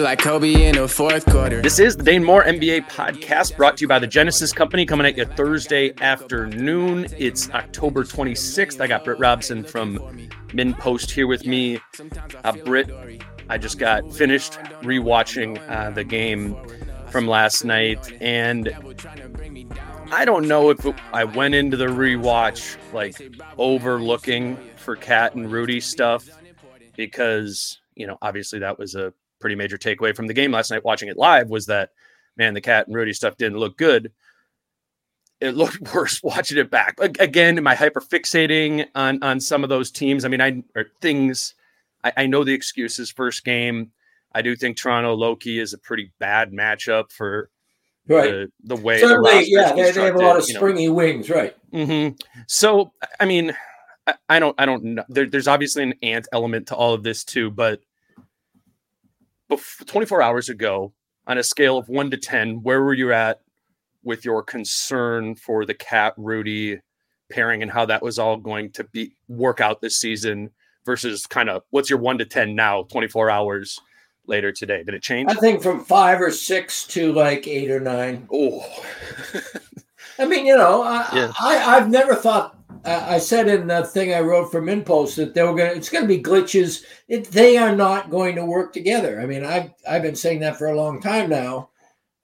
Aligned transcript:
Like 0.00 0.20
Kobe 0.20 0.66
in 0.66 0.76
the 0.76 0.88
fourth 0.88 1.26
quarter. 1.26 1.60
This 1.60 1.78
is 1.78 1.94
the 1.94 2.02
Dane 2.02 2.24
Moore 2.24 2.42
NBA 2.42 2.88
podcast 2.88 3.54
brought 3.54 3.76
to 3.76 3.82
you 3.82 3.88
by 3.88 3.98
the 3.98 4.06
Genesis 4.06 4.50
Company 4.50 4.86
coming 4.86 5.06
at 5.06 5.14
you 5.14 5.26
Thursday 5.26 5.92
afternoon. 6.00 7.06
It's 7.18 7.50
October 7.50 8.04
26th. 8.04 8.80
I 8.80 8.86
got 8.86 9.04
Britt 9.04 9.18
Robson 9.18 9.62
from 9.62 9.98
MinnPost 10.48 11.10
here 11.10 11.26
with 11.26 11.44
me. 11.44 11.80
Uh, 12.44 12.52
Britt, 12.64 12.90
I 13.50 13.58
just 13.58 13.78
got 13.78 14.10
finished 14.14 14.54
rewatching 14.80 15.60
uh, 15.68 15.90
the 15.90 16.04
game 16.04 16.56
from 17.10 17.28
last 17.28 17.66
night, 17.66 18.10
and 18.22 18.74
I 20.10 20.24
don't 20.24 20.48
know 20.48 20.70
if 20.70 20.86
I 21.12 21.24
went 21.24 21.54
into 21.54 21.76
the 21.76 21.88
rewatch 21.88 22.78
like 22.94 23.20
overlooking 23.58 24.56
for 24.76 24.96
KAT 24.96 25.34
and 25.34 25.52
Rudy 25.52 25.80
stuff 25.80 26.26
because 26.96 27.78
you 27.94 28.06
know 28.06 28.16
obviously 28.22 28.60
that 28.60 28.78
was 28.78 28.94
a 28.94 29.12
pretty 29.40 29.56
major 29.56 29.78
takeaway 29.78 30.14
from 30.14 30.26
the 30.26 30.34
game 30.34 30.52
last 30.52 30.70
night 30.70 30.84
watching 30.84 31.08
it 31.08 31.16
live 31.16 31.48
was 31.48 31.66
that 31.66 31.90
man 32.36 32.54
the 32.54 32.60
KAT 32.60 32.86
and 32.86 32.96
rudy 32.96 33.12
stuff 33.12 33.36
didn't 33.36 33.58
look 33.58 33.76
good. 33.76 34.12
It 35.40 35.50
looked 35.56 35.94
worse 35.94 36.22
watching 36.22 36.58
it 36.58 36.70
back. 36.70 36.96
Again 37.00 37.58
am 37.58 37.66
i 37.66 37.74
hyper 37.74 38.00
fixating 38.00 38.86
on 38.94 39.22
on 39.22 39.40
some 39.40 39.62
of 39.62 39.70
those 39.70 39.90
teams? 39.90 40.24
I 40.24 40.28
mean 40.28 40.40
i 40.40 40.62
things 41.00 41.54
I, 42.04 42.12
I 42.16 42.26
know 42.26 42.44
the 42.44 42.54
excuses 42.54 43.10
first 43.10 43.44
game. 43.44 43.92
I 44.32 44.42
do 44.42 44.54
think 44.54 44.76
toronto 44.76 45.14
loki 45.14 45.58
is 45.58 45.72
a 45.72 45.78
pretty 45.78 46.12
bad 46.18 46.52
matchup 46.52 47.10
for 47.10 47.50
right. 48.10 48.30
the, 48.30 48.52
the 48.64 48.76
way 48.76 49.00
certainly 49.00 49.40
the 49.40 49.50
yeah 49.50 49.72
they, 49.72 49.90
they, 49.90 50.04
have 50.04 50.14
a 50.14 50.18
lot 50.18 50.36
of 50.36 50.44
springy 50.44 50.86
know. 50.86 50.94
wings 50.94 51.30
right. 51.30 51.56
Mm-hmm. 51.72 52.16
so 52.46 52.92
i 53.18 53.24
mean 53.24 53.56
I, 54.06 54.14
I 54.28 54.38
don't 54.38 54.54
i 54.58 54.66
don't 54.66 54.82
know 54.84 55.04
there, 55.08 55.28
there's 55.28 55.48
obviously 55.48 55.82
an 55.84 55.94
ant 56.02 56.28
element 56.32 56.68
to 56.68 56.74
all 56.74 56.94
of 56.94 57.02
this 57.02 57.24
too 57.24 57.50
but 57.50 57.80
24 59.86 60.22
hours 60.22 60.48
ago 60.48 60.92
on 61.26 61.38
a 61.38 61.42
scale 61.42 61.78
of 61.78 61.88
1 61.88 62.10
to 62.10 62.16
10 62.16 62.62
where 62.62 62.82
were 62.82 62.94
you 62.94 63.12
at 63.12 63.40
with 64.02 64.24
your 64.24 64.42
concern 64.42 65.34
for 65.34 65.66
the 65.66 65.74
KAT 65.74 66.14
rudy 66.16 66.80
pairing 67.30 67.62
and 67.62 67.70
how 67.70 67.86
that 67.86 68.02
was 68.02 68.18
all 68.18 68.36
going 68.36 68.70
to 68.72 68.84
be 68.84 69.12
work 69.28 69.60
out 69.60 69.80
this 69.80 69.98
season 70.00 70.50
versus 70.84 71.26
kind 71.26 71.48
of 71.48 71.62
what's 71.70 71.90
your 71.90 71.98
1 71.98 72.18
to 72.18 72.24
10 72.24 72.54
now 72.54 72.82
24 72.84 73.30
hours 73.30 73.78
later 74.26 74.52
today? 74.52 74.82
Did 74.82 74.94
it 74.94 75.02
change? 75.02 75.30
I 75.30 75.34
think 75.34 75.62
from 75.62 75.84
5 75.84 76.20
or 76.20 76.30
6 76.30 76.86
to 76.88 77.12
like 77.12 77.46
8 77.46 77.70
or 77.70 77.80
9 77.80 78.28
oh 78.32 78.84
i 80.18 80.26
mean 80.26 80.44
you 80.46 80.56
know 80.56 80.82
I, 80.82 81.08
yeah. 81.14 81.32
I 81.40 81.76
i've 81.76 81.88
never 81.88 82.14
thought 82.14 82.59
I 82.84 83.18
said 83.18 83.48
in 83.48 83.66
the 83.66 83.84
thing 83.84 84.14
I 84.14 84.20
wrote 84.20 84.50
from 84.50 84.66
MinnPost 84.66 85.16
that 85.16 85.34
they 85.34 85.42
were 85.42 85.54
going. 85.54 85.70
to 85.70 85.76
It's 85.76 85.88
going 85.88 86.04
to 86.04 86.08
be 86.08 86.22
glitches. 86.22 86.84
It, 87.08 87.24
they 87.30 87.56
are 87.56 87.74
not 87.76 88.10
going 88.10 88.36
to 88.36 88.44
work 88.44 88.72
together. 88.72 89.20
I 89.20 89.26
mean, 89.26 89.44
I've 89.44 89.72
I've 89.88 90.02
been 90.02 90.16
saying 90.16 90.40
that 90.40 90.56
for 90.56 90.68
a 90.68 90.76
long 90.76 91.00
time 91.00 91.28
now, 91.28 91.70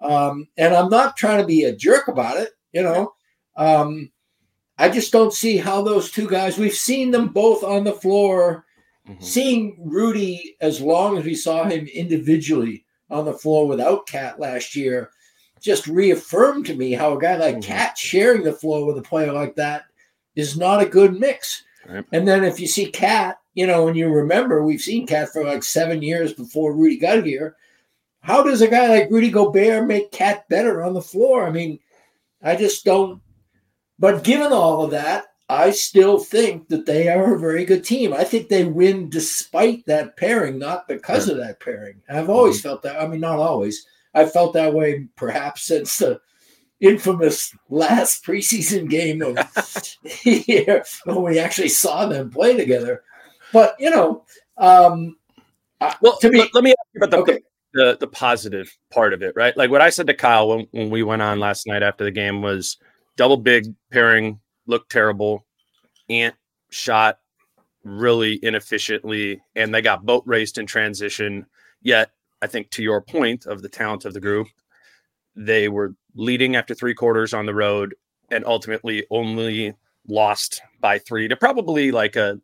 um, 0.00 0.48
and 0.56 0.74
I'm 0.74 0.88
not 0.88 1.16
trying 1.16 1.40
to 1.40 1.46
be 1.46 1.64
a 1.64 1.76
jerk 1.76 2.08
about 2.08 2.38
it. 2.38 2.50
You 2.72 2.82
know, 2.82 3.14
um, 3.56 4.10
I 4.78 4.88
just 4.88 5.12
don't 5.12 5.32
see 5.32 5.58
how 5.58 5.82
those 5.82 6.10
two 6.10 6.28
guys. 6.28 6.58
We've 6.58 6.72
seen 6.72 7.10
them 7.10 7.28
both 7.28 7.62
on 7.62 7.84
the 7.84 7.92
floor. 7.92 8.64
Mm-hmm. 9.08 9.22
Seeing 9.22 9.76
Rudy 9.78 10.56
as 10.60 10.80
long 10.80 11.16
as 11.16 11.24
we 11.24 11.36
saw 11.36 11.64
him 11.64 11.86
individually 11.86 12.84
on 13.08 13.24
the 13.24 13.32
floor 13.32 13.68
without 13.68 14.08
KAT 14.08 14.40
last 14.40 14.74
year, 14.74 15.10
just 15.60 15.86
reaffirmed 15.86 16.66
to 16.66 16.74
me 16.74 16.90
how 16.90 17.16
a 17.16 17.20
guy 17.20 17.36
like 17.36 17.58
mm-hmm. 17.58 17.70
KAT 17.70 17.96
sharing 17.96 18.42
the 18.42 18.52
floor 18.52 18.84
with 18.84 18.98
a 18.98 19.02
player 19.02 19.32
like 19.32 19.54
that 19.56 19.84
is 20.36 20.56
not 20.56 20.82
a 20.82 20.86
good 20.86 21.18
mix. 21.18 21.64
Right. 21.88 22.04
And 22.12 22.28
then 22.28 22.44
if 22.44 22.60
you 22.60 22.66
see 22.66 22.90
KAT, 22.90 23.38
you 23.54 23.66
know, 23.66 23.88
and 23.88 23.96
you 23.96 24.08
remember 24.08 24.62
we've 24.62 24.80
seen 24.80 25.06
KAT 25.06 25.30
for 25.30 25.44
like 25.44 25.64
seven 25.64 26.02
years 26.02 26.32
before 26.32 26.74
Rudy 26.74 26.98
got 26.98 27.24
here. 27.24 27.56
How 28.20 28.42
does 28.42 28.60
a 28.60 28.68
guy 28.68 28.88
like 28.88 29.10
Rudy 29.10 29.30
Gobert 29.30 29.86
make 29.86 30.12
KAT 30.12 30.48
better 30.48 30.84
on 30.84 30.94
the 30.94 31.00
floor? 31.00 31.46
I 31.46 31.50
mean, 31.50 31.78
I 32.42 32.56
just 32.56 32.84
don't. 32.84 33.20
But 33.98 34.24
given 34.24 34.52
all 34.52 34.84
of 34.84 34.90
that, 34.90 35.26
I 35.48 35.70
still 35.70 36.18
think 36.18 36.68
that 36.68 36.86
they 36.86 37.08
are 37.08 37.34
a 37.34 37.38
very 37.38 37.64
good 37.64 37.84
team. 37.84 38.12
I 38.12 38.24
think 38.24 38.48
they 38.48 38.64
win 38.64 39.08
despite 39.08 39.86
that 39.86 40.16
pairing, 40.16 40.58
not 40.58 40.88
because 40.88 41.28
right. 41.28 41.38
of 41.38 41.46
that 41.46 41.60
pairing. 41.60 42.02
I've 42.08 42.28
always 42.28 42.58
mm-hmm. 42.58 42.68
felt 42.68 42.82
that. 42.82 43.00
I 43.00 43.06
mean, 43.06 43.20
not 43.20 43.38
always. 43.38 43.86
I've 44.12 44.32
felt 44.32 44.54
that 44.54 44.74
way 44.74 45.06
perhaps 45.14 45.62
since 45.62 45.98
the 45.98 46.20
infamous 46.80 47.54
last 47.68 48.24
preseason 48.26 48.88
game 48.88 49.22
of 49.22 49.38
here 50.04 50.84
when 51.04 51.22
we 51.22 51.38
actually 51.38 51.68
saw 51.68 52.06
them 52.06 52.30
play 52.30 52.56
together. 52.56 53.02
But 53.52 53.76
you 53.78 53.90
know, 53.90 54.24
um, 54.58 55.16
well, 56.00 56.16
to 56.18 56.30
me, 56.30 56.40
let, 56.40 56.54
let 56.54 56.64
me 56.64 56.70
ask 56.70 56.88
you 56.94 57.00
about 57.02 57.10
the, 57.10 57.16
okay. 57.18 57.42
the, 57.74 57.96
the 58.00 58.06
positive 58.06 58.76
part 58.92 59.12
of 59.12 59.22
it, 59.22 59.34
right? 59.36 59.56
Like 59.56 59.70
what 59.70 59.80
I 59.80 59.90
said 59.90 60.06
to 60.08 60.14
Kyle 60.14 60.48
when, 60.48 60.66
when 60.70 60.90
we 60.90 61.02
went 61.02 61.22
on 61.22 61.38
last 61.38 61.66
night 61.66 61.82
after 61.82 62.04
the 62.04 62.10
game 62.10 62.42
was 62.42 62.76
double 63.16 63.36
big 63.36 63.74
pairing 63.92 64.40
looked 64.66 64.90
terrible. 64.90 65.44
Ant 66.08 66.34
shot 66.70 67.18
really 67.84 68.38
inefficiently, 68.42 69.40
and 69.54 69.74
they 69.74 69.82
got 69.82 70.04
boat 70.04 70.24
raced 70.26 70.58
in 70.58 70.66
transition. 70.66 71.46
Yet, 71.82 72.10
I 72.42 72.46
think 72.46 72.70
to 72.70 72.82
your 72.82 73.00
point 73.00 73.46
of 73.46 73.62
the 73.62 73.68
talent 73.68 74.04
of 74.04 74.12
the 74.12 74.20
group, 74.20 74.48
they 75.36 75.68
were 75.68 75.94
leading 76.14 76.56
after 76.56 76.74
three 76.74 76.94
quarters 76.94 77.34
on 77.34 77.46
the 77.46 77.54
road 77.54 77.94
and 78.30 78.44
ultimately 78.46 79.06
only 79.10 79.74
lost 80.08 80.62
by 80.80 80.98
three 80.98 81.28
to 81.28 81.36
probably 81.36 81.92
like 81.92 82.16
a 82.16 82.40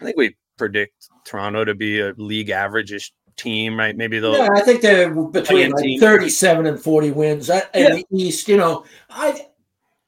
I 0.00 0.04
think 0.04 0.16
we 0.16 0.36
predict 0.56 1.08
Toronto 1.24 1.64
to 1.64 1.74
be 1.74 2.00
a 2.00 2.12
league 2.16 2.50
average 2.50 3.12
team, 3.36 3.78
right? 3.78 3.96
Maybe 3.96 4.18
they'll 4.18 4.36
Yeah, 4.36 4.48
I 4.54 4.60
think 4.60 4.82
they're 4.82 5.14
between 5.14 5.70
like 5.70 6.00
37 6.00 6.66
and 6.66 6.80
40 6.80 7.10
wins. 7.12 7.50
Uh, 7.50 7.62
in 7.74 7.82
yeah. 7.82 7.94
the 7.94 8.06
East, 8.12 8.48
you 8.48 8.56
know, 8.56 8.84
I 9.08 9.46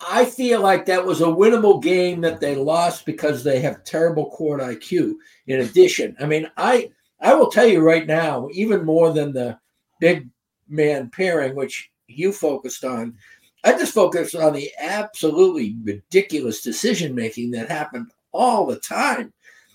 I 0.07 0.25
feel 0.25 0.61
like 0.61 0.87
that 0.87 1.05
was 1.05 1.21
a 1.21 1.27
winnable 1.27 1.83
game 1.83 2.21
that 2.23 2.41
they 2.41 2.57
lost 2.57 3.07
because 3.07 3.45
they 3.45 3.61
have 3.61 3.85
terrible 3.85 4.31
court 4.31 4.61
IQ. 4.61 5.15
In 5.47 5.61
addition, 5.61 6.17
I 6.21 6.27
mean, 6.27 6.51
I 6.57 6.91
I 7.21 7.35
will 7.35 7.51
tell 7.51 7.67
you 7.67 7.81
right 7.81 8.07
now, 8.07 8.49
even 8.53 8.85
more 8.85 9.13
than 9.13 9.33
the 9.33 9.59
big 10.01 10.29
man 10.69 11.11
pairing, 11.11 11.55
which 11.55 11.92
you 12.17 12.33
focused 12.33 12.85
on. 12.85 13.17
I 13.65 13.73
just 13.73 13.95
focused 13.95 14.35
on 14.35 14.53
the 14.53 14.71
absolutely 14.81 15.77
ridiculous 15.83 16.63
decision 16.63 17.15
making 17.15 17.53
that 17.53 17.69
happened 17.69 18.11
all 18.33 18.67
the 18.67 18.81
time. 18.81 19.33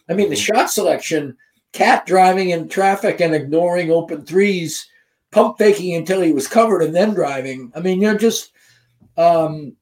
I 0.10 0.14
mean, 0.14 0.30
the 0.30 0.36
mm-hmm. 0.36 0.56
shot 0.56 0.72
selection, 0.72 1.38
KAT 1.74 2.06
driving 2.06 2.50
in 2.50 2.68
traffic 2.68 3.22
and 3.22 3.34
ignoring 3.34 3.92
open 3.92 4.26
threes, 4.26 4.88
pump 5.32 5.58
faking 5.58 5.96
until 5.96 6.22
he 6.22 6.32
was 6.32 6.48
covered 6.48 6.82
and 6.82 6.96
then 6.96 7.14
driving. 7.14 7.72
I 7.76 7.80
mean, 7.80 8.02
you're 8.02 8.18
just, 8.18 8.52
um, 9.18 9.76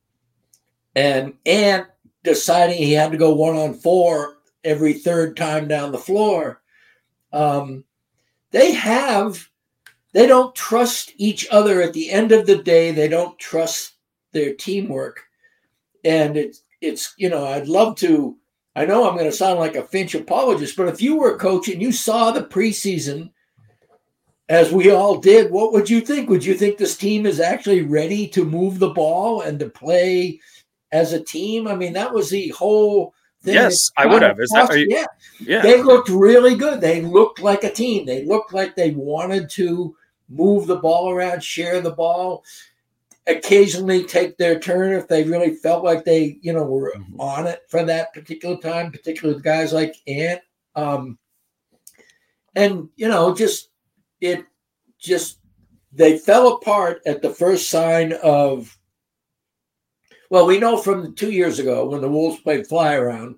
and 0.95 1.33
and 1.45 1.85
deciding 2.23 2.77
he 2.77 2.93
had 2.93 3.11
to 3.11 3.17
go 3.17 3.33
one 3.33 3.55
on 3.55 3.73
four 3.73 4.37
every 4.63 4.93
third 4.93 5.37
time 5.37 5.67
down 5.67 5.91
the 5.91 5.97
floor. 5.97 6.61
Um, 7.31 7.83
they 8.51 8.73
have, 8.73 9.49
they 10.15 10.27
don't 10.27 10.55
trust 10.55 11.11
each 11.17 11.45
other 11.51 11.81
at 11.81 11.91
the 11.91 12.09
end 12.09 12.31
of 12.31 12.45
the 12.47 12.55
day. 12.55 12.91
They 12.91 13.09
don't 13.09 13.37
trust 13.37 13.95
their 14.31 14.53
teamwork. 14.53 15.19
And 16.05 16.37
it's, 16.37 16.61
it's, 16.79 17.13
you 17.17 17.29
know, 17.29 17.45
I'd 17.45 17.67
love 17.67 17.97
to, 17.97 18.37
I 18.77 18.85
know 18.85 19.05
I'm 19.05 19.17
going 19.17 19.29
to 19.29 19.35
sound 19.35 19.59
like 19.59 19.75
a 19.75 19.83
Finch 19.83 20.15
apologist, 20.15 20.77
but 20.77 20.87
if 20.87 21.01
you 21.01 21.17
were 21.17 21.35
a 21.35 21.37
coach 21.37 21.67
and 21.67 21.81
you 21.81 21.91
saw 21.91 22.31
the 22.31 22.43
preseason, 22.43 23.31
as 24.47 24.71
we 24.71 24.89
all 24.89 25.17
did, 25.17 25.51
what 25.51 25.73
would 25.73 25.89
you 25.89 25.99
think? 25.99 26.29
Would 26.29 26.45
you 26.45 26.53
think 26.53 26.77
this 26.77 26.95
team 26.95 27.25
is 27.25 27.41
actually 27.41 27.81
ready 27.81 28.25
to 28.29 28.45
move 28.45 28.79
the 28.79 28.91
ball 28.91 29.41
and 29.41 29.59
to 29.59 29.69
play 29.69 30.39
as 30.93 31.11
a 31.11 31.25
team? 31.25 31.67
I 31.67 31.75
mean, 31.75 31.91
that 31.91 32.13
was 32.13 32.29
the 32.29 32.49
whole 32.49 33.13
thing. 33.43 33.55
Yes, 33.55 33.91
I 33.97 34.05
would 34.05 34.21
have. 34.21 34.39
Is 34.39 34.49
that, 34.51 34.79
you, 34.79 34.87
yeah. 34.87 35.05
yeah. 35.41 35.61
They 35.61 35.83
looked 35.83 36.07
really 36.07 36.55
good. 36.55 36.79
They 36.79 37.01
looked 37.01 37.41
like 37.41 37.65
a 37.65 37.71
team. 37.71 38.05
They 38.05 38.23
looked 38.23 38.53
like 38.53 38.77
they 38.77 38.91
wanted 38.91 39.49
to 39.49 39.93
move 40.29 40.67
the 40.67 40.77
ball 40.77 41.09
around, 41.09 41.43
share 41.43 41.81
the 41.81 41.91
ball, 41.91 42.43
occasionally 43.27 44.03
take 44.03 44.37
their 44.37 44.59
turn 44.59 44.93
if 44.93 45.07
they 45.07 45.23
really 45.23 45.55
felt 45.55 45.83
like 45.83 46.05
they, 46.05 46.37
you 46.41 46.53
know, 46.53 46.63
were 46.63 46.93
mm-hmm. 46.95 47.19
on 47.19 47.47
it 47.47 47.63
for 47.69 47.83
that 47.83 48.13
particular 48.13 48.57
time, 48.57 48.91
particularly 48.91 49.35
with 49.35 49.43
guys 49.43 49.73
like 49.73 49.95
Ant. 50.07 50.41
Um, 50.75 51.17
and, 52.55 52.89
you 52.95 53.07
know, 53.07 53.33
just 53.33 53.69
it 54.21 54.45
just 54.99 55.39
they 55.91 56.17
fell 56.17 56.53
apart 56.53 57.01
at 57.05 57.21
the 57.21 57.29
first 57.29 57.69
sign 57.69 58.13
of 58.23 58.77
well, 60.29 60.47
we 60.47 60.59
know 60.59 60.77
from 60.77 61.15
two 61.15 61.31
years 61.31 61.59
ago 61.59 61.87
when 61.87 62.01
the 62.01 62.09
Wolves 62.09 62.41
played 62.41 62.67
fly 62.67 62.95
around 62.95 63.37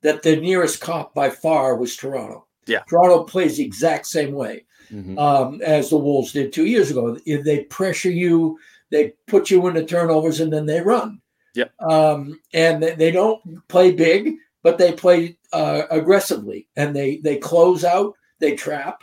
that 0.00 0.22
the 0.22 0.36
nearest 0.36 0.80
cop 0.80 1.14
by 1.14 1.30
far 1.30 1.76
was 1.76 1.96
Toronto. 1.96 2.46
Yeah. 2.66 2.82
Toronto 2.88 3.24
plays 3.24 3.56
the 3.56 3.64
exact 3.64 4.06
same 4.06 4.32
way 4.32 4.64
mm-hmm. 4.92 5.18
um, 5.18 5.60
as 5.62 5.90
the 5.90 5.96
Wolves 5.96 6.32
did 6.32 6.52
two 6.52 6.66
years 6.66 6.90
ago. 6.90 7.18
If 7.26 7.44
they 7.44 7.64
pressure 7.64 8.10
you, 8.10 8.58
they 8.90 9.14
put 9.26 9.50
you 9.50 9.66
into 9.66 9.84
turnovers 9.84 10.40
and 10.40 10.52
then 10.52 10.66
they 10.66 10.80
run. 10.80 11.20
Yeah. 11.54 11.66
Um, 11.80 12.40
and 12.52 12.82
they, 12.82 12.94
they, 12.94 13.10
don't 13.10 13.66
play 13.68 13.92
big, 13.92 14.34
but 14.62 14.78
they 14.78 14.92
play 14.92 15.36
uh, 15.52 15.82
aggressively 15.90 16.68
and 16.76 16.96
they 16.96 17.18
they 17.18 17.36
close 17.36 17.84
out, 17.84 18.14
they 18.38 18.56
trap, 18.56 19.02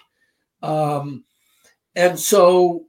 um, 0.63 1.25
and 1.95 2.19
so 2.19 2.85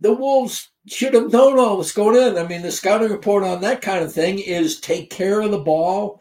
the 0.00 0.12
Wolves 0.12 0.70
should 0.86 1.14
have 1.14 1.32
known 1.32 1.58
all 1.58 1.78
this 1.78 1.92
going 1.92 2.16
in. 2.16 2.36
I 2.36 2.46
mean, 2.46 2.62
the 2.62 2.72
scouting 2.72 3.10
report 3.10 3.44
on 3.44 3.60
that 3.60 3.80
kind 3.80 4.04
of 4.04 4.12
thing 4.12 4.38
is 4.38 4.80
take 4.80 5.10
care 5.10 5.40
of 5.40 5.50
the 5.50 5.58
ball. 5.58 6.20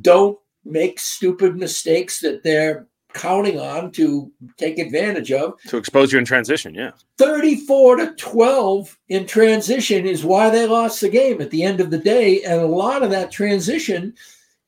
Don't 0.00 0.38
make 0.64 0.98
stupid 0.98 1.56
mistakes 1.56 2.20
that 2.20 2.42
they're 2.42 2.86
counting 3.14 3.58
on 3.58 3.90
to 3.92 4.30
take 4.56 4.78
advantage 4.78 5.32
of. 5.32 5.54
To 5.68 5.76
expose 5.76 6.12
you 6.12 6.18
in 6.18 6.24
transition, 6.24 6.74
yeah. 6.74 6.92
34 7.18 7.96
to 7.96 8.14
12 8.14 8.98
in 9.08 9.26
transition 9.26 10.06
is 10.06 10.24
why 10.24 10.50
they 10.50 10.66
lost 10.66 11.00
the 11.00 11.08
game 11.08 11.40
at 11.40 11.50
the 11.50 11.62
end 11.62 11.80
of 11.80 11.90
the 11.90 11.98
day. 11.98 12.42
And 12.42 12.60
a 12.60 12.66
lot 12.66 13.02
of 13.02 13.10
that 13.10 13.30
transition 13.30 14.14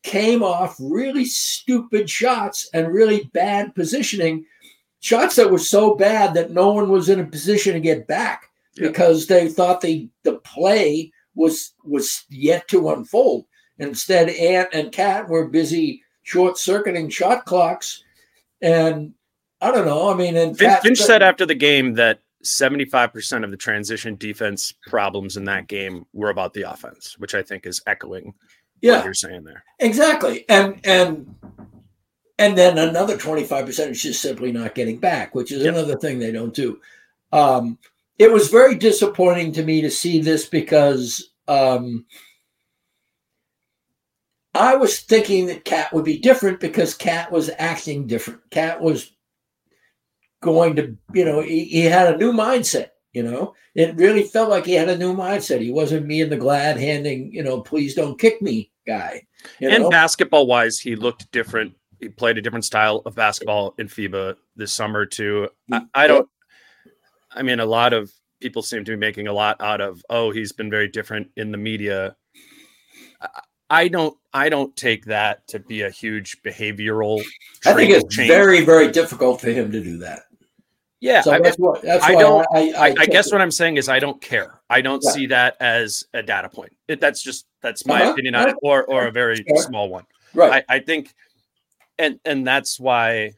came 0.03 0.43
off 0.43 0.77
really 0.79 1.25
stupid 1.25 2.09
shots 2.09 2.69
and 2.75 2.93
really 2.93 3.31
bad 3.33 3.75
positioning 3.75 4.45
shots 5.01 5.37
that 5.37 5.51
were 5.51 5.59
so 5.59 5.95
bad 5.95 6.35
that 6.35 6.51
no 6.51 6.73
one 6.73 6.89
was 6.91 7.09
in 7.09 7.21
a 7.21 7.27
position 7.27 7.73
to 7.73 7.81
get 7.81 8.07
back 8.07 8.51
yeah. 8.77 8.89
because 8.89 9.27
they 9.27 9.49
thought 9.49 9.81
the 9.81 10.09
the 10.23 10.35
play 10.39 11.11
was 11.35 11.73
was 11.85 12.25
yet 12.29 12.69
to 12.69 12.91
unfold. 12.91 13.47
Instead, 13.79 14.29
Ant 14.29 14.69
and 14.73 14.93
KAT 14.93 15.29
were 15.29 15.49
busy 15.49 16.03
short 16.23 16.59
circuiting 16.59 17.09
shot 17.09 17.45
clocks, 17.45 18.04
and 18.65 19.15
I 19.61 19.71
don't 19.71 19.87
know. 19.87 20.11
I 20.11 20.15
mean, 20.15 20.37
and 20.37 20.59
Finch, 20.59 20.81
Finch 20.81 20.99
said 20.99 21.23
after 21.23 21.47
the 21.47 21.55
game 21.55 21.95
that 21.95 22.21
75% 22.45 23.45
of 23.45 23.51
the 23.51 23.57
transition 23.57 24.17
defense 24.17 24.73
problems 24.87 25.37
in 25.37 25.45
that 25.45 25.67
game 25.67 26.07
were 26.13 26.31
about 26.31 26.55
the 26.55 26.63
offense, 26.63 27.17
which 27.19 27.35
I 27.35 27.43
think 27.43 27.67
is 27.67 27.83
echoing 27.87 28.35
yeah, 28.81 28.97
what 28.97 29.05
you're 29.05 29.15
saying 29.15 29.45
there. 29.45 29.65
Exactly. 29.79 30.45
And 30.49 30.81
and 30.85 31.35
and 32.39 32.59
then 32.59 32.79
another 32.79 33.17
25% 33.17 33.91
is 33.91 34.03
just 34.03 34.21
simply 34.21 34.51
not 34.51 34.75
getting 34.75 34.99
back, 34.99 35.35
which 35.35 35.53
is 35.53 35.63
yep. 35.63 35.75
another 35.75 35.97
thing 35.97 36.19
they 36.19 36.33
don't 36.33 36.55
do. 36.55 36.81
Um, 37.33 37.79
it 38.19 38.33
was 38.33 38.49
very 38.49 38.75
disappointing 38.75 39.53
to 39.53 39.63
me 39.63 39.81
to 39.83 39.91
see 39.91 40.21
this 40.21 40.47
because 40.47 41.31
um, 41.49 42.05
I 44.55 44.77
was 44.77 45.01
thinking 45.01 45.47
that 45.47 45.65
KAT 45.65 45.93
would 45.93 46.05
be 46.05 46.19
different 46.19 46.61
because 46.61 46.95
KAT 46.95 47.33
was 47.33 47.51
acting 47.59 48.07
different. 48.07 48.41
KAT 48.51 48.81
was 48.81 49.13
going 50.43 50.77
to, 50.77 50.97
you 51.13 51.25
know, 51.25 51.41
he, 51.41 51.65
he, 51.65 51.83
had 51.83 52.15
a 52.15 52.19
new 52.19 52.33
mindset. 52.33 52.91
You 53.13 53.23
know, 53.23 53.55
it 53.75 53.97
really 53.97 54.25
felt 54.25 54.51
like 54.51 54.67
he 54.67 54.75
had 54.75 54.89
a 54.89 54.99
new 54.99 55.15
mindset. 55.15 55.61
He 55.61 55.71
wasn't 55.71 56.07
me 56.07 56.21
in 56.21 56.31
the 56.31 56.37
glad 56.37 56.79
handing, 56.79 57.33
you 57.33 57.43
know, 57.43 57.61
please 57.61 57.95
don't 57.95 58.19
kick 58.19 58.43
me 58.43 58.73
guy. 58.87 59.23
and 59.61 59.89
basketball 59.89 60.47
wise, 60.47 60.79
he 60.81 60.97
looked 60.97 61.31
different 61.31 61.75
he 62.05 62.09
played 62.09 62.39
a 62.39 62.43
different 62.43 62.65
style 62.65 63.03
of 63.07 63.15
basketball 63.15 63.75
in 63.79 63.89
FIBA 63.89 64.37
this 64.57 64.73
summer 64.73 65.07
too. 65.07 65.49
I, 65.73 65.77
mm-hmm. 65.77 65.85
I, 65.95 66.07
don't. 66.07 66.29
I 67.33 67.43
mean, 67.43 67.61
a 67.61 67.67
lot 67.67 67.93
of 67.93 68.13
people 68.41 68.63
seem 68.63 68.85
to 68.85 68.93
be 68.93 68.97
making 68.97 69.27
a 69.27 69.33
lot 69.33 69.61
out 69.61 69.81
of. 69.81 70.03
Oh, 70.11 70.31
he's 70.31 70.53
been 70.53 70.71
very 70.71 70.89
different 70.89 71.29
in 71.37 71.51
the 71.51 71.59
media. 71.59 72.17
I 73.21 73.41
don't. 73.89 74.17
I 74.33 74.49
don't 74.49 74.75
take 74.77 75.05
that 75.07 75.47
to 75.49 75.59
be 75.59 75.83
a 75.83 75.91
huge 75.91 76.43
behavioral. 76.43 77.23
I 77.65 77.73
think 77.75 77.91
it's 77.91 78.15
change. 78.15 78.29
very, 78.29 78.65
very 78.65 78.91
difficult 78.91 79.41
for 79.41 79.51
him 79.51 79.71
to 79.73 79.83
do 79.83 79.99
that. 79.99 80.23
Yeah, 81.01 81.21
so 81.21 81.33
I, 81.33 81.41
that's 81.41 81.59
what, 81.59 81.83
that's 81.83 82.03
I 82.03 82.13
don't. 82.13 82.47
I, 82.55 82.73
I, 82.73 82.95
I 82.99 83.07
guess 83.07 83.27
it. 83.27 83.33
what 83.33 83.43
I'm 83.43 83.51
saying 83.51 83.77
is 83.77 83.89
I 83.89 83.99
don't 83.99 84.21
care. 84.21 84.61
I 84.71 84.81
don't 84.81 85.03
yeah. 85.05 85.11
see 85.11 85.27
that 85.27 85.57
as 85.61 86.05
a 86.15 86.23
data 86.23 86.49
point. 86.49 86.75
It, 86.89 87.01
that's 87.01 87.23
just 87.23 87.47
that's 87.63 87.85
my 87.85 88.01
uh-huh. 88.03 88.13
opinion 88.13 88.35
on 88.35 88.49
it, 88.49 88.57
or 88.63 88.85
or 88.85 89.07
a 89.07 89.11
very 89.11 89.45
small 89.57 89.89
one. 89.89 90.05
Right. 90.35 90.65
I, 90.69 90.77
I 90.77 90.79
think 90.81 91.15
and 91.99 92.19
and 92.25 92.47
that's 92.47 92.79
why 92.81 93.35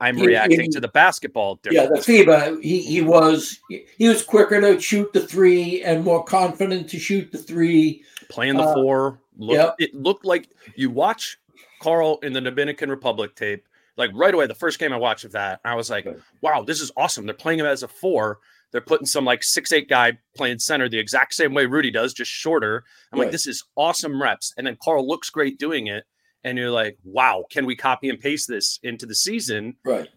I'm 0.00 0.16
he, 0.16 0.26
reacting 0.26 0.62
he, 0.62 0.68
to 0.68 0.80
the 0.80 0.88
basketball. 0.88 1.60
Yeah, 1.70 1.86
the 1.86 2.00
FIBA. 2.00 2.62
He 2.62 2.82
he 2.82 3.02
was 3.02 3.60
he 3.68 4.08
was 4.08 4.24
quicker 4.24 4.60
to 4.60 4.80
shoot 4.80 5.12
the 5.12 5.20
three 5.20 5.82
and 5.82 6.04
more 6.04 6.24
confident 6.24 6.88
to 6.90 6.98
shoot 6.98 7.30
the 7.30 7.38
three. 7.38 8.02
Playing 8.32 8.56
the 8.56 8.62
uh, 8.62 8.74
four. 8.74 9.20
Look, 9.36 9.56
yep. 9.56 9.74
It 9.78 9.94
looked 9.94 10.24
like 10.24 10.48
you 10.74 10.90
watch 10.90 11.38
Karl 11.80 12.18
in 12.22 12.32
the 12.32 12.40
Dominican 12.40 12.90
Republic 12.90 13.34
tape. 13.34 13.66
Like 13.96 14.10
right 14.14 14.32
away, 14.32 14.46
the 14.46 14.54
first 14.54 14.78
game 14.78 14.92
I 14.92 14.96
watched 14.96 15.24
of 15.24 15.32
that, 15.32 15.60
I 15.64 15.74
was 15.74 15.90
like, 15.90 16.06
"Wow, 16.40 16.62
this 16.62 16.80
is 16.80 16.90
awesome!" 16.96 17.26
They're 17.26 17.34
playing 17.34 17.60
him 17.60 17.66
as 17.66 17.82
a 17.82 17.88
four. 17.88 18.38
They're 18.70 18.80
putting 18.80 19.06
some 19.06 19.26
like 19.26 19.42
six 19.42 19.70
eight 19.70 19.88
guy 19.88 20.18
playing 20.34 20.60
center 20.60 20.88
the 20.88 20.98
exact 20.98 21.34
same 21.34 21.52
way 21.52 21.66
Rudy 21.66 21.90
does, 21.90 22.14
just 22.14 22.30
shorter. 22.30 22.84
I'm 23.12 23.18
right. 23.18 23.26
like, 23.26 23.32
"This 23.32 23.46
is 23.46 23.64
awesome 23.76 24.20
reps." 24.20 24.54
And 24.56 24.66
then 24.66 24.78
Karl 24.82 25.06
looks 25.06 25.28
great 25.28 25.58
doing 25.58 25.88
it 25.88 26.04
and 26.44 26.58
you're 26.58 26.70
like, 26.70 26.98
wow, 27.04 27.44
can 27.50 27.66
we 27.66 27.76
copy 27.76 28.08
and 28.08 28.18
paste 28.20 28.48
this 28.48 28.78
into 28.82 29.06
the 29.06 29.14
season? 29.14 29.76
Right. 29.84 30.08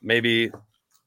Maybe, 0.00 0.50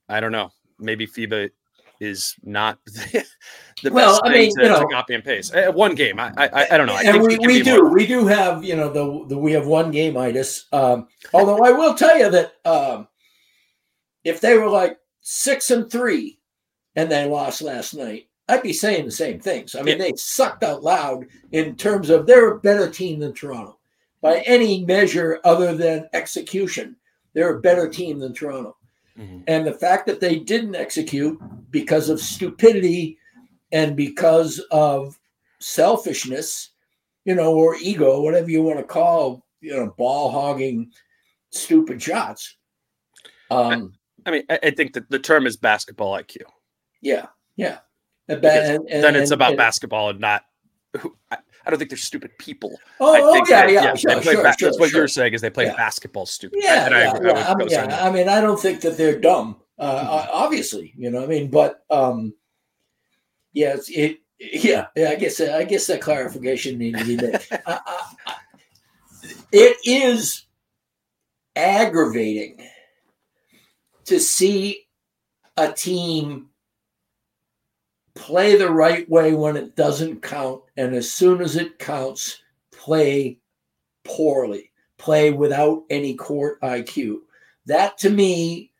I 0.10 0.20
don't 0.20 0.32
know. 0.32 0.52
Maybe 0.80 1.08
FIBA 1.08 1.52
is 2.00 2.36
not 2.44 2.80
the, 2.86 3.92
well, 3.92 4.20
I 4.24 4.30
mean, 4.30 4.52
to, 4.56 4.64
you 4.64 4.70
know, 4.70 4.88
copy 4.88 5.14
and 5.14 5.24
paste. 5.24 5.56
Uh, 5.56 5.72
one 5.72 5.96
game. 5.96 6.20
I, 6.20 6.32
I, 6.38 6.68
I 6.72 6.78
don't 6.78 6.88
know. 6.88 6.96
I 6.96 7.04
and 7.04 7.22
we, 7.22 7.38
we 7.40 7.64
do. 7.64 7.82
More. 7.84 7.94
We 7.94 8.08
do 8.08 8.26
have, 8.28 8.64
you 8.64 8.76
know, 8.76 8.90
the, 8.90 9.26
the 9.28 9.38
we 9.38 9.52
have 9.54 9.68
one 9.68 9.92
game 9.92 10.18
itis. 10.18 10.66
Um, 10.72 11.08
although 11.34 11.64
I 11.64 11.72
will 11.72 11.94
tell 11.94 12.18
you 12.18 12.30
that 12.30 12.54
um, 12.66 13.08
if 14.24 14.42
they 14.42 14.58
were 14.58 14.70
like 14.70 14.98
six 15.22 15.72
and 15.72 15.92
three 15.92 16.40
and 16.96 17.12
they 17.12 17.26
lost 17.26 17.62
last 17.62 17.94
night, 17.94 18.28
I'd 18.50 18.64
be 18.64 18.74
saying 18.74 19.06
the 19.06 19.12
same 19.12 19.40
things. 19.40 19.76
I 19.76 19.82
mean, 19.82 19.98
yeah. 19.98 20.06
they 20.06 20.14
sucked 20.16 20.64
out 20.64 20.84
loud 20.84 21.26
in 21.52 21.76
terms 21.76 22.10
of 22.10 22.26
they're 22.26 22.54
a 22.54 22.60
better 22.60 22.90
team 22.90 23.20
than 23.20 23.34
Toronto 23.34 23.78
by 24.22 24.40
any 24.46 24.86
measure 24.86 25.40
other 25.44 25.76
than 25.76 26.08
execution. 26.14 26.96
They're 27.34 27.58
a 27.58 27.62
better 27.62 27.90
team 27.90 28.20
than 28.20 28.34
Toronto. 28.34 28.77
Mm-hmm. 29.18 29.40
And 29.48 29.66
the 29.66 29.74
fact 29.74 30.06
that 30.08 30.20
they 30.20 30.38
didn't 30.40 30.76
execute 30.76 31.40
because 31.72 32.10
of 32.10 32.20
stupidity 32.20 33.18
and 33.72 33.96
because 33.96 34.60
of 34.72 35.18
selfishness, 35.60 36.72
you 37.26 37.36
know, 37.36 37.54
or 37.54 37.76
ego, 37.76 38.22
whatever 38.22 38.50
you 38.50 38.62
want 38.62 38.80
to 38.80 38.86
call, 38.86 39.44
you 39.62 39.76
know, 39.76 39.94
ball 39.98 40.32
hogging 40.32 40.92
stupid 41.52 42.02
shots. 42.02 42.56
Um, 43.50 43.94
I, 44.26 44.30
I 44.30 44.34
mean, 44.34 44.44
I 44.50 44.72
think 44.72 44.94
that 44.94 45.10
the 45.10 45.20
term 45.20 45.48
is 45.48 45.58
basketball 45.58 46.14
IQ. 46.14 46.38
Yeah, 47.02 47.28
yeah. 47.56 47.80
And, 48.28 48.44
and, 48.44 49.04
then 49.04 49.16
it's 49.16 49.32
about 49.32 49.52
and, 49.52 49.58
basketball 49.58 50.10
and 50.10 50.20
not 50.20 50.44
who, 50.98 51.16
I 51.32 51.38
don't 51.70 51.80
think 51.80 51.90
they're 51.90 51.98
stupid 51.98 52.32
people. 52.38 52.78
Oh, 53.00 53.14
I 53.14 53.34
think 53.34 53.48
oh, 53.48 53.52
yeah, 53.52 53.62
that, 53.62 53.72
yeah, 53.72 53.84
yeah, 53.84 53.96
sure, 53.96 54.22
sure, 54.22 54.44
ba- 54.44 54.56
sure, 54.58 54.70
That's 54.70 54.80
what 54.80 54.92
you're 54.92 55.08
saying 55.08 55.34
is 55.34 55.42
they 55.42 55.50
play 55.50 55.66
yeah. 55.66 55.76
basketball 55.76 56.26
stupid. 56.26 56.60
Yeah, 56.62 56.90
yeah, 56.90 56.96
I, 56.96 57.26
yeah. 57.26 57.32
I, 57.32 57.52
I, 57.52 57.56
mean, 57.56 57.68
yeah. 57.70 58.06
I 58.06 58.12
mean, 58.12 58.30
I 58.30 58.42
don't 58.42 58.60
think 58.60 58.82
that 58.82 58.98
they're 58.98 59.20
dumb. 59.20 59.58
Uh, 59.80 60.00
mm-hmm. 60.00 60.30
Obviously, 60.32 60.94
you 60.98 61.12
know, 61.12 61.24
I 61.24 61.28
mean, 61.28 61.50
but 61.50 61.84
um, 61.90 62.34
yes, 63.54 63.90
it 63.90 64.20
Yeah, 64.40 64.88
yeah. 64.96 65.10
I 65.10 65.16
guess 65.16 65.40
I 65.42 65.64
guess 65.64 65.88
that 65.88 66.02
clarification 66.02 66.78
needed 66.78 67.00
to 67.00 67.06
be 67.06 67.16
made. 67.18 67.40
uh, 67.66 67.80
uh, 67.86 68.34
it 69.52 69.78
is 69.86 70.46
aggravating 71.56 72.68
to 74.06 74.20
see 74.20 74.88
a 75.58 75.72
team 75.72 76.50
play 78.18 78.58
the 78.58 78.72
right 78.72 79.08
way 79.10 79.34
when 79.34 79.56
it 79.56 79.76
doesn't 79.76 80.22
count, 80.22 80.64
and 80.76 80.96
as 80.96 81.12
soon 81.12 81.40
as 81.42 81.56
it 81.56 81.78
counts, 81.78 82.42
play 82.72 83.40
poorly, 84.04 84.72
play 84.98 85.32
without 85.32 85.84
any 85.90 86.16
court 86.16 86.60
IQ. 86.62 87.20
That 87.68 87.98
to 88.00 88.10
me, 88.10 88.72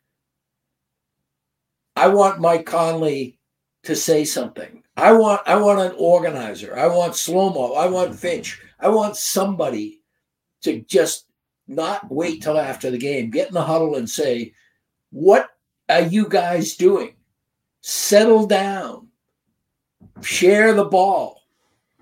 I 1.94 2.08
want 2.08 2.40
Mike 2.40 2.66
Conley 2.66 3.38
to 3.84 3.94
say 3.94 4.24
something. 4.24 4.82
I 4.96 5.12
want 5.12 5.42
I 5.46 5.56
want 5.56 5.80
an 5.80 5.94
organizer. 5.96 6.76
I 6.76 6.88
want 6.88 7.12
Slomo. 7.12 7.76
I 7.76 7.86
want 7.86 8.10
mm-hmm. 8.10 8.18
Finch. 8.18 8.60
I 8.80 8.88
want 8.88 9.16
somebody 9.16 10.00
to 10.62 10.80
just 10.82 11.26
not 11.68 12.10
wait 12.10 12.42
till 12.42 12.58
after 12.58 12.90
the 12.90 12.98
game, 12.98 13.30
get 13.30 13.48
in 13.48 13.54
the 13.54 13.62
huddle 13.62 13.94
and 13.94 14.08
say, 14.08 14.52
What 15.10 15.50
are 15.88 16.02
you 16.02 16.28
guys 16.28 16.76
doing? 16.76 17.14
Settle 17.80 18.46
down, 18.46 19.07
share 20.22 20.74
the 20.74 20.84
ball. 20.84 21.42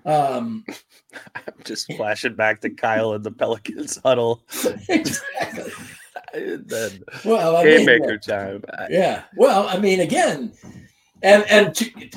Um, 0.05 0.65
I'm 1.35 1.53
just 1.65 1.91
flashing 1.93 2.35
back 2.35 2.61
to 2.61 2.69
Kyle 2.69 3.13
in 3.13 3.23
the 3.23 3.31
Pelicans 3.31 3.99
huddle. 4.03 4.43
exactly. 4.89 5.71
then 6.33 7.03
well, 7.25 7.57
I 7.57 7.63
game 7.63 7.85
mean, 7.85 7.85
maker 7.85 8.17
time. 8.17 8.63
Yeah. 8.89 9.23
Well, 9.35 9.67
I 9.67 9.77
mean, 9.77 9.99
again, 9.99 10.53
and 11.21 11.43
and 11.49 11.75
to, 11.75 12.09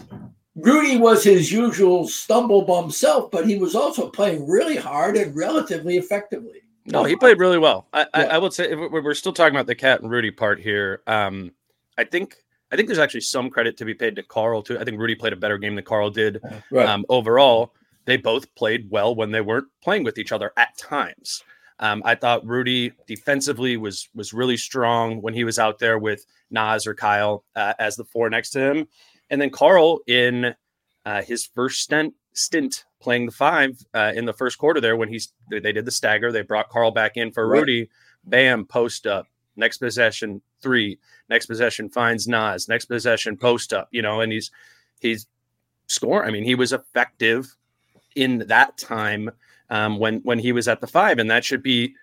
Rudy 0.55 0.99
was 0.99 1.25
his 1.25 1.51
usual 1.51 2.07
stumble 2.07 2.63
bum 2.63 2.91
self, 2.91 3.31
but 3.31 3.47
he 3.47 3.59
was 3.59 3.75
also 3.75 4.09
playing 4.09 4.49
really 4.49 4.77
hard 4.77 5.17
and 5.17 5.35
relatively 5.35 5.97
effectively. 5.97 6.63
No, 6.87 7.05
he 7.05 7.17
played 7.17 7.39
really 7.39 7.59
well. 7.59 7.89
I, 7.93 8.01
yeah. 8.01 8.09
I, 8.15 8.25
I 8.25 8.39
would 8.39 8.53
say 8.53 8.75
we're 8.75 9.15
still 9.15 9.33
talking 9.33 9.55
about 9.55 9.67
the 9.67 9.75
Cat 9.75 10.01
and 10.01 10.11
Rudy 10.11 10.31
part 10.31 10.61
here. 10.61 11.03
Um, 11.07 11.53
I 11.99 12.05
think 12.05 12.37
I 12.73 12.77
think 12.77 12.89
there's 12.89 12.99
actually 12.99 13.23
some 13.23 13.51
credit 13.51 13.77
to 13.79 13.85
be 13.85 13.95
paid 13.95 14.17
to 14.17 14.23
Karl 14.23 14.63
too. 14.63 14.79
I 14.79 14.85
think 14.85 14.99
Rudy 14.99 15.15
played 15.15 15.33
a 15.33 15.37
better 15.37 15.59
game 15.59 15.75
than 15.75 15.85
Karl 15.85 16.11
did. 16.11 16.41
Right. 16.71 16.89
Um, 16.89 17.05
overall, 17.09 17.75
they 18.05 18.17
both 18.17 18.55
played 18.55 18.91
well 18.91 19.15
when 19.15 19.31
they 19.31 19.41
weren't 19.41 19.69
playing 19.83 20.05
with 20.05 20.19
each 20.19 20.33
other 20.33 20.53
at 20.57 20.77
times. 20.79 21.43
Um, 21.81 22.03
I 22.05 22.15
thought 22.15 22.47
Rudy 22.47 22.93
defensively 23.07 23.77
was 23.77 24.09
was 24.15 24.33
really 24.33 24.57
strong 24.57 25.23
when 25.23 25.35
he 25.35 25.45
was 25.45 25.59
out 25.59 25.79
there 25.79 25.99
with 25.99 26.27
Naz 26.51 26.87
or 26.87 26.95
Kyle 26.95 27.45
uh, 27.57 27.75
as 27.79 27.97
the 27.97 28.05
four 28.05 28.29
next 28.29 28.51
to 28.51 28.61
him, 28.61 28.87
and 29.31 29.41
then 29.41 29.51
Karl 29.51 30.01
in 30.07 30.55
uh, 31.07 31.23
his 31.23 31.47
first 31.47 31.81
stint 31.81 32.15
stint 32.35 32.85
playing 33.01 33.27
the 33.27 33.33
five 33.33 33.79
uh, 33.95 34.13
in 34.15 34.27
the 34.27 34.33
first 34.33 34.59
quarter 34.59 34.81
there 34.81 34.97
when 34.97 35.09
he's 35.09 35.33
they 35.51 35.73
did 35.73 35.87
the 35.87 35.91
stagger. 35.91 36.31
They 36.31 36.43
brought 36.43 36.69
Karl 36.69 36.91
back 36.91 37.17
in 37.17 37.33
for 37.33 37.49
right. 37.49 37.61
Rudy. 37.61 37.91
Bam, 38.25 38.67
post 38.67 39.07
up. 39.07 39.27
Next 39.57 39.79
possession, 39.79 40.41
three. 40.61 40.99
Next 41.29 41.47
possession 41.47 41.89
finds 41.89 42.29
Naz. 42.29 42.69
Next 42.69 42.87
possession, 42.87 43.37
post 43.37 43.73
up. 43.73 43.89
You 43.91 44.03
know, 44.03 44.21
and 44.21 44.33
he's 44.33 44.51
he's 45.01 45.27
scoring. 45.87 46.29
I 46.29 46.33
mean, 46.33 46.45
he 46.45 46.55
was 46.55 46.73
effective 46.73 47.55
in 48.15 48.39
that 48.49 48.77
time 48.79 49.31
um, 49.71 49.99
when 49.99 50.21
when 50.21 50.39
he 50.39 50.53
was 50.53 50.69
at 50.69 50.81
the 50.81 50.87
five, 50.87 51.19
and 51.19 51.31
that 51.31 51.45
should 51.45 51.63
be 51.63 51.95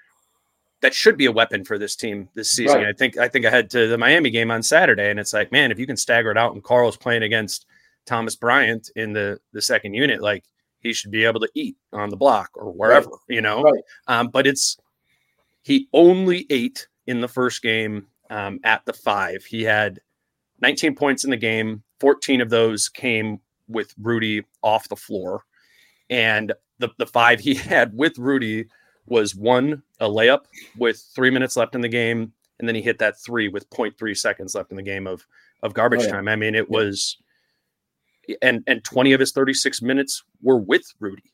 that 0.82 0.94
should 0.94 1.18
be 1.18 1.26
a 1.26 1.32
weapon 1.32 1.64
for 1.64 1.78
this 1.78 1.96
team 1.96 2.30
this 2.34 2.50
season. 2.50 2.78
Right. 2.78 2.88
I 2.88 2.94
think 2.94 3.18
I 3.18 3.28
think 3.28 3.46
I 3.46 3.50
head 3.50 3.70
to 3.72 3.88
the 3.88 3.98
Miami 3.98 4.30
game 4.30 4.52
on 4.52 4.62
Saturday, 4.64 5.10
and 5.10 5.20
it's 5.20 5.34
like, 5.34 5.52
man, 5.52 5.72
if 5.72 5.80
you 5.80 5.88
can 5.88 5.98
stagger 5.98 6.32
it 6.32 6.38
out, 6.38 6.54
and 6.54 6.64
Karl's 6.64 6.98
playing 6.98 7.24
against 7.24 7.66
Thomas 8.06 8.36
Bryant 8.36 8.92
in 8.96 9.14
the 9.14 9.40
the 9.54 9.62
second 9.62 9.94
unit, 9.94 10.22
like 10.22 10.44
he 10.80 10.94
should 10.94 11.12
be 11.12 11.26
able 11.26 11.40
to 11.40 11.50
eat 11.56 11.76
on 11.92 12.10
the 12.10 12.18
block 12.18 12.52
or 12.56 12.72
wherever, 12.72 13.10
right. 13.10 13.20
you 13.28 13.42
know. 13.42 13.62
Right. 13.62 13.84
Um, 14.08 14.28
but 14.28 14.46
it's 14.46 14.78
he 15.64 15.88
only 15.94 16.46
ate 16.50 16.88
in 17.08 17.22
the 17.22 17.28
first 17.28 17.62
game 17.62 18.08
um, 18.30 18.60
at 18.64 18.86
the 18.86 18.94
five. 18.94 19.44
He 19.46 19.64
had 19.64 20.00
19 20.62 20.96
points 20.96 21.24
in 21.24 21.32
the 21.32 21.38
game. 21.38 21.84
14 22.00 22.42
of 22.42 22.50
those 22.50 22.90
came 22.90 23.40
with 23.68 23.94
Rudy 24.00 24.44
off 24.62 24.90
the 24.90 24.96
floor, 24.96 25.44
and 26.10 26.54
the 26.80 26.90
the 26.98 27.08
five 27.08 27.40
he 27.40 27.54
had 27.56 27.96
with 27.96 28.18
Rudy 28.18 28.68
was 29.08 29.36
one 29.36 29.82
a 30.00 30.08
layup 30.08 30.42
with 30.78 31.02
three 31.16 31.30
minutes 31.30 31.56
left 31.56 31.76
in 31.76 31.82
the 31.82 31.88
game, 31.88 32.34
and 32.60 32.68
then 32.68 32.76
he 32.76 32.82
hit 32.82 33.00
that 33.00 33.20
three 33.20 33.48
with 33.48 33.70
0.3 33.70 34.18
seconds 34.18 34.54
left 34.54 34.72
in 34.72 34.78
the 34.78 34.84
game 34.84 35.08
of 35.08 35.26
of 35.64 35.74
garbage 35.74 36.02
oh, 36.02 36.06
yeah. 36.06 36.12
time. 36.12 36.28
I 36.28 36.36
mean, 36.36 36.56
it 36.56 36.70
was 36.70 37.18
and 38.42 38.64
and 38.68 38.84
20 38.84 39.14
of 39.14 39.20
his 39.20 39.32
36 39.32 39.82
minutes 39.82 40.24
were 40.42 40.60
with 40.60 40.94
Rudy. 41.00 41.34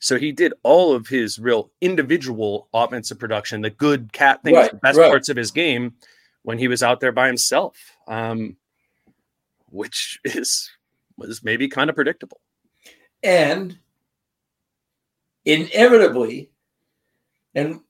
So 0.00 0.18
he 0.18 0.32
did 0.32 0.52
all 0.62 0.94
of 0.94 1.08
his 1.08 1.38
real 1.38 1.70
individual 1.80 2.68
offensive 2.72 3.18
production, 3.18 3.62
the 3.62 3.70
good 3.70 4.12
KAT 4.12 4.42
things, 4.42 4.56
right, 4.56 4.70
the 4.70 4.76
best 4.76 4.98
right. 4.98 5.10
parts 5.10 5.28
of 5.28 5.36
his 5.36 5.50
game 5.50 5.94
when 6.42 6.58
he 6.58 6.68
was 6.68 6.82
out 6.82 7.00
there 7.00 7.12
by 7.12 7.26
himself, 7.26 7.76
um, 8.06 8.56
which 9.70 10.20
is 10.24 10.70
was 11.16 11.42
maybe 11.42 11.68
kind 11.68 11.90
of 11.90 11.96
predictable. 11.96 12.40
And 13.22 13.76
inevitably, 15.44 16.50
and 17.54 17.80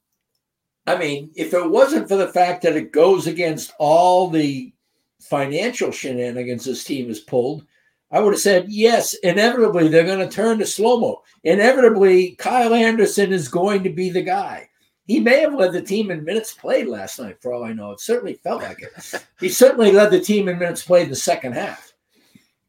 I 0.87 0.97
mean, 0.97 1.31
if 1.35 1.53
it 1.53 1.71
wasn't 1.71 2.09
for 2.09 2.17
the 2.17 2.29
fact 2.29 2.63
that 2.63 2.77
it 2.77 2.93
goes 2.93 3.27
against 3.27 3.73
all 3.79 4.31
the 4.31 4.73
financial 5.21 5.91
shenanigans 5.91 6.65
this 6.65 6.85
team 6.85 7.09
has 7.09 7.21
pulled, 7.21 7.67
I 8.11 8.21
would 8.21 8.33
have 8.33 8.41
said, 8.41 8.67
yes, 8.69 9.15
inevitably 9.23 9.89
they're 9.89 10.05
going 10.05 10.27
to 10.27 10.35
turn 10.35 10.59
to 10.59 10.67
slow 10.67 10.99
mo. 10.99 11.23
Inevitably, 11.45 12.37
Kyle 12.37 12.73
Anderson 12.73 13.33
is 13.33 13.49
going 13.49 13.83
to 13.85 13.91
be 13.91 14.11
the 14.11 14.23
guy. 14.23 14.71
He 15.07 15.21
may 15.21 15.41
have 15.41 15.55
led 15.55 15.73
the 15.73 15.83
team 15.83 16.11
in 16.11 16.25
minutes 16.25 16.53
played 16.53 16.87
last 16.87 17.19
night, 17.19 17.41
for 17.41 17.53
all 17.53 17.65
I 17.65 17.73
know. 17.73 17.93
It 17.93 18.01
certainly 18.01 18.35
felt 18.35 18.63
like 18.63 18.83
it. 18.83 19.25
he 19.41 19.49
certainly 19.49 19.91
led 19.91 20.11
the 20.11 20.21
team 20.21 20.49
in 20.49 20.59
minutes 20.59 20.83
played 20.83 21.05
in 21.05 21.11
the 21.11 21.17
second 21.17 21.53
half. 21.53 21.93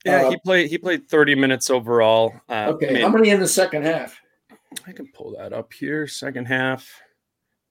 Yeah, 0.06 0.28
uh, 0.28 0.30
he 0.30 0.38
played. 0.38 0.70
He 0.70 0.78
played 0.78 1.10
thirty 1.10 1.36
minutes 1.36 1.70
overall. 1.70 2.34
Uh, 2.48 2.68
okay, 2.70 3.00
I 3.00 3.02
how 3.02 3.10
many 3.10 3.30
in 3.30 3.42
the 3.42 3.48
second 3.48 3.84
half? 3.84 4.18
I 4.88 4.94
can 4.94 5.08
pull 5.14 5.36
that 5.38 5.52
up 5.52 5.74
here. 5.74 6.08
Second 6.08 6.46
half, 6.46 6.90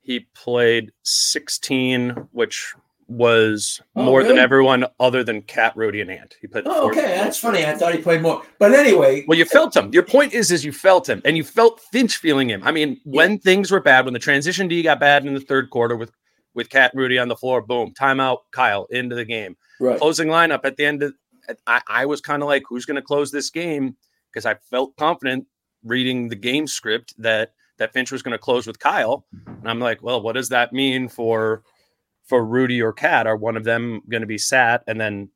he 0.03 0.27
played 0.35 0.93
sixteen, 1.03 2.11
which 2.33 2.75
was 3.09 3.81
oh, 3.97 4.05
more 4.05 4.19
really? 4.19 4.29
than 4.29 4.39
everyone 4.39 4.85
other 5.01 5.25
than 5.25 5.41
KAT, 5.43 5.75
Rudy, 5.77 6.03
and 6.03 6.11
Ant. 6.11 6.37
He 6.41 6.47
played. 6.47 6.65
Oh, 6.67 6.91
okay, 6.91 7.17
that's 7.17 7.39
funny. 7.39 7.65
I 7.65 7.75
thought 7.75 7.95
he 7.95 8.01
played 8.01 8.21
more, 8.21 8.43
but 8.59 8.73
anyway. 8.73 9.25
Well, 9.27 9.39
you 9.39 9.47
felt 9.47 9.75
him. 9.75 9.91
Your 9.93 10.03
point 10.03 10.35
is, 10.35 10.53
is 10.53 10.65
you 10.65 10.73
felt 10.73 11.09
him, 11.09 11.23
and 11.25 11.37
you 11.37 11.43
felt 11.43 11.81
Finch 11.91 12.19
feeling 12.19 12.51
him. 12.51 12.63
I 12.65 12.71
mean, 12.71 13.01
yeah. 13.05 13.19
when 13.23 13.39
things 13.39 13.71
were 13.71 13.81
bad, 13.81 14.05
when 14.05 14.13
the 14.13 14.21
transition 14.21 14.69
D 14.69 14.83
got 14.83 15.01
bad 15.01 15.25
in 15.27 15.35
the 15.35 15.41
third 15.41 15.71
quarter 15.71 15.97
with 15.97 16.13
with 16.55 16.69
KAT, 16.71 16.93
Rudy 16.95 17.19
on 17.19 17.29
the 17.29 17.37
floor, 17.37 17.63
boom, 17.63 17.95
timeout, 17.99 18.39
Kyle 18.53 18.87
into 18.91 19.15
the 19.15 19.25
game. 19.25 19.57
Right. 19.81 19.99
Closing 19.99 20.29
lineup 20.29 20.61
at 20.65 20.77
the 20.77 20.85
end 20.85 21.03
of. 21.03 21.15
I, 21.67 21.81
I 21.89 22.05
was 22.05 22.21
kind 22.21 22.43
of 22.43 22.49
like, 22.49 22.65
who's 22.69 22.85
going 22.85 22.97
to 22.97 23.03
close 23.03 23.31
this 23.31 23.49
game? 23.49 23.97
Because 24.31 24.45
I 24.45 24.57
felt 24.71 24.97
confident 24.97 25.47
reading 25.83 26.29
the 26.29 26.37
game 26.37 26.67
script 26.67 27.15
that 27.17 27.53
that 27.79 27.95
Finch 27.95 28.13
was 28.13 28.23
going 28.23 28.33
to 28.33 28.39
close 28.39 28.67
with 28.67 28.79
Kyle, 28.79 29.25
and 29.47 29.69
I'm 29.69 29.81
like, 29.81 30.03
well, 30.03 30.21
what 30.21 30.35
does 30.35 30.51
that 30.51 30.75
mean 30.75 31.09
for? 31.09 31.63
For 32.29 32.45
Rudy 32.45 32.81
or 32.83 32.93
KAT? 32.93 33.27
Are 33.27 33.37
one 33.37 33.57
of 33.57 33.65
them 33.65 34.03
going 34.09 34.21
to 34.21 34.27
be 34.27 34.39
sat? 34.39 34.85
And 34.87 35.01
then 35.01 35.31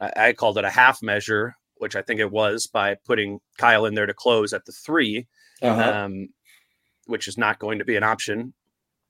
I, 0.00 0.12
I, 0.16 0.32
called 0.32 0.58
it 0.58 0.64
a 0.64 0.70
half 0.70 1.02
measure, 1.02 1.56
which 1.76 1.96
I 1.96 2.02
think 2.02 2.20
it 2.20 2.30
was 2.30 2.66
by 2.66 2.96
putting 3.06 3.40
Kyle 3.58 3.86
in 3.86 3.94
there 3.94 4.06
to 4.06 4.14
close 4.14 4.52
at 4.52 4.66
the 4.66 4.72
3 4.72 5.26
uh-huh. 5.62 6.04
um, 6.04 6.28
which 7.06 7.28
is 7.28 7.36
not 7.36 7.58
going 7.58 7.78
to 7.78 7.84
be 7.84 7.96
an 7.96 8.02
option 8.02 8.52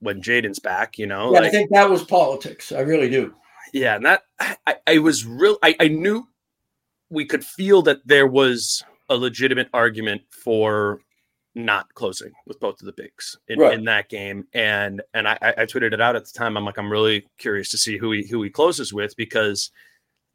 when 0.00 0.22
Jaden's 0.22 0.58
back. 0.58 0.98
You 0.98 1.06
know, 1.06 1.32
yeah, 1.32 1.40
like, 1.40 1.48
I 1.48 1.50
think 1.50 1.70
that 1.70 1.90
was 1.90 2.04
politics. 2.04 2.72
I 2.72 2.80
really 2.80 3.08
do. 3.08 3.34
Yeah, 3.72 3.96
and 3.96 4.06
that 4.06 4.22
I, 4.66 4.76
I 4.86 4.98
was 4.98 5.24
real. 5.24 5.58
I, 5.62 5.76
I 5.78 5.88
knew 5.88 6.26
we 7.08 7.24
could 7.24 7.44
feel 7.44 7.82
that 7.82 8.06
there 8.06 8.26
was 8.26 8.82
a 9.08 9.16
legitimate 9.16 9.68
argument 9.72 10.22
for 10.30 11.00
not 11.54 11.92
closing 11.94 12.32
with 12.46 12.60
both 12.60 12.80
of 12.80 12.86
the 12.86 12.92
bigs 12.92 13.36
in, 13.48 13.58
right. 13.58 13.74
in 13.74 13.84
that 13.84 14.08
game. 14.08 14.46
And 14.54 15.02
and 15.14 15.28
I, 15.28 15.36
I 15.42 15.64
tweeted 15.64 15.92
it 15.92 16.00
out 16.00 16.16
at 16.16 16.24
the 16.24 16.32
time. 16.32 16.56
I'm 16.56 16.64
like, 16.64 16.78
I'm 16.78 16.90
really 16.90 17.26
curious 17.38 17.70
to 17.70 17.78
see 17.78 17.98
who 17.98 18.12
he 18.12 18.26
who 18.26 18.42
he 18.42 18.50
closes 18.50 18.92
with 18.92 19.16
because 19.16 19.70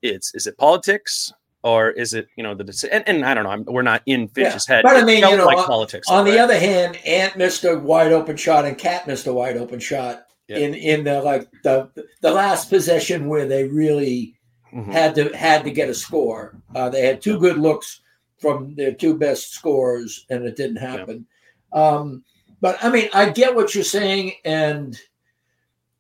it's 0.02 0.34
is 0.36 0.48
it 0.48 0.58
politics 0.58 1.32
or 1.64 1.90
is 1.92 2.14
it 2.14 2.28
you 2.38 2.44
know 2.44 2.54
the 2.54 2.90
and, 2.92 3.08
and 3.08 3.26
I 3.26 3.34
don't 3.34 3.44
know. 3.44 3.50
I'm, 3.50 3.66
we're 3.66 3.82
not 3.82 4.04
in 4.06 4.28
Finch's 4.28 4.68
yeah. 4.68 4.76
head. 4.76 4.84
But 4.84 4.98
I 4.98 5.04
mean, 5.04 5.24
you 5.24 5.38
know, 5.38 5.46
like 5.46 5.58
on, 5.58 5.66
politics. 5.66 6.08
On 6.10 6.26
the 6.26 6.40
other 6.40 6.60
hand, 6.60 6.98
Ant 7.06 7.38
missed 7.38 7.64
a 7.64 7.78
wide 7.78 8.12
open 8.12 8.38
shot 8.38 8.66
and 8.66 8.78
KAT 8.78 9.08
missed 9.08 9.28
a 9.28 9.34
wide 9.34 9.58
open 9.58 9.80
shot 9.80 10.26
yeah. 10.48 10.58
in 10.58 10.74
in 10.74 11.04
the 11.04 11.22
like 11.22 11.50
the 11.64 11.90
the 12.22 12.32
last 12.32 12.70
possession 12.70 13.28
where 13.28 13.48
they 13.48 13.64
really 13.64 14.36
mm-hmm. 14.74 14.92
had 14.92 15.16
to 15.16 15.36
had 15.36 15.64
to 15.64 15.72
get 15.72 15.90
a 15.90 15.94
score. 15.94 16.62
Uh, 16.76 16.90
they 16.90 17.06
had 17.06 17.22
two 17.22 17.40
good 17.40 17.58
looks 17.58 18.02
from 18.46 18.76
their 18.76 18.94
two 18.94 19.18
best 19.18 19.54
scores, 19.54 20.28
and 20.30 20.46
it 20.46 20.56
didn't 20.56 20.76
happen. 20.76 21.26
Yeah. 21.74 21.82
Um, 21.82 22.24
but 22.62 22.78
I 22.84 22.92
mean, 22.92 23.10
I 23.12 23.32
get 23.32 23.56
what 23.56 23.74
you're 23.74 23.84
saying, 23.84 24.34
and 24.46 24.96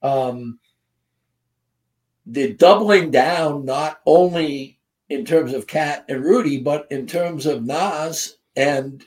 um, 0.04 0.60
the 2.28 2.54
doubling 2.54 3.10
down 3.10 3.66
not 3.66 4.00
only 4.06 4.80
in 5.10 5.26
terms 5.26 5.54
of 5.54 5.66
KAT 5.66 6.06
and 6.08 6.24
Rudy, 6.24 6.60
but 6.60 6.86
in 6.92 7.08
terms 7.08 7.48
of 7.48 7.66
Naz 7.66 8.38
and 8.56 9.04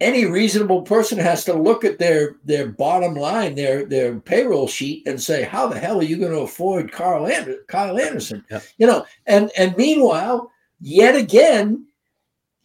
any 0.00 0.24
reasonable 0.24 0.80
person 0.82 1.18
has 1.18 1.44
to 1.44 1.52
look 1.52 1.84
at 1.84 1.98
their 1.98 2.36
their 2.42 2.68
bottom 2.68 3.14
line, 3.14 3.54
their 3.54 3.84
their 3.84 4.18
payroll 4.18 4.66
sheet, 4.66 5.06
and 5.06 5.20
say, 5.20 5.42
"How 5.42 5.66
the 5.66 5.78
hell 5.78 5.98
are 5.98 6.04
you 6.04 6.16
going 6.16 6.32
to 6.32 6.40
afford 6.40 6.90
Carl 6.90 7.26
Ander- 7.26 7.64
Kyle 7.68 7.98
Anderson?" 7.98 8.46
Yeah. 8.50 8.60
You 8.78 8.86
know, 8.86 9.04
and 9.26 9.50
and 9.58 9.76
meanwhile, 9.76 10.50
yet 10.80 11.14
again, 11.16 11.87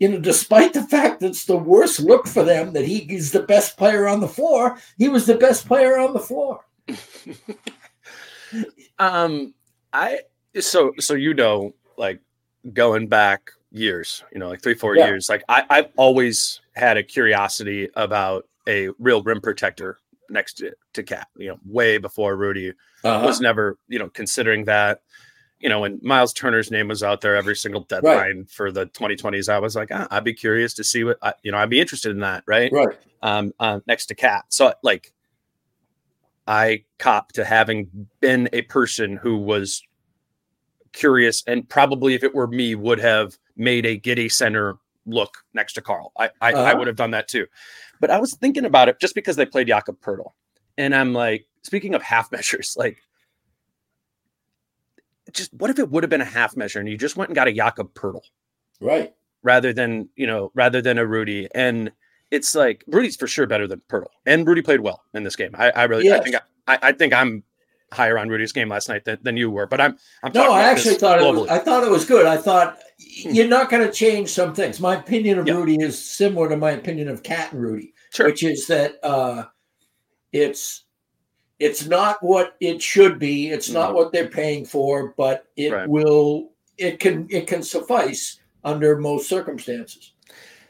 you 0.03 0.09
know, 0.09 0.19
despite 0.19 0.73
the 0.73 0.83
fact 0.83 1.21
that 1.21 1.27
it's 1.27 1.45
the 1.45 1.55
worst 1.55 2.01
look 2.01 2.27
for 2.27 2.43
them 2.43 2.73
that 2.73 2.83
he 2.83 2.97
is 3.13 3.31
the 3.31 3.43
best 3.43 3.77
player 3.77 4.05
on 4.05 4.19
the 4.19 4.27
floor, 4.27 4.77
he 4.97 5.07
was 5.07 5.25
the 5.25 5.35
best 5.35 5.65
player 5.65 5.97
on 5.97 6.11
the 6.11 6.19
floor. 6.19 6.65
um, 8.99 9.53
I 9.93 10.19
so 10.59 10.91
so 10.99 11.13
you 11.13 11.33
know, 11.33 11.73
like 11.97 12.19
going 12.73 13.07
back 13.07 13.51
years, 13.71 14.25
you 14.33 14.39
know, 14.39 14.49
like 14.49 14.61
three, 14.61 14.73
four 14.73 14.97
Yeah. 14.97 15.07
years, 15.07 15.29
like 15.29 15.45
I, 15.47 15.63
I've 15.69 15.89
always 15.95 16.59
had 16.75 16.97
a 16.97 17.03
curiosity 17.03 17.87
about 17.95 18.45
a 18.67 18.89
real 18.99 19.23
rim 19.23 19.39
protector 19.39 19.99
next 20.29 20.55
to, 20.55 20.73
to 20.95 21.03
KAT, 21.03 21.29
you 21.37 21.47
know, 21.47 21.59
way 21.65 21.97
before 21.97 22.35
Rudy 22.35 22.73
Uh-huh. 23.05 23.25
was 23.25 23.39
never, 23.39 23.77
you 23.87 23.99
know, 23.99 24.09
considering 24.09 24.65
that. 24.65 24.99
You 25.63 25.69
know, 25.69 25.79
when 25.79 25.99
Miles 26.03 26.33
Turner's 26.33 26.69
name 26.71 26.89
was 26.89 27.01
out 27.03 27.21
there 27.21 27.37
every 27.37 27.55
single 27.55 27.81
deadline 27.85 28.45
for 28.49 28.69
the 28.69 28.85
2020s, 28.87 29.47
I 29.47 29.59
was 29.59 29.77
like, 29.77 29.87
ah, 29.93 30.07
I'd 30.11 30.25
be 30.25 30.33
curious 30.33 30.73
to 30.73 30.83
see 30.83 31.05
what, 31.05 31.17
I, 31.21 31.33
you 31.41 31.53
know, 31.53 31.57
I'd 31.57 31.69
be 31.69 31.79
interested 31.79 32.11
in 32.11 32.19
that, 32.19 32.43
right? 32.45 32.69
right. 32.73 32.97
um, 33.21 33.53
uh, 33.61 33.79
next 33.87 34.07
to 34.07 34.15
KAT. 34.15 34.43
So 34.49 34.73
like, 34.83 35.13
I 36.45 36.83
cop 36.99 37.31
to 37.33 37.45
having 37.45 38.07
been 38.19 38.49
a 38.51 38.63
person 38.63 39.15
who 39.15 39.37
was 39.37 39.81
curious 40.91 41.43
and 41.47 41.67
probably 41.69 42.13
if 42.13 42.23
it 42.23 42.35
were 42.35 42.47
me 42.47 42.75
would 42.75 42.99
have 42.99 43.37
made 43.55 43.85
a 43.85 43.95
Giddy 43.95 44.27
center 44.29 44.75
look 45.05 45.37
next 45.53 45.73
to 45.73 45.81
Karl. 45.81 46.11
I 46.17 46.25
I, 46.25 46.29
I 46.41 46.53
Uh-huh. 46.53 46.75
would 46.79 46.87
have 46.87 46.97
done 46.97 47.11
that 47.11 47.27
too. 47.29 47.47
But 48.01 48.11
I 48.11 48.19
was 48.19 48.35
thinking 48.35 48.65
about 48.65 48.89
it 48.89 48.99
just 48.99 49.15
because 49.15 49.37
they 49.37 49.45
played 49.45 49.67
Jakob 49.67 50.01
Poeltl. 50.01 50.33
And 50.77 50.93
I'm 50.93 51.13
like, 51.13 51.45
speaking 51.63 51.95
of 51.95 52.01
half 52.01 52.31
measures, 52.33 52.75
like 52.77 53.01
just 55.33 55.53
what 55.53 55.69
if 55.69 55.79
it 55.79 55.89
would 55.89 56.03
have 56.03 56.09
been 56.09 56.21
a 56.21 56.25
half 56.25 56.55
measure 56.55 56.79
and 56.79 56.87
you 56.89 56.97
just 56.97 57.15
went 57.17 57.29
and 57.29 57.35
got 57.35 57.47
a 57.47 57.53
Jakob 57.53 57.93
Poeltl? 57.93 58.21
Right. 58.79 59.13
rather 59.43 59.73
than 59.73 60.09
you 60.15 60.27
know 60.27 60.51
rather 60.55 60.81
than 60.81 60.97
a 60.97 61.05
Rudy. 61.05 61.47
And 61.55 61.91
it's 62.31 62.55
like 62.55 62.83
Rudy's 62.87 63.15
for 63.15 63.27
sure 63.27 63.45
better 63.47 63.67
than 63.67 63.81
Poeltl, 63.89 64.07
and 64.25 64.47
Rudy 64.47 64.61
played 64.61 64.79
well 64.81 65.03
in 65.13 65.23
this 65.23 65.35
game. 65.35 65.51
I, 65.53 65.69
I 65.71 65.83
really 65.83 66.11
I 66.11 66.19
think 66.19 66.35
I, 66.67 66.79
I 66.81 66.91
think 66.93 67.13
I'm 67.13 67.43
higher 67.91 68.17
on 68.17 68.27
Rudy's 68.27 68.51
game 68.51 68.69
last 68.69 68.89
night 68.89 69.05
than, 69.05 69.19
than 69.21 69.37
you 69.37 69.51
were. 69.51 69.67
But 69.67 69.79
I'm 69.81 69.97
I'm 70.23 70.31
No, 70.33 70.51
I 70.51 70.63
actually 70.63 70.95
thought 70.95 71.19
it 71.21 71.23
was. 71.35 71.47
I 71.49 71.59
thought 71.59 71.83
it 71.83 71.91
was 71.91 72.05
good. 72.05 72.25
I 72.25 72.37
thought 72.37 72.77
Hmm. 73.23 73.31
you're 73.31 73.47
not 73.49 73.69
going 73.69 73.85
to 73.85 73.91
change 73.91 74.29
some 74.29 74.53
things. 74.55 74.79
My 74.79 74.95
opinion 74.95 75.37
of 75.37 75.45
Yeah. 75.47 75.55
Rudy 75.55 75.75
is 75.81 75.99
similar 76.01 76.47
to 76.49 76.55
my 76.55 76.71
opinion 76.71 77.09
of 77.09 77.21
KAT 77.21 77.51
and 77.51 77.61
Rudy, 77.61 77.93
Sure. 78.13 78.27
which 78.27 78.43
is 78.43 78.65
that 78.67 78.95
uh, 79.03 79.45
it's 80.31 80.82
it's 81.63 81.85
not 81.87 82.21
what 82.21 82.55
it 82.59 82.81
should 82.81 83.19
be. 83.19 83.49
It's 83.49 83.69
not 83.69 83.93
what 83.93 84.11
they're 84.11 84.27
paying 84.27 84.65
for, 84.65 85.13
but 85.15 85.47
it 85.55 85.71
Right. 85.71 85.87
will. 85.87 86.51
It 86.77 86.99
can 86.99 87.27
it 87.29 87.47
can 87.47 87.63
suffice 87.63 88.39
under 88.65 88.97
most 88.97 89.29
circumstances. 89.29 90.11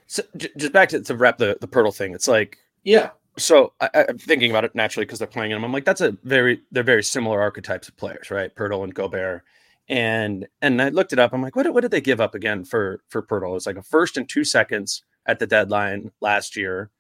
So, 0.05 0.21
just 0.37 0.71
back 0.71 0.89
to, 0.89 1.01
to 1.01 1.15
wrap 1.15 1.39
the 1.39 1.57
the 1.59 1.67
Poeltl 1.67 1.95
thing. 1.95 2.13
It's 2.13 2.27
like 2.27 2.59
Yeah. 2.83 3.09
so 3.39 3.73
I, 3.81 4.05
I'm 4.09 4.19
thinking 4.19 4.51
about 4.51 4.65
it 4.65 4.75
naturally 4.75 5.05
because 5.05 5.17
they're 5.17 5.27
playing 5.27 5.51
him. 5.51 5.63
I'm 5.65 5.71
like, 5.73 5.85
that's 5.85 6.01
a 6.01 6.15
very 6.23 6.61
they're 6.71 6.83
very 6.83 7.03
similar 7.03 7.41
archetypes 7.41 7.87
of 7.87 7.97
players, 7.97 8.29
right? 8.29 8.53
Poeltl 8.55 8.83
and 8.83 8.93
Gobert. 8.93 9.41
And 9.89 10.47
and 10.61 10.79
I 10.79 10.89
looked 10.89 11.13
it 11.13 11.19
up. 11.19 11.33
I'm 11.33 11.41
like, 11.41 11.55
what, 11.55 11.73
what 11.73 11.81
did 11.81 11.91
they 11.91 12.01
give 12.01 12.21
up 12.21 12.35
again 12.35 12.65
for 12.65 13.01
for 13.09 13.23
Poeltl? 13.23 13.55
It's 13.55 13.65
like 13.65 13.77
a 13.77 13.81
first 13.83 14.15
and 14.17 14.29
two 14.29 14.43
seconds 14.43 15.03
at 15.25 15.39
the 15.39 15.47
deadline 15.47 16.11
last 16.21 16.55
year 16.55 16.91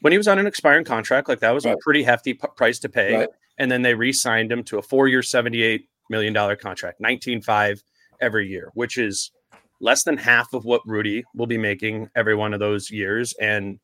when 0.00 0.12
he 0.12 0.16
was 0.16 0.28
on 0.28 0.38
an 0.38 0.46
expiring 0.46 0.84
contract. 0.84 1.28
Like 1.28 1.40
that 1.40 1.52
was 1.52 1.66
a 1.66 1.76
pretty 1.80 2.02
hefty 2.02 2.34
p- 2.34 2.48
price 2.56 2.78
to 2.80 2.88
pay. 2.88 3.16
Right. 3.16 3.28
And 3.58 3.70
then 3.70 3.82
they 3.82 3.94
re-signed 3.94 4.52
him 4.52 4.62
to 4.64 4.78
a 4.78 4.82
four-year, 4.82 5.22
seventy-eight 5.22 5.88
million 6.10 6.32
dollar 6.32 6.56
contract, 6.56 7.00
nineteen 7.00 7.40
five 7.40 7.82
every 8.20 8.48
year, 8.48 8.70
which 8.74 8.98
is 8.98 9.30
less 9.80 10.04
than 10.04 10.16
half 10.16 10.52
of 10.54 10.64
what 10.64 10.80
Rudy 10.86 11.24
will 11.34 11.46
be 11.46 11.58
making 11.58 12.10
every 12.14 12.34
one 12.34 12.54
of 12.54 12.60
those 12.60 12.90
years, 12.90 13.32
and 13.40 13.78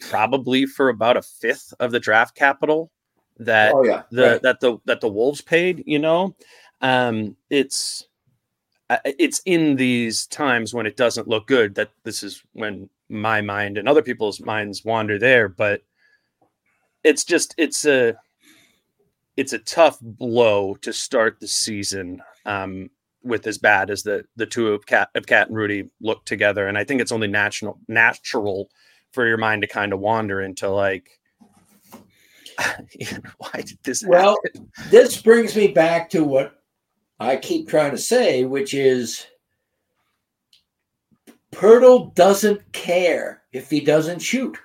probably 0.00 0.66
for 0.66 0.88
about 0.88 1.16
a 1.16 1.22
fifth 1.22 1.72
of 1.80 1.92
the 1.92 2.00
draft 2.00 2.34
capital 2.34 2.90
that 3.38 3.72
Oh 3.74 3.84
yeah. 3.84 4.02
the 4.10 4.22
right. 4.22 4.42
that 4.42 4.60
the 4.60 4.78
that 4.86 5.00
the 5.00 5.08
Wolves 5.08 5.40
paid. 5.40 5.82
You 5.86 5.98
know, 5.98 6.34
um, 6.80 7.36
it's 7.50 8.06
uh, 8.90 8.98
it's 9.04 9.40
in 9.44 9.76
these 9.76 10.26
times 10.26 10.74
when 10.74 10.86
it 10.86 10.96
doesn't 10.96 11.28
look 11.28 11.46
good 11.46 11.74
that 11.76 11.90
this 12.04 12.22
is 12.22 12.42
when 12.52 12.88
my 13.12 13.40
mind 13.42 13.78
and 13.78 13.88
other 13.88 14.02
people's 14.02 14.40
minds 14.40 14.84
wander 14.84 15.18
there. 15.18 15.48
But 15.48 15.82
it's 17.04 17.24
just 17.24 17.54
it's 17.58 17.84
a 17.86 18.14
it's 19.36 19.52
a 19.52 19.58
tough 19.58 19.98
blow 20.00 20.74
to 20.82 20.92
start 20.92 21.38
the 21.40 21.48
season 21.48 22.22
um, 22.46 22.90
with 23.22 23.46
as 23.46 23.58
bad 23.58 23.90
as 23.90 24.02
the 24.02 24.24
the 24.36 24.46
two 24.46 24.68
of 24.68 24.86
KAT 24.86 25.10
of 25.14 25.26
KAT 25.26 25.48
and 25.48 25.56
Rudy 25.56 25.90
look 26.00 26.24
together, 26.24 26.66
and 26.68 26.78
I 26.78 26.84
think 26.84 27.00
it's 27.00 27.12
only 27.12 27.28
natural 27.28 27.78
natural 27.88 28.70
for 29.12 29.26
your 29.26 29.38
mind 29.38 29.62
to 29.62 29.68
kind 29.68 29.92
of 29.92 30.00
wander 30.00 30.40
into 30.40 30.68
like. 30.70 31.10
Why 33.38 33.62
did 33.62 33.78
this 33.84 34.04
Well, 34.04 34.36
happen? 34.46 34.72
this 34.90 35.20
brings 35.20 35.56
me 35.56 35.68
back 35.68 36.10
to 36.10 36.24
what 36.24 36.62
I 37.18 37.36
keep 37.36 37.68
trying 37.68 37.92
to 37.92 37.98
say, 37.98 38.44
which 38.44 38.74
is 38.74 39.26
Poeltl 41.52 42.14
doesn't 42.14 42.72
care 42.72 43.42
if 43.52 43.70
he 43.70 43.80
doesn't 43.80 44.20
shoot. 44.20 44.56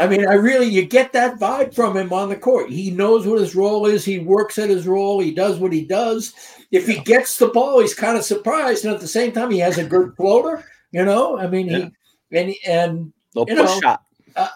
I 0.00 0.06
mean, 0.08 0.26
I 0.26 0.34
really, 0.34 0.68
you 0.68 0.86
get 0.86 1.12
that 1.12 1.38
vibe 1.38 1.74
from 1.74 1.94
him 1.96 2.14
on 2.14 2.30
the 2.30 2.36
court. 2.36 2.70
He 2.70 2.90
knows 2.90 3.26
what 3.26 3.38
his 3.40 3.54
role 3.54 3.84
is. 3.84 4.04
He 4.06 4.18
works 4.20 4.58
at 4.58 4.70
his 4.70 4.86
role. 4.86 5.20
He 5.20 5.32
does 5.34 5.58
what 5.58 5.72
he 5.72 5.84
does. 5.84 6.32
If 6.70 6.86
he 6.86 6.98
gets 7.00 7.36
the 7.36 7.48
ball, 7.48 7.80
he's 7.80 7.92
kind 7.94 8.16
of 8.16 8.24
surprised. 8.24 8.86
And 8.86 8.94
at 8.94 9.02
the 9.02 9.06
same 9.06 9.32
time, 9.32 9.50
he 9.50 9.58
has 9.58 9.76
a 9.76 9.84
good 9.84 10.14
floater, 10.16 10.64
you 10.92 11.04
know? 11.04 11.38
I 11.38 11.46
mean, 11.46 11.68
Yeah. 11.68 11.88
he, 12.30 12.38
and, 12.38 12.54
and 12.66 13.12
They'll 13.34 13.44
you 13.46 13.54
know, 13.54 13.80
shot. 13.80 14.02
uh, 14.34 14.48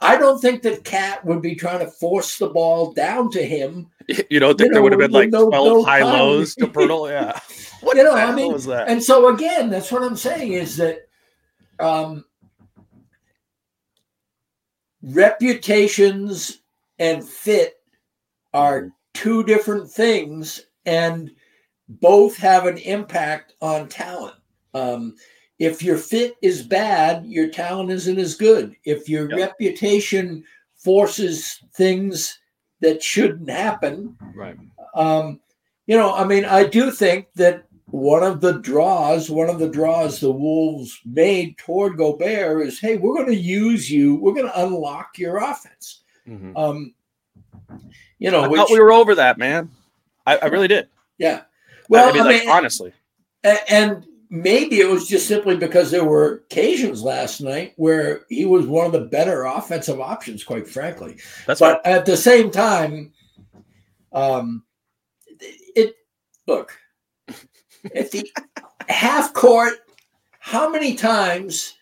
I 0.00 0.16
don't 0.16 0.40
think 0.40 0.62
that 0.62 0.84
KAT 0.84 1.24
would 1.24 1.42
be 1.42 1.56
trying 1.56 1.80
to 1.80 1.90
force 1.90 2.38
the 2.38 2.48
ball 2.48 2.92
down 2.92 3.30
to 3.32 3.42
him 3.42 3.88
You 4.30 4.38
don't 4.40 4.56
think 4.56 4.68
you 4.68 4.74
there 4.74 4.82
would 4.82 4.92
have 4.92 5.00
been 5.00 5.10
like 5.10 5.30
no- 5.30 5.48
12 5.48 5.66
no 5.66 5.82
high 5.84 6.00
time. 6.00 6.12
lows 6.14 6.54
to 6.56 6.66
Poeltl? 6.68 7.10
Yeah. 7.10 7.38
What 7.82 7.96
You 7.96 8.04
know, 8.04 8.14
I 8.14 8.34
mean, 8.34 8.52
was 8.52 8.64
that? 8.66 8.88
And 8.88 9.02
so 9.02 9.28
again, 9.28 9.68
that's 9.70 9.92
what 9.92 10.02
I'm 10.02 10.16
saying 10.16 10.52
is 10.54 10.76
that 10.78 11.06
um, 11.78 12.24
reputations 15.02 16.62
and 16.98 17.22
fit 17.26 17.74
are 18.54 18.90
two 19.14 19.44
different 19.44 19.90
things, 19.90 20.62
and 20.86 21.30
both 21.88 22.36
have 22.38 22.66
an 22.66 22.78
impact 22.78 23.52
on 23.60 23.88
talent. 23.88 24.34
Um, 24.74 25.14
if 25.58 25.82
your 25.82 25.98
fit 25.98 26.34
is 26.42 26.62
bad, 26.62 27.24
your 27.26 27.48
talent 27.48 27.90
isn't 27.90 28.18
as 28.18 28.34
good. 28.34 28.74
If 28.84 29.08
your 29.08 29.28
Yep. 29.30 29.38
reputation 29.38 30.44
forces 30.76 31.58
things 31.76 32.38
that 32.80 33.02
shouldn't 33.02 33.48
happen, 33.48 34.16
right. 34.34 34.56
um, 34.94 35.40
you 35.86 35.96
know, 35.96 36.14
I 36.14 36.24
mean, 36.24 36.44
I 36.44 36.64
do 36.64 36.90
think 36.90 37.28
that 37.34 37.64
one 37.86 38.22
of 38.22 38.40
the 38.40 38.54
draws, 38.60 39.30
one 39.30 39.48
of 39.48 39.58
the 39.58 39.68
draws 39.68 40.20
the 40.20 40.30
Wolves 40.30 41.00
made 41.04 41.56
toward 41.58 41.96
Gobert 41.96 42.66
is, 42.66 42.80
hey, 42.80 42.96
we're 42.96 43.14
going 43.14 43.28
to 43.28 43.34
use 43.34 43.90
you. 43.90 44.16
We're 44.16 44.34
going 44.34 44.46
to 44.46 44.64
unlock 44.64 45.18
your 45.18 45.38
offense. 45.38 46.02
Mhm. 46.28 46.52
Um, 46.56 46.94
you 48.18 48.30
know, 48.30 48.40
I 48.42 48.48
which, 48.48 48.58
thought 48.58 48.70
we 48.70 48.80
were 48.80 48.92
over 48.92 49.14
that, 49.14 49.38
man. 49.38 49.70
I, 50.26 50.36
I 50.38 50.46
really 50.46 50.68
did. 50.68 50.88
yeah. 51.18 51.42
Well, 51.88 52.08
I 52.08 52.12
mean, 52.12 52.22
I 52.22 52.24
like, 52.24 52.48
honestly. 52.48 52.92
and 53.44 54.04
maybe 54.30 54.80
it 54.80 54.88
was 54.88 55.08
just 55.08 55.28
simply 55.28 55.56
because 55.56 55.90
there 55.90 56.04
were 56.04 56.42
occasions 56.46 57.02
last 57.02 57.40
night 57.40 57.74
where 57.76 58.22
he 58.28 58.44
was 58.44 58.66
one 58.66 58.86
of 58.86 58.92
the 58.92 59.00
better 59.00 59.44
offensive 59.44 60.00
options, 60.00 60.44
quite 60.44 60.68
frankly. 60.68 61.16
That's 61.46 61.60
right. 61.60 61.78
but 61.82 61.86
at 61.90 62.06
the 62.06 62.16
same 62.16 62.50
time, 62.50 63.12
um, 64.12 64.64
it 65.74 65.94
look 66.46 66.76
at 67.94 68.10
the 68.10 68.30
half 68.88 69.32
court. 69.32 69.74
How 70.38 70.70
many 70.70 70.94
times 70.94 71.74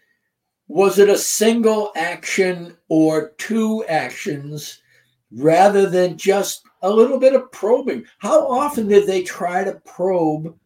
was 0.68 0.98
it 0.98 1.09
a 1.09 1.18
single 1.18 1.92
action 1.96 2.76
or 2.88 3.30
two 3.38 3.85
actions 3.85 4.80
rather 5.30 5.88
than 5.88 6.16
just 6.16 6.62
a 6.83 6.90
little 6.90 7.18
bit 7.18 7.35
of 7.35 7.50
probing? 7.52 8.04
How 8.18 8.48
often 8.48 8.88
did 8.88 9.07
they 9.07 9.22
try 9.22 9.64
to 9.64 9.80
probe, 9.85 10.59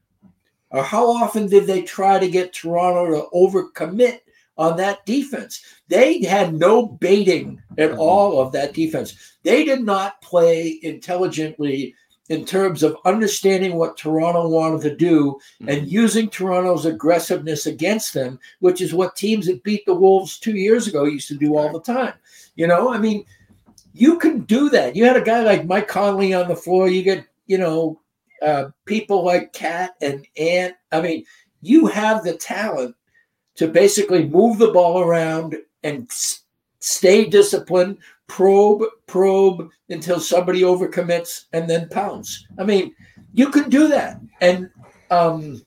or 0.70 0.82
how 0.82 1.10
often 1.10 1.48
did 1.48 1.66
they 1.66 1.82
try 1.82 2.18
to 2.18 2.28
get 2.28 2.52
Toronto 2.52 3.06
to 3.10 3.28
overcommit 3.34 4.20
on 4.56 4.76
that 4.76 5.04
defense? 5.06 5.62
They 5.88 6.22
had 6.22 6.54
no 6.54 6.86
baiting 6.86 7.62
at 7.78 7.92
Mhm. 7.92 7.98
all 7.98 8.40
of 8.40 8.52
that 8.52 8.74
defense. 8.74 9.14
They 9.42 9.64
did 9.64 9.82
not 9.82 10.20
play 10.20 10.78
intelligently 10.82 11.94
in 12.28 12.44
terms 12.44 12.82
of 12.82 12.96
understanding 13.04 13.76
what 13.76 13.96
Toronto 13.96 14.48
wanted 14.48 14.82
to 14.82 14.94
do 14.94 15.38
mm-hmm. 15.62 15.68
and 15.68 15.90
using 15.90 16.28
Toronto's 16.28 16.84
aggressiveness 16.84 17.66
against 17.66 18.12
them, 18.14 18.38
which 18.60 18.80
is 18.80 18.94
what 18.94 19.16
teams 19.16 19.46
that 19.46 19.62
beat 19.62 19.86
the 19.86 19.94
Wolves 19.94 20.38
two 20.38 20.56
years 20.56 20.86
ago 20.86 21.04
used 21.04 21.28
to 21.28 21.34
do 21.34 21.56
all 21.56 21.72
the 21.72 21.80
time. 21.80 22.12
You 22.56 22.66
know, 22.66 22.92
I 22.92 22.98
mean, 22.98 23.24
you 23.94 24.18
can 24.18 24.40
do 24.40 24.68
that. 24.70 24.94
You 24.94 25.04
had 25.04 25.16
a 25.16 25.22
guy 25.22 25.42
like 25.42 25.66
Mike 25.66 25.88
Conley 25.88 26.34
on 26.34 26.48
the 26.48 26.56
floor. 26.56 26.88
You 26.88 27.02
get, 27.02 27.24
you 27.46 27.58
know, 27.58 27.98
uh, 28.44 28.70
people 28.84 29.24
like 29.24 29.52
KAT 29.52 29.94
and 30.00 30.26
Ant. 30.36 30.74
I 30.92 31.00
mean, 31.00 31.24
you 31.60 31.86
have 31.86 32.24
the 32.24 32.36
talent 32.36 32.94
to 33.56 33.68
basically 33.68 34.26
move 34.26 34.58
the 34.58 34.70
ball 34.70 35.00
around 35.00 35.56
and 35.82 36.06
s- 36.10 36.42
stay 36.80 37.24
disciplined, 37.24 37.98
probe, 38.28 38.84
probe 39.06 39.68
until 39.88 40.20
somebody 40.20 40.62
overcommits 40.62 41.44
and 41.52 41.68
then 41.68 41.88
pounce. 41.88 42.46
I 42.58 42.64
mean, 42.64 42.94
you 43.34 43.50
can 43.50 43.68
do 43.68 43.88
that. 43.88 44.20
And 44.40 44.70
um, 45.10 45.62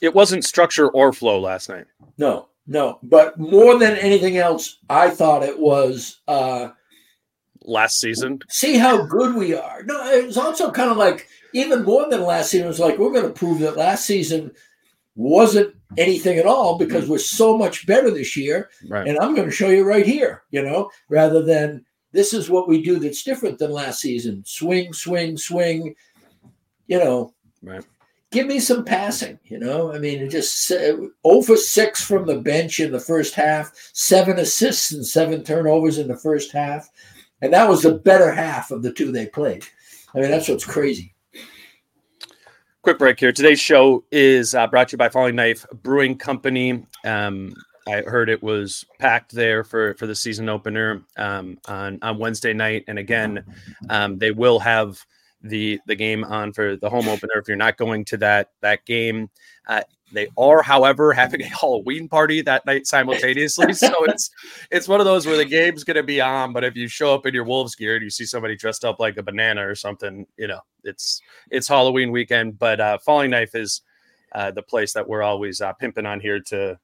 it 0.00 0.14
wasn't 0.14 0.44
structure 0.44 0.88
or 0.88 1.12
flow 1.12 1.40
last 1.40 1.68
night. 1.68 1.86
No, 2.18 2.48
no. 2.66 2.98
But 3.02 3.38
more 3.38 3.78
than 3.78 3.96
anything 3.96 4.36
else, 4.36 4.78
I 4.88 5.10
thought 5.10 5.42
it 5.42 5.58
was 5.58 6.20
uh, 6.28 6.70
last 7.64 8.00
season. 8.00 8.40
See 8.48 8.76
how 8.76 9.04
good 9.04 9.34
we 9.34 9.54
are. 9.54 9.82
No, 9.84 10.04
it 10.10 10.26
was 10.26 10.38
also 10.38 10.70
kind 10.70 10.90
of 10.90 10.96
like 10.96 11.28
even 11.52 11.84
more 11.84 12.08
than 12.08 12.22
last 12.22 12.50
season. 12.50 12.66
It 12.66 12.68
was 12.68 12.80
like 12.80 12.98
we're 12.98 13.12
going 13.12 13.26
to 13.26 13.30
prove 13.30 13.60
that 13.60 13.76
last 13.76 14.06
season 14.06 14.52
wasn't 15.14 15.74
anything 15.98 16.38
at 16.38 16.46
all 16.46 16.78
because 16.78 17.08
we're 17.08 17.18
so 17.18 17.56
much 17.56 17.86
better 17.86 18.10
this 18.10 18.36
year. 18.36 18.70
Right. 18.88 19.06
And 19.06 19.18
I'm 19.18 19.34
going 19.34 19.48
to 19.48 19.54
show 19.54 19.68
you 19.68 19.84
right 19.84 20.06
here, 20.06 20.42
you 20.50 20.62
know, 20.62 20.90
rather 21.08 21.42
than 21.42 21.84
this 22.12 22.32
is 22.32 22.48
what 22.48 22.68
we 22.68 22.82
do 22.82 22.98
that's 22.98 23.22
different 23.22 23.58
than 23.58 23.72
last 23.72 24.00
season. 24.00 24.42
Swing, 24.46 24.92
swing, 24.92 25.36
swing. 25.36 25.94
You 26.86 26.98
know, 26.98 27.34
right. 27.62 27.84
Give 28.30 28.46
me 28.46 28.60
some 28.60 28.84
passing, 28.84 29.38
you 29.44 29.58
know. 29.58 29.92
I 29.92 29.98
mean, 29.98 30.30
just 30.30 30.70
uh, 30.72 30.96
oh 30.96 31.10
over 31.24 31.56
six 31.56 32.02
from 32.02 32.26
the 32.26 32.38
bench 32.38 32.80
in 32.80 32.90
the 32.90 33.00
first 33.00 33.34
half, 33.34 33.72
seven 33.92 34.38
assists 34.38 34.90
and 34.90 35.06
seven 35.06 35.44
turnovers 35.44 35.98
in 35.98 36.08
the 36.08 36.16
first 36.16 36.50
half. 36.50 36.90
And 37.42 37.52
that 37.52 37.68
was 37.68 37.82
the 37.82 37.94
better 37.94 38.32
half 38.32 38.70
of 38.70 38.82
the 38.82 38.92
two 38.92 39.10
they 39.10 39.26
played. 39.26 39.64
I 40.14 40.20
mean, 40.20 40.30
that's 40.30 40.48
what's 40.48 40.64
crazy. 40.64 41.14
Quick 42.82 42.98
break 42.98 43.18
here. 43.18 43.32
Today's 43.32 43.60
show 43.60 44.04
is 44.10 44.54
uh, 44.54 44.66
brought 44.68 44.88
to 44.88 44.92
you 44.92 44.98
by 44.98 45.08
Falling 45.08 45.36
Knife 45.36 45.66
Brewing 45.82 46.16
Company. 46.16 46.86
Um, 47.04 47.52
I 47.88 48.02
heard 48.02 48.28
it 48.28 48.42
was 48.42 48.84
packed 49.00 49.32
there 49.32 49.64
for 49.64 49.94
for 49.94 50.06
the 50.06 50.14
season 50.14 50.48
opener 50.48 51.02
um, 51.16 51.58
on 51.66 51.98
on 52.02 52.18
Wednesday 52.18 52.52
night, 52.52 52.84
and 52.86 52.98
again, 52.98 53.44
um, 53.88 54.18
they 54.18 54.30
will 54.30 54.60
have 54.60 55.04
the 55.42 55.80
the 55.86 55.96
game 55.96 56.22
on 56.24 56.52
for 56.52 56.76
the 56.76 56.90
home 56.90 57.08
opener. 57.08 57.34
If 57.36 57.48
you're 57.48 57.56
not 57.56 57.76
going 57.76 58.04
to 58.06 58.16
that 58.18 58.50
that 58.60 58.84
game, 58.84 59.30
uh, 59.68 59.82
they 60.12 60.28
are, 60.36 60.62
however, 60.62 61.12
having 61.12 61.42
a 61.42 61.46
Halloween 61.46 62.08
party 62.08 62.42
that 62.42 62.64
night 62.66 62.86
simultaneously. 62.86 63.72
so 63.72 63.92
it's 64.04 64.30
it's 64.70 64.88
one 64.88 65.00
of 65.00 65.06
those 65.06 65.26
where 65.26 65.36
the 65.36 65.44
game's 65.44 65.84
going 65.84 65.96
to 65.96 66.02
be 66.02 66.20
on, 66.20 66.52
but 66.52 66.64
if 66.64 66.76
you 66.76 66.88
show 66.88 67.14
up 67.14 67.26
in 67.26 67.34
your 67.34 67.44
Wolves 67.44 67.74
gear 67.74 67.94
and 67.94 68.04
you 68.04 68.10
see 68.10 68.24
somebody 68.24 68.56
dressed 68.56 68.84
up 68.84 69.00
like 69.00 69.16
a 69.16 69.22
banana 69.22 69.66
or 69.66 69.74
something, 69.74 70.26
you 70.36 70.46
know, 70.46 70.60
it's 70.84 71.20
it's 71.50 71.68
Halloween 71.68 72.12
weekend. 72.12 72.58
But 72.58 72.80
uh, 72.80 72.98
Falling 72.98 73.30
Knife 73.30 73.54
is 73.54 73.82
uh, 74.34 74.50
the 74.50 74.62
place 74.62 74.92
that 74.94 75.08
we're 75.08 75.22
always 75.22 75.60
uh, 75.60 75.72
pimping 75.74 76.06
on 76.06 76.20
here 76.20 76.40
to 76.40 76.78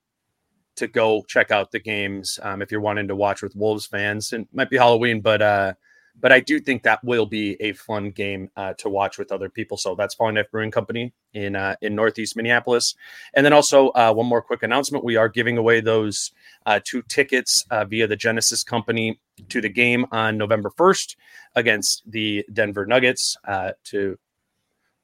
to 0.77 0.87
go 0.87 1.23
check 1.29 1.51
out 1.51 1.71
the 1.71 1.81
games 1.81 2.39
um, 2.43 2.63
if 2.63 2.71
you're 2.71 2.81
wanting 2.81 3.09
to 3.09 3.17
watch 3.17 3.43
with 3.43 3.57
Wolves 3.57 3.87
fans. 3.87 4.33
It 4.33 4.47
might 4.53 4.71
be 4.71 4.77
Halloween, 4.77 5.21
but 5.21 5.43
uh, 5.43 5.75
but 6.21 6.33
I 6.33 6.41
do 6.41 6.59
think 6.59 6.83
that 6.83 7.03
will 7.05 7.27
be 7.27 7.57
a 7.61 7.73
fun 7.73 8.11
game 8.11 8.51
uh, 8.57 8.75
to 8.79 8.89
watch 8.89 9.19
with 9.19 9.31
other 9.31 9.49
people. 9.49 9.77
So 9.77 9.95
that's 9.95 10.15
Falling 10.15 10.35
Knife 10.35 10.51
Brewing 10.51 10.71
Company 10.71 11.13
in 11.35 11.57
uh, 11.57 11.77
in 11.81 11.95
Northeast 11.95 12.37
Minneapolis. 12.37 12.95
And 13.35 13.45
then 13.45 13.53
also 13.53 13.89
uh, 13.91 14.13
one 14.13 14.27
more 14.27 14.43
quick 14.43 14.63
announcement: 14.63 15.05
we 15.05 15.17
are 15.17 15.29
giving 15.29 15.59
away 15.59 15.81
those 15.81 16.33
uh, 16.67 16.81
two 16.85 17.03
tickets 17.03 17.65
uh, 17.71 17.85
via 17.85 18.07
the 18.07 18.17
Genesis 18.17 18.65
Company 18.65 19.21
to 19.49 19.61
the 19.61 19.69
game 19.69 20.07
on 20.11 20.37
November 20.37 20.71
first 20.71 21.17
against 21.55 22.03
the 22.11 22.45
Denver 22.53 22.87
Nuggets. 22.87 23.37
Uh, 23.47 23.73
to 23.85 24.19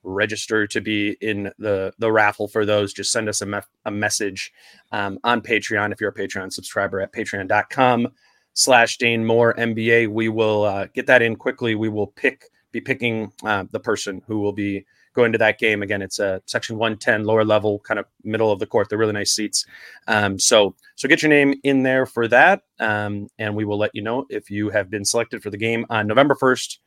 register 0.04 0.66
to 0.66 0.80
be 0.80 1.16
in 1.20 1.50
the 1.58 1.92
the 1.98 2.12
raffle 2.12 2.46
for 2.46 2.66
those 2.66 2.92
just 2.92 3.10
send 3.10 3.26
us 3.26 3.40
a, 3.40 3.46
me- 3.46 3.58
a 3.86 3.90
message 3.90 4.52
um, 4.92 5.18
on 5.24 5.40
patreon 5.40 5.92
if 5.92 5.98
you're 5.98 6.10
a 6.10 6.14
patreon 6.14 6.52
subscriber 6.52 7.00
at 7.00 7.10
patreon.com 7.10 8.12
slash 8.54 8.98
dane 8.98 9.24
moore 9.24 9.54
nba 9.54 10.08
we 10.08 10.28
will 10.28 10.64
uh, 10.64 10.86
get 10.94 11.06
that 11.06 11.22
in 11.22 11.36
quickly. 11.36 11.74
We 11.74 11.88
will 11.88 12.08
pick 12.08 12.50
be 12.72 12.80
picking 12.80 13.32
uh, 13.44 13.64
the 13.70 13.80
person 13.80 14.22
who 14.26 14.40
will 14.40 14.52
be 14.52 14.84
going 15.12 15.30
to 15.30 15.38
that 15.38 15.58
game. 15.58 15.82
Again 15.82 16.02
it's 16.02 16.18
a 16.18 16.40
section 16.46 16.76
110 16.76 17.24
lower 17.24 17.44
level 17.44 17.80
kind 17.80 18.00
of 18.00 18.06
middle 18.22 18.50
of 18.50 18.58
the 18.58 18.66
court. 18.66 18.88
They're 18.88 18.98
really 18.98 19.12
nice 19.12 19.32
seats. 19.32 19.66
Um, 20.06 20.38
so 20.38 20.74
so 20.96 21.08
get 21.08 21.22
your 21.22 21.30
name 21.30 21.54
in 21.62 21.82
there 21.82 22.06
for 22.06 22.26
that. 22.28 22.62
Um, 22.80 23.28
and 23.38 23.54
we 23.54 23.64
will 23.64 23.78
let 23.78 23.94
you 23.94 24.02
know 24.02 24.26
if 24.30 24.50
you 24.50 24.70
have 24.70 24.90
been 24.90 25.04
selected 25.04 25.42
for 25.42 25.50
the 25.50 25.56
game 25.56 25.86
on 25.90 26.06
november 26.06 26.34
1st 26.34 26.78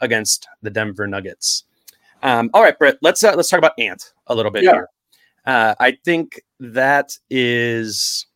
against 0.00 0.48
the 0.62 0.70
denver 0.70 1.06
nuggets. 1.06 1.64
Um, 2.22 2.50
all 2.54 2.62
right, 2.62 2.78
Britt, 2.78 2.98
let's 3.02 3.22
uh, 3.22 3.34
let's 3.34 3.48
talk 3.48 3.58
about 3.58 3.78
Ant 3.78 4.12
a 4.26 4.34
little 4.34 4.50
bit 4.50 4.64
yeah. 4.64 4.72
here. 4.72 4.88
Uh, 5.44 5.74
I 5.78 5.92
think 6.04 6.40
that 6.58 7.16
is 7.30 8.26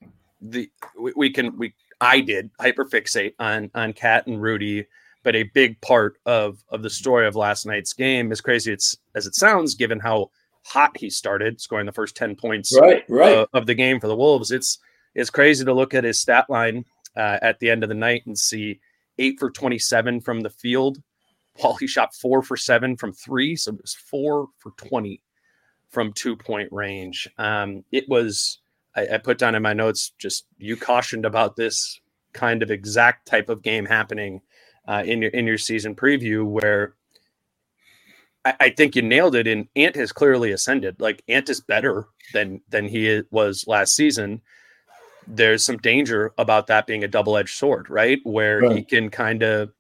the 0.41 0.71
we, 0.99 1.13
we, 1.17 1.31
can 1.31 1.57
we 1.59 1.75
I 2.01 2.21
did 2.21 2.51
hyperfixate 2.61 3.35
on 3.39 3.71
on 3.75 3.93
KAT 3.93 4.27
and 4.27 4.41
Rudy, 4.41 4.87
but 5.23 5.37
a 5.37 5.45
big 5.45 5.81
part 5.81 6.19
of 6.27 6.63
of 6.71 6.83
the 6.83 6.91
story 6.91 7.27
of 7.27 7.37
last 7.37 7.67
night's 7.67 7.93
game, 7.93 8.33
as 8.33 8.41
crazy 8.41 8.73
it's 8.73 8.97
as 9.15 9.27
it 9.27 9.35
sounds, 9.35 9.75
given 9.75 10.01
how 10.01 10.31
hot 10.65 10.97
he 10.97 11.11
started, 11.11 11.61
scoring 11.61 11.87
the 11.87 11.93
first 11.93 12.17
ten 12.17 12.37
points 12.37 12.77
right, 12.79 13.05
right. 13.09 13.39
Uh, 13.39 13.47
of 13.53 13.67
the 13.67 13.75
game 13.75 14.01
for 14.01 14.09
the 14.09 14.17
Wolves. 14.17 14.51
It's 14.51 14.79
it's 15.15 15.31
crazy 15.31 15.65
to 15.65 15.75
look 15.75 15.95
at 15.95 16.05
his 16.05 16.21
stat 16.21 16.47
line 16.49 16.85
uh, 17.17 17.39
at 17.43 17.59
the 17.59 17.71
end 17.71 17.83
of 17.83 17.89
the 17.89 17.95
night 17.95 18.23
and 18.27 18.39
see 18.39 18.81
eight 19.19 19.39
for 19.39 19.51
twenty 19.51 19.79
seven 19.79 20.21
from 20.21 20.41
the 20.41 20.51
field, 20.51 21.03
while 21.57 21.75
he 21.75 21.87
shot 21.87 22.15
four 22.15 22.43
for 22.43 22.57
seven 22.57 22.97
from 22.97 23.13
three, 23.13 23.57
so 23.57 23.73
it 23.73 23.81
was 23.81 23.95
four 23.95 24.49
for 24.59 24.73
20 24.77 25.23
from 25.91 26.13
two 26.13 26.37
point 26.37 26.69
range. 26.73 27.29
Um, 27.39 27.85
it 27.93 28.09
was, 28.09 28.61
I, 28.97 29.07
I 29.15 29.19
put 29.19 29.39
down 29.39 29.55
in 29.55 29.63
my 29.63 29.73
notes, 29.73 30.13
just 30.19 30.47
you 30.59 30.77
cautioned 30.77 31.25
about 31.25 31.57
this 31.57 32.01
kind 32.33 32.63
of 32.63 32.71
exact 32.71 33.27
type 33.27 33.49
of 33.49 33.63
game 33.63 33.87
happening 33.87 34.41
uh, 34.87 35.03
in 35.05 35.23
your 35.23 35.31
in 35.31 35.47
your 35.47 35.59
season 35.59 35.95
preview 35.95 36.45
where 36.45 36.95
I, 38.45 38.55
I, 38.61 38.71
think 38.71 38.97
you 38.97 39.03
nailed 39.03 39.35
it. 39.35 39.47
And 39.47 39.69
Ant 39.77 39.97
has 39.97 40.13
clearly 40.13 40.53
ascended. 40.53 41.01
Like 41.01 41.23
Ant 41.29 41.49
is 41.49 41.61
better 41.61 42.07
than 42.33 42.61
than 42.69 42.87
he 42.87 43.23
was 43.31 43.67
last 43.67 43.95
season. 43.95 44.41
There's 45.27 45.65
some 45.65 45.77
danger 45.77 46.33
about 46.39 46.67
that 46.69 46.87
being 46.87 47.05
a 47.05 47.09
double 47.09 47.37
edged 47.37 47.57
sword, 47.57 47.89
right? 47.89 48.19
Where 48.25 48.61
right. 48.61 48.77
he 48.77 48.83
can 48.83 49.11
kind 49.11 49.43
of 49.43 49.73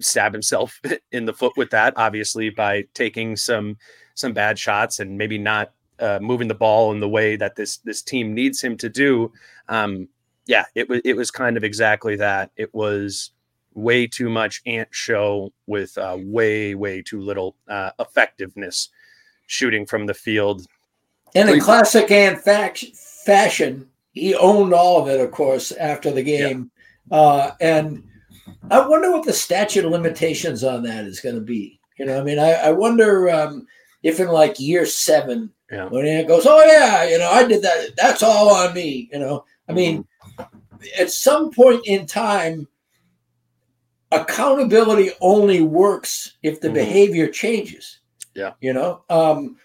stab 0.00 0.32
himself 0.32 0.80
in 1.12 1.26
the 1.26 1.34
foot 1.34 1.52
with 1.56 1.70
that, 1.70 1.94
obviously 1.96 2.50
by 2.50 2.84
taking 2.94 3.36
some 3.36 3.76
some 4.14 4.32
bad 4.32 4.58
shots 4.58 4.98
and 4.98 5.18
maybe 5.18 5.38
not 5.38 5.72
uh, 6.00 6.18
moving 6.20 6.48
the 6.48 6.54
ball 6.54 6.92
in 6.92 7.00
the 7.00 7.08
way 7.08 7.36
that 7.36 7.56
this 7.56 7.78
this 7.78 8.02
team 8.02 8.34
needs 8.34 8.62
him 8.62 8.76
to 8.78 8.88
do. 8.88 9.32
Um, 9.68 10.08
yeah, 10.46 10.64
it 10.74 10.88
was 10.88 11.00
it 11.04 11.16
was 11.16 11.30
kind 11.30 11.56
of 11.56 11.64
exactly 11.64 12.16
that. 12.16 12.50
It 12.56 12.74
was 12.74 13.32
way 13.74 14.06
too 14.06 14.30
much 14.30 14.62
ant 14.66 14.88
show 14.90 15.52
with 15.66 15.96
uh, 15.98 16.16
way 16.18 16.74
way 16.74 17.02
too 17.02 17.20
little 17.20 17.56
uh, 17.68 17.90
effectiveness 17.98 18.88
shooting 19.46 19.86
from 19.86 20.06
the 20.06 20.14
field. 20.14 20.66
In 21.34 21.48
a 21.48 21.60
classic 21.60 22.10
ant 22.10 22.40
fashion, 22.40 23.88
he 24.12 24.34
owned 24.34 24.72
all 24.72 25.02
of 25.02 25.08
it, 25.08 25.20
of 25.20 25.30
course, 25.30 25.72
after 25.72 26.10
the 26.10 26.22
game, 26.22 26.70
yeah. 27.10 27.16
uh, 27.16 27.54
and 27.60 28.02
I 28.70 28.86
wonder 28.86 29.12
what 29.12 29.26
the 29.26 29.32
statute 29.32 29.84
of 29.84 29.92
limitations 29.92 30.64
on 30.64 30.82
that 30.84 31.04
is 31.04 31.20
going 31.20 31.34
to 31.34 31.40
be. 31.40 31.78
You 31.98 32.06
know, 32.06 32.20
I 32.20 32.22
mean, 32.22 32.38
I, 32.38 32.52
I 32.52 32.70
wonder 32.70 33.30
um, 33.30 33.66
if 34.02 34.20
in 34.20 34.28
like 34.28 34.60
year 34.60 34.86
seven, 34.86 35.50
yeah. 35.70 35.86
when 35.86 36.06
it 36.06 36.28
goes, 36.28 36.46
oh 36.46 36.64
yeah, 36.64 37.08
you 37.08 37.18
know, 37.18 37.30
I 37.30 37.46
did 37.46 37.62
that. 37.62 37.96
That's 37.96 38.22
all 38.22 38.50
on 38.50 38.74
me. 38.74 39.08
You 39.12 39.18
know, 39.18 39.44
I 39.68 39.72
mean, 39.72 40.06
mm-hmm. 40.38 40.86
at 40.98 41.10
some 41.10 41.50
point 41.50 41.86
in 41.86 42.06
time, 42.06 42.68
accountability 44.12 45.10
only 45.20 45.62
works 45.62 46.36
if 46.42 46.60
the 46.60 46.68
mm-hmm. 46.68 46.74
behavior 46.74 47.28
changes. 47.28 48.00
Yeah, 48.34 48.52
you 48.60 48.72
know, 48.72 49.02
um, 49.08 49.56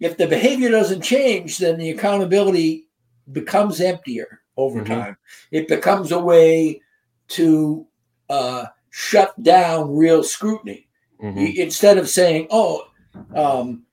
if 0.00 0.16
the 0.16 0.26
behavior 0.26 0.70
doesn't 0.70 1.02
change, 1.02 1.58
then 1.58 1.78
the 1.78 1.90
accountability 1.90 2.88
becomes 3.32 3.80
emptier 3.80 4.40
over 4.56 4.80
mm-hmm. 4.80 4.92
time. 4.92 5.16
It 5.50 5.68
becomes 5.68 6.12
a 6.12 6.18
way 6.18 6.80
to 7.28 7.86
uh, 8.28 8.66
shut 8.90 9.40
down 9.42 9.94
real 9.94 10.22
scrutiny. 10.22 10.88
Mm-hmm. 11.22 11.38
You, 11.38 11.62
instead 11.62 11.98
of 11.98 12.08
saying, 12.08 12.48
oh, 12.50 12.86
um, 13.34 13.83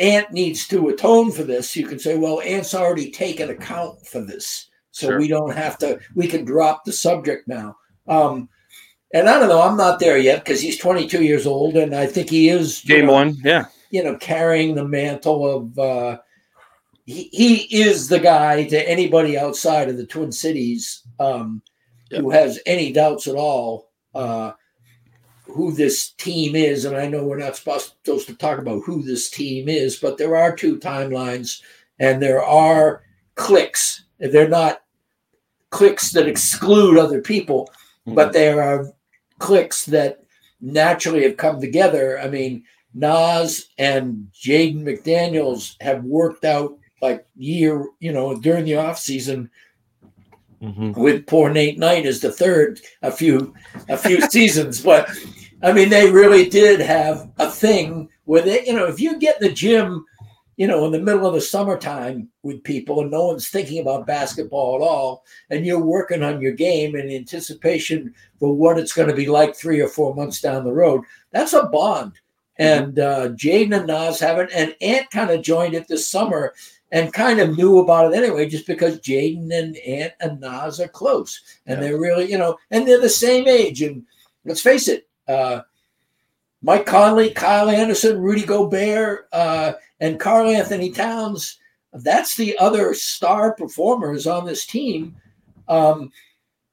Ant 0.00 0.32
needs 0.32 0.66
to 0.68 0.88
atone 0.88 1.30
for 1.30 1.42
this, 1.42 1.76
you 1.76 1.86
can 1.86 1.98
say, 1.98 2.16
well, 2.16 2.40
Ant's 2.40 2.74
already 2.74 3.10
taken 3.10 3.50
account 3.50 4.06
for 4.06 4.20
this. 4.20 4.68
So 4.92 5.08
sure. 5.08 5.18
we 5.18 5.28
don't 5.28 5.54
have 5.54 5.78
to, 5.78 6.00
we 6.14 6.26
can 6.26 6.44
drop 6.44 6.84
the 6.84 6.92
subject 6.92 7.46
now. 7.46 7.76
Um, 8.08 8.48
and 9.12 9.28
I 9.28 9.38
don't 9.38 9.48
know, 9.48 9.62
I'm 9.62 9.76
not 9.76 10.00
there 10.00 10.18
yet 10.18 10.44
because 10.44 10.60
he's 10.60 10.78
22 10.78 11.22
years 11.22 11.46
old, 11.46 11.76
and 11.76 11.94
I 11.94 12.06
think 12.06 12.30
he 12.30 12.48
is 12.48 12.80
game 12.80 13.06
know, 13.06 13.12
one, 13.12 13.36
yeah. 13.44 13.66
You 13.90 14.04
know, 14.04 14.16
carrying 14.16 14.74
the 14.74 14.86
mantle 14.86 15.46
of. 15.46 15.78
Uh, 15.78 16.18
he, 17.06 17.28
he 17.32 17.82
is 17.82 18.08
the 18.08 18.20
guy 18.20 18.64
to 18.68 18.88
anybody 18.88 19.36
outside 19.36 19.88
of 19.88 19.96
the 19.96 20.06
Twin 20.06 20.30
Cities 20.30 21.02
um, 21.18 21.60
yep. 22.10 22.20
who 22.20 22.30
has 22.30 22.60
any 22.66 22.92
doubts 22.92 23.26
at 23.26 23.34
all 23.34 23.90
uh, 24.14 24.52
who 25.54 25.72
this 25.72 26.10
team 26.12 26.56
is. 26.56 26.84
And 26.84 26.96
I 26.96 27.06
know 27.06 27.24
we're 27.24 27.38
not 27.38 27.56
supposed 27.56 27.94
to 28.04 28.34
talk 28.36 28.58
about 28.58 28.82
who 28.84 29.02
this 29.02 29.30
team 29.30 29.68
is, 29.68 29.96
but 29.96 30.18
there 30.18 30.36
are 30.36 30.54
two 30.54 30.78
timelines 30.78 31.62
and 31.98 32.22
there 32.22 32.42
are 32.42 33.02
clicks. 33.34 34.04
They're 34.18 34.48
not 34.48 34.82
clicks 35.70 36.12
that 36.12 36.26
exclude 36.26 36.98
other 36.98 37.20
people, 37.20 37.70
mm-hmm. 38.06 38.14
but 38.14 38.32
there 38.32 38.62
are 38.62 38.92
clicks 39.38 39.86
that 39.86 40.22
naturally 40.60 41.22
have 41.22 41.36
come 41.36 41.60
together. 41.60 42.18
I 42.18 42.28
mean, 42.28 42.64
Naz 42.94 43.68
and 43.78 44.28
Jaden 44.34 44.82
McDaniels 44.82 45.80
have 45.80 46.04
worked 46.04 46.44
out 46.44 46.76
like 47.00 47.26
year, 47.36 47.86
you 48.00 48.12
know, 48.12 48.36
during 48.38 48.64
the 48.64 48.76
off 48.76 48.98
season 48.98 49.50
mm-hmm. 50.62 50.92
with 51.00 51.26
poor 51.26 51.50
Nate 51.50 51.78
Knight 51.78 52.06
as 52.06 52.20
the 52.20 52.32
third 52.32 52.80
a 53.02 53.10
few 53.10 53.54
a 53.88 53.96
few 53.96 54.20
seasons. 54.30 54.82
But 54.82 55.08
I 55.62 55.72
mean, 55.72 55.90
they 55.90 56.10
really 56.10 56.48
did 56.48 56.80
have 56.80 57.30
a 57.38 57.50
thing 57.50 58.08
where 58.24 58.42
they, 58.42 58.64
you 58.66 58.74
know, 58.74 58.86
if 58.86 59.00
you 59.00 59.18
get 59.18 59.40
in 59.40 59.48
the 59.48 59.54
gym, 59.54 60.06
you 60.56 60.66
know, 60.66 60.84
in 60.84 60.92
the 60.92 61.00
middle 61.00 61.26
of 61.26 61.34
the 61.34 61.40
summertime 61.40 62.28
with 62.42 62.62
people 62.64 63.00
and 63.00 63.10
no 63.10 63.26
one's 63.26 63.48
thinking 63.48 63.80
about 63.80 64.06
basketball 64.06 64.76
at 64.76 64.86
all, 64.86 65.24
and 65.48 65.64
you're 65.64 65.80
working 65.80 66.22
on 66.22 66.40
your 66.40 66.52
game 66.52 66.96
in 66.96 67.10
anticipation 67.10 68.14
for 68.38 68.54
what 68.54 68.78
it's 68.78 68.92
going 68.92 69.08
to 69.08 69.14
be 69.14 69.26
like 69.26 69.54
three 69.54 69.80
or 69.80 69.88
four 69.88 70.14
months 70.14 70.40
down 70.40 70.64
the 70.64 70.72
road, 70.72 71.02
that's 71.30 71.54
a 71.54 71.64
bond. 71.64 72.12
Mm-hmm. 72.58 72.84
And 72.84 72.98
uh, 72.98 73.28
Jaden 73.30 73.76
and 73.76 73.86
Naz 73.86 74.20
haven't, 74.20 74.50
and 74.54 74.76
Ant 74.82 75.10
kind 75.10 75.30
of 75.30 75.42
joined 75.42 75.74
it 75.74 75.88
this 75.88 76.06
summer 76.06 76.52
and 76.92 77.12
kind 77.12 77.40
of 77.40 77.56
knew 77.56 77.78
about 77.78 78.12
it 78.12 78.16
anyway, 78.16 78.48
just 78.48 78.66
because 78.66 79.00
Jaden 79.00 79.50
and 79.52 79.76
Ant 79.78 80.12
and 80.20 80.40
Naz 80.40 80.80
are 80.80 80.88
close, 80.88 81.40
and 81.66 81.80
yeah. 81.80 81.88
they're 81.88 82.00
really, 82.00 82.30
you 82.30 82.36
know, 82.36 82.58
and 82.70 82.86
they're 82.86 83.00
the 83.00 83.08
same 83.08 83.46
age. 83.48 83.80
And 83.80 84.04
let's 84.44 84.60
face 84.60 84.88
it, 84.88 85.08
uh, 85.30 85.62
Mike 86.62 86.86
Conley, 86.86 87.30
Kyle 87.30 87.70
Anderson, 87.70 88.20
Rudy 88.20 88.44
Gobert, 88.44 89.28
uh, 89.32 89.72
and 90.00 90.20
Karl-Anthony 90.20 90.90
Towns. 90.90 91.58
That's 91.92 92.36
the 92.36 92.56
other 92.58 92.94
star 92.94 93.54
performers 93.54 94.26
on 94.26 94.44
this 94.44 94.66
team. 94.66 95.16
Um, 95.68 96.12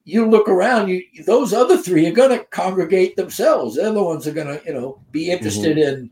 you 0.03 0.27
look 0.27 0.47
around, 0.49 0.89
you 0.89 1.03
those 1.25 1.53
other 1.53 1.77
three 1.77 2.07
are 2.07 2.13
going 2.13 2.37
to 2.37 2.45
congregate 2.45 3.15
themselves. 3.15 3.75
They're 3.75 3.91
the 3.91 4.03
ones 4.03 4.25
that 4.25 4.31
are 4.31 4.43
going 4.43 4.59
to, 4.59 4.65
you 4.65 4.73
know, 4.73 5.01
be 5.11 5.29
interested 5.29 5.77
mm-hmm. 5.77 5.99
in, 5.99 6.09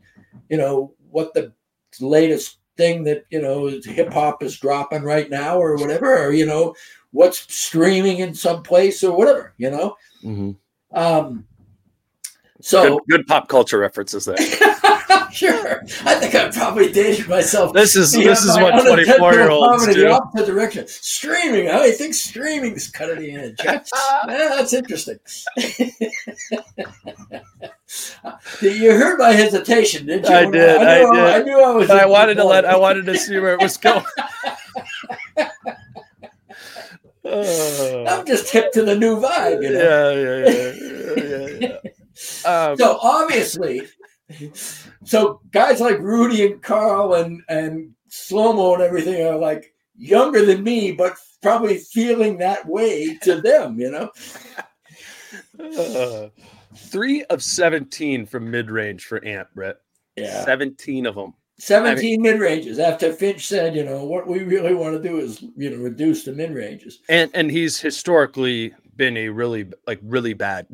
you 0.48 0.56
know, 0.56 0.92
what 1.10 1.34
the 1.34 1.52
latest 2.00 2.58
thing 2.76 3.04
that 3.04 3.24
you 3.30 3.40
know 3.40 3.68
hip 3.84 4.12
hop 4.12 4.42
is 4.42 4.58
dropping 4.58 5.02
right 5.02 5.30
now 5.30 5.58
or 5.58 5.76
whatever, 5.76 6.26
or 6.26 6.32
you 6.32 6.46
know 6.46 6.74
what's 7.12 7.52
streaming 7.52 8.18
in 8.18 8.34
some 8.34 8.62
place 8.62 9.02
or 9.02 9.16
whatever, 9.16 9.54
you 9.56 9.70
know. 9.70 9.96
Mm-hmm. 10.22 10.50
Um, 10.96 11.46
so 12.66 12.82
good, 12.82 13.02
good, 13.08 13.26
pop 13.28 13.48
culture 13.48 13.78
references 13.78 14.24
there. 14.24 14.36
sure, 15.30 15.82
I 16.04 16.16
think 16.16 16.34
I 16.34 16.50
probably 16.50 16.90
dated 16.90 17.28
myself. 17.28 17.72
This 17.72 17.94
is 17.94 18.10
this 18.10 18.42
is 18.42 18.56
what 18.56 18.72
twenty 18.84 19.04
four 19.04 19.34
year 19.34 19.50
olds 19.50 19.86
do. 19.86 19.94
The 19.94 20.10
opposite 20.10 20.46
direction, 20.46 20.88
streaming. 20.88 21.68
I 21.68 21.92
think 21.92 22.14
streaming 22.14 22.72
is 22.72 22.88
cutting 22.88 23.20
the 23.20 23.30
edge. 23.36 23.60
yeah, 23.64 23.80
that's 24.26 24.72
interesting. 24.72 25.20
you 28.60 28.90
heard 28.98 29.20
my 29.20 29.30
hesitation, 29.30 30.06
didn't 30.06 30.28
you? 30.28 30.34
I 30.34 30.50
did. 30.50 30.78
I, 30.78 31.02
I, 31.02 31.02
knew, 31.02 31.10
I, 31.10 31.14
did. 31.14 31.42
I 31.42 31.42
knew 31.44 31.62
I 31.62 31.70
was. 31.70 31.90
I 31.90 32.06
wanted 32.06 32.34
to 32.34 32.44
let. 32.44 32.64
I 32.64 32.76
wanted 32.76 33.06
to 33.06 33.16
see 33.16 33.38
where 33.38 33.54
it 33.54 33.60
was 33.60 33.76
going. 33.76 34.04
Uh. 37.24 38.04
I'm 38.08 38.26
just 38.26 38.50
hip 38.50 38.72
to 38.72 38.82
the 38.82 38.96
new 38.96 39.20
vibe, 39.20 39.62
you 39.62 39.72
know? 39.72 40.10
Yeah, 40.10 40.12
yeah, 40.12 40.46
yeah, 40.48 41.58
yeah, 41.60 41.80
yeah. 41.84 41.90
Um, 42.44 42.76
so 42.76 42.98
obviously, 43.02 43.82
so 45.04 45.40
guys 45.50 45.80
like 45.80 45.98
Rudy 45.98 46.46
and 46.46 46.62
Karl 46.62 47.14
and 47.14 47.42
and 47.48 47.92
Slomo 48.10 48.74
and 48.74 48.82
everything 48.82 49.26
are 49.26 49.38
like 49.38 49.74
younger 49.96 50.44
than 50.44 50.62
me, 50.62 50.92
but 50.92 51.16
probably 51.42 51.78
feeling 51.78 52.38
that 52.38 52.66
way 52.66 53.18
to 53.22 53.40
them, 53.40 53.78
you 53.78 53.90
know. 53.90 54.10
Uh, 55.58 56.28
three 56.76 57.24
of 57.24 57.42
seventeen 57.42 58.26
from 58.26 58.50
mid 58.50 58.70
range 58.70 59.04
for 59.04 59.24
Ant 59.24 59.48
Britt. 59.54 59.80
Yeah, 60.16 60.44
seventeen 60.44 61.06
of 61.06 61.14
them. 61.14 61.34
17 61.58 61.96
I 61.96 62.00
mean, 62.00 62.22
mid 62.22 62.38
ranges 62.38 62.78
after 62.78 63.12
Finch 63.12 63.46
said, 63.46 63.74
you 63.74 63.82
know, 63.82 64.04
what 64.04 64.26
we 64.26 64.40
really 64.40 64.74
want 64.74 64.94
to 64.94 65.08
do 65.08 65.18
is, 65.18 65.42
you 65.56 65.70
know, 65.70 65.82
reduce 65.82 66.24
the 66.24 66.32
mid 66.32 66.52
ranges. 66.52 67.00
And 67.08 67.30
and 67.32 67.50
he's 67.50 67.80
historically 67.80 68.74
been 68.96 69.16
a 69.16 69.30
really 69.30 69.70
like 69.86 70.00
really 70.02 70.34
bad 70.34 70.66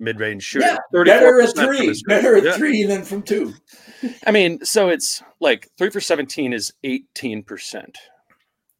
mid-range 0.00 0.42
shooter. 0.42 0.66
Yeah, 0.66 1.04
better 1.04 1.40
at 1.40 1.54
three, 1.54 2.02
better 2.06 2.36
at 2.36 2.44
yeah. 2.44 2.56
three 2.56 2.84
than 2.84 3.02
from 3.02 3.22
two. 3.22 3.54
I 4.26 4.30
mean, 4.30 4.64
so 4.64 4.88
it's 4.88 5.22
like 5.40 5.68
three 5.78 5.90
for 5.90 6.00
seventeen 6.00 6.52
is 6.52 6.72
eighteen 6.84 7.42
percent. 7.42 7.98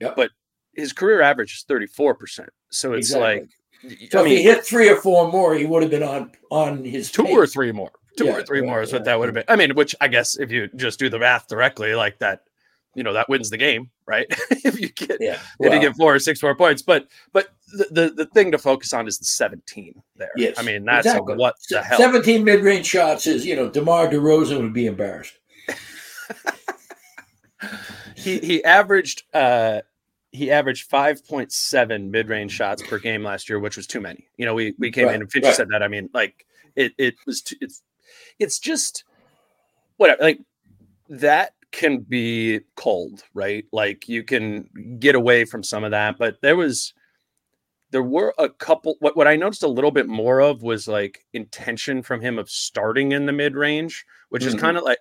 Yep. 0.00 0.16
But 0.16 0.30
his 0.74 0.92
career 0.92 1.20
average 1.20 1.54
is 1.54 1.64
thirty-four 1.68 2.14
percent. 2.14 2.50
So 2.70 2.92
it's 2.94 3.10
exactly. 3.10 3.48
like, 3.90 4.10
so 4.10 4.20
I 4.20 4.24
mean, 4.24 4.32
if 4.32 4.38
he 4.38 4.44
hit 4.44 4.64
three 4.64 4.88
or 4.88 4.96
four 4.96 5.30
more, 5.30 5.54
he 5.54 5.66
would 5.66 5.82
have 5.82 5.90
been 5.90 6.02
on 6.02 6.32
on 6.50 6.84
his 6.84 7.10
two 7.10 7.24
pace. 7.24 7.36
or 7.36 7.46
three 7.46 7.72
more. 7.72 7.92
Two 8.16 8.26
yeah, 8.26 8.36
or 8.36 8.42
three 8.42 8.60
more 8.60 8.82
is 8.82 8.92
what 8.92 9.04
that 9.04 9.18
would 9.18 9.28
have 9.28 9.34
been. 9.34 9.44
I 9.48 9.56
mean, 9.56 9.74
which 9.74 9.94
I 10.00 10.08
guess 10.08 10.38
if 10.38 10.50
you 10.50 10.68
just 10.76 10.98
do 10.98 11.08
the 11.08 11.18
math 11.18 11.48
directly, 11.48 11.94
like 11.94 12.18
that 12.18 12.42
you 12.94 13.02
know 13.02 13.12
that 13.12 13.28
wins 13.28 13.50
the 13.50 13.56
game, 13.56 13.90
right? 14.06 14.26
if 14.50 14.80
you 14.80 14.88
get 14.88 15.18
yeah. 15.20 15.38
well, 15.58 15.72
if 15.72 15.74
you 15.74 15.88
get 15.88 15.96
four 15.96 16.14
or 16.14 16.18
six 16.18 16.42
more 16.42 16.54
points, 16.54 16.82
but 16.82 17.06
but 17.32 17.48
the, 17.72 17.86
the, 17.90 18.10
the 18.10 18.26
thing 18.26 18.50
to 18.52 18.58
focus 18.58 18.92
on 18.92 19.06
is 19.06 19.18
the 19.18 19.24
17 19.24 20.02
there. 20.16 20.30
Yes, 20.36 20.58
I 20.58 20.62
mean 20.62 20.84
that's 20.84 21.06
exactly. 21.06 21.36
what 21.36 21.56
the 21.68 21.82
hell. 21.82 21.98
17 21.98 22.44
mid 22.44 22.62
range 22.62 22.86
shots 22.86 23.26
is 23.26 23.46
you 23.46 23.56
know 23.56 23.68
Demar 23.68 24.08
Derozan 24.08 24.60
would 24.62 24.72
be 24.72 24.86
embarrassed. 24.86 25.38
he 28.16 28.38
he 28.38 28.64
averaged 28.64 29.22
uh 29.32 29.80
he 30.32 30.50
averaged 30.50 30.88
5.7 30.88 32.10
mid-range 32.10 32.52
shots 32.52 32.82
per 32.82 32.98
game 32.98 33.24
last 33.24 33.48
year, 33.48 33.58
which 33.58 33.76
was 33.76 33.86
too 33.86 34.00
many. 34.00 34.28
You 34.36 34.46
know, 34.46 34.54
we 34.54 34.74
we 34.78 34.90
came 34.90 35.06
right, 35.06 35.14
in 35.14 35.22
and 35.22 35.30
Finch 35.30 35.44
right. 35.44 35.54
said 35.54 35.68
that. 35.70 35.82
I 35.82 35.88
mean, 35.88 36.08
like 36.14 36.46
it 36.76 36.92
it 36.98 37.16
was 37.26 37.42
too, 37.42 37.56
it's 37.60 37.82
it's 38.38 38.58
just 38.58 39.04
whatever. 39.96 40.22
Like 40.22 40.40
that 41.08 41.54
can 41.72 41.98
be 42.00 42.60
cold, 42.76 43.22
right? 43.34 43.64
Like 43.72 44.08
you 44.08 44.22
can 44.22 44.68
get 44.98 45.14
away 45.14 45.44
from 45.44 45.62
some 45.62 45.84
of 45.84 45.92
that, 45.92 46.18
but 46.18 46.40
there 46.42 46.56
was 46.56 46.94
there 47.92 48.02
were 48.02 48.34
a 48.38 48.48
couple 48.48 48.96
what, 49.00 49.16
what 49.16 49.28
I 49.28 49.36
noticed 49.36 49.62
a 49.62 49.68
little 49.68 49.90
bit 49.90 50.08
more 50.08 50.40
of 50.40 50.62
was 50.62 50.86
like 50.86 51.26
intention 51.32 52.02
from 52.02 52.20
him 52.20 52.38
of 52.38 52.48
starting 52.48 53.12
in 53.12 53.26
the 53.26 53.32
mid 53.32 53.54
range, 53.54 54.04
which 54.28 54.42
mm-hmm. 54.42 54.54
is 54.54 54.60
kind 54.60 54.76
of 54.76 54.84
like 54.84 54.98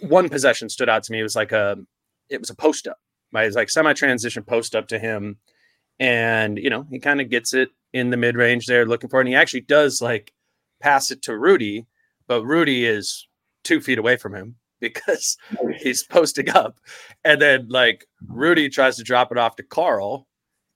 one 0.00 0.28
possession 0.28 0.68
stood 0.68 0.88
out 0.88 1.02
to 1.04 1.12
me. 1.12 1.20
It 1.20 1.24
was 1.24 1.36
like 1.36 1.52
a 1.52 1.76
it 2.28 2.40
was 2.40 2.50
a 2.50 2.54
post 2.54 2.86
up. 2.86 2.98
Right? 3.32 3.44
It 3.44 3.48
was 3.48 3.56
like 3.56 3.70
semi 3.70 3.92
transition 3.92 4.42
post 4.42 4.74
up 4.74 4.88
to 4.88 4.98
him. 4.98 5.38
And 5.98 6.58
you 6.58 6.70
know, 6.70 6.86
he 6.90 6.98
kind 6.98 7.20
of 7.20 7.28
gets 7.30 7.54
it 7.54 7.70
in 7.92 8.10
the 8.10 8.16
mid 8.16 8.36
range 8.36 8.66
there 8.66 8.86
looking 8.86 9.10
for 9.10 9.20
it. 9.20 9.22
And 9.22 9.28
he 9.28 9.34
actually 9.34 9.62
does 9.62 10.00
like 10.02 10.32
pass 10.80 11.10
it 11.10 11.22
to 11.22 11.36
Rudy, 11.36 11.86
but 12.26 12.44
Rudy 12.44 12.86
is 12.86 13.26
two 13.64 13.80
feet 13.80 13.98
away 13.98 14.16
from 14.16 14.34
him 14.34 14.56
because 14.80 15.36
he's 15.78 16.02
posting 16.02 16.50
up. 16.50 16.78
And 17.24 17.40
then 17.40 17.68
like 17.68 18.06
Rudy 18.26 18.68
tries 18.68 18.96
to 18.96 19.02
drop 19.02 19.30
it 19.32 19.38
off 19.38 19.56
to 19.56 19.62
Karl. 19.62 20.26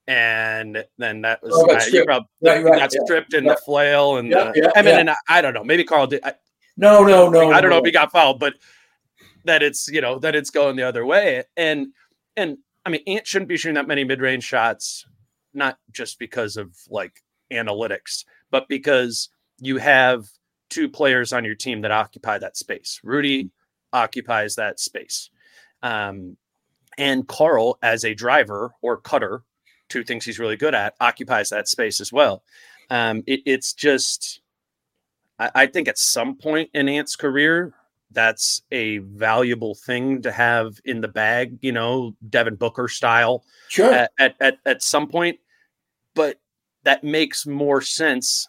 And 0.06 0.84
then 0.98 1.22
that 1.22 1.42
was 1.42 1.52
oh, 1.54 1.90
you 1.90 2.04
probably, 2.04 2.28
right, 2.42 2.62
right, 2.62 2.78
got 2.78 2.92
yeah. 2.92 3.00
stripped 3.04 3.32
in 3.32 3.44
yeah. 3.44 3.54
the 3.54 3.60
flail. 3.64 4.18
And 4.18 4.28
yeah, 4.28 4.52
uh, 4.66 4.70
I 4.76 4.82
mean, 4.82 4.98
and 4.98 5.10
I, 5.10 5.16
I, 5.28 5.40
don't 5.40 5.54
know, 5.54 5.64
maybe 5.64 5.82
Karl 5.82 6.06
did. 6.06 6.22
I, 6.22 6.34
no, 6.76 7.04
no, 7.04 7.30
no. 7.30 7.50
I 7.50 7.60
don't 7.60 7.70
no. 7.70 7.76
know 7.76 7.78
if 7.78 7.86
he 7.86 7.90
got 7.90 8.12
fouled, 8.12 8.38
but 8.38 8.54
that 9.44 9.62
it's, 9.62 9.88
you 9.88 10.02
know, 10.02 10.18
that 10.18 10.34
it's 10.34 10.50
going 10.50 10.76
the 10.76 10.82
other 10.82 11.06
way. 11.06 11.44
And, 11.56 11.88
and 12.36 12.58
I 12.84 12.90
mean, 12.90 13.00
Ant 13.06 13.26
shouldn't 13.26 13.48
be 13.48 13.56
shooting 13.56 13.76
that 13.76 13.88
many 13.88 14.04
mid 14.04 14.20
range 14.20 14.44
shots, 14.44 15.06
not 15.54 15.78
just 15.90 16.18
because 16.18 16.58
of 16.58 16.76
like 16.90 17.22
analytics, 17.50 18.24
but 18.50 18.68
because 18.68 19.30
you 19.58 19.78
have 19.78 20.26
two 20.70 20.88
players 20.88 21.32
on 21.32 21.44
your 21.44 21.54
team 21.54 21.82
that 21.82 21.90
occupy 21.90 22.38
that 22.38 22.56
space. 22.56 23.00
Rudy 23.02 23.50
occupies 23.94 24.56
that 24.56 24.78
space. 24.78 25.30
Um, 25.82 26.36
and 26.98 27.26
Karl, 27.26 27.78
as 27.82 28.04
a 28.04 28.14
driver 28.14 28.72
or 28.82 28.98
cutter, 28.98 29.42
two 29.88 30.04
things 30.04 30.24
he's 30.24 30.38
really 30.38 30.56
good 30.56 30.74
at, 30.74 30.94
occupies 31.00 31.50
that 31.50 31.68
space 31.68 32.00
as 32.00 32.12
well. 32.12 32.42
Um, 32.90 33.22
it, 33.26 33.40
it's 33.46 33.72
just, 33.72 34.40
I, 35.38 35.50
I, 35.54 35.66
think 35.66 35.88
at 35.88 35.98
some 35.98 36.36
point 36.36 36.70
in 36.74 36.88
Ant's 36.88 37.16
career, 37.16 37.74
that's 38.10 38.62
a 38.70 38.98
valuable 38.98 39.74
thing 39.74 40.22
to 40.22 40.30
have 40.30 40.80
in 40.84 41.00
the 41.00 41.08
bag, 41.08 41.58
you 41.62 41.72
know, 41.72 42.14
Devin 42.28 42.56
Booker 42.56 42.88
style. 42.88 43.44
Sure. 43.68 43.92
At, 43.92 44.12
at, 44.18 44.36
at, 44.40 44.58
at 44.66 44.82
some 44.82 45.08
point. 45.08 45.38
But 46.14 46.38
that 46.84 47.02
makes 47.02 47.46
more 47.46 47.80
sense 47.80 48.48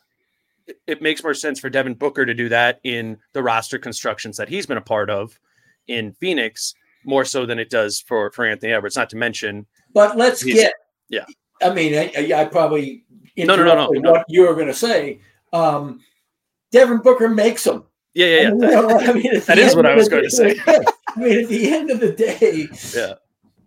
it 0.88 1.01
makes 1.01 1.23
more 1.23 1.34
sense 1.34 1.60
for 1.60 1.69
Devin 1.69 1.95
Booker 1.95 2.25
to 2.25 2.34
do 2.34 2.49
that 2.49 2.80
in 2.84 3.17
the 3.34 3.43
roster 3.43 3.78
constructions 3.78 4.38
that 4.38 4.49
he's 4.49 4.65
been 4.65 4.78
a 4.78 4.82
part 4.82 5.10
of 5.10 5.39
in 5.88 6.13
Phoenix 6.13 6.73
more 7.06 7.25
so 7.25 7.45
than 7.45 7.60
it 7.60 7.69
does 7.69 8.01
for 8.01 8.32
for 8.32 8.45
Anthony 8.45 8.73
Edwards. 8.73 8.95
Not 8.95 9.10
to 9.12 9.17
mention, 9.17 9.65
but 9.93 10.17
let's 10.17 10.43
get 10.43 10.73
yeah. 11.10 11.25
I 11.62 11.73
mean, 11.73 11.93
I, 11.95 12.41
I 12.41 12.45
probably 12.45 13.06
no, 13.38 13.56
no, 13.56 13.63
no, 13.63 13.75
no, 13.75 13.89
no. 13.93 14.12
what 14.12 14.25
you 14.28 14.41
were 14.47 14.54
going 14.56 14.67
to 14.67 14.73
say. 14.73 15.19
Um, 15.54 16.01
Devin 16.71 16.99
Booker 16.99 17.30
makes 17.30 17.63
them. 17.63 17.86
Yeah, 18.13 18.25
yeah, 18.25 18.51
yeah. 18.60 18.82
I 18.82 19.13
mean, 19.13 19.39
that 19.45 19.58
is 19.58 19.75
what 19.75 19.86
I 19.86 19.95
was 19.95 20.10
going 20.10 20.23
to 20.23 20.30
say. 20.30 20.56
I 20.67 20.84
mean, 21.19 21.43
at 21.43 21.49
the 21.49 21.73
end 21.73 21.91
of 21.91 21.99
the 21.99 22.12
day, 22.12 22.67
yeah. 22.93 23.13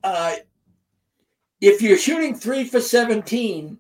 Uh, 0.03 0.37
if 1.61 1.83
you're 1.83 1.99
shooting 1.99 2.35
three 2.35 2.65
for 2.65 2.81
17, 2.81 3.79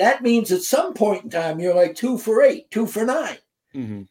that 0.00 0.22
means 0.22 0.50
at 0.50 0.62
some 0.62 0.94
point 0.94 1.24
in 1.24 1.30
time 1.30 1.60
you're 1.60 1.74
like 1.74 1.94
two 1.94 2.16
for 2.16 2.42
eight, 2.42 2.70
two 2.70 2.86
for 2.86 3.04
9 3.04 3.36
mm-hmm. 3.74 4.02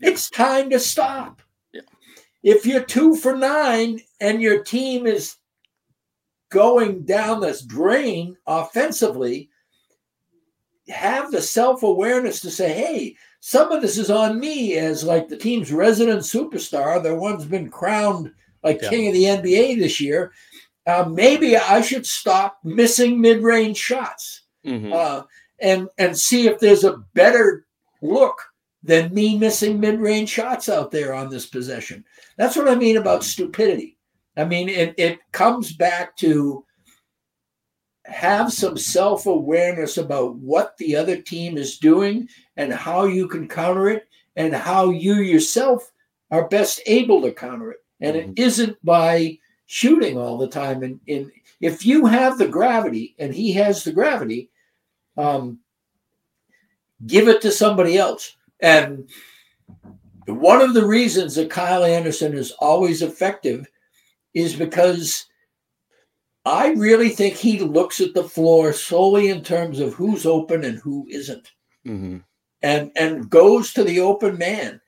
yeah. 0.00 0.08
It's 0.08 0.30
time 0.30 0.70
to 0.70 0.78
stop. 0.78 1.42
Yeah. 1.72 1.80
If 2.44 2.64
you're 2.64 2.84
two 2.84 3.16
for 3.16 3.36
nine 3.36 4.00
and 4.20 4.40
your 4.40 4.62
team 4.62 5.04
is 5.06 5.36
going 6.50 7.04
down 7.04 7.40
this 7.40 7.62
drain 7.62 8.36
offensively, 8.46 9.50
have 10.88 11.32
the 11.32 11.42
self 11.42 11.82
awareness 11.82 12.40
to 12.42 12.50
say, 12.50 12.72
hey, 12.72 13.16
some 13.40 13.72
of 13.72 13.82
this 13.82 13.98
is 13.98 14.10
on 14.10 14.38
me 14.38 14.74
as 14.74 15.02
like 15.02 15.28
the 15.28 15.36
team's 15.36 15.72
resident 15.72 16.20
superstar, 16.20 17.02
the 17.02 17.14
one's 17.14 17.46
been 17.46 17.68
crowned 17.68 18.30
like 18.62 18.80
yeah. 18.80 18.90
king 18.90 19.08
of 19.08 19.14
the 19.14 19.24
NBA 19.24 19.80
this 19.80 20.00
year. 20.00 20.32
Uh, 20.86 21.08
maybe 21.10 21.56
I 21.56 21.80
should 21.80 22.06
stop 22.06 22.58
missing 22.62 23.20
mid 23.20 23.42
range 23.42 23.76
shots 23.76 24.41
mm-hmm. 24.64 24.92
uh, 24.92 25.22
and 25.60 25.88
and 25.98 26.18
see 26.18 26.46
if 26.46 26.58
there's 26.58 26.84
a 26.84 26.98
better 27.14 27.66
look 28.00 28.40
than 28.82 29.14
me 29.14 29.38
missing 29.38 29.80
mid 29.80 30.00
range 30.00 30.28
shots 30.28 30.68
out 30.68 30.90
there 30.90 31.14
on 31.14 31.28
this 31.28 31.46
possession. 31.46 32.04
That's 32.36 32.56
what 32.56 32.68
I 32.68 32.74
mean 32.74 32.96
about 32.96 33.24
stupidity. 33.24 33.96
I 34.36 34.44
mean, 34.44 34.68
it, 34.68 34.94
it 34.96 35.18
comes 35.32 35.72
back 35.72 36.16
to 36.18 36.64
have 38.04 38.52
some 38.52 38.76
self 38.76 39.26
awareness 39.26 39.98
about 39.98 40.36
what 40.36 40.76
the 40.78 40.96
other 40.96 41.16
team 41.16 41.56
is 41.56 41.78
doing 41.78 42.28
and 42.56 42.72
how 42.72 43.04
you 43.04 43.28
can 43.28 43.48
counter 43.48 43.88
it 43.88 44.08
and 44.36 44.54
how 44.54 44.90
you 44.90 45.14
yourself 45.14 45.92
are 46.30 46.48
best 46.48 46.80
able 46.86 47.22
to 47.22 47.32
counter 47.32 47.72
it. 47.72 47.78
And 48.00 48.16
mm-hmm. 48.16 48.30
it 48.32 48.38
isn't 48.38 48.84
by 48.84 49.38
shooting 49.66 50.18
all 50.18 50.38
the 50.38 50.48
time. 50.48 50.82
And, 50.82 51.00
and 51.06 51.30
if 51.60 51.86
you 51.86 52.06
have 52.06 52.38
the 52.38 52.48
gravity 52.48 53.14
and 53.18 53.34
he 53.34 53.52
has 53.52 53.84
the 53.84 53.92
gravity, 53.92 54.50
um, 55.16 55.58
give 57.06 57.28
it 57.28 57.40
to 57.42 57.50
somebody 57.50 57.96
else. 57.98 58.36
And 58.60 59.08
one 60.26 60.60
of 60.60 60.74
the 60.74 60.86
reasons 60.86 61.34
that 61.34 61.50
Kyle 61.50 61.84
Anderson 61.84 62.34
is 62.34 62.52
always 62.52 63.02
effective 63.02 63.66
is 64.34 64.54
because 64.54 65.26
I 66.44 66.72
really 66.72 67.08
think 67.08 67.34
he 67.34 67.58
looks 67.60 68.00
at 68.00 68.14
the 68.14 68.24
floor 68.24 68.72
solely 68.72 69.28
in 69.28 69.42
terms 69.42 69.80
of 69.80 69.94
who's 69.94 70.26
open 70.26 70.64
and 70.64 70.78
who 70.78 71.06
isn't. 71.10 71.52
Mm-hmm. 71.86 72.18
And 72.62 72.92
and 72.96 73.28
goes 73.28 73.72
to 73.72 73.82
the 73.82 74.00
open 74.00 74.38
man. 74.38 74.80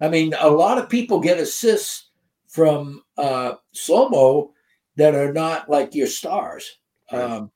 I 0.00 0.08
mean, 0.08 0.34
a 0.38 0.48
lot 0.48 0.78
of 0.78 0.88
people 0.88 1.20
get 1.20 1.38
assists 1.38 2.08
from 2.46 3.02
uh, 3.18 3.54
slow 3.72 4.52
that 4.96 5.14
are 5.14 5.32
not 5.32 5.68
like 5.68 5.94
your 5.94 6.06
stars. 6.06 6.78
Um, 7.10 7.50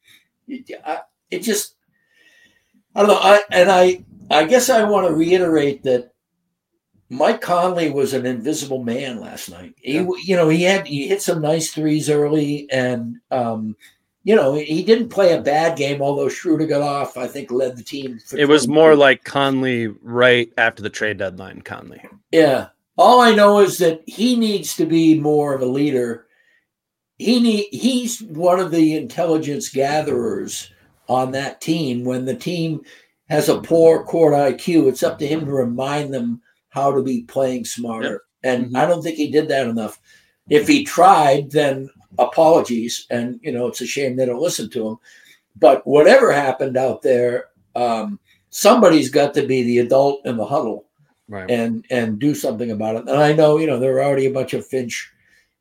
it, 0.47 0.71
I, 0.85 1.01
it 1.31 1.41
just, 1.41 1.77
I 2.95 3.01
don't 3.01 3.09
know. 3.09 3.21
I, 3.21 3.41
and 3.51 3.71
I, 3.71 4.05
I 4.31 4.45
guess 4.45 4.71
I 4.71 4.85
want 4.85 5.07
to 5.07 5.15
reiterate 5.15 5.83
that 5.85 6.13
Mike 7.13 7.43
Conley 7.43 7.91
was 7.91 8.15
an 8.15 8.25
invisible 8.25 8.83
man 8.83 9.21
last 9.21 9.51
night. 9.51 9.75
He, 9.77 9.95
yeah. 9.95 10.07
you 10.25 10.37
know, 10.37 10.49
he 10.49 10.63
had 10.63 10.87
he 10.87 11.09
hit 11.09 11.21
some 11.21 11.43
nice 11.43 11.71
threes 11.71 12.09
early, 12.09 12.67
and 12.71 13.19
um, 13.31 13.77
you 14.25 14.35
know, 14.35 14.55
he 14.55 14.83
didn't 14.83 15.11
play 15.11 15.35
a 15.35 15.43
bad 15.43 15.77
game. 15.77 16.01
Although 16.01 16.31
Schroeder 16.31 16.67
got 16.67 16.81
off, 16.81 17.19
I 17.19 17.27
think 17.27 17.51
led 17.51 17.77
the 17.77 17.83
team. 17.83 18.19
it 18.37 18.47
was 18.47 18.67
more 18.67 18.97
like 18.97 19.25
Conley 19.25 19.89
right 19.89 20.51
after 20.57 20.83
the 20.83 20.91
trade 20.91 21.19
deadline. 21.19 21.61
Conley. 21.61 22.03
Yeah. 22.31 22.69
All 22.97 23.21
I 23.21 23.35
know 23.35 23.59
is 23.59 23.79
that 23.79 24.03
he 24.07 24.37
needs 24.37 24.77
to 24.77 24.87
be 24.87 25.19
more 25.21 25.55
of 25.55 25.61
a 25.61 25.67
leader. 25.67 26.27
He 27.19 27.41
need 27.41 27.69
he's 27.73 28.23
one 28.23 28.59
of 28.59 28.71
the 28.71 28.97
intelligence 28.97 29.69
gatherers 29.69 30.72
on 31.13 31.31
that 31.33 31.61
team. 31.61 32.05
When 32.05 32.25
the 32.25 32.35
team 32.35 32.83
has 33.29 33.49
a 33.49 33.61
poor 33.61 34.05
court 34.05 34.35
IQ, 34.35 34.89
it's 34.89 35.03
up 35.03 35.19
to 35.19 35.27
him 35.27 35.45
to 35.45 35.53
remind 35.53 36.13
them 36.13 36.41
how 36.71 36.93
to 36.93 37.03
be 37.03 37.23
playing 37.23 37.65
smarter. 37.65 38.13
Yep. 38.13 38.21
And 38.45 38.67
mm-hmm. 38.67 38.77
I 38.77 38.87
don't 38.87 39.03
think 39.03 39.17
he 39.17 39.31
did 39.31 39.49
that 39.49 39.69
enough. 39.69 40.01
If 40.49 40.67
he 40.67 40.85
tried, 40.85 41.51
then 41.51 41.89
apologies. 42.19 43.07
And, 43.11 43.39
you 43.43 43.53
know, 43.53 43.69
it's 43.69 43.81
a 43.81 43.87
shame 43.87 44.17
they 44.17 44.27
don't 44.27 44.43
listen 44.43 44.69
to 44.71 44.89
him. 44.89 44.97
But 45.57 45.87
whatever 45.87 46.33
happened 46.33 46.77
out 46.77 47.03
there, 47.03 47.51
um, 47.77 48.19
somebody's 48.51 49.11
got 49.11 49.35
to 49.35 49.47
be 49.47 49.63
the 49.63 49.79
adult 49.79 50.25
in 50.27 50.37
the 50.37 50.47
huddle 50.47 50.87
right. 51.29 51.51
and 51.51 51.85
and 51.91 52.19
do 52.19 52.35
something 52.35 52.71
about 52.71 52.97
it. 52.97 53.09
And 53.09 53.19
I 53.19 53.33
know, 53.33 53.59
you 53.59 53.67
know, 53.67 53.79
there 53.79 53.97
are 53.97 54.05
already 54.05 54.27
a 54.27 54.33
bunch 54.33 54.55
of 54.55 54.67
Finch 54.67 55.11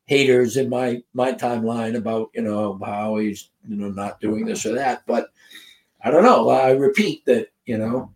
haters 0.06 0.56
in 0.56 0.68
my 0.68 1.02
my 1.14 1.32
timeline 1.32 1.96
about, 1.96 2.30
you 2.34 2.42
know, 2.42 2.78
how 2.84 3.16
he's, 3.16 3.50
you 3.68 3.76
know, 3.76 3.88
not 3.88 4.20
doing 4.20 4.44
this 4.44 4.66
or 4.66 4.74
that. 4.74 5.02
But 5.06 5.28
I 6.02 6.10
don't 6.10 6.24
know. 6.24 6.48
I 6.50 6.72
repeat 6.72 7.24
that, 7.26 7.48
you 7.64 7.78
know, 7.78 8.12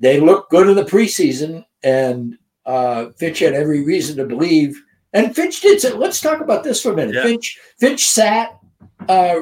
they 0.00 0.20
look 0.20 0.50
good 0.50 0.68
in 0.68 0.76
the 0.76 0.84
preseason 0.84 1.64
and 1.82 2.38
uh, 2.66 3.10
Finch 3.10 3.40
had 3.40 3.54
every 3.54 3.84
reason 3.84 4.16
to 4.16 4.24
believe. 4.24 4.80
And 5.12 5.34
Finch 5.34 5.60
did. 5.60 5.80
So 5.80 5.96
let's 5.96 6.20
talk 6.20 6.40
about 6.40 6.64
this 6.64 6.82
for 6.82 6.92
a 6.92 6.96
minute. 6.96 7.14
Yeah. 7.14 7.22
Finch 7.24 7.58
Finch 7.78 8.06
sat 8.06 8.58
uh, 9.08 9.40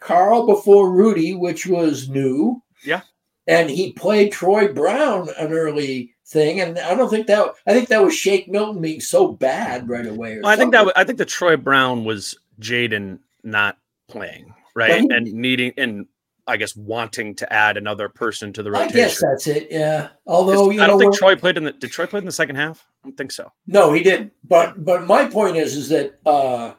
Karl 0.00 0.46
before 0.46 0.92
Rudy, 0.92 1.34
which 1.34 1.66
was 1.66 2.08
new. 2.08 2.62
Yeah. 2.84 3.02
And 3.46 3.68
he 3.68 3.92
played 3.92 4.32
Troy 4.32 4.72
Brown 4.72 5.28
an 5.38 5.52
early 5.52 6.14
thing, 6.32 6.60
and 6.60 6.78
I 6.78 6.94
don't 6.94 7.10
think 7.10 7.26
that. 7.28 7.54
I 7.66 7.72
think 7.72 7.88
that 7.88 8.02
was 8.02 8.16
Shake 8.16 8.48
Milton 8.48 8.80
being 8.80 9.00
so 9.00 9.28
bad 9.28 9.88
right 9.88 10.06
away. 10.06 10.38
Well, 10.40 10.50
I 10.50 10.56
think 10.56 10.72
that. 10.72 10.92
I 10.96 11.04
think 11.04 11.18
the 11.18 11.24
Troy 11.24 11.56
Brown 11.56 12.04
was 12.04 12.34
Jaden 12.60 13.18
not 13.44 13.78
playing 14.08 14.54
right 14.74 15.00
he, 15.00 15.08
and 15.10 15.32
needing 15.32 15.72
and 15.76 16.06
I 16.46 16.56
guess 16.56 16.74
wanting 16.74 17.34
to 17.36 17.52
add 17.52 17.76
another 17.76 18.08
person 18.08 18.52
to 18.54 18.62
the 18.62 18.70
rotation. 18.70 18.96
I 18.96 19.00
guess 19.00 19.20
that's 19.20 19.46
it. 19.46 19.68
Yeah. 19.70 20.08
Although 20.26 20.70
I 20.72 20.86
don't 20.86 20.98
think 20.98 21.14
Troy 21.14 21.36
played 21.36 21.56
in 21.56 21.64
the. 21.64 21.72
Did 21.72 21.90
Troy 21.90 22.06
play 22.06 22.18
in 22.18 22.26
the 22.26 22.32
second 22.32 22.56
half? 22.56 22.84
I 23.02 23.08
don't 23.08 23.16
think 23.16 23.32
so. 23.32 23.52
No, 23.66 23.92
he 23.92 24.02
didn't. 24.02 24.32
But 24.44 24.84
but 24.84 25.06
my 25.06 25.26
point 25.26 25.56
is 25.56 25.76
is 25.76 25.88
that 25.90 26.18
uh 26.26 26.74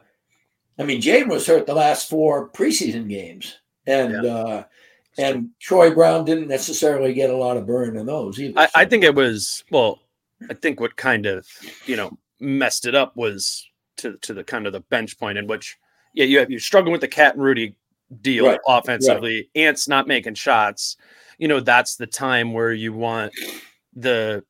I 0.78 0.84
mean 0.84 1.02
Jaden 1.02 1.30
was 1.30 1.48
hurt 1.48 1.66
the 1.66 1.76
last 1.76 2.10
four 2.10 2.50
preseason 2.50 3.08
games, 3.08 3.58
and 3.88 4.24
yeah. 4.24 4.32
uh 4.32 4.64
and 5.18 5.50
Troy 5.60 5.94
Brown 5.94 6.26
didn't 6.26 6.48
necessarily 6.48 7.14
get 7.14 7.30
a 7.30 7.36
lot 7.36 7.58
of 7.58 7.68
burn 7.68 7.98
in 7.98 8.06
those 8.06 8.40
either. 8.40 8.60
I, 8.60 8.66
so. 8.66 8.72
I 8.76 8.86
think 8.86 9.04
it 9.04 9.16
was 9.16 9.64
well. 9.72 10.00
I 10.50 10.54
think 10.54 10.80
what 10.80 10.96
kind 10.96 11.26
of 11.26 11.48
you 11.86 11.96
know 11.96 12.18
messed 12.40 12.86
it 12.86 12.96
up 12.96 13.16
was 13.16 13.68
to 13.98 14.18
to 14.18 14.34
the 14.34 14.44
kind 14.44 14.68
of 14.68 14.74
the 14.74 14.82
bench 14.82 15.18
point 15.18 15.38
in 15.38 15.48
which 15.48 15.78
yeah 16.14 16.26
you 16.26 16.40
have 16.40 16.50
you're 16.50 16.60
struggling 16.60 16.92
with 16.92 17.02
the 17.02 17.08
KAT 17.08 17.36
and 17.36 17.44
Rudy 17.44 17.76
deal 18.22 18.48
right. 18.48 18.60
offensively. 18.68 19.50
Right. 19.56 19.64
Ant's 19.64 19.88
not 19.88 20.08
making 20.08 20.36
shots. 20.36 20.98
You 21.38 21.48
know, 21.48 21.60
that's 21.60 21.96
the 21.96 22.08
time 22.08 22.54
where 22.54 22.74
you 22.74 22.94
want 22.94 23.34
the 23.96 24.44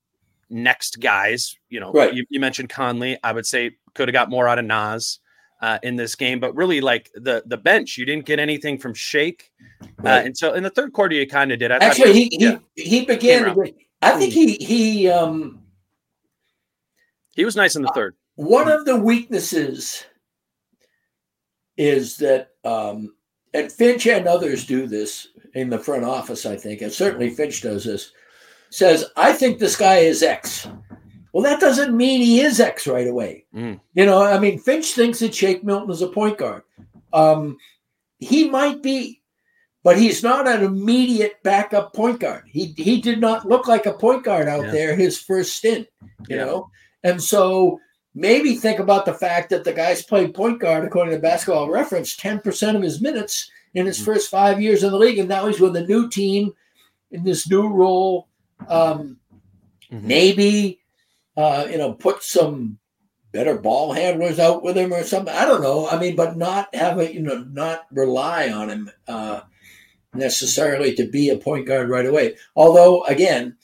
next 0.50 1.00
guys. 1.00 1.56
You 1.70 1.80
know, 1.80 1.92
right. 1.92 2.14
you, 2.14 2.26
you 2.30 2.40
mentioned 2.40 2.70
Conley. 2.70 3.18
I 3.24 3.32
would 3.32 3.46
say 3.46 3.78
could 3.94 4.08
have 4.08 4.14
got 4.14 4.30
more 4.30 4.48
out 4.48 4.60
of 4.60 4.66
Naz. 4.66 5.20
Uh, 5.64 5.80
in 5.82 5.96
this 5.96 6.14
game, 6.14 6.42
but 6.42 6.54
really 6.58 6.82
like 6.82 7.10
the 7.16 7.42
the 7.46 7.56
bench, 7.56 7.98
you 7.98 8.06
didn't 8.06 8.26
get 8.26 8.38
anything 8.38 8.78
from 8.78 8.94
Shake 8.94 9.50
uh, 9.82 9.86
right. 10.00 10.22
uh, 10.22 10.26
until 10.26 10.54
in 10.56 10.62
the 10.62 10.70
third 10.70 10.92
quarter. 10.92 11.16
You 11.16 11.26
kind 11.26 11.54
of 11.54 11.60
did. 11.60 11.72
I 11.72 11.78
Actually, 11.78 12.12
he, 12.12 12.38
yeah, 12.38 12.58
he 12.76 12.84
he 12.84 13.06
began. 13.06 13.56
I 14.02 14.12
think 14.20 14.34
he 14.34 14.56
he 14.56 15.08
um 15.08 15.64
he 17.34 17.46
was 17.46 17.56
nice 17.56 17.78
in 17.78 17.82
the 17.82 17.88
uh, 17.88 17.94
third. 17.94 18.16
One 18.36 18.70
of 18.70 18.84
the 18.84 18.98
weaknesses 18.98 20.04
is 21.78 22.18
that 22.18 22.50
um 22.66 23.16
and 23.54 23.72
Finch 23.72 24.06
and 24.06 24.28
others 24.28 24.66
do 24.66 24.86
this 24.86 25.30
in 25.54 25.70
the 25.70 25.80
front 25.80 26.04
office, 26.04 26.46
I 26.46 26.58
think, 26.58 26.82
and 26.82 26.92
certainly 26.92 27.30
Finch 27.30 27.62
does 27.62 27.86
this, 27.86 28.12
says, 28.70 29.06
I 29.16 29.32
think 29.32 29.60
this 29.60 29.78
guy 29.78 30.00
is 30.00 30.24
X. 30.24 30.68
Well, 31.34 31.44
that 31.44 31.60
doesn't 31.60 31.98
mean 31.98 32.22
he 32.22 32.42
is 32.42 32.60
X 32.60 32.86
right 32.86 33.08
away. 33.08 33.46
Mm. 33.56 33.80
You 33.96 34.06
know, 34.06 34.22
I 34.22 34.38
mean, 34.38 34.60
Finch 34.60 34.94
thinks 34.94 35.20
that 35.20 35.34
Shake 35.34 35.64
Milton 35.64 35.90
is 35.90 36.04
a 36.04 36.08
point 36.08 36.38
guard. 36.38 36.62
Um, 37.12 37.58
he 38.20 38.50
might 38.50 38.84
be, 38.84 39.22
but 39.84 39.98
he's 39.98 40.22
not 40.22 40.48
an 40.48 40.64
immediate 40.64 41.42
backup 41.44 41.94
point 41.94 42.20
guard. 42.20 42.44
He 42.48 42.74
he 42.78 43.02
did 43.02 43.20
not 43.20 43.48
look 43.48 43.68
like 43.68 43.88
a 43.88 43.94
point 43.94 44.24
guard 44.24 44.48
out 44.48 44.66
yeah. 44.66 44.72
there 44.72 44.96
his 44.96 45.20
first 45.20 45.56
stint, 45.56 45.88
you 46.30 46.38
yeah. 46.38 46.46
know. 46.46 46.70
And 47.04 47.22
so 47.22 47.80
maybe 48.14 48.56
think 48.56 48.80
about 48.80 49.06
the 49.06 49.14
fact 49.14 49.50
that 49.50 49.64
the 49.64 49.74
guy's 49.74 50.04
played 50.04 50.36
point 50.36 50.60
guard, 50.60 50.86
according 50.86 51.16
to 51.16 51.20
basketball 51.20 51.70
reference, 51.70 52.16
10% 52.16 52.76
of 52.76 52.82
his 52.82 53.02
minutes 53.02 53.50
in 53.74 53.88
his 53.88 53.98
mm-hmm. 53.98 54.06
first 54.06 54.30
five 54.30 54.62
years 54.62 54.84
in 54.84 54.92
the 54.92 54.98
league. 54.98 55.18
And 55.18 55.28
now 55.28 55.48
he's 55.48 55.60
with 55.60 55.76
a 55.76 55.86
new 55.86 56.10
team 56.10 56.54
in 57.12 57.24
this 57.24 57.50
new 57.50 57.68
role. 57.68 58.28
Um, 58.70 59.18
mm-hmm. 59.92 60.08
Maybe 60.08 60.80
uh, 61.36 61.68
you 61.70 61.78
know, 61.78 61.94
put 61.94 62.24
some 62.24 62.80
better 63.32 63.58
ball 63.58 63.92
handlers 63.92 64.40
out 64.40 64.64
with 64.64 64.78
him 64.78 64.94
or 64.94 65.04
something. 65.04 65.34
I 65.34 65.46
don't 65.46 65.62
know. 65.62 65.90
I 65.90 66.00
mean, 66.00 66.16
but 66.16 66.38
not 66.38 66.74
have 66.74 67.00
a 67.00 67.14
you 67.14 67.22
know 67.22 67.44
not 67.52 67.86
rely 67.92 68.50
on 68.50 68.70
him 68.70 68.92
uh, 69.08 69.42
necessarily 70.14 70.94
to 70.96 71.08
be 71.10 71.30
a 71.30 71.38
point 71.38 71.68
guard 71.68 71.90
right 71.90 72.06
away. 72.06 72.38
Although 72.56 73.04
again, 73.06 73.58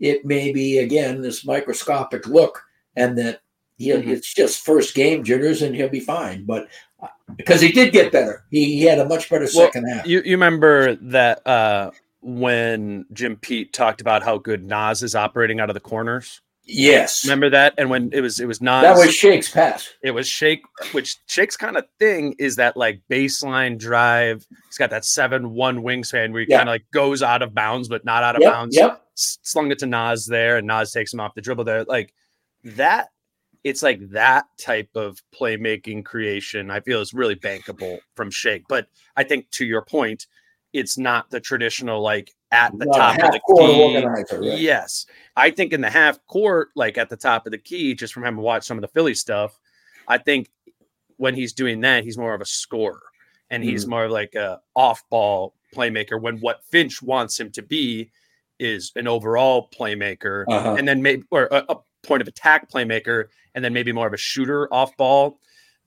it 0.00 0.24
may 0.24 0.52
be 0.52 0.78
again 0.78 1.20
this 1.20 1.44
microscopic 1.44 2.26
look, 2.26 2.64
and 2.96 3.16
that 3.18 3.42
he, 3.76 3.90
mm-hmm. 3.90 4.10
it's 4.10 4.34
just 4.34 4.64
first 4.64 4.94
game 4.94 5.22
jitters, 5.22 5.62
and 5.62 5.74
he'll 5.76 5.88
be 5.88 6.00
fine. 6.00 6.44
But 6.44 6.68
uh, 7.02 7.08
because 7.36 7.60
he 7.60 7.72
did 7.72 7.92
get 7.92 8.12
better, 8.12 8.44
he, 8.50 8.64
he 8.78 8.82
had 8.82 8.98
a 8.98 9.06
much 9.06 9.30
better 9.30 9.46
well, 9.54 9.66
second 9.66 9.86
half. 9.86 10.06
You 10.06 10.22
you 10.24 10.32
remember 10.32 10.96
that 10.96 11.46
uh, 11.46 11.90
when 12.22 13.04
Jim 13.12 13.36
Pete 13.36 13.72
talked 13.72 14.00
about 14.00 14.22
how 14.22 14.38
good 14.38 14.64
Naz 14.64 15.02
is 15.02 15.14
operating 15.14 15.60
out 15.60 15.68
of 15.68 15.74
the 15.74 15.80
corners? 15.80 16.40
Yes. 16.72 17.24
Remember 17.24 17.50
that? 17.50 17.74
And 17.78 17.90
when 17.90 18.10
it 18.12 18.20
was 18.20 18.40
it 18.40 18.46
was 18.46 18.60
not 18.60 18.82
That 18.82 18.96
was 18.96 19.14
Shake's 19.14 19.48
pass. 19.48 19.92
It 20.02 20.12
was 20.12 20.28
Shake, 20.28 20.62
which 20.92 21.18
Shake's 21.26 21.56
kind 21.56 21.76
of 21.76 21.84
thing 21.98 22.34
is 22.38 22.56
that 22.56 22.76
like 22.76 23.02
baseline 23.10 23.78
drive. 23.78 24.46
He's 24.66 24.78
got 24.78 24.90
that 24.90 25.04
seven 25.04 25.54
one 25.54 25.82
wingspan 25.82 26.32
where 26.32 26.42
he 26.42 26.46
kind 26.46 26.68
of 26.68 26.72
like 26.72 26.86
goes 26.92 27.22
out 27.22 27.42
of 27.42 27.54
bounds, 27.54 27.88
but 27.88 28.04
not 28.04 28.22
out 28.22 28.36
of 28.36 28.42
yep, 28.42 28.52
bounds. 28.52 28.76
Yep. 28.76 29.02
Slung 29.14 29.70
it 29.70 29.78
to 29.80 29.86
Naz 29.86 30.26
there, 30.26 30.56
and 30.56 30.66
Naz 30.66 30.92
takes 30.92 31.12
him 31.12 31.20
off 31.20 31.34
the 31.34 31.42
dribble 31.42 31.64
there. 31.64 31.84
Like 31.84 32.14
that, 32.64 33.08
it's 33.64 33.82
like 33.82 34.10
that 34.10 34.46
type 34.58 34.90
of 34.94 35.20
playmaking 35.38 36.04
creation, 36.04 36.70
I 36.70 36.80
feel 36.80 37.00
is 37.00 37.12
really 37.12 37.36
bankable 37.36 37.98
from 38.14 38.30
Shake. 38.30 38.64
But 38.68 38.86
I 39.16 39.24
think 39.24 39.50
to 39.52 39.66
your 39.66 39.82
point, 39.82 40.26
it's 40.72 40.96
not 40.96 41.30
the 41.30 41.40
traditional 41.40 42.00
like 42.00 42.32
at 42.52 42.76
the 42.78 42.86
top 42.86 43.18
of 43.22 43.32
the 43.32 43.40
key. 44.40 44.62
Yes. 44.62 45.06
I 45.36 45.50
think 45.50 45.72
in 45.72 45.80
the 45.80 45.90
half 45.90 46.24
court, 46.26 46.68
like 46.74 46.98
at 46.98 47.08
the 47.08 47.16
top 47.16 47.46
of 47.46 47.52
the 47.52 47.58
key, 47.58 47.94
just 47.94 48.12
from 48.12 48.24
having 48.24 48.40
watched 48.40 48.66
some 48.66 48.76
of 48.76 48.82
the 48.82 48.88
Philly 48.88 49.14
stuff, 49.14 49.58
I 50.08 50.18
think 50.18 50.50
when 51.16 51.34
he's 51.34 51.52
doing 51.52 51.80
that, 51.82 52.04
he's 52.04 52.18
more 52.18 52.34
of 52.34 52.40
a 52.40 52.46
scorer 52.46 53.00
and 53.50 53.62
he's 53.62 53.84
mm. 53.84 53.90
more 53.90 54.04
of 54.04 54.10
like 54.10 54.34
a 54.34 54.60
off 54.74 55.02
ball 55.10 55.54
playmaker 55.74 56.20
when 56.20 56.38
what 56.38 56.64
Finch 56.64 57.02
wants 57.02 57.38
him 57.38 57.50
to 57.52 57.62
be 57.62 58.10
is 58.58 58.92
an 58.96 59.06
overall 59.06 59.68
playmaker 59.74 60.44
uh-huh. 60.48 60.76
and 60.78 60.86
then 60.86 61.02
maybe 61.02 61.22
or 61.30 61.48
a, 61.50 61.64
a, 61.68 61.76
point 62.02 62.22
of 62.22 62.28
attack 62.28 62.70
playmaker 62.70 63.26
and 63.54 63.62
then 63.62 63.74
maybe 63.74 63.92
more 63.92 64.06
of 64.06 64.14
a 64.14 64.16
shooter 64.16 64.72
off 64.72 64.96
ball 64.96 65.38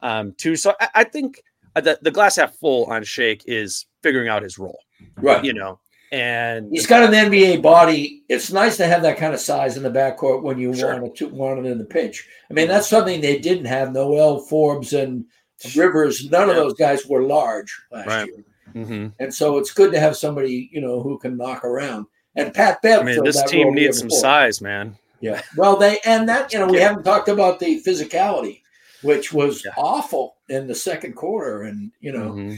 um 0.01 0.31
too. 0.37 0.55
So 0.55 0.73
I, 0.79 0.89
I 0.95 1.03
think 1.03 1.41
the, 1.75 1.97
the 2.01 2.11
glass 2.11 2.35
half 2.35 2.55
full 2.55 2.85
on 2.85 3.03
Shake 3.03 3.43
is 3.47 3.87
figuring 4.03 4.27
out 4.27 4.43
his 4.43 4.59
role. 4.59 4.79
Right. 5.17 5.43
You 5.43 5.53
know, 5.53 5.79
and 6.13 6.69
he's 6.71 6.85
got 6.85 7.11
an 7.11 7.31
NBA 7.31 7.63
body. 7.63 8.21
It's 8.29 8.51
nice 8.51 8.77
to 8.77 8.85
have 8.85 9.01
that 9.01 9.17
kind 9.17 9.33
of 9.33 9.39
size 9.39 9.77
in 9.77 9.83
the 9.83 9.89
backcourt 9.89 10.43
when 10.43 10.59
you 10.59 10.71
sure. 10.75 11.01
want 11.01 11.15
to 11.15 11.27
want 11.29 11.65
it 11.65 11.71
in 11.71 11.79
the 11.79 11.85
pinch. 11.85 12.29
I 12.51 12.53
mean, 12.53 12.67
that's 12.67 12.87
something 12.87 13.19
they 13.19 13.39
didn't 13.39 13.65
have. 13.65 13.91
Nowell 13.91 14.41
Forbes 14.41 14.93
and 14.93 15.25
Rivers, 15.75 16.29
none 16.29 16.49
yeah. 16.49 16.51
of 16.51 16.55
those 16.57 16.75
guys 16.75 17.07
were 17.07 17.23
large 17.23 17.75
last 17.91 18.07
right. 18.07 18.27
year, 18.27 18.45
mm-hmm. 18.75 19.07
and 19.19 19.33
so 19.33 19.57
it's 19.57 19.73
good 19.73 19.91
to 19.91 19.99
have 19.99 20.15
somebody 20.15 20.69
you 20.71 20.81
know 20.81 21.01
who 21.01 21.17
can 21.17 21.35
knock 21.35 21.65
around. 21.65 22.05
And 22.35 22.53
Pat 22.53 22.81
Bev. 22.83 23.01
I 23.01 23.03
mean, 23.03 23.23
this 23.23 23.41
team 23.43 23.73
needs 23.73 23.97
some 23.97 24.09
size, 24.11 24.61
man. 24.61 24.95
Yeah. 25.19 25.41
Well, 25.57 25.77
they 25.77 25.97
and 26.05 26.29
that 26.29 26.53
you 26.53 26.59
know 26.59 26.67
we 26.67 26.77
yeah. 26.77 26.89
haven't 26.89 27.05
talked 27.05 27.29
about 27.29 27.59
the 27.59 27.81
physicality, 27.81 28.61
which 29.01 29.33
was 29.33 29.65
yeah. 29.65 29.71
awful 29.77 30.35
in 30.49 30.67
the 30.67 30.75
second 30.75 31.13
quarter, 31.13 31.63
and 31.63 31.91
you 32.01 32.11
know, 32.11 32.33
mm-hmm. 32.33 32.55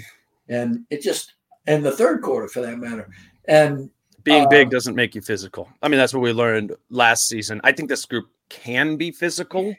and 0.50 0.86
it 0.90 1.02
just 1.02 1.36
and 1.68 1.86
the 1.86 1.92
third 1.92 2.22
quarter 2.22 2.50
for 2.50 2.62
that 2.62 2.80
matter. 2.80 3.10
And 3.48 3.90
being 4.24 4.46
uh, 4.46 4.50
big 4.50 4.70
doesn't 4.70 4.96
make 4.96 5.16
you 5.16 5.22
physical. 5.22 5.70
I 5.82 5.88
mean, 5.88 6.00
that's 6.00 6.14
what 6.14 6.22
we 6.22 6.34
learned 6.34 6.74
last 6.90 7.28
season. 7.28 7.62
I 7.64 7.72
think 7.72 7.90
this 7.90 8.06
group 8.06 8.28
can 8.50 8.98
be 8.98 9.12
physical. 9.12 9.76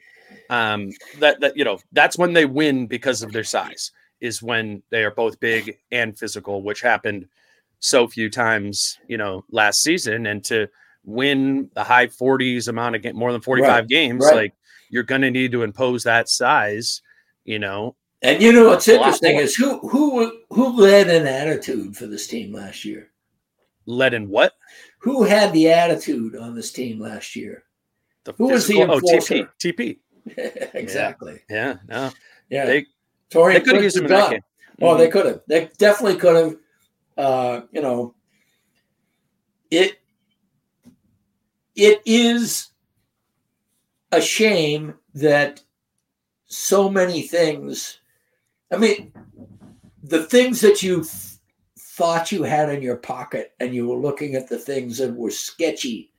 Um, 0.51 0.91
that 1.19 1.41
that 1.41 1.57
you 1.57 1.65
know, 1.65 1.79
that's 1.93 2.19
when 2.19 2.33
they 2.33 2.47
win 2.47 2.87
because 2.87 3.23
of 3.23 3.33
their 3.33 3.45
size. 3.45 3.93
Is 4.21 4.43
when 4.43 4.83
they 4.91 5.05
are 5.05 5.11
both 5.11 5.39
big 5.41 5.77
and 5.93 6.19
physical, 6.19 6.63
which 6.63 6.81
happened 6.81 7.29
so 7.81 8.09
few 8.09 8.31
times, 8.31 8.99
you 9.09 9.19
know, 9.19 9.45
last 9.51 9.83
season. 9.83 10.27
And 10.27 10.43
to 10.45 10.69
win 11.05 11.71
the 11.75 11.85
high 11.85 12.07
40s 12.07 12.69
amount 12.69 12.97
of 12.97 13.15
more 13.15 13.31
than 13.31 13.43
45 13.43 13.69
right, 13.69 13.89
games, 13.89 14.25
right. 14.25 14.35
like 14.35 14.55
you're 14.89 15.03
going 15.03 15.21
to 15.21 15.31
need 15.31 15.53
to 15.53 15.63
impose 15.63 16.05
that 16.05 16.31
size, 16.31 17.03
you 17.45 17.59
know, 17.59 17.95
and 18.23 18.43
you 18.43 18.53
know 18.53 18.69
what's 18.69 18.89
interesting 18.89 19.37
is 19.37 19.55
who 19.55 19.79
who 19.89 20.41
who 20.51 20.81
led 20.81 21.09
an 21.09 21.27
attitude 21.27 21.97
for 21.97 22.07
this 22.07 22.27
team 22.27 22.53
last 22.53 22.85
year? 22.85 23.11
Led 23.87 24.15
in 24.15 24.29
what? 24.29 24.55
Who 24.99 25.25
had 25.25 25.53
the 25.53 25.71
attitude 25.71 26.37
on 26.37 26.55
this 26.55 26.73
team 26.73 27.01
last 27.01 27.37
year? 27.37 27.65
The 28.25 28.33
who 28.33 28.49
was 28.49 28.67
the 28.67 28.81
enforcer? 28.81 29.35
Oh, 29.35 29.47
TP. 29.59 29.99
TP. 30.27 30.75
exactly. 30.75 31.41
Yeah. 31.49 31.67
yeah. 31.67 31.77
No. 31.89 32.13
Yeah. 32.51 32.67
They, 32.67 32.87
Taurean 33.31 33.55
they 33.55 33.61
could 33.61 33.75
have 33.75 33.85
used 33.85 33.97
him 33.97 34.05
in 34.05 34.11
that 34.11 34.31
game. 34.31 34.41
Oh, 34.81 34.87
mm-hmm. 34.87 34.99
they 34.99 35.09
could 35.09 35.27
have. 35.27 35.41
They 35.47 35.71
definitely 35.79 36.17
could 36.17 36.37
have. 36.37 36.57
Uh, 37.17 37.61
you 37.73 37.81
know, 37.81 38.15
it 39.71 40.01
it 41.75 42.03
is 42.05 42.69
a 44.13 44.21
shame 44.21 44.95
that 45.15 45.63
so 46.47 46.91
many 46.91 47.23
things 47.23 48.01
I 48.73 48.77
mean, 48.77 49.13
the 50.03 50.25
things 50.25 50.61
that 50.61 50.83
you 50.83 51.05
thought 51.97 52.31
you 52.31 52.43
had 52.43 52.69
in 52.69 52.83
your 52.83 52.97
pocket 52.97 53.55
and 53.59 53.75
you 53.75 53.89
were 53.89 53.97
looking 53.97 54.35
at 54.35 54.49
the 54.49 54.59
things 54.59 54.99
that 54.99 55.15
were 55.15 55.31
sketchy. 55.31 56.13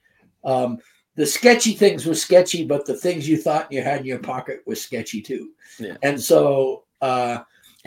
Um, 0.43 0.80
the 1.15 1.25
sketchy 1.25 1.73
things 1.73 2.05
were 2.05 2.15
sketchy, 2.15 2.65
but 2.65 2.86
the 2.86 2.95
things 2.95 3.30
you 3.30 3.38
thought 3.38 3.71
you 3.71 3.84
had 3.84 3.99
in 3.99 4.05
your 4.05 4.19
pocket 4.19 4.63
were 4.65 4.75
sketchy 4.75 5.21
too. 5.21 5.51
Yeah. 5.80 5.97
And 6.01 6.19
so 6.19 6.86
uh, 7.01 7.39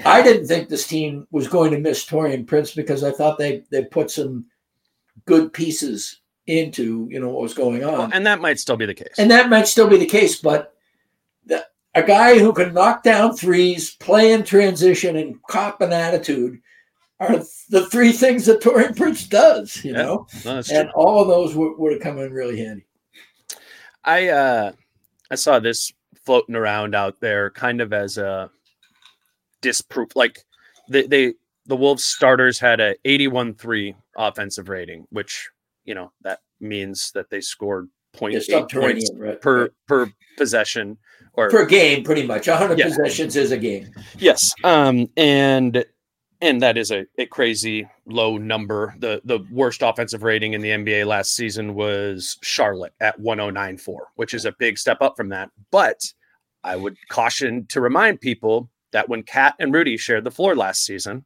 I 0.05 0.23
didn't 0.23 0.47
think 0.47 0.69
this 0.69 0.87
team 0.87 1.27
was 1.33 1.49
going 1.49 1.73
to 1.73 1.79
miss 1.79 2.05
Taurean 2.05 2.47
Prince 2.47 2.75
because 2.75 3.03
I 3.03 3.11
thought 3.11 3.39
they 3.39 3.65
they 3.71 3.85
put 3.85 4.11
some 4.11 4.47
good 5.27 5.53
pieces 5.53 6.21
into 6.47 7.09
you 7.11 7.21
know 7.21 7.29
what 7.29 7.43
was 7.43 7.55
going 7.55 7.85
on, 7.85 7.93
well, 7.93 8.11
and 8.13 8.27
that 8.27 8.41
might 8.41 8.59
still 8.59 8.77
be 8.77 8.87
the 8.87 8.95
case. 8.95 9.15
And 9.19 9.31
that 9.31 9.51
might 9.51 9.69
still 9.69 9.89
be 9.89 9.99
the 9.99 10.07
case, 10.07 10.41
but 10.41 10.75
a 11.95 12.03
guy 12.03 12.39
who 12.39 12.53
can 12.53 12.73
knock 12.73 13.03
down 13.03 13.37
threes, 13.37 13.97
play 13.97 14.33
in 14.33 14.45
transition, 14.45 15.17
and 15.17 15.43
cop 15.49 15.81
an 15.81 15.93
attitude 15.93 16.61
are 17.21 17.39
the 17.69 17.87
three 17.91 18.13
things 18.13 18.47
that 18.47 18.61
Taurean 18.61 18.97
Prince 18.97 19.27
does, 19.27 19.85
you 19.85 19.93
yeah, 19.93 20.03
know? 20.03 20.27
No, 20.45 20.63
and 20.73 20.91
all 20.91 21.21
of 21.21 21.29
those 21.29 21.55
would, 21.55 21.79
would 21.79 21.93
have 21.93 22.03
come 22.03 22.19
in 22.19 22.33
really 22.33 22.59
handy. 22.59 22.87
I 24.03 24.29
uh 24.29 24.73
I 25.31 25.35
saw 25.35 25.61
this 25.61 25.93
floating 26.25 26.55
around 26.55 26.95
out 26.95 27.21
there 27.21 27.51
kind 27.51 27.81
of 27.81 27.93
as 27.93 28.19
a 28.19 28.51
disproof 29.61 30.17
like 30.17 30.45
they, 30.89 31.07
they 31.07 31.35
the 31.67 31.77
Wolves 31.77 32.05
starters 32.05 32.59
had 32.59 32.81
a 32.81 32.97
81-3 33.05 33.95
offensive 34.17 34.69
rating, 34.69 35.07
which 35.11 35.51
you 35.85 35.95
know 35.95 36.13
that 36.23 36.41
means 36.61 37.13
that 37.13 37.31
they 37.31 37.41
scored 37.41 37.89
0.8 38.17 38.71
points 38.71 39.11
right, 39.15 39.41
per 39.41 39.63
right. 39.63 39.71
per 39.87 40.13
possession 40.37 40.97
or 41.35 41.51
per 41.51 41.67
game, 41.67 42.03
pretty 42.03 42.27
much. 42.27 42.49
100 42.49 42.79
yeah. 42.79 42.87
possessions 42.87 43.37
is 43.37 43.53
a 43.53 43.59
game. 43.59 43.89
Yes, 44.19 44.53
um, 44.65 45.09
and 45.17 45.85
and 46.41 46.63
that 46.63 46.79
is 46.79 46.91
a, 46.91 47.07
a 47.19 47.27
crazy 47.27 47.87
low 48.07 48.39
number. 48.39 48.95
The 48.99 49.21
the 49.25 49.41
worst 49.51 49.83
offensive 49.83 50.23
rating 50.23 50.55
in 50.55 50.61
the 50.61 50.71
NBA 50.71 51.07
last 51.07 51.35
season 51.35 51.75
was 51.75 52.39
Charlotte 52.43 52.95
at 53.01 53.21
1094, 53.21 54.09
which 54.17 54.35
is 54.35 54.45
a 54.45 54.53
big 54.59 54.79
step 54.79 54.99
up 55.01 55.17
from 55.17 55.29
that. 55.31 55.51
But 55.71 56.13
I 56.65 56.77
would 56.77 56.97
caution 57.09 57.67
to 57.67 57.81
remind 57.81 58.21
people 58.21 58.71
that 58.93 59.09
when 59.09 59.23
KAT 59.23 59.55
and 59.59 59.73
Rudy 59.73 59.97
shared 59.97 60.25
the 60.25 60.31
floor 60.31 60.55
last 60.57 60.85
season, 60.85 61.25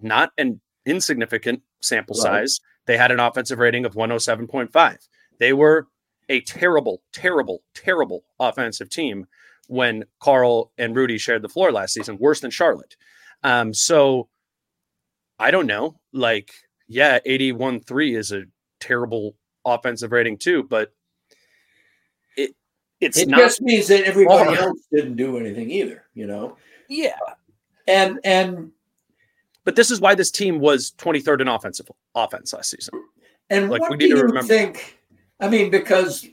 not 0.00 0.30
an 0.38 0.60
insignificant 0.84 1.62
sample 1.80 2.14
right. 2.14 2.22
size, 2.22 2.60
they 2.86 2.96
had 2.96 3.10
an 3.10 3.20
offensive 3.20 3.58
rating 3.58 3.84
of 3.84 3.94
107.5. 3.94 4.98
They 5.38 5.52
were 5.52 5.88
a 6.28 6.40
terrible, 6.42 7.02
terrible, 7.12 7.62
terrible 7.74 8.24
offensive 8.38 8.88
team 8.90 9.26
when 9.68 10.04
Karl 10.20 10.72
and 10.78 10.94
Rudy 10.94 11.18
shared 11.18 11.42
the 11.42 11.48
floor 11.48 11.72
last 11.72 11.94
season, 11.94 12.18
worse 12.18 12.40
than 12.40 12.50
Charlotte. 12.50 12.96
Um, 13.46 13.72
so 13.72 14.28
I 15.38 15.52
don't 15.52 15.68
know. 15.68 16.00
Like, 16.12 16.50
yeah, 16.88 17.20
81 17.24 17.80
3 17.80 18.16
is 18.16 18.32
a 18.32 18.42
terrible 18.80 19.36
offensive 19.64 20.10
rating 20.10 20.36
too, 20.36 20.64
but 20.64 20.92
it 22.36 22.56
it's 23.00 23.18
it 23.18 23.28
not 23.28 23.38
just 23.38 23.62
means 23.62 23.86
that 23.86 24.02
everybody 24.04 24.58
else 24.58 24.80
didn't 24.92 25.14
do 25.14 25.38
anything 25.38 25.70
either, 25.70 26.04
you 26.12 26.26
know? 26.26 26.56
Yeah. 26.88 27.16
And 27.86 28.18
and 28.24 28.72
but 29.64 29.76
this 29.76 29.92
is 29.92 30.00
why 30.00 30.16
this 30.16 30.32
team 30.32 30.58
was 30.58 30.92
23rd 30.98 31.42
in 31.42 31.48
offensive 31.48 31.88
offense 32.16 32.52
last 32.52 32.70
season. 32.70 33.00
And 33.48 33.70
like, 33.70 33.80
what 33.82 34.00
do 34.00 34.08
you 34.08 34.42
think 34.42 34.98
I 35.38 35.48
mean, 35.48 35.70
because 35.70 36.26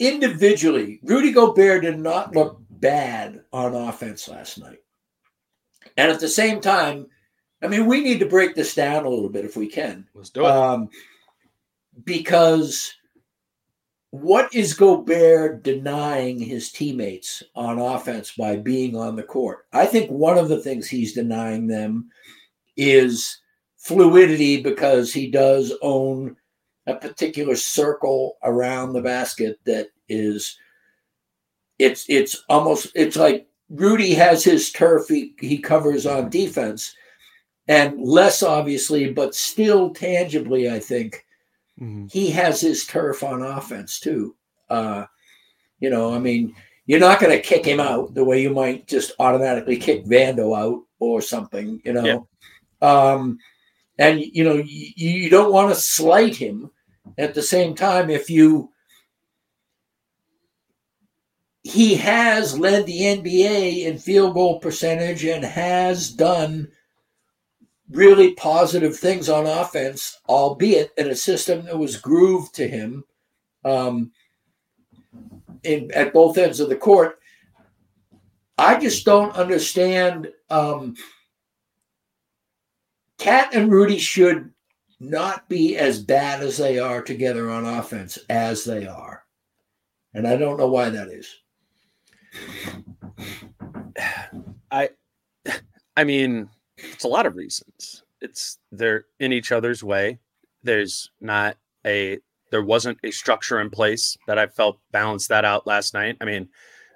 individually, 0.00 0.98
Rudy 1.04 1.30
Gobert 1.30 1.82
did 1.82 2.00
not 2.00 2.34
look 2.34 2.58
bad 2.68 3.44
on 3.52 3.76
offense 3.76 4.28
last 4.28 4.58
night. 4.58 4.78
And 5.96 6.10
at 6.10 6.20
the 6.20 6.28
same 6.28 6.60
time, 6.60 7.06
I 7.62 7.68
mean, 7.68 7.86
we 7.86 8.00
need 8.02 8.20
to 8.20 8.26
break 8.26 8.54
this 8.54 8.74
down 8.74 9.04
a 9.04 9.08
little 9.08 9.30
bit 9.30 9.44
if 9.44 9.56
we 9.56 9.68
can. 9.68 10.06
Let's 10.14 10.30
do 10.30 10.44
it. 10.44 10.50
Um, 10.50 10.88
because 12.04 12.92
what 14.10 14.54
is 14.54 14.74
Gobert 14.74 15.64
denying 15.64 16.38
his 16.38 16.70
teammates 16.70 17.42
on 17.54 17.78
offense 17.78 18.32
by 18.36 18.56
being 18.56 18.96
on 18.96 19.16
the 19.16 19.22
court? 19.22 19.66
I 19.72 19.86
think 19.86 20.10
one 20.10 20.38
of 20.38 20.48
the 20.48 20.60
things 20.60 20.86
he's 20.86 21.14
denying 21.14 21.66
them 21.66 22.10
is 22.76 23.40
fluidity 23.76 24.62
because 24.62 25.12
he 25.12 25.30
does 25.30 25.72
own 25.82 26.36
a 26.86 26.94
particular 26.94 27.56
circle 27.56 28.36
around 28.42 28.92
the 28.92 29.02
basket 29.02 29.58
that 29.64 29.88
is 30.08 30.58
it's 31.78 32.04
it's 32.08 32.44
almost 32.48 32.92
it's 32.94 33.16
like 33.16 33.48
Rudy 33.74 34.14
has 34.14 34.44
his 34.44 34.72
turf 34.72 35.08
he, 35.08 35.34
he 35.40 35.58
covers 35.58 36.06
on 36.06 36.30
defense 36.30 36.94
and 37.68 38.00
less 38.00 38.42
obviously 38.42 39.12
but 39.12 39.34
still 39.34 39.92
tangibly 39.92 40.70
I 40.70 40.78
think 40.78 41.24
Mm-hmm. 41.80 42.06
He 42.10 42.30
has 42.30 42.60
his 42.60 42.86
turf 42.86 43.22
on 43.22 43.42
offense 43.42 43.98
too. 43.98 44.36
Uh, 44.70 45.06
you 45.80 45.90
know, 45.90 46.14
I 46.14 46.18
mean, 46.18 46.54
you're 46.86 47.00
not 47.00 47.20
going 47.20 47.36
to 47.36 47.42
kick 47.42 47.64
him 47.64 47.80
out 47.80 48.14
the 48.14 48.24
way 48.24 48.40
you 48.40 48.50
might 48.50 48.86
just 48.86 49.12
automatically 49.18 49.76
kick 49.76 50.04
Vando 50.04 50.56
out 50.56 50.82
or 50.98 51.20
something. 51.20 51.80
You 51.84 51.92
know, 51.94 52.28
yeah. 52.80 52.88
um, 52.88 53.38
and 53.98 54.20
you 54.20 54.44
know 54.44 54.54
you, 54.54 54.92
you 54.96 55.30
don't 55.30 55.52
want 55.52 55.74
to 55.74 55.80
slight 55.80 56.36
him. 56.36 56.70
At 57.18 57.34
the 57.34 57.42
same 57.42 57.74
time, 57.74 58.08
if 58.08 58.30
you 58.30 58.70
he 61.64 61.94
has 61.94 62.58
led 62.58 62.84
the 62.84 63.00
NBA 63.00 63.86
in 63.86 63.98
field 63.98 64.34
goal 64.34 64.60
percentage 64.60 65.24
and 65.24 65.42
has 65.42 66.10
done 66.10 66.68
really 67.90 68.34
positive 68.34 68.96
things 68.96 69.30
on 69.30 69.46
offense, 69.46 70.20
albeit 70.28 70.92
in 70.98 71.08
a 71.08 71.14
system 71.14 71.64
that 71.64 71.78
was 71.78 71.96
grooved 71.96 72.54
to 72.54 72.68
him 72.68 73.04
um, 73.64 74.12
in, 75.62 75.90
at 75.92 76.12
both 76.12 76.36
ends 76.36 76.60
of 76.60 76.68
the 76.68 76.76
court. 76.76 77.18
I 78.58 78.78
just 78.78 79.06
don't 79.06 79.34
understand. 79.34 80.30
Um, 80.50 80.96
KAT 83.16 83.54
and 83.54 83.72
Rudy 83.72 83.98
should 83.98 84.50
not 85.00 85.48
be 85.48 85.78
as 85.78 86.02
bad 86.02 86.42
as 86.42 86.58
they 86.58 86.78
are 86.78 87.00
together 87.00 87.50
on 87.50 87.64
offense 87.64 88.18
as 88.28 88.64
they 88.64 88.86
are. 88.86 89.24
And 90.12 90.26
I 90.26 90.36
don't 90.36 90.58
know 90.58 90.68
why 90.68 90.90
that 90.90 91.08
is. 91.08 91.34
I 94.70 94.90
I 95.96 96.04
mean, 96.04 96.48
it's 96.76 97.04
a 97.04 97.08
lot 97.08 97.26
of 97.26 97.36
reasons. 97.36 98.02
It's 98.20 98.58
they're 98.72 99.04
in 99.20 99.32
each 99.32 99.52
other's 99.52 99.84
way. 99.84 100.18
There's 100.62 101.10
not 101.20 101.56
a 101.86 102.18
there 102.50 102.62
wasn't 102.62 102.98
a 103.02 103.10
structure 103.10 103.60
in 103.60 103.70
place 103.70 104.16
that 104.26 104.38
I 104.38 104.46
felt 104.46 104.78
balanced 104.92 105.28
that 105.28 105.44
out 105.44 105.66
last 105.66 105.94
night. 105.94 106.16
I 106.20 106.24
mean, 106.24 106.48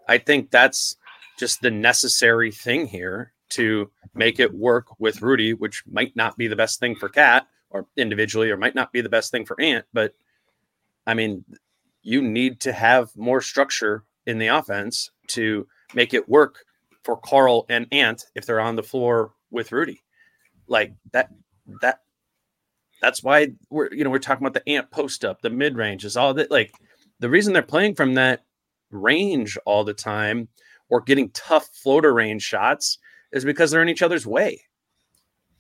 I 0.09 0.19
think 0.19 0.51
that's 0.51 0.97
just 1.39 1.61
the 1.63 1.71
necessary 1.71 2.51
thing 2.51 2.87
here 2.87 3.33
to 3.51 3.91
make 4.15 4.41
it 4.41 4.55
work 4.55 4.87
with 4.99 5.23
Rudy, 5.23 5.55
which 5.55 5.83
might 5.87 6.15
not 6.15 6.37
be 6.37 6.49
the 6.49 6.57
best 6.57 6.81
thing 6.81 6.95
for 6.95 7.09
KAT 7.09 7.47
or 7.71 7.87
individually, 7.97 8.51
or 8.51 8.57
might 8.57 8.75
not 8.75 8.93
be 8.93 9.01
the 9.01 9.09
best 9.09 9.31
thing 9.31 9.45
for 9.45 9.61
Ant. 9.61 9.85
But 9.93 10.15
I 11.07 11.15
mean, 11.15 11.45
you 12.03 12.23
need 12.23 12.61
to 12.61 12.73
have 12.73 13.17
more 13.17 13.41
structure 13.41 14.05
in 14.27 14.39
the 14.39 14.49
offense 14.49 15.11
to 15.29 15.67
make 15.95 16.15
it 16.15 16.29
work 16.29 16.65
for 17.03 17.17
Karl 17.17 17.67
and 17.69 17.87
Ant 17.93 18.27
if 18.35 18.47
they're 18.47 18.61
on 18.61 18.77
the 18.77 18.83
floor 18.83 19.33
with 19.51 19.73
Rudy. 19.73 20.03
Like 20.67 20.95
that 21.13 21.31
that 21.81 22.01
that's 23.01 23.23
why 23.23 23.49
we're 23.71 23.93
you 23.93 24.05
know 24.05 24.11
we're 24.11 24.19
talking 24.19 24.47
about 24.47 24.55
the 24.55 24.69
ant 24.71 24.91
post 24.91 25.25
up, 25.25 25.41
the 25.41 25.51
mid 25.51 25.77
range 25.77 26.05
is 26.05 26.17
all 26.17 26.35
that 26.35 26.51
like 26.51 26.73
the 27.21 27.31
reason 27.31 27.53
they're 27.53 27.63
playing 27.63 27.95
from 27.95 28.15
that 28.15 28.45
range 28.91 29.57
all 29.65 29.85
the 29.85 29.95
time 29.95 30.49
or 30.89 31.01
getting 31.01 31.31
tough 31.31 31.69
floater 31.73 32.13
range 32.13 32.43
shots 32.43 32.99
is 33.33 33.45
because 33.45 33.71
they're 33.71 33.83
in 33.83 33.89
each 33.89 34.03
other's 34.03 34.27
way. 34.27 34.63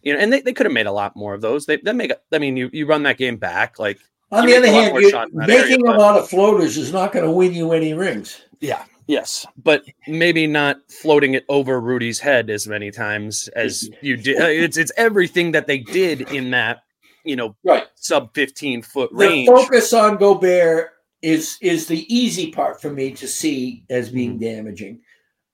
You 0.03 0.15
know, 0.15 0.21
and 0.21 0.33
they, 0.33 0.41
they 0.41 0.53
could 0.53 0.67
have 0.67 0.73
made 0.73 0.87
a 0.87 0.93
lot 0.93 1.17
more 1.17 1.35
of 1.35 1.41
those. 1.41 1.67
They 1.67 1.77
they 1.77 1.93
make 1.93 2.13
I 2.33 2.39
mean 2.39 2.57
you 2.57 2.71
you 2.73 2.87
run 2.87 3.03
that 3.05 3.19
game 3.19 3.37
back 3.37 3.79
like 3.79 3.99
on 4.31 4.47
the 4.47 4.57
other 4.57 4.67
hand, 4.67 4.95
making 5.33 5.87
area, 5.87 5.97
a 5.97 5.99
lot 5.99 6.19
of 6.19 6.29
floaters 6.29 6.77
is 6.77 6.93
not 6.93 7.13
going 7.13 7.25
to 7.25 7.31
win 7.31 7.55
you 7.55 7.73
any 7.73 7.95
rings. 7.95 8.43
Yeah, 8.61 8.85
Yes, 9.09 9.47
but 9.57 9.85
maybe 10.07 10.47
not 10.47 10.77
floating 10.91 11.33
it 11.33 11.47
over 11.49 11.81
Rudy's 11.81 12.21
head 12.21 12.51
as 12.51 12.69
many 12.69 12.91
times 12.91 13.49
as 13.57 13.89
you 14.03 14.19
did. 14.19 14.41
Uh, 14.41 14.45
it's 14.45 14.77
it's 14.77 14.93
everything 14.99 15.53
that 15.53 15.67
they 15.67 15.79
did 15.79 16.31
in 16.31 16.51
that 16.51 16.83
you 17.25 17.35
know 17.35 17.57
right 17.65 17.87
sub 17.95 18.35
fifteen 18.35 18.83
foot 18.83 19.09
range. 19.11 19.49
The 19.49 19.57
focus 19.57 19.95
on 19.95 20.19
Gobert 20.19 20.91
is 21.23 21.57
is 21.63 21.87
the 21.87 22.05
easy 22.15 22.53
part 22.53 22.83
for 22.83 22.91
me 22.91 23.11
to 23.13 23.27
see 23.27 23.83
as 23.89 24.11
being 24.11 24.33
mm-hmm. 24.33 24.57
damaging. 24.57 25.01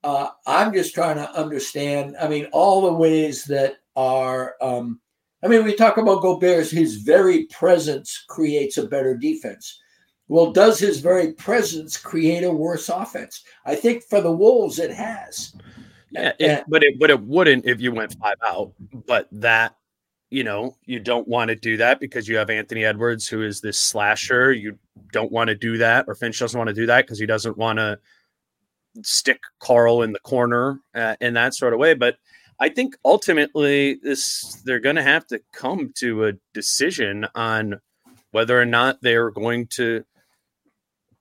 Uh, 0.03 0.31
I'm 0.49 0.73
just 0.75 0.93
trying 0.93 1.17
to 1.17 1.33
understand. 1.33 2.17
I 2.21 2.27
mean, 2.27 2.47
all 2.53 2.83
the 2.83 2.93
ways 2.93 3.45
that 3.45 3.77
are. 3.95 4.57
Um, 4.61 5.01
I 5.45 5.47
mean, 5.47 5.63
we 5.63 5.77
talk 5.77 5.99
about 5.99 6.23
Gobert's 6.23 6.71
his 6.71 6.97
very 6.97 7.45
presence 7.47 8.25
creates 8.29 8.79
a 8.79 8.87
better 8.89 9.17
defense. 9.17 9.79
Well, 10.29 10.53
does 10.53 10.79
his 10.79 11.01
very 11.01 11.33
presence 11.33 11.97
create 11.97 12.45
a 12.45 12.51
worse 12.51 12.89
offense? 12.89 13.45
I 13.67 13.75
think 13.75 14.05
for 14.05 14.21
the 14.21 14.33
Wolves, 14.33 14.79
it 14.79 14.91
has. 14.91 15.55
Yeah, 16.11 16.33
it, 16.39 16.65
but 16.69 16.83
it 16.83 16.99
but 16.99 17.11
it 17.11 17.21
wouldn't 17.21 17.67
if 17.67 17.81
you 17.81 17.93
went 17.93 18.17
five 18.19 18.37
out. 18.45 18.73
But 19.07 19.29
that 19.33 19.77
you 20.31 20.45
know 20.45 20.77
you 20.85 21.01
don't 21.01 21.29
want 21.29 21.49
to 21.49 21.57
do 21.57 21.77
that 21.77 22.01
because 22.01 22.29
you 22.29 22.37
have 22.37 22.51
Anthony 22.51 22.85
Edwards 22.85 23.27
who 23.27 23.43
is 23.43 23.61
this 23.61 23.79
slasher. 23.79 24.53
You 24.53 24.79
don't 25.13 25.33
want 25.33 25.49
to 25.49 25.55
do 25.55 25.77
that, 25.79 26.07
or 26.09 26.15
Finch 26.15 26.39
doesn't 26.39 26.57
want 26.57 26.69
to 26.69 26.75
do 26.75 26.87
that 26.87 27.05
because 27.05 27.19
he 27.19 27.27
doesn't 27.27 27.59
want 27.59 27.79
to 27.79 27.99
stick 29.03 29.41
Karl 29.59 30.03
in 30.03 30.13
the 30.13 30.21
corner 30.21 30.81
uh, 30.95 31.17
in 31.21 31.35
that 31.35 31.55
sort 31.55 31.73
of 31.73 31.81
way. 31.81 31.95
But 31.95 32.17
I 32.61 32.69
think 32.69 32.97
ultimately 33.05 33.99
this 34.03 34.63
they're 34.65 34.81
going 34.81 34.97
to 34.97 35.03
have 35.03 35.27
to 35.27 35.41
come 35.53 35.93
to 35.97 36.27
a 36.27 36.33
decision 36.53 37.27
on 37.35 37.81
whether 38.31 38.61
or 38.61 38.67
not 38.67 39.03
they're 39.03 39.31
going 39.31 39.67
to 39.69 40.05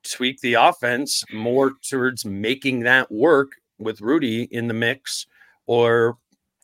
tweak 0.04 0.40
the 0.40 0.54
offense 0.54 1.24
more 1.32 1.72
towards 1.82 2.24
making 2.24 2.80
that 2.80 3.10
work 3.10 3.52
with 3.78 4.00
Rudy 4.00 4.42
in 4.42 4.68
the 4.68 4.74
mix 4.74 5.26
or 5.66 6.18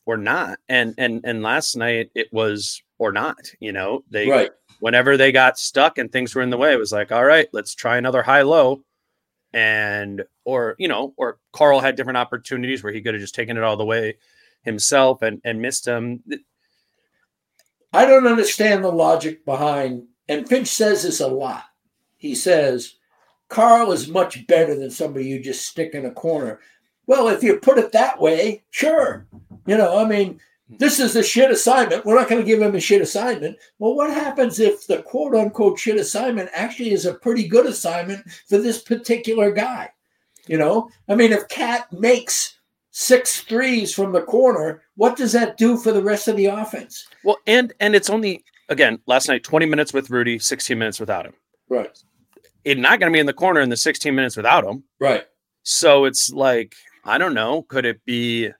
or 0.07 0.16
not. 0.16 0.59
And 0.68 0.95
and 0.99 1.20
and 1.24 1.43
last 1.43 1.76
night 1.76 2.11
it 2.14 2.32
was 2.32 2.82
or 2.99 3.12
not, 3.12 3.38
you 3.61 3.72
know. 3.72 4.05
They 4.11 4.28
right. 4.28 4.51
whenever 4.80 5.16
they 5.16 5.32
got 5.32 5.59
stuck 5.59 5.99
and 5.99 6.11
things 6.11 6.34
were 6.34 6.43
in 6.43 6.51
the 6.51 6.57
way, 6.57 6.72
it 6.72 6.78
was 6.78 6.93
like, 6.93 7.12
all 7.12 7.24
right, 7.24 7.49
let's 7.53 7.74
try 7.74 7.97
another 7.97 8.22
high 8.22 8.43
low. 8.43 8.82
And 9.53 10.22
or 10.45 10.76
you 10.78 10.88
know, 10.88 11.14
or 11.16 11.38
Karl 11.53 11.80
had 11.80 11.97
different 11.97 12.18
opportunities 12.18 12.82
where 12.82 12.93
he 12.93 13.03
could 13.03 13.14
have 13.14 13.20
just 13.20 13.34
taken 13.34 13.57
it 13.57 13.64
all 13.64 13.76
the 13.76 13.84
way 13.84 14.16
himself 14.62 15.22
and 15.22 15.41
and 15.45 15.61
missed 15.61 15.86
him. 15.86 16.22
I 17.93 18.07
don't 18.07 18.28
understand 18.28 18.84
the 18.84 18.93
logic 18.93 19.45
behind 19.45 20.05
and 20.30 20.49
Finch 20.49 20.68
says 20.68 21.03
this 21.03 21.18
a 21.18 21.26
lot. 21.26 21.64
He 22.16 22.36
says, 22.36 22.95
Karl 23.51 23.90
is 23.92 24.09
much 24.09 24.46
better 24.46 24.74
than 24.74 24.90
somebody 24.90 25.26
you 25.26 25.40
just 25.40 25.66
stick 25.66 25.94
in 25.94 26.07
a 26.07 26.11
corner. 26.11 26.61
Well, 27.07 27.28
if 27.28 27.42
you 27.42 27.57
put 27.57 27.78
it 27.78 27.92
that 27.92 28.20
way, 28.20 28.62
sure. 28.70 29.26
You 29.66 29.76
know, 29.76 29.98
I 29.98 30.07
mean, 30.07 30.40
this 30.68 31.01
is 31.01 31.16
a 31.16 31.22
shit 31.22 31.51
assignment. 31.51 32.07
We're 32.07 32.14
not 32.14 32.28
going 32.28 32.40
to 32.40 32.46
give 32.46 32.62
him 32.62 32.76
a 32.76 32.80
shit 32.80 33.03
assignment. 33.03 33.59
Well, 33.80 33.96
what 33.96 34.11
happens 34.11 34.61
if 34.61 34.86
the 34.86 35.03
quote 35.03 35.34
unquote 35.34 35.80
shit 35.80 35.96
assignment 35.96 36.48
actually 36.55 36.92
is 36.92 37.07
a 37.07 37.14
pretty 37.14 37.48
good 37.48 37.66
assignment 37.66 38.24
for 38.48 38.59
this 38.59 38.80
particular 38.80 39.51
guy? 39.51 39.90
You 40.46 40.57
know, 40.57 40.88
I 41.09 41.16
mean, 41.16 41.32
if 41.32 41.48
KAT 41.48 41.92
makes 41.92 42.57
six 42.92 43.40
threes 43.40 43.92
from 43.92 44.12
the 44.12 44.22
corner, 44.22 44.82
what 44.94 45.16
does 45.16 45.32
that 45.32 45.57
do 45.57 45.76
for 45.76 45.90
the 45.90 46.03
rest 46.03 46.28
of 46.28 46.36
the 46.36 46.46
offense? 46.46 47.07
Well, 47.24 47.38
and 47.48 47.72
and 47.80 47.96
it's 47.96 48.11
only 48.11 48.44
again 48.68 49.01
last 49.07 49.28
night 49.28 49.42
20 49.42 49.66
minutes 49.66 49.92
with 49.92 50.09
Rudy, 50.09 50.38
16 50.38 50.78
minutes 50.78 51.01
without 51.01 51.26
him. 51.26 51.34
Right 51.68 51.98
it's 52.64 52.80
not 52.80 53.00
going 53.00 53.12
to 53.12 53.16
be 53.16 53.20
in 53.20 53.26
the 53.26 53.32
corner 53.32 53.61
in 53.61 53.68
the 53.68 53.76
16 53.76 54.14
minutes 54.14 54.36
without 54.36 54.64
him. 54.64 54.84
Right. 54.98 55.24
So 55.62 56.04
it's 56.04 56.30
like, 56.30 56.74
I 57.04 57.18
don't 57.18 57.34
know. 57.34 57.62
Could 57.62 57.84
it 57.84 58.04
be 58.04 58.50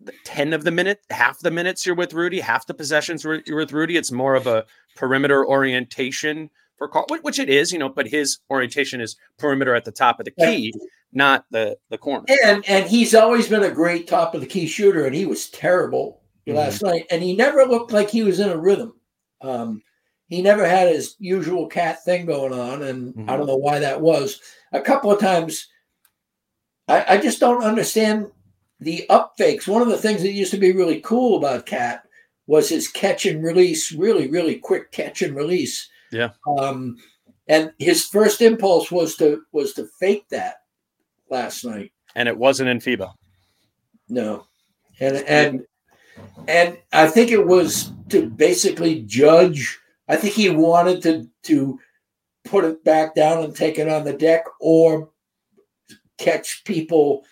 the 0.00 0.12
10 0.24 0.52
of 0.52 0.64
the 0.64 0.70
minute, 0.70 1.00
half 1.10 1.40
the 1.40 1.50
minutes 1.50 1.84
you're 1.84 1.94
with 1.94 2.14
Rudy, 2.14 2.40
half 2.40 2.66
the 2.66 2.74
possessions 2.74 3.24
you're 3.24 3.56
with 3.56 3.72
Rudy? 3.72 3.96
It's 3.96 4.12
more 4.12 4.34
of 4.34 4.46
a 4.46 4.64
perimeter 4.96 5.46
orientation 5.46 6.50
for 6.76 6.88
Karl, 6.88 7.06
which 7.22 7.38
it 7.38 7.50
is, 7.50 7.72
you 7.72 7.78
know, 7.78 7.88
but 7.88 8.06
his 8.06 8.38
orientation 8.50 9.00
is 9.00 9.16
perimeter 9.38 9.74
at 9.74 9.84
the 9.84 9.92
top 9.92 10.18
of 10.18 10.24
the 10.24 10.30
key, 10.30 10.72
not 11.12 11.44
the, 11.50 11.76
the 11.90 11.98
corner. 11.98 12.24
And, 12.42 12.66
and 12.66 12.88
he's 12.88 13.14
always 13.14 13.48
been 13.48 13.62
a 13.62 13.70
great 13.70 14.08
top 14.08 14.34
of 14.34 14.40
the 14.40 14.46
key 14.46 14.66
shooter, 14.66 15.04
and 15.04 15.14
he 15.14 15.26
was 15.26 15.50
terrible 15.50 16.22
mm-hmm. 16.46 16.56
last 16.56 16.82
night. 16.82 17.06
And 17.10 17.22
he 17.22 17.36
never 17.36 17.64
looked 17.64 17.92
like 17.92 18.08
he 18.08 18.22
was 18.22 18.40
in 18.40 18.48
a 18.48 18.56
rhythm. 18.56 18.94
Um, 19.42 19.82
he 20.30 20.40
never 20.40 20.66
had 20.66 20.88
his 20.88 21.16
usual 21.18 21.66
KAT 21.66 22.02
thing 22.04 22.24
going 22.24 22.52
on, 22.52 22.82
and 22.82 23.14
mm-hmm. 23.14 23.28
I 23.28 23.36
don't 23.36 23.46
know 23.46 23.56
why 23.56 23.80
that 23.80 24.00
was. 24.00 24.40
A 24.72 24.80
couple 24.80 25.10
of 25.10 25.20
times, 25.20 25.66
I, 26.88 27.04
I, 27.16 27.18
just 27.18 27.40
don't 27.40 27.64
understand 27.64 28.30
the 28.78 29.08
up 29.10 29.34
fakes. 29.36 29.66
One 29.66 29.82
of 29.82 29.88
the 29.88 29.98
things 29.98 30.22
that 30.22 30.32
used 30.32 30.52
to 30.52 30.56
be 30.56 30.72
really 30.72 31.00
cool 31.00 31.36
about 31.36 31.66
KAT 31.66 32.04
was 32.46 32.68
his 32.68 32.88
catch 32.88 33.26
and 33.26 33.42
release, 33.42 33.92
really, 33.92 34.28
really 34.28 34.56
quick 34.56 34.92
catch 34.92 35.20
and 35.20 35.34
release. 35.34 35.88
Yeah. 36.12 36.30
Um, 36.46 36.96
and 37.48 37.72
his 37.80 38.06
first 38.06 38.40
impulse 38.40 38.92
was 38.92 39.16
to 39.16 39.42
was 39.50 39.72
to 39.74 39.88
fake 39.98 40.28
that 40.30 40.58
last 41.28 41.64
night. 41.64 41.90
And 42.14 42.28
it 42.28 42.38
wasn't 42.38 42.68
in 42.68 42.78
FIBA. 42.78 43.12
No. 44.08 44.46
And 45.00 45.16
and 45.16 45.66
and 46.46 46.78
I 46.92 47.08
think 47.08 47.32
it 47.32 47.44
was 47.44 47.92
to 48.10 48.30
basically 48.30 49.02
judge. 49.02 49.79
I 50.10 50.16
think 50.16 50.34
he 50.34 50.50
wanted 50.50 51.02
to 51.04 51.28
to 51.44 51.78
put 52.44 52.64
it 52.64 52.84
back 52.84 53.14
down 53.14 53.44
and 53.44 53.54
take 53.54 53.78
it 53.78 53.88
on 53.88 54.04
the 54.04 54.12
deck 54.12 54.44
or 54.60 55.10
catch 56.18 56.64
people 56.64 57.24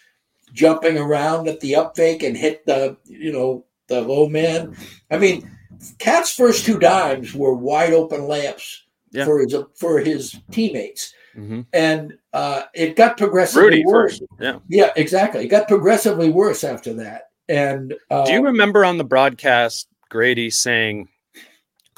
jumping 0.53 0.97
around 0.97 1.49
at 1.49 1.61
the 1.61 1.75
up 1.75 1.97
fake 1.97 2.23
and 2.23 2.37
hit 2.37 2.65
the 2.67 2.97
you 3.05 3.33
know 3.33 3.65
the 3.89 4.01
low 4.01 4.29
man. 4.29 4.77
I 5.11 5.19
mean, 5.19 5.51
KAT's 5.99 6.33
first 6.33 6.65
two 6.65 6.79
dimes 6.79 7.35
were 7.35 7.55
wide 7.55 7.93
open 7.93 8.23
layups 8.23 8.79
yeah. 9.11 9.25
for 9.25 9.41
his 9.41 9.57
for 9.77 9.99
his 9.99 10.39
teammates, 10.53 11.13
mm-hmm. 11.37 11.63
and 11.73 12.17
uh, 12.33 12.63
it 12.75 12.97
got 12.97 13.17
progressively 13.17 13.65
Rudy 13.65 13.85
worse. 13.87 14.19
First. 14.19 14.31
Yeah, 14.41 14.59
yeah, 14.69 14.91
exactly. 14.95 15.45
It 15.45 15.49
got 15.49 15.67
progressively 15.69 16.31
worse 16.31 16.63
after 16.63 16.93
that. 16.95 17.31
And 17.49 17.95
uh, 18.11 18.25
do 18.25 18.33
you 18.33 18.45
remember 18.45 18.85
on 18.85 18.99
the 18.99 19.05
broadcast 19.05 19.89
Grady 20.11 20.51
saying? 20.51 21.09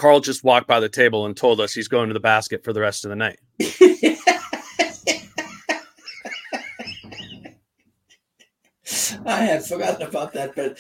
Karl 0.01 0.21
just 0.21 0.43
walked 0.43 0.67
by 0.67 0.81
the 0.81 0.89
table 0.89 1.27
and 1.27 1.37
told 1.37 1.61
us 1.61 1.75
he's 1.75 1.87
going 1.87 2.09
to 2.09 2.15
the 2.15 2.21
basket 2.21 2.65
for 2.65 2.73
the 2.73 2.81
rest 2.81 3.05
of 3.05 3.11
the 3.11 3.17
night. 3.17 3.39
I 9.27 9.43
had 9.43 9.63
forgotten 9.63 10.01
about 10.01 10.33
that, 10.33 10.57
but 10.57 10.79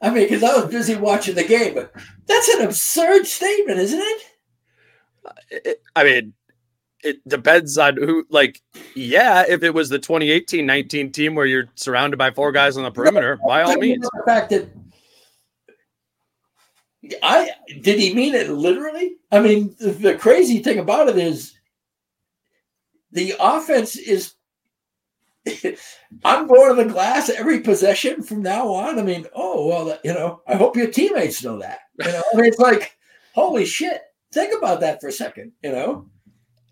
I 0.00 0.08
mean, 0.08 0.24
because 0.24 0.42
I 0.42 0.56
was 0.56 0.70
busy 0.70 0.94
watching 0.94 1.34
the 1.34 1.44
game, 1.44 1.74
but 1.74 1.92
that's 2.24 2.48
an 2.48 2.62
absurd 2.62 3.26
statement, 3.26 3.78
isn't 3.78 4.00
it? 4.00 4.22
Uh, 5.26 5.32
it 5.50 5.82
I 5.94 6.04
mean, 6.04 6.32
it 7.04 7.28
depends 7.28 7.76
on 7.76 7.98
who, 7.98 8.24
like, 8.30 8.62
yeah, 8.94 9.44
if 9.46 9.62
it 9.62 9.74
was 9.74 9.90
the 9.90 9.98
2018 9.98 10.64
19 10.64 11.12
team 11.12 11.34
where 11.34 11.44
you're 11.44 11.66
surrounded 11.74 12.16
by 12.16 12.30
four 12.30 12.52
guys 12.52 12.78
on 12.78 12.84
the 12.84 12.90
perimeter, 12.90 13.38
no, 13.42 13.48
by 13.48 13.60
all 13.60 13.76
means. 13.76 14.00
The 14.00 14.22
fact 14.24 14.48
that 14.48 14.70
I 17.22 17.50
did 17.80 17.98
he 17.98 18.14
mean 18.14 18.34
it 18.34 18.50
literally? 18.50 19.16
I 19.30 19.40
mean, 19.40 19.74
the, 19.78 19.90
the 19.90 20.14
crazy 20.14 20.60
thing 20.60 20.78
about 20.78 21.08
it 21.08 21.18
is 21.18 21.54
the 23.10 23.34
offense 23.40 23.96
is 23.96 24.34
I'm 26.24 26.46
going 26.46 26.76
to 26.76 26.84
the 26.84 26.92
glass 26.92 27.28
every 27.28 27.60
possession 27.60 28.22
from 28.22 28.42
now 28.42 28.68
on. 28.68 28.98
I 28.98 29.02
mean, 29.02 29.26
oh 29.34 29.66
well, 29.66 29.98
you 30.04 30.14
know, 30.14 30.42
I 30.46 30.54
hope 30.54 30.76
your 30.76 30.90
teammates 30.90 31.42
know 31.42 31.58
that. 31.58 31.80
You 31.98 32.12
know, 32.12 32.22
I 32.32 32.36
mean, 32.36 32.46
it's 32.46 32.58
like, 32.58 32.96
holy 33.34 33.66
shit. 33.66 34.02
Think 34.32 34.56
about 34.56 34.80
that 34.80 35.00
for 35.00 35.08
a 35.08 35.12
second. 35.12 35.52
You 35.62 35.72
know. 35.72 36.06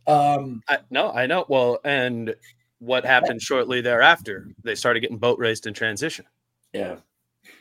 Um, 0.06 0.62
I, 0.68 0.78
no, 0.90 1.10
I 1.10 1.26
know. 1.26 1.44
Well, 1.48 1.78
and 1.84 2.34
what 2.78 3.04
happened 3.04 3.42
shortly 3.42 3.80
thereafter? 3.80 4.48
They 4.62 4.74
started 4.74 5.00
getting 5.00 5.18
boat 5.18 5.38
raced 5.38 5.66
in 5.66 5.74
transition. 5.74 6.24
Yeah. 6.72 6.96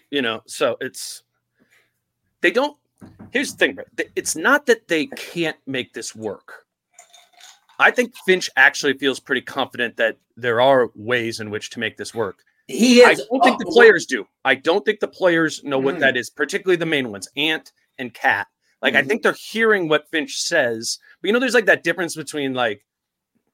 You 0.10 0.22
know, 0.22 0.42
so 0.48 0.78
it's 0.80 1.24
they 2.42 2.52
don't. 2.52 2.78
Here's 3.32 3.54
the 3.54 3.58
thing, 3.58 3.78
It's 4.16 4.36
not 4.36 4.66
that 4.66 4.88
they 4.88 5.06
can't 5.06 5.58
make 5.68 5.94
this 5.94 6.16
work. 6.16 6.66
I 7.80 7.92
think 7.92 8.14
Finch 8.26 8.50
actually 8.58 8.98
feels 8.98 9.20
pretty 9.20 9.42
confident 9.42 9.96
that 9.98 10.18
there 10.36 10.60
are 10.60 10.90
ways 10.96 11.40
in 11.40 11.50
which 11.50 11.70
to 11.72 11.80
make 11.80 11.96
this 11.96 12.14
work. 12.14 12.44
He 12.68 13.00
is. 13.00 13.22
I 13.22 13.24
don't 13.30 13.44
think 13.44 13.60
the 13.60 13.72
players 13.72 14.06
do. 14.06 14.28
I 14.46 14.56
don't 14.56 14.84
think 14.84 15.00
the 15.00 15.08
players 15.08 15.64
know 15.64 15.80
what 15.80 15.96
mm. 15.96 16.00
that 16.00 16.18
is, 16.18 16.30
particularly 16.30 16.76
the 16.76 16.86
main 16.86 17.12
ones, 17.12 17.28
Ant 17.38 17.72
and 17.98 18.14
KAT. 18.14 18.48
Like, 18.82 18.94
mm-hmm. 18.94 19.00
I 19.00 19.08
think 19.08 19.24
they're 19.24 19.34
hearing 19.34 19.88
what 19.88 20.10
Finch 20.10 20.40
says, 20.40 21.00
but 21.22 21.28
you 21.28 21.34
know, 21.34 21.40
there's 21.40 21.54
like 21.54 21.66
that 21.66 21.84
difference 21.84 22.16
between 22.16 22.54
like, 22.54 22.86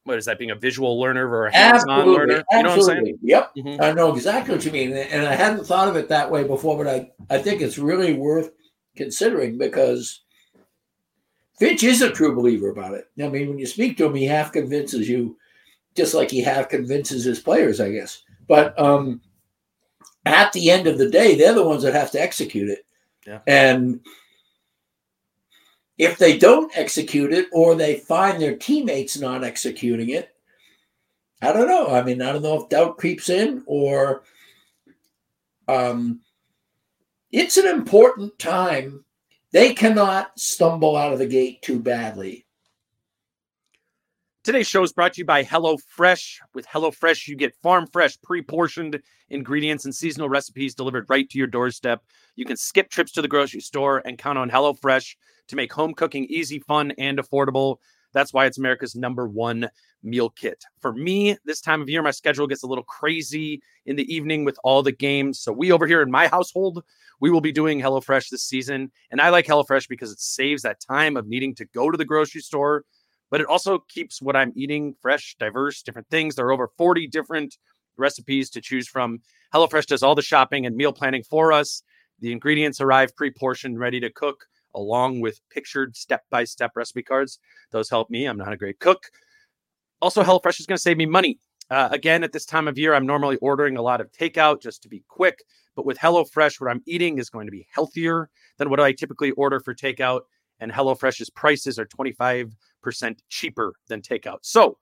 what 0.04 0.18
is 0.18 0.26
that 0.26 0.38
being 0.38 0.52
a 0.52 0.56
visual 0.56 1.00
learner 1.00 1.28
or 1.28 1.48
a 1.48 1.56
hands-on 1.56 2.08
learner? 2.08 2.44
You 2.52 2.64
know 2.64 2.70
what 2.70 2.78
I'm 2.78 2.82
saying? 2.84 3.18
Yep, 3.24 3.56
mm-hmm. 3.58 3.82
I 3.82 3.92
know 3.92 4.14
exactly 4.14 4.54
what 4.54 4.64
you 4.64 4.72
mean, 4.72 4.94
and 4.94 5.26
I 5.26 5.34
hadn't 5.34 5.66
thought 5.66 5.88
of 5.88 5.96
it 5.96 6.10
that 6.10 6.30
way 6.30 6.44
before, 6.44 6.78
but 6.78 6.88
I 6.88 7.10
I 7.34 7.40
think 7.40 7.62
it's 7.62 7.80
really 7.80 8.14
worth 8.14 8.52
considering 8.96 9.58
because 9.58 10.22
Finch 11.60 11.84
is 11.84 12.02
a 12.02 12.12
true 12.12 12.36
believer 12.36 12.70
about 12.70 12.94
it. 12.94 13.10
I 13.22 13.28
mean, 13.30 13.50
when 13.50 13.60
you 13.60 13.66
speak 13.66 13.98
to 13.98 14.06
him, 14.06 14.16
he 14.16 14.26
half 14.26 14.52
convinces 14.52 15.08
you, 15.08 15.38
just 15.96 16.14
like 16.14 16.30
he 16.30 16.42
half 16.42 16.70
convinces 16.70 17.24
his 17.24 17.40
players, 17.40 17.80
I 17.80 17.92
guess. 17.92 18.24
But 18.48 18.78
um, 18.80 19.22
at 20.26 20.52
the 20.54 20.70
end 20.70 20.88
of 20.88 20.98
the 20.98 21.10
day, 21.10 21.36
they're 21.36 21.54
the 21.54 21.68
ones 21.68 21.84
that 21.84 21.94
have 21.94 22.12
to 22.12 22.22
execute 22.22 22.70
it. 22.70 22.86
Yeah. 23.26 23.40
And 23.48 24.02
if 25.98 26.18
they 26.18 26.38
don't 26.38 26.76
execute 26.78 27.32
it 27.32 27.48
or 27.54 27.76
they 27.76 28.00
find 28.00 28.42
their 28.42 28.58
teammates 28.58 29.18
not 29.18 29.44
executing 29.44 30.10
it, 30.10 30.36
I 31.42 31.54
don't 31.54 31.68
know. 31.68 31.88
I 31.88 32.04
mean, 32.04 32.22
I 32.22 32.34
don't 32.34 32.42
know 32.42 32.62
if 32.62 32.70
doubt 32.70 32.98
creeps 32.98 33.30
in 33.30 33.64
or 33.66 34.24
um, 35.68 36.22
it's 37.36 37.58
an 37.58 37.68
important 37.68 38.40
time 38.40 39.04
they 39.52 39.74
cannot 39.74 40.40
stumble 40.40 40.96
out 40.96 41.12
of 41.12 41.20
the 41.20 41.28
gate 41.28 41.62
too 41.62 41.82
badly. 41.82 42.46
Today's 44.46 44.68
show 44.68 44.84
is 44.84 44.94
brought 44.94 45.14
to 45.14 45.20
you 45.20 45.26
by 45.26 45.44
HelloFresh. 45.44 46.38
With 46.54 46.66
HelloFresh, 46.66 47.28
you 47.28 47.36
get 47.36 47.54
farm 47.62 47.88
fresh, 47.92 48.18
pre 48.22 48.42
portioned 48.42 49.02
ingredients 49.30 49.84
and 49.84 49.94
seasonal 49.94 50.30
recipes 50.30 50.76
delivered 50.76 51.08
right 51.10 51.30
to 51.30 51.38
your 51.38 51.48
doorstep. 51.48 52.04
You 52.38 52.46
can 52.46 52.56
skip 52.56 52.90
trips 52.90 53.12
to 53.14 53.22
the 53.22 53.28
grocery 53.28 53.60
store 53.60 54.02
and 54.06 54.18
count 54.18 54.38
on 54.38 54.50
HelloFresh 54.50 55.16
to 55.50 55.56
make 55.58 55.74
home 55.74 55.94
cooking 55.94 56.26
easy, 56.30 56.60
fun, 56.60 56.92
and 56.98 57.18
affordable. 57.18 57.78
That's 58.14 58.32
why 58.32 58.46
it's 58.46 58.58
America's 58.58 58.96
number 58.96 59.28
one 59.28 59.68
meal 60.06 60.30
kit. 60.30 60.64
For 60.80 60.94
me, 60.94 61.38
this 61.46 61.60
time 61.60 61.82
of 61.82 61.90
year, 61.90 62.02
my 62.02 62.12
schedule 62.12 62.48
gets 62.48 62.64
a 62.64 62.68
little 62.68 62.84
crazy 62.84 63.62
in 63.86 63.96
the 63.96 64.14
evening 64.14 64.46
with 64.46 64.58
all 64.64 64.84
the 64.84 64.92
games. 64.92 65.40
So, 65.40 65.52
we 65.52 65.72
over 65.72 65.88
here 65.88 66.02
in 66.02 66.12
my 66.12 66.28
household, 66.28 66.84
we 67.20 67.30
will 67.30 67.42
be 67.42 67.52
doing 67.52 67.80
HelloFresh 67.80 68.30
this 68.30 68.44
season. 68.44 68.92
And 69.12 69.20
I 69.22 69.30
like 69.30 69.46
HelloFresh 69.46 69.90
because 69.90 70.12
it 70.12 70.20
saves 70.20 70.62
that 70.64 70.80
time 70.80 71.18
of 71.18 71.28
needing 71.28 71.56
to 71.56 71.66
go 71.66 71.92
to 71.92 71.98
the 71.98 72.06
grocery 72.06 72.42
store, 72.42 72.86
but 73.30 73.42
it 73.42 73.48
also 73.48 73.80
keeps 73.90 74.22
what 74.22 74.36
I'm 74.36 74.54
eating 74.56 74.96
fresh, 75.02 75.36
diverse, 75.40 75.82
different 75.82 76.10
things. 76.10 76.36
There 76.36 76.46
are 76.46 76.52
over 76.52 76.70
40 76.78 77.08
different 77.08 77.58
recipes 77.98 78.50
to 78.52 78.62
choose 78.62 78.88
from. 78.88 79.20
HelloFresh 79.54 79.88
does 79.88 80.04
all 80.04 80.16
the 80.16 80.22
shopping 80.22 80.66
and 80.66 80.76
meal 80.76 80.94
planning 80.94 81.24
for 81.24 81.52
us. 81.52 81.84
The 82.20 82.32
ingredients 82.32 82.82
arrive 82.82 83.16
pre 83.16 83.32
portioned, 83.32 83.80
ready 83.80 84.00
to 84.00 84.10
cook, 84.10 84.46
along 84.74 85.22
with 85.22 85.40
pictured 85.50 85.96
step 85.96 86.24
by 86.30 86.44
step 86.44 86.72
recipe 86.76 87.04
cards. 87.04 87.40
Those 87.72 87.90
help 87.90 88.10
me. 88.10 88.26
I'm 88.26 88.38
not 88.38 88.54
a 88.54 88.58
great 88.58 88.80
cook. 88.80 89.04
Also, 90.02 90.24
HelloFresh 90.24 90.60
is 90.60 90.66
going 90.66 90.78
to 90.78 90.82
save 90.82 90.98
me 90.98 91.06
money. 91.06 91.40
Uh, 91.70 91.90
again, 91.92 92.24
at 92.24 92.32
this 92.32 92.46
time 92.46 92.68
of 92.68 92.78
year, 92.78 92.94
I'm 92.94 93.08
normally 93.08 93.38
ordering 93.38 93.78
a 93.78 93.82
lot 93.82 94.02
of 94.02 94.12
takeout 94.12 94.62
just 94.62 94.84
to 94.84 94.90
be 94.90 95.04
quick. 95.08 95.40
But 95.76 95.86
with 95.86 95.98
HelloFresh, 95.98 96.62
what 96.62 96.70
I'm 96.70 96.82
eating 96.86 97.18
is 97.18 97.30
going 97.30 97.48
to 97.48 97.52
be 97.52 97.68
healthier 97.74 98.30
than 98.58 98.70
what 98.70 98.80
I 98.80 98.92
typically 98.92 99.32
order 99.32 99.60
for 99.60 99.74
takeout. 99.74 100.22
And 100.60 100.72
HelloFresh's 100.72 101.30
prices 101.30 101.80
are 101.80 101.86
25% 101.86 102.52
cheaper 103.30 103.74
than 103.88 104.02
takeout. 104.02 104.40
So 104.44 104.78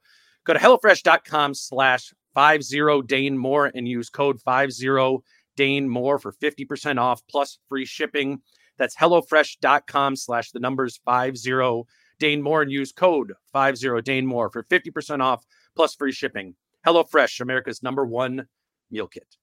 go 0.46 0.54
to 0.54 0.60
HelloFresh.com 0.60 1.54
slash 1.54 2.14
50 2.36 3.02
Dane 3.08 3.38
Moore 3.38 3.72
and 3.74 3.88
use 3.88 4.10
code 4.10 4.40
50 4.42 5.18
Dane 5.56 5.88
Moore 5.88 6.20
for 6.20 6.34
50% 6.34 7.00
off 7.00 7.22
plus 7.30 7.60
free 7.70 7.86
shipping. 7.86 8.40
That's 8.78 8.96
HelloFresh.com 8.96 10.16
slash 10.16 10.52
the 10.52 10.60
numbers 10.60 11.00
50 11.06 11.86
Dane 12.24 12.42
Moore 12.42 12.62
and 12.62 12.72
use 12.72 12.94
code 12.94 13.34
50 13.52 14.02
Dane 14.04 14.26
Moore 14.26 14.50
for 14.50 14.64
50% 14.64 15.22
off 15.22 15.46
plus 15.76 15.94
free 15.94 16.14
shipping. 16.14 16.56
HelloFresh, 16.88 17.42
America's 17.42 17.84
number 17.84 18.06
one 18.06 18.48
meal 18.90 19.08
kit. 19.08 19.36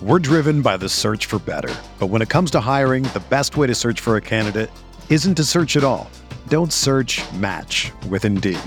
We're 0.00 0.20
driven 0.20 0.62
by 0.62 0.78
the 0.78 0.88
search 0.88 1.26
for 1.26 1.38
better. 1.38 1.74
But 1.98 2.06
when 2.06 2.22
it 2.22 2.30
comes 2.30 2.50
to 2.52 2.60
hiring, 2.60 3.02
the 3.02 3.22
best 3.28 3.58
way 3.58 3.66
to 3.66 3.74
search 3.74 4.00
for 4.00 4.16
a 4.16 4.22
candidate 4.22 4.70
isn't 5.10 5.34
to 5.34 5.44
search 5.44 5.76
at 5.76 5.84
all. 5.84 6.10
Don't 6.48 6.72
search 6.72 7.20
match 7.34 7.92
with 8.08 8.24
Indeed. 8.24 8.58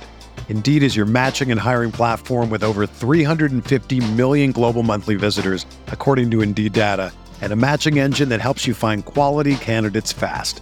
Indeed 0.50 0.84
is 0.84 0.96
your 0.96 1.08
matching 1.08 1.50
and 1.50 1.60
hiring 1.60 1.92
platform 1.92 2.52
with 2.52 2.64
over 2.64 2.86
350 2.86 4.12
million 4.12 4.52
global 4.52 4.84
monthly 4.84 5.16
visitors, 5.16 5.66
according 5.88 6.30
to 6.30 6.42
Indeed 6.44 6.74
data, 6.74 7.12
and 7.42 7.52
a 7.52 7.56
matching 7.56 7.98
engine 7.98 8.30
that 8.30 8.40
helps 8.40 8.68
you 8.68 8.76
find 8.76 9.04
quality 9.04 9.56
candidates 9.56 10.14
fast. 10.14 10.62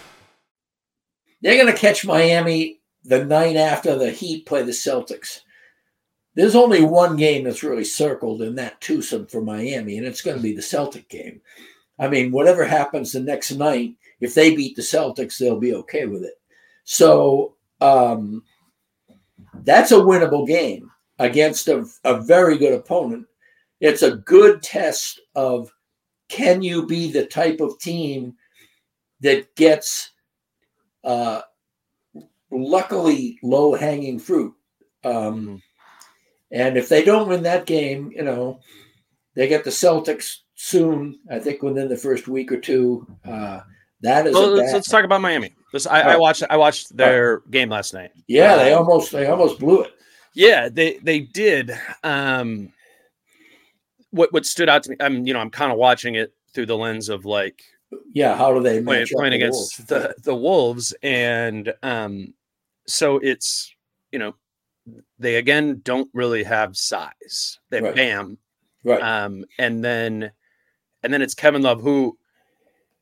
They're 1.41 1.61
going 1.61 1.73
to 1.73 1.79
catch 1.79 2.05
Miami 2.05 2.79
the 3.03 3.25
night 3.25 3.55
after 3.55 3.97
the 3.97 4.11
Heat 4.11 4.45
play 4.45 4.63
the 4.63 4.71
Celtics. 4.71 5.41
There's 6.35 6.55
only 6.55 6.83
one 6.83 7.17
game 7.17 7.43
that's 7.43 7.63
really 7.63 7.83
circled 7.83 8.41
in 8.41 8.55
that 8.55 8.79
twosome 8.79 9.27
for 9.27 9.41
Miami, 9.41 9.97
and 9.97 10.07
it's 10.07 10.21
going 10.21 10.37
to 10.37 10.43
be 10.43 10.55
the 10.55 10.61
Celtic 10.61 11.09
game. 11.09 11.41
I 11.99 12.07
mean, 12.07 12.31
whatever 12.31 12.63
happens 12.63 13.11
the 13.11 13.19
next 13.19 13.51
night, 13.51 13.95
if 14.21 14.33
they 14.33 14.55
beat 14.55 14.75
the 14.75 14.81
Celtics, 14.81 15.37
they'll 15.37 15.59
be 15.59 15.73
okay 15.75 16.05
with 16.05 16.23
it. 16.23 16.35
So 16.85 17.55
um, 17.81 18.43
that's 19.63 19.91
a 19.91 19.95
winnable 19.95 20.47
game 20.47 20.89
against 21.19 21.67
a, 21.67 21.85
a 22.03 22.21
very 22.21 22.57
good 22.57 22.73
opponent. 22.73 23.25
It's 23.81 24.03
a 24.03 24.17
good 24.17 24.63
test 24.63 25.19
of 25.35 25.71
can 26.29 26.61
you 26.61 26.85
be 26.85 27.11
the 27.11 27.25
type 27.25 27.59
of 27.59 27.77
team 27.79 28.35
that 29.19 29.53
gets 29.55 30.10
uh, 31.03 31.41
luckily 32.51 33.39
low 33.43 33.73
hanging 33.75 34.19
fruit. 34.19 34.53
Um, 35.03 35.61
and 36.51 36.77
if 36.77 36.89
they 36.89 37.03
don't 37.03 37.29
win 37.29 37.43
that 37.43 37.65
game, 37.65 38.11
you 38.15 38.23
know, 38.23 38.59
they 39.35 39.47
get 39.47 39.63
the 39.63 39.69
Celtics 39.69 40.37
soon. 40.55 41.19
I 41.31 41.39
think 41.39 41.63
within 41.63 41.87
the 41.87 41.97
first 41.97 42.27
week 42.27 42.51
or 42.51 42.59
two. 42.59 43.07
Uh, 43.25 43.61
that 44.01 44.27
is. 44.27 44.33
Well, 44.33 44.49
let's, 44.49 44.73
let's, 44.73 44.89
talk 44.89 45.05
about 45.05 45.21
Miami. 45.21 45.53
This, 45.71 45.87
I, 45.87 46.01
I, 46.01 46.17
watched. 46.17 46.43
I 46.49 46.57
watched 46.57 46.95
their 46.95 47.39
game 47.51 47.69
last 47.69 47.93
night. 47.93 48.11
Yeah, 48.27 48.57
they 48.57 48.73
um, 48.73 48.79
almost 48.79 49.11
they 49.11 49.27
almost 49.27 49.59
blew 49.59 49.83
it. 49.83 49.93
Yeah, 50.33 50.69
they 50.69 50.97
they 50.97 51.19
did. 51.19 51.71
Um, 52.03 52.73
what 54.11 54.33
what 54.33 54.45
stood 54.45 54.69
out 54.69 54.83
to 54.83 54.91
me? 54.91 54.95
I'm 54.99 55.25
you 55.25 55.33
know 55.33 55.39
I'm 55.39 55.49
kind 55.49 55.71
of 55.71 55.77
watching 55.77 56.15
it 56.15 56.33
through 56.53 56.65
the 56.65 56.77
lens 56.77 57.09
of 57.09 57.25
like 57.25 57.63
yeah 58.13 58.35
how 58.35 58.53
do 58.53 58.61
they 58.61 58.81
play, 58.81 59.05
playing 59.05 59.33
against 59.33 59.79
wolves? 59.79 59.89
the 59.89 60.15
the 60.23 60.35
wolves 60.35 60.93
and 61.03 61.73
um 61.83 62.33
so 62.87 63.17
it's 63.17 63.73
you 64.11 64.19
know 64.19 64.35
they 65.19 65.35
again 65.35 65.81
don't 65.83 66.09
really 66.13 66.43
have 66.43 66.75
size 66.75 67.59
they 67.69 67.81
right. 67.81 67.95
bam 67.95 68.37
right 68.83 69.01
um 69.01 69.45
and 69.57 69.83
then 69.83 70.31
and 71.03 71.13
then 71.13 71.21
it's 71.21 71.33
kevin 71.33 71.61
love 71.61 71.81
who 71.81 72.17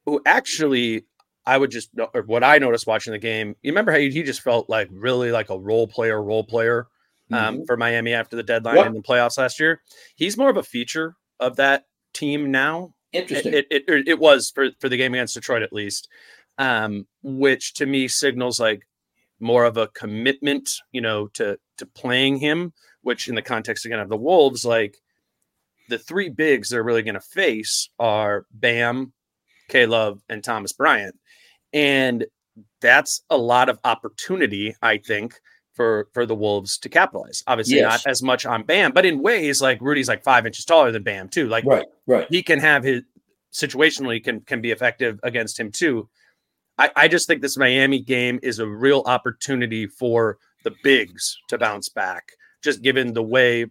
who 0.05 0.21
actually 0.25 1.05
i 1.45 1.57
would 1.57 1.71
just 1.71 1.89
or 2.13 2.21
what 2.23 2.43
i 2.43 2.57
noticed 2.57 2.87
watching 2.87 3.13
the 3.13 3.19
game 3.19 3.55
you 3.61 3.71
remember 3.71 3.91
how 3.91 3.97
he, 3.97 4.23
just 4.23 4.41
felt 4.41 4.69
like 4.69 4.87
really 4.91 5.31
like 5.31 5.49
a 5.49 5.57
role 5.57 5.87
player 5.87 6.21
role 6.21 6.43
player 6.43 6.87
um, 7.31 7.55
mm-hmm. 7.55 7.63
for 7.65 7.77
miami 7.77 8.13
after 8.13 8.35
the 8.35 8.43
deadline 8.43 8.75
yep. 8.75 8.87
in 8.87 8.93
the 8.93 9.01
playoffs 9.01 9.37
last 9.37 9.59
year 9.59 9.81
he's 10.15 10.37
more 10.37 10.49
of 10.49 10.57
a 10.57 10.63
feature 10.63 11.15
of 11.39 11.55
that 11.55 11.85
team 12.13 12.51
now 12.51 12.93
Interesting. 13.11 13.53
It, 13.53 13.67
it, 13.71 13.83
it, 13.87 14.07
it, 14.07 14.19
was 14.19 14.51
for, 14.51 14.69
for 14.79 14.89
the 14.89 14.97
game 14.97 15.13
against 15.13 15.33
Detroit, 15.33 15.63
at 15.63 15.73
least, 15.73 16.07
um, 16.57 17.07
which 17.23 17.73
to 17.75 17.85
me 17.85 18.07
signals 18.07 18.59
like 18.59 18.87
more 19.39 19.65
of 19.65 19.77
a 19.77 19.87
commitment, 19.87 20.69
you 20.91 21.01
know, 21.01 21.27
to 21.29 21.57
to 21.77 21.85
playing 21.85 22.37
him. 22.37 22.73
Which, 23.01 23.29
in 23.29 23.35
the 23.35 23.41
context 23.41 23.85
again 23.85 23.99
of 23.99 24.09
the 24.09 24.17
Wolves, 24.17 24.65
like 24.65 24.97
the 25.87 25.97
three 25.97 26.29
bigs 26.29 26.69
they're 26.69 26.83
really 26.83 27.01
going 27.01 27.15
to 27.15 27.21
face 27.21 27.89
are 27.97 28.45
Bam, 28.51 29.13
K 29.69 29.85
Love, 29.85 30.21
and 30.27 30.43
Thomas 30.43 30.73
Bryant, 30.73 31.17
and 31.73 32.25
that's 32.81 33.23
a 33.29 33.37
lot 33.37 33.69
of 33.69 33.79
opportunity, 33.83 34.75
I 34.81 34.97
think, 34.97 35.39
for 35.73 36.07
for 36.13 36.25
the 36.25 36.35
Wolves 36.35 36.77
to 36.79 36.89
capitalize. 36.89 37.43
Obviously, 37.47 37.77
yes. 37.77 38.05
not 38.05 38.11
as 38.11 38.21
much 38.21 38.45
on 38.45 38.63
Bam, 38.63 38.91
but 38.91 39.05
in 39.05 39.21
ways 39.21 39.61
like 39.61 39.79
Rudy's 39.81 40.07
like 40.07 40.23
five 40.23 40.45
inches 40.45 40.65
taller 40.65 40.91
than 40.91 41.03
Bam 41.03 41.29
too. 41.29 41.47
Like 41.47 41.65
right, 41.65 41.85
right. 42.07 42.27
He 42.29 42.43
can 42.43 42.59
have 42.59 42.83
his 42.83 43.03
situationally 43.53 44.23
can 44.23 44.41
can 44.41 44.61
be 44.61 44.71
effective 44.71 45.19
against 45.23 45.59
him 45.59 45.71
too. 45.71 46.09
I, 46.77 46.91
I 46.95 47.07
just 47.07 47.27
think 47.27 47.41
this 47.41 47.57
Miami 47.57 47.99
game 47.99 48.39
is 48.41 48.59
a 48.59 48.67
real 48.67 49.03
opportunity 49.05 49.85
for 49.85 50.37
the 50.63 50.73
bigs 50.83 51.37
to 51.49 51.57
bounce 51.57 51.89
back, 51.89 52.31
just 52.61 52.81
given 52.81 53.13
the 53.13 53.23
way 53.23 53.65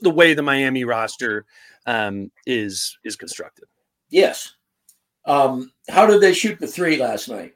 the 0.00 0.10
way 0.10 0.34
the 0.34 0.42
Miami 0.42 0.84
roster 0.84 1.46
um, 1.86 2.30
is 2.46 2.98
is 3.04 3.16
constructed. 3.16 3.64
Yes. 4.10 4.54
Um, 5.24 5.72
how 5.88 6.06
did 6.06 6.20
they 6.20 6.34
shoot 6.34 6.58
the 6.58 6.66
three 6.66 6.96
last 6.96 7.28
night? 7.28 7.54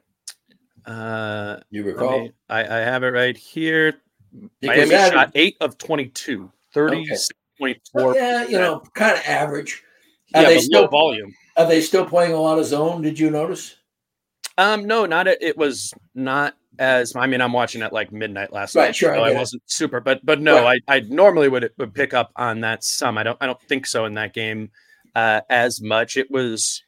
Uh, 0.87 1.59
you 1.69 1.83
recall? 1.83 2.21
Me, 2.21 2.31
I, 2.49 2.61
I, 2.61 2.77
have 2.79 3.03
it 3.03 3.09
right 3.09 3.35
here. 3.35 4.01
Because 4.61 4.77
Miami 4.77 4.89
that, 4.91 5.11
shot 5.11 5.31
eight 5.35 5.57
of 5.59 5.77
22, 5.77 6.49
30.4. 6.73 7.29
Okay. 7.95 8.19
Yeah, 8.19 8.45
you 8.45 8.57
know, 8.57 8.81
kind 8.93 9.17
of 9.17 9.23
average. 9.25 9.83
Are 10.33 10.43
yeah, 10.43 10.49
they 10.49 10.59
still 10.59 10.87
volume? 10.87 11.33
Are 11.57 11.67
they 11.67 11.81
still 11.81 12.05
playing 12.05 12.33
a 12.33 12.39
lot 12.39 12.57
of 12.57 12.65
zone? 12.65 13.01
Did 13.01 13.19
you 13.19 13.29
notice? 13.29 13.75
Um, 14.57 14.85
no, 14.85 15.05
not 15.05 15.27
it. 15.27 15.41
It 15.41 15.57
was 15.57 15.93
not 16.15 16.55
as. 16.79 17.15
I 17.15 17.27
mean, 17.27 17.41
I'm 17.41 17.53
watching 17.53 17.81
at 17.81 17.93
like 17.93 18.11
midnight 18.11 18.51
last 18.51 18.75
right, 18.75 18.87
night. 18.87 18.95
Sure, 18.95 19.15
so 19.15 19.23
I, 19.23 19.31
I 19.31 19.33
wasn't 19.33 19.63
super, 19.65 19.99
but 19.99 20.25
but 20.25 20.41
no, 20.41 20.63
right. 20.63 20.81
I 20.87 20.97
I 20.97 20.99
normally 21.01 21.47
would 21.47 21.71
would 21.77 21.93
pick 21.93 22.13
up 22.13 22.31
on 22.35 22.61
that 22.61 22.83
some. 22.83 23.17
I 23.17 23.23
don't 23.23 23.37
I 23.39 23.45
don't 23.45 23.61
think 23.63 23.85
so 23.85 24.05
in 24.05 24.15
that 24.15 24.33
game 24.33 24.71
uh, 25.15 25.41
as 25.49 25.81
much. 25.81 26.17
It 26.17 26.29
was 26.31 26.83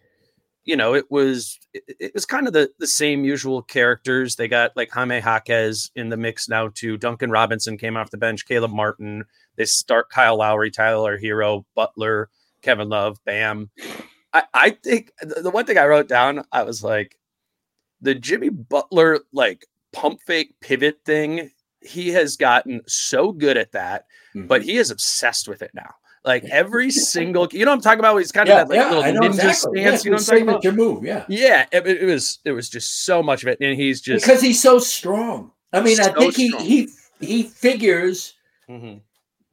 you 0.69 0.75
know, 0.75 0.93
it 0.93 1.09
was 1.09 1.59
it, 1.73 1.83
it, 1.99 2.13
was 2.13 2.27
kind 2.27 2.45
of 2.45 2.53
the 2.53 2.71
the 2.77 2.85
same 2.85 3.23
usual 3.23 3.63
characters. 3.63 4.35
They 4.35 4.47
got 4.47 4.77
like 4.77 4.91
Jaime 4.91 5.19
Jaquez 5.19 5.89
in 5.95 6.09
the 6.09 6.17
mix 6.17 6.47
now 6.47 6.67
too. 6.67 6.95
Duncan 6.95 7.31
Robinson 7.31 7.75
came 7.75 7.97
off 7.97 8.11
the 8.11 8.17
bench. 8.17 8.45
Caleb 8.45 8.71
Martin. 8.71 9.25
They 9.55 9.65
start 9.65 10.11
Kyle 10.11 10.37
Lowry, 10.37 10.69
Tyler 10.69 11.17
Herro, 11.19 11.65
Butler, 11.73 12.29
Kevin 12.61 12.87
Love, 12.87 13.17
Bam. 13.25 13.71
I, 14.31 14.43
I 14.53 14.69
think 14.69 15.11
the 15.21 15.49
one 15.49 15.65
thing 15.65 15.79
I 15.79 15.87
wrote 15.87 16.07
down, 16.07 16.43
I 16.51 16.61
was 16.61 16.83
like, 16.83 17.17
the 17.99 18.13
Jimmy 18.13 18.49
Butler 18.49 19.21
like 19.33 19.65
pump 19.91 20.19
fake 20.27 20.53
pivot 20.61 20.99
thing. 21.03 21.49
He 21.81 22.09
has 22.09 22.37
gotten 22.37 22.81
so 22.85 23.31
good 23.31 23.57
at 23.57 23.71
that, 23.71 24.05
mm-hmm. 24.35 24.45
but 24.45 24.61
he 24.61 24.77
is 24.77 24.91
obsessed 24.91 25.47
with 25.47 25.63
it 25.63 25.71
now. 25.73 25.95
Like 26.25 26.43
every 26.51 26.91
single, 26.91 27.47
you 27.51 27.65
know, 27.65 27.71
I'm 27.71 27.81
talking 27.81 27.99
about. 27.99 28.17
He's 28.17 28.31
kind 28.31 28.49
of 28.49 28.53
yeah, 28.53 28.63
that 28.63 28.69
like 28.69 28.77
yeah, 28.77 28.89
little 28.89 29.03
ninja 29.03 29.27
exactly. 29.27 29.81
stance. 29.81 30.05
Yeah, 30.05 30.09
you 30.09 30.11
know, 30.11 30.15
what 30.15 30.21
I'm 30.21 30.25
talking 30.25 30.49
about? 30.49 30.63
your 30.63 30.73
move. 30.73 31.03
Yeah, 31.03 31.25
yeah. 31.29 31.65
It, 31.71 31.87
it, 31.87 32.05
was, 32.05 32.39
it 32.45 32.51
was 32.51 32.69
just 32.69 33.05
so 33.05 33.23
much 33.23 33.43
of 33.43 33.49
it, 33.49 33.59
and 33.61 33.79
he's 33.79 34.01
just 34.01 34.25
because 34.25 34.41
he's 34.41 34.61
so 34.61 34.79
strong. 34.79 35.51
I 35.73 35.81
mean, 35.81 35.97
so 35.97 36.03
I 36.03 36.13
think 36.13 36.35
he 36.35 36.49
he 36.57 36.89
he 37.19 37.43
figures. 37.43 38.33
Mm-hmm. 38.69 38.99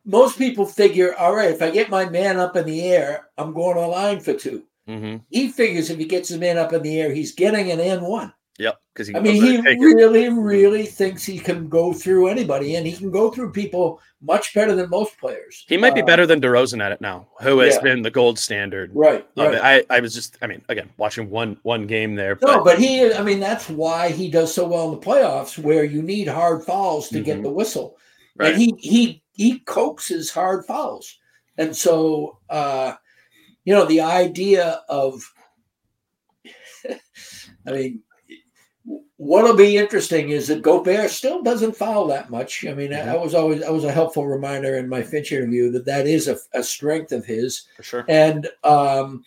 Most 0.04 0.38
people 0.38 0.66
figure, 0.66 1.16
all 1.16 1.34
right, 1.34 1.50
if 1.50 1.60
I 1.60 1.70
get 1.70 1.90
my 1.90 2.08
man 2.08 2.38
up 2.38 2.54
in 2.54 2.64
the 2.64 2.80
air, 2.82 3.26
I'm 3.38 3.52
going 3.52 3.74
to 3.74 3.88
line 3.88 4.20
for 4.20 4.34
2 4.34 4.62
mm-hmm. 4.88 5.16
He 5.30 5.48
figures 5.48 5.90
if 5.90 5.98
he 5.98 6.04
gets 6.04 6.28
his 6.28 6.38
man 6.38 6.58
up 6.58 6.72
in 6.72 6.82
the 6.82 7.00
air, 7.00 7.12
he's 7.12 7.34
getting 7.34 7.72
an 7.72 7.80
N 7.80 8.02
one. 8.02 8.32
Yep. 8.58 8.80
Because 8.92 9.14
I 9.14 9.20
mean, 9.20 9.34
he 9.34 9.58
really, 9.58 10.30
really 10.30 10.86
thinks 10.86 11.24
he 11.24 11.38
can 11.38 11.68
go 11.68 11.92
through 11.92 12.28
anybody, 12.28 12.76
and 12.76 12.86
he 12.86 12.94
can 12.94 13.10
go 13.10 13.30
through 13.30 13.52
people 13.52 14.00
much 14.22 14.54
better 14.54 14.74
than 14.74 14.88
most 14.88 15.18
players. 15.18 15.64
He 15.68 15.76
might 15.76 15.94
be 15.94 16.00
uh, 16.00 16.06
better 16.06 16.26
than 16.26 16.40
DeRozan 16.40 16.82
at 16.82 16.92
it 16.92 17.00
now, 17.02 17.28
who 17.42 17.58
has 17.58 17.74
yeah. 17.74 17.82
been 17.82 18.02
the 18.02 18.10
gold 18.10 18.38
standard. 18.38 18.90
Right. 18.94 19.26
right. 19.36 19.84
I, 19.90 19.96
I 19.96 20.00
was 20.00 20.14
just, 20.14 20.38
I 20.40 20.46
mean, 20.46 20.62
again, 20.70 20.88
watching 20.96 21.28
one 21.28 21.58
one 21.62 21.86
game 21.86 22.14
there. 22.14 22.38
No, 22.40 22.58
but, 22.58 22.64
but 22.64 22.78
he, 22.78 23.12
I 23.12 23.22
mean, 23.22 23.40
that's 23.40 23.68
why 23.68 24.08
he 24.08 24.30
does 24.30 24.54
so 24.54 24.66
well 24.66 24.90
in 24.92 24.98
the 24.98 25.06
playoffs, 25.06 25.58
where 25.58 25.84
you 25.84 26.00
need 26.00 26.28
hard 26.28 26.64
fouls 26.64 27.10
to 27.10 27.16
mm-hmm. 27.16 27.24
get 27.24 27.42
the 27.42 27.50
whistle, 27.50 27.98
right. 28.36 28.52
and 28.52 28.62
he 28.62 28.74
he 28.78 29.22
he 29.32 29.58
coaxes 29.60 30.30
hard 30.30 30.64
fouls, 30.64 31.18
and 31.58 31.76
so 31.76 32.38
uh, 32.48 32.94
you 33.66 33.74
know 33.74 33.84
the 33.84 34.00
idea 34.00 34.80
of, 34.88 35.22
I 37.66 37.70
mean 37.70 38.02
what'll 39.16 39.56
be 39.56 39.76
interesting 39.76 40.30
is 40.30 40.48
that 40.48 40.62
Gobert 40.62 41.10
still 41.10 41.42
doesn't 41.42 41.76
foul 41.76 42.06
that 42.08 42.30
much. 42.30 42.64
I 42.66 42.74
mean, 42.74 42.90
mm-hmm. 42.90 43.08
I 43.08 43.16
was 43.16 43.34
always 43.34 43.62
I 43.62 43.70
was 43.70 43.84
a 43.84 43.92
helpful 43.92 44.26
reminder 44.26 44.76
in 44.76 44.88
my 44.88 45.02
Finch 45.02 45.32
interview 45.32 45.70
that 45.72 45.86
that 45.86 46.06
is 46.06 46.28
a, 46.28 46.36
a 46.52 46.62
strength 46.62 47.12
of 47.12 47.24
his. 47.24 47.66
For 47.76 47.82
sure. 47.82 48.04
And 48.08 48.48
um, 48.64 49.24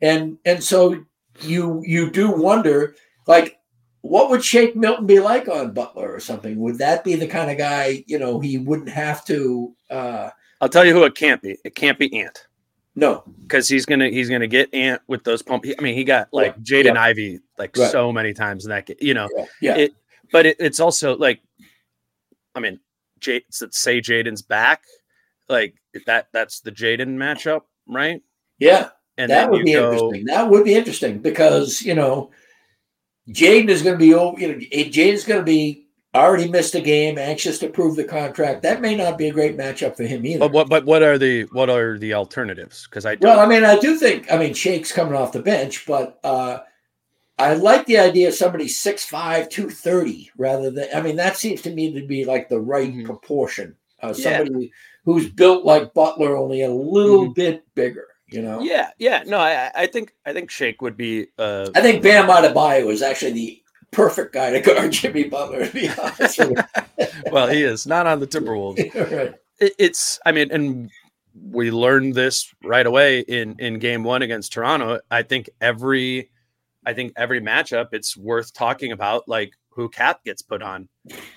and 0.00 0.38
and 0.44 0.62
so 0.62 1.04
you 1.40 1.82
you 1.86 2.10
do 2.10 2.30
wonder 2.30 2.96
like 3.26 3.58
what 4.02 4.30
would 4.30 4.44
Shake 4.44 4.74
Milton 4.74 5.06
be 5.06 5.20
like 5.20 5.48
on 5.48 5.72
Butler 5.72 6.12
or 6.12 6.20
something? 6.20 6.58
Would 6.58 6.78
that 6.78 7.04
be 7.04 7.14
the 7.14 7.28
kind 7.28 7.50
of 7.50 7.58
guy 7.58 8.04
you 8.06 8.18
know 8.18 8.40
he 8.40 8.58
wouldn't 8.58 8.90
have 8.90 9.24
to? 9.26 9.74
Uh, 9.88 10.30
I'll 10.60 10.68
tell 10.68 10.84
you 10.84 10.92
who 10.92 11.04
it 11.04 11.14
can't 11.14 11.40
be. 11.40 11.58
It 11.64 11.74
can't 11.74 11.98
be 11.98 12.12
Ant. 12.20 12.46
No, 12.94 13.24
because 13.42 13.68
he's 13.68 13.86
gonna 13.86 14.08
he's 14.08 14.28
gonna 14.28 14.46
get 14.46 14.72
Ant 14.74 15.00
with 15.06 15.24
those 15.24 15.40
pump. 15.42 15.64
I 15.66 15.80
mean, 15.82 15.94
he 15.94 16.04
got 16.04 16.28
like 16.30 16.54
yeah. 16.62 16.82
Jaden 16.82 16.94
yeah. 16.94 17.02
Ivey 17.02 17.40
like 17.58 17.76
right. 17.76 17.90
so 17.90 18.12
many 18.12 18.34
times 18.34 18.64
in 18.64 18.70
that. 18.70 18.86
game. 18.86 18.96
You 19.00 19.14
know, 19.14 19.28
yeah. 19.34 19.46
yeah. 19.60 19.76
It, 19.76 19.94
but 20.30 20.46
it, 20.46 20.56
it's 20.58 20.78
also 20.78 21.16
like, 21.16 21.40
I 22.54 22.60
mean, 22.60 22.80
Jade 23.18 23.44
say 23.50 24.00
Jaden's 24.00 24.42
back, 24.42 24.82
like 25.48 25.74
that. 26.06 26.28
That's 26.32 26.60
the 26.60 26.70
Jaden 26.70 27.16
matchup, 27.16 27.62
right? 27.88 28.20
Yeah, 28.58 28.90
and 29.16 29.30
that 29.30 29.50
would 29.50 29.64
be 29.64 29.72
go, 29.72 29.92
interesting. 29.92 30.24
That 30.26 30.50
would 30.50 30.64
be 30.64 30.74
interesting 30.74 31.18
because 31.20 31.80
you 31.80 31.94
know, 31.94 32.30
Jaden 33.30 33.68
is 33.68 33.82
going 33.82 33.98
to 33.98 34.04
be 34.04 34.12
over. 34.12 34.38
You 34.38 34.48
know, 34.48 34.54
Jaden's 34.54 35.24
going 35.24 35.40
to 35.40 35.46
be 35.46 35.81
already 36.18 36.48
missed 36.48 36.74
a 36.74 36.80
game, 36.80 37.18
anxious 37.18 37.58
to 37.60 37.68
prove 37.68 37.96
the 37.96 38.04
contract. 38.04 38.62
That 38.62 38.80
may 38.80 38.94
not 38.94 39.16
be 39.16 39.28
a 39.28 39.32
great 39.32 39.56
matchup 39.56 39.96
for 39.96 40.04
him 40.04 40.26
either. 40.26 40.40
But 40.40 40.52
what 40.52 40.68
but 40.68 40.84
what 40.84 41.02
are 41.02 41.18
the 41.18 41.42
what 41.52 41.70
are 41.70 41.98
the 41.98 42.14
alternatives? 42.14 42.86
Because 42.88 43.06
I 43.06 43.16
well, 43.20 43.40
I 43.40 43.46
mean, 43.46 43.64
I 43.64 43.78
do 43.78 43.96
think 43.96 44.30
I 44.30 44.38
mean 44.38 44.54
Shake's 44.54 44.92
coming 44.92 45.14
off 45.14 45.32
the 45.32 45.42
bench, 45.42 45.86
but 45.86 46.18
uh 46.24 46.60
I 47.38 47.54
like 47.54 47.86
the 47.86 47.98
idea 47.98 48.28
of 48.28 48.34
somebody 48.34 48.66
6'5, 48.66 49.50
230 49.50 50.30
rather 50.36 50.70
than 50.70 50.88
I 50.94 51.00
mean 51.00 51.16
that 51.16 51.36
seems 51.36 51.62
to 51.62 51.70
me 51.70 51.92
to 51.92 52.06
be 52.06 52.24
like 52.24 52.48
the 52.48 52.60
right 52.60 52.90
mm-hmm. 52.90 53.06
proportion. 53.06 53.76
Uh, 54.02 54.12
somebody 54.12 54.64
yeah. 54.64 54.68
who's 55.04 55.30
built 55.30 55.64
like 55.64 55.94
Butler, 55.94 56.36
only 56.36 56.62
a 56.62 56.70
little 56.70 57.26
mm-hmm. 57.26 57.32
bit 57.34 57.64
bigger. 57.74 58.06
You 58.26 58.40
know? 58.40 58.60
Yeah, 58.60 58.90
yeah. 58.98 59.22
No, 59.26 59.38
I, 59.38 59.70
I 59.74 59.86
think 59.86 60.14
I 60.24 60.32
think 60.32 60.50
Shake 60.50 60.80
would 60.80 60.96
be. 60.96 61.28
Uh, 61.38 61.68
I 61.74 61.82
think 61.82 62.02
Bam 62.02 62.28
Adebayo 62.28 62.90
is 62.90 63.02
actually 63.02 63.32
the 63.32 63.61
perfect 63.92 64.32
guy 64.32 64.50
to 64.50 64.60
guard 64.60 64.90
Jimmy 64.92 65.24
Butler. 65.24 65.66
To 65.66 65.72
be 65.72 65.88
honest 65.88 66.40
well, 67.32 67.46
he 67.46 67.62
is 67.62 67.86
not 67.86 68.06
on 68.06 68.20
the 68.20 68.26
Timberwolves. 68.28 68.94
right. 68.94 69.34
It, 69.60 69.74
it's, 69.78 70.18
I 70.26 70.32
mean, 70.32 70.50
and 70.50 70.90
we 71.34 71.70
learned 71.70 72.14
this 72.14 72.52
right 72.64 72.86
away 72.86 73.20
in 73.20 73.56
in 73.58 73.78
Game 73.78 74.02
One 74.02 74.22
against 74.22 74.52
Toronto. 74.52 75.00
I 75.10 75.22
think 75.22 75.48
every, 75.60 76.30
I 76.84 76.92
think 76.92 77.12
every 77.16 77.40
matchup, 77.40 77.88
it's 77.92 78.16
worth 78.16 78.52
talking 78.52 78.92
about. 78.92 79.28
Like 79.28 79.52
who 79.74 79.88
KAT 79.88 80.22
gets 80.24 80.42
put 80.42 80.62
on. 80.62 80.88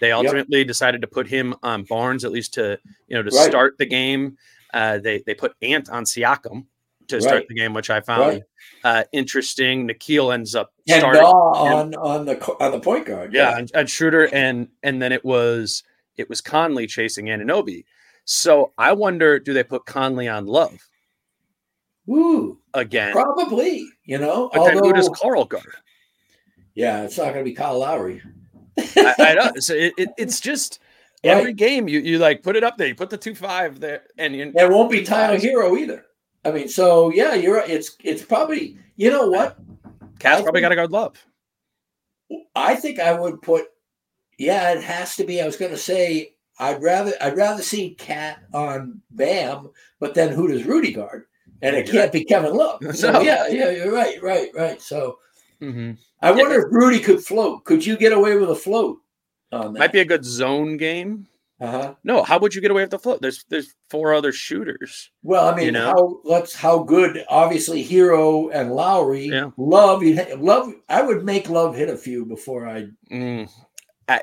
They 0.02 0.12
ultimately 0.12 0.60
yep. 0.60 0.68
decided 0.68 1.02
to 1.02 1.08
put 1.08 1.28
him 1.28 1.56
on 1.64 1.84
Barnes 1.84 2.26
at 2.26 2.32
least 2.32 2.54
to 2.56 2.80
you 3.08 3.16
know 3.16 3.24
to 3.24 3.36
right. 3.36 3.48
start 3.48 3.78
the 3.78 3.86
game. 3.86 4.38
Uh, 4.74 4.98
they 4.98 5.24
they 5.26 5.34
put 5.34 5.54
Ant 5.62 5.90
on 5.90 6.04
Siakam 6.04 6.66
to 7.08 7.18
right. 7.18 7.24
start 7.24 7.48
the 7.48 7.56
game, 7.56 7.74
which 7.74 7.90
I 7.90 8.02
found 8.02 8.22
right. 8.22 8.44
uh, 8.84 9.04
interesting. 9.12 9.88
Nickeil 9.88 10.34
ends 10.34 10.56
up 10.56 10.72
starting 10.88 11.22
on 11.22 11.96
on 11.96 12.26
the 12.26 12.56
on 12.60 12.72
the 12.72 12.80
point 12.80 13.06
guard. 13.06 13.34
Yeah, 13.34 13.52
yeah. 13.52 13.58
And, 13.58 13.72
and 13.74 13.90
Schroeder, 13.90 14.28
and 14.34 14.70
and 14.84 15.02
then 15.02 15.12
it 15.12 15.24
was 15.24 15.84
it 16.18 16.30
was 16.30 16.42
Conley 16.42 16.88
chasing 16.88 17.26
Anunoby. 17.26 17.86
So 18.26 18.74
I 18.78 18.94
wonder, 18.94 19.40
do 19.40 19.54
they 19.54 19.64
put 19.64 19.86
Conley 19.86 20.28
on 20.28 20.48
Love? 20.48 20.90
Woo 22.08 22.60
again? 22.74 23.14
Probably. 23.14 23.88
You 24.04 24.18
know, 24.18 24.50
but 24.52 24.60
although, 24.60 24.76
then 24.76 24.84
who 24.84 24.94
does 24.94 25.10
Karl 25.10 25.46
guard? 25.46 25.76
Yeah, 26.74 27.04
it's 27.04 27.18
not 27.18 27.34
going 27.34 27.38
to 27.38 27.44
be 27.44 27.54
Kyle 27.54 27.80
Lowry. 27.80 28.22
I, 28.78 29.16
I, 29.18 29.34
know. 29.34 29.52
So 29.60 29.74
it, 29.74 29.94
it, 29.98 30.10
it's 30.18 30.40
just 30.40 30.80
every 31.24 31.46
right. 31.46 31.56
game 31.56 31.88
you 31.88 32.00
you 32.00 32.20
like 32.20 32.44
put 32.44 32.56
it 32.56 32.64
up 32.64 32.78
there. 32.78 32.88
You 32.88 32.96
put 32.96 33.10
the 33.10 33.18
two 33.18 33.36
five 33.36 33.80
there, 33.80 34.04
and 34.18 34.36
you, 34.36 34.52
it 34.56 34.70
won't 34.70 34.92
be 34.92 35.04
Tyler 35.04 35.38
Herro 35.38 35.78
either. 35.80 36.06
I 36.46 36.52
mean, 36.52 36.70
so 36.70 37.12
yeah, 37.12 37.34
you're 37.34 37.56
right. 37.56 37.70
It's 37.70 37.98
it's 38.04 38.24
probably 38.24 38.78
you 38.96 39.10
know 39.10 39.28
what? 39.28 39.58
KAT's 40.20 40.44
probably 40.44 40.62
got 40.62 40.70
to 40.70 40.76
guard 40.76 40.92
love. 40.92 41.18
I 42.56 42.76
think 42.76 43.00
I 43.00 43.20
would 43.20 43.42
put. 43.42 43.66
Yeah, 44.38 44.72
it 44.72 44.84
has 44.84 45.16
to 45.18 45.24
be. 45.24 45.42
I 45.42 45.46
was 45.46 45.58
going 45.58 45.72
to 45.72 45.78
say 45.78 46.36
I'd 46.60 46.82
rather 46.82 47.14
I'd 47.20 47.36
rather 47.36 47.64
see 47.64 47.96
KAT 47.96 48.44
on 48.54 49.02
Bam, 49.12 49.72
but 50.00 50.14
then 50.14 50.32
who 50.34 50.48
does 50.48 50.66
Rudy 50.66 50.94
guard? 50.94 51.26
And 51.62 51.76
it 51.76 51.90
can't 51.90 52.12
be 52.12 52.24
Kevin 52.24 52.56
Love. 52.56 52.82
So 52.94 53.12
no. 53.12 53.22
yeah, 53.22 53.48
yeah, 53.48 53.72
you're 53.72 53.92
right, 53.92 54.22
right, 54.22 54.50
right. 54.54 54.82
So 54.82 55.18
mm-hmm. 55.62 55.94
I 56.22 56.32
wonder 56.32 56.56
yeah. 56.56 56.62
if 56.62 56.72
Rudy 56.72 57.00
could 57.00 57.24
float. 57.24 57.64
Could 57.66 57.86
you 57.86 57.98
get 57.98 58.14
away 58.14 58.38
with 58.38 58.50
a 58.50 58.56
float? 58.56 59.00
On 59.52 59.74
that? 59.74 59.80
Might 59.80 59.94
be 59.94 60.02
a 60.02 60.06
good 60.06 60.26
zone 60.26 60.78
game. 60.78 61.28
Uh-huh. 61.60 61.96
No, 62.04 62.22
how 62.24 62.38
would 62.40 62.54
you 62.54 62.62
get 62.62 62.72
away 62.72 62.84
with 62.84 62.92
the 62.92 63.00
float? 63.00 63.22
There's 63.22 63.46
there's 63.50 63.74
four 63.90 64.14
other 64.14 64.34
shooters. 64.34 65.10
Well, 65.24 65.48
I 65.48 65.56
mean, 65.56 65.68
you 65.68 65.72
know? 65.72 65.86
how 65.88 66.20
let's 66.26 66.54
how 66.54 66.80
good 66.80 67.24
obviously 67.30 67.84
Herro 67.84 68.50
and 68.54 68.74
Lowry 68.74 69.28
yeah. 69.28 69.52
love 69.58 70.04
you 70.04 70.22
love 70.38 70.74
I 70.90 71.02
would 71.02 71.24
make 71.24 71.50
love 71.50 71.76
hit 71.76 71.90
a 71.90 71.96
few 71.96 72.26
before 72.26 72.68
I 72.68 72.88
mm. 73.10 73.50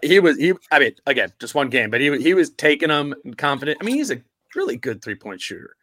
he 0.02 0.20
was 0.20 0.36
he 0.36 0.52
I 0.70 0.78
mean 0.78 0.92
again 1.06 1.32
just 1.40 1.54
one 1.54 1.70
game 1.70 1.90
but 1.90 2.02
he 2.02 2.14
he 2.20 2.34
was 2.34 2.50
taking 2.50 2.88
them 2.88 3.14
confident. 3.38 3.78
I 3.80 3.84
mean 3.84 3.96
he's 3.96 4.10
a 4.10 4.20
really 4.54 4.76
good 4.76 5.02
three 5.02 5.14
point 5.14 5.40
shooter. 5.40 5.76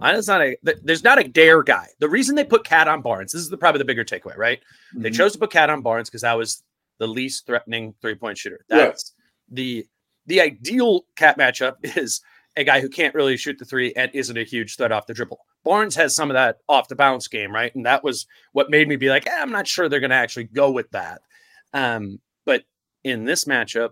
I 0.00 0.16
it's 0.16 0.28
not 0.28 0.40
a 0.40 0.56
there's 0.62 1.04
not 1.04 1.18
a 1.18 1.24
dare 1.24 1.62
guy. 1.62 1.88
The 1.98 2.08
reason 2.08 2.34
they 2.34 2.44
put 2.44 2.64
KAT 2.64 2.88
on 2.88 3.02
Barnes, 3.02 3.32
this 3.32 3.42
is 3.42 3.50
the 3.50 3.58
probably 3.58 3.80
the 3.80 3.84
bigger 3.84 4.04
takeaway, 4.04 4.38
right? 4.38 4.60
Mm-hmm. 4.60 5.02
They 5.02 5.10
chose 5.10 5.32
to 5.32 5.38
put 5.38 5.50
KAT 5.50 5.68
on 5.68 5.82
Barnes 5.82 6.08
because 6.08 6.22
that 6.22 6.38
was 6.38 6.62
the 6.98 7.06
least 7.06 7.46
threatening 7.46 7.94
three 8.00 8.14
point 8.14 8.38
shooter. 8.38 8.64
That's 8.68 9.14
the 9.50 9.86
the 10.28 10.40
ideal 10.40 11.06
KAT 11.16 11.38
matchup 11.38 11.76
is 11.96 12.20
a 12.56 12.64
guy 12.64 12.80
who 12.80 12.88
can't 12.88 13.14
really 13.14 13.36
shoot 13.36 13.58
the 13.58 13.64
three 13.64 13.92
and 13.94 14.10
isn't 14.14 14.36
a 14.36 14.44
huge 14.44 14.76
threat 14.76 14.92
off 14.92 15.06
the 15.06 15.14
dribble. 15.14 15.40
Barnes 15.64 15.96
has 15.96 16.14
some 16.14 16.30
of 16.30 16.34
that 16.34 16.58
off 16.68 16.88
the 16.88 16.96
bounce 16.96 17.26
game, 17.28 17.52
right? 17.52 17.74
And 17.74 17.86
that 17.86 18.04
was 18.04 18.26
what 18.52 18.70
made 18.70 18.88
me 18.88 18.96
be 18.96 19.08
like, 19.08 19.26
eh, 19.26 19.38
I'm 19.38 19.50
not 19.50 19.66
sure 19.66 19.88
they're 19.88 20.00
going 20.00 20.10
to 20.10 20.16
actually 20.16 20.44
go 20.44 20.70
with 20.70 20.90
that. 20.90 21.22
Um, 21.72 22.20
but 22.44 22.64
in 23.04 23.24
this 23.24 23.44
matchup, 23.44 23.90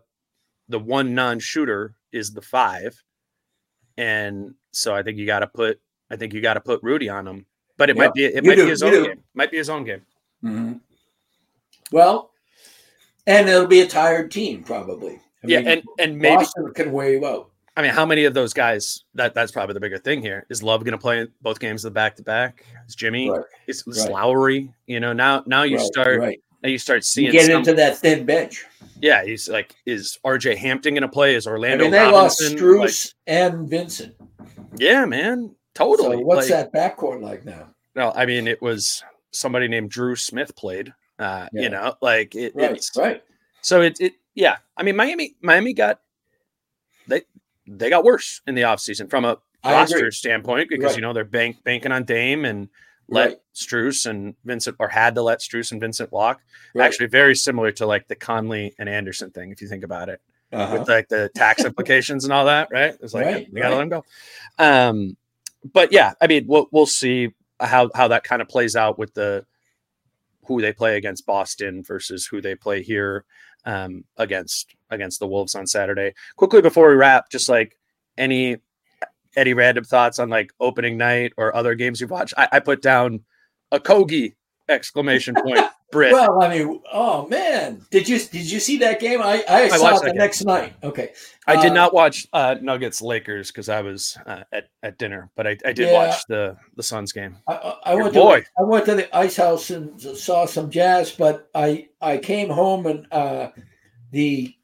the 0.68 0.78
one 0.78 1.14
non-shooter 1.14 1.94
is 2.12 2.32
the 2.32 2.42
five, 2.42 3.00
and 3.96 4.54
so 4.72 4.94
I 4.94 5.02
think 5.02 5.18
you 5.18 5.26
got 5.26 5.40
to 5.40 5.46
put, 5.46 5.80
I 6.10 6.16
think 6.16 6.32
you 6.34 6.40
got 6.40 6.54
to 6.54 6.60
put 6.60 6.82
Rudy 6.82 7.08
on 7.08 7.26
him. 7.26 7.46
But 7.76 7.90
it 7.90 7.96
might 7.96 8.14
be, 8.14 8.24
it 8.24 8.42
might 8.42 8.56
do, 8.56 8.64
be 8.64 8.70
his 8.70 8.82
own 8.82 8.90
do. 8.90 9.06
game. 9.06 9.22
Might 9.34 9.50
be 9.50 9.58
his 9.58 9.68
own 9.68 9.84
game. 9.84 10.02
Mm-hmm. 10.42 10.72
Well, 11.92 12.30
and 13.26 13.48
it'll 13.48 13.66
be 13.66 13.80
a 13.80 13.86
tired 13.86 14.30
team 14.30 14.64
probably. 14.64 15.20
I 15.44 15.48
yeah, 15.48 15.58
mean, 15.58 15.68
and 15.68 15.82
and 15.98 16.18
maybe 16.18 16.36
Boston 16.36 16.72
can 16.74 16.92
wear 16.92 17.12
you 17.12 17.26
out. 17.26 17.50
I 17.76 17.82
mean, 17.82 17.90
how 17.90 18.06
many 18.06 18.24
of 18.24 18.32
those 18.32 18.54
guys? 18.54 19.04
That 19.14 19.34
that's 19.34 19.52
probably 19.52 19.74
the 19.74 19.80
bigger 19.80 19.98
thing 19.98 20.22
here. 20.22 20.46
Is 20.48 20.62
Love 20.62 20.82
going 20.82 20.92
to 20.92 20.98
play 20.98 21.26
both 21.42 21.60
games 21.60 21.84
of 21.84 21.92
the 21.92 21.94
back 21.94 22.16
to 22.16 22.22
back? 22.22 22.64
Is 22.88 22.94
Jimmy? 22.94 23.30
Right. 23.30 23.42
Is, 23.66 23.84
is 23.86 24.04
right. 24.04 24.12
Lowry? 24.12 24.72
You 24.86 25.00
know, 25.00 25.12
now 25.12 25.42
now 25.46 25.62
you 25.64 25.76
right. 25.76 25.86
start 25.86 26.20
right. 26.20 26.40
now 26.62 26.70
you 26.70 26.78
start 26.78 27.04
seeing 27.04 27.26
you 27.26 27.32
get 27.32 27.46
some, 27.46 27.56
into 27.56 27.74
that 27.74 27.98
thin 27.98 28.24
bench. 28.24 28.64
Yeah, 29.02 29.24
he's 29.24 29.46
like, 29.48 29.74
is 29.84 30.18
R.J. 30.24 30.56
Hampton 30.56 30.94
going 30.94 31.02
to 31.02 31.08
play? 31.08 31.34
Is 31.34 31.46
Orlando? 31.46 31.84
I 31.84 31.86
mean, 31.86 31.90
they 31.90 31.98
Robinson, 31.98 32.52
lost 32.52 32.56
Strus 32.56 33.14
like, 33.26 33.36
and 33.36 33.68
Vincent. 33.68 34.14
Yeah, 34.78 35.04
man, 35.04 35.54
totally. 35.74 36.16
So 36.16 36.22
what's 36.22 36.50
like, 36.50 36.72
that 36.72 36.96
backcourt 36.96 37.20
like 37.20 37.44
now? 37.44 37.68
No, 37.94 38.10
I 38.14 38.24
mean, 38.24 38.48
it 38.48 38.62
was 38.62 39.04
somebody 39.32 39.68
named 39.68 39.90
Dru 39.90 40.16
Smith 40.16 40.56
played. 40.56 40.94
Uh, 41.18 41.48
yeah. 41.52 41.62
You 41.62 41.68
know, 41.70 41.94
like 42.00 42.34
it, 42.34 42.54
right, 42.54 42.72
it's 42.72 42.96
right. 42.96 43.22
So 43.60 43.82
it, 43.82 44.00
it, 44.00 44.14
yeah. 44.36 44.58
I 44.76 44.84
mean, 44.84 44.94
Miami, 44.94 45.34
Miami 45.42 45.72
got 45.72 46.00
they 47.08 47.22
they 47.66 47.90
got 47.90 48.04
worse 48.04 48.42
in 48.46 48.54
the 48.54 48.62
offseason 48.62 49.10
from 49.10 49.24
a 49.24 49.38
I 49.64 49.72
roster 49.72 49.96
agree. 49.96 50.10
standpoint 50.12 50.68
because 50.68 50.90
right. 50.90 50.96
you 50.96 51.02
know 51.02 51.12
they're 51.12 51.24
bank 51.24 51.64
banking 51.64 51.90
on 51.90 52.04
Dame 52.04 52.44
and 52.44 52.68
let 53.08 53.40
right. 53.64 54.06
And 54.06 54.34
Vincent 54.44 54.76
or 54.78 54.88
had 54.88 55.14
to 55.14 55.22
let 55.22 55.40
Strus 55.40 55.72
and 55.72 55.80
Vincent 55.80 56.12
walk. 56.12 56.40
Right. 56.74 56.84
Actually, 56.84 57.06
very 57.06 57.34
similar 57.34 57.72
to 57.72 57.86
like 57.86 58.08
the 58.08 58.14
Conley 58.14 58.74
and 58.78 58.88
Anderson 58.88 59.30
thing, 59.30 59.50
if 59.50 59.60
you 59.60 59.68
think 59.68 59.84
about 59.84 60.08
it, 60.08 60.20
uh-huh. 60.52 60.78
with 60.78 60.88
like 60.88 61.08
the 61.08 61.30
tax 61.34 61.64
implications 61.64 62.24
and 62.24 62.32
all 62.32 62.44
that. 62.44 62.68
Right? 62.70 62.96
It's 63.00 63.14
like 63.14 63.24
right. 63.24 63.54
gotta 63.54 63.74
let 63.74 63.82
him 63.82 63.88
go. 63.88 64.04
Um, 64.58 65.16
but 65.72 65.92
yeah, 65.92 66.12
I 66.20 66.26
mean, 66.26 66.46
we'll 66.46 66.68
we'll 66.70 66.86
see 66.86 67.32
how 67.58 67.90
how 67.94 68.08
that 68.08 68.24
kind 68.24 68.42
of 68.42 68.48
plays 68.48 68.76
out 68.76 68.98
with 68.98 69.14
the 69.14 69.46
who 70.44 70.60
they 70.60 70.72
play 70.72 70.96
against 70.96 71.26
Boston 71.26 71.82
versus 71.82 72.26
who 72.26 72.40
they 72.40 72.54
play 72.54 72.82
here 72.82 73.24
um, 73.66 74.04
against 74.16 74.74
against 74.90 75.20
the 75.20 75.26
Wolves 75.26 75.54
on 75.54 75.66
Saturday. 75.66 76.14
Quickly 76.36 76.62
before 76.62 76.88
we 76.88 76.94
wrap, 76.94 77.28
just 77.30 77.48
like 77.48 77.76
any 78.16 78.56
any 79.36 79.52
random 79.52 79.84
thoughts 79.84 80.18
on 80.18 80.30
like 80.30 80.50
opening 80.60 80.96
night 80.96 81.32
or 81.36 81.54
other 81.54 81.74
games 81.74 82.00
you've 82.00 82.10
watched. 82.10 82.32
I, 82.38 82.48
I 82.52 82.60
put 82.60 82.80
down 82.80 83.20
Okogie 83.72 84.34
exclamation 84.68 85.34
point. 85.34 85.60
Britt. 85.92 86.12
Well, 86.12 86.42
I 86.42 86.48
mean, 86.48 86.80
oh 86.92 87.28
man, 87.28 87.80
did 87.90 88.08
you 88.08 88.18
did 88.18 88.50
you 88.50 88.58
see 88.58 88.76
that 88.78 88.98
game? 88.98 89.20
I 89.22 89.44
I, 89.48 89.62
I 89.62 89.68
saw 89.68 89.96
it 89.96 90.02
the 90.02 90.06
game. 90.08 90.16
next 90.16 90.44
night. 90.44 90.74
Okay, 90.82 91.12
I 91.46 91.56
uh, 91.56 91.62
did 91.62 91.72
not 91.72 91.94
watch 91.94 92.26
uh, 92.32 92.56
Nuggets 92.60 93.00
Lakers 93.00 93.52
because 93.52 93.68
I 93.68 93.82
was 93.82 94.18
uh, 94.26 94.42
at 94.52 94.68
at 94.82 94.98
dinner, 94.98 95.30
but 95.36 95.46
I, 95.46 95.56
I 95.64 95.72
did 95.72 95.88
yeah, 95.88 95.92
watch 95.92 96.26
the 96.28 96.56
the 96.74 96.82
Suns 96.82 97.12
game. 97.12 97.36
I, 97.48 97.76
I 97.84 97.94
went 97.94 98.14
boy. 98.14 98.40
to 98.40 98.46
I 98.58 98.62
went 98.62 98.84
to 98.86 98.94
the 98.96 99.16
ice 99.16 99.36
house 99.36 99.70
and 99.70 100.00
saw 100.00 100.44
some 100.44 100.70
jazz, 100.70 101.12
but 101.12 101.48
I 101.54 101.88
I 102.00 102.18
came 102.18 102.50
home 102.50 102.86
and 102.86 103.06
uh, 103.12 103.50
the 104.10 104.54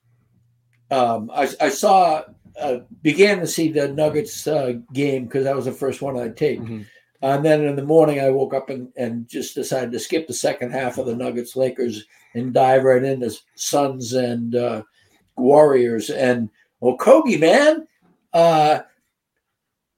um, 0.90 1.30
I 1.32 1.48
I 1.60 1.68
saw 1.68 2.24
uh, 2.60 2.78
began 3.02 3.38
to 3.38 3.46
see 3.46 3.70
the 3.70 3.88
Nuggets 3.88 4.46
uh, 4.46 4.74
game 4.92 5.24
because 5.24 5.44
that 5.44 5.56
was 5.56 5.66
the 5.66 5.72
first 5.72 6.02
one 6.02 6.18
I 6.18 6.28
taped. 6.28 6.64
Mm-hmm. 6.64 6.82
And 7.22 7.44
then 7.44 7.64
in 7.64 7.76
the 7.76 7.84
morning, 7.84 8.20
I 8.20 8.30
woke 8.30 8.52
up 8.52 8.68
and, 8.68 8.92
and 8.96 9.28
just 9.28 9.54
decided 9.54 9.92
to 9.92 10.00
skip 10.00 10.26
the 10.26 10.34
second 10.34 10.72
half 10.72 10.98
of 10.98 11.06
the 11.06 11.14
Nuggets 11.14 11.54
Lakers 11.54 12.04
and 12.34 12.52
dive 12.52 12.82
right 12.82 13.02
into 13.02 13.32
Suns 13.54 14.12
and 14.12 14.56
uh, 14.56 14.82
Warriors. 15.36 16.10
And 16.10 16.50
Okogie, 16.82 17.38
man, 17.38 17.86
uh, 18.32 18.80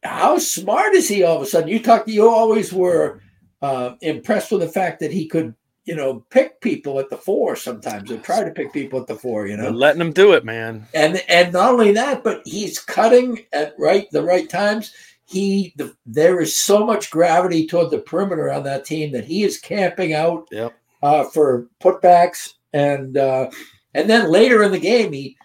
how 0.03 0.39
smart 0.39 0.95
is 0.95 1.09
he 1.09 1.23
all 1.23 1.37
of 1.37 1.43
a 1.43 1.47
sudden? 1.47 1.71
You 1.71 1.81
talked, 1.81 2.09
you 2.09 2.29
always 2.29 2.75
were 2.75 3.23
uh, 3.63 3.95
impressed 4.03 4.53
with 4.53 4.61
the 4.61 4.69
fact 4.69 5.01
that 5.01 5.11
he 5.11 5.27
could, 5.27 5.55
you 5.87 5.95
know, 5.95 6.27
pick 6.29 6.61
people 6.61 7.01
at 7.01 7.09
the 7.09 7.17
four 7.17 7.57
sometimes 7.57 8.11
or 8.11 8.19
try 8.19 8.45
to 8.45 8.51
pick 8.51 8.71
people 8.73 9.01
at 9.01 9.07
the 9.07 9.15
four, 9.15 9.47
you 9.47 9.57
know, 9.57 9.65
They're 9.65 9.73
letting 9.73 10.01
him 10.01 10.13
do 10.13 10.33
it, 10.33 10.45
man. 10.45 10.87
And 10.93 11.23
and 11.29 11.53
not 11.55 11.73
only 11.73 11.93
that, 11.93 12.23
but 12.23 12.43
he's 12.45 12.79
cutting 12.79 13.47
at 13.53 13.75
right 13.79 14.11
the 14.11 14.23
right 14.23 14.49
times 14.49 14.93
he 15.35 15.75
the, 15.77 15.95
there 16.07 16.41
is 16.41 16.59
so 16.59 16.87
much 16.87 17.11
gravity 17.11 17.67
toward 17.67 17.91
the 17.91 17.99
perimeter 17.99 18.51
on 18.51 18.63
that 18.63 18.85
team 18.85 19.13
that 19.13 19.25
he 19.25 19.43
is 19.43 19.59
camping 19.59 20.15
out 20.15 20.49
yep. 20.51 20.75
uh, 21.03 21.25
for 21.25 21.69
putbacks 21.83 22.55
and 22.73 23.17
uh, 23.17 23.51
and 23.93 24.09
then 24.09 24.31
later 24.31 24.63
in 24.63 24.73
the 24.73 24.79
game 24.79 25.13
he 25.13 25.37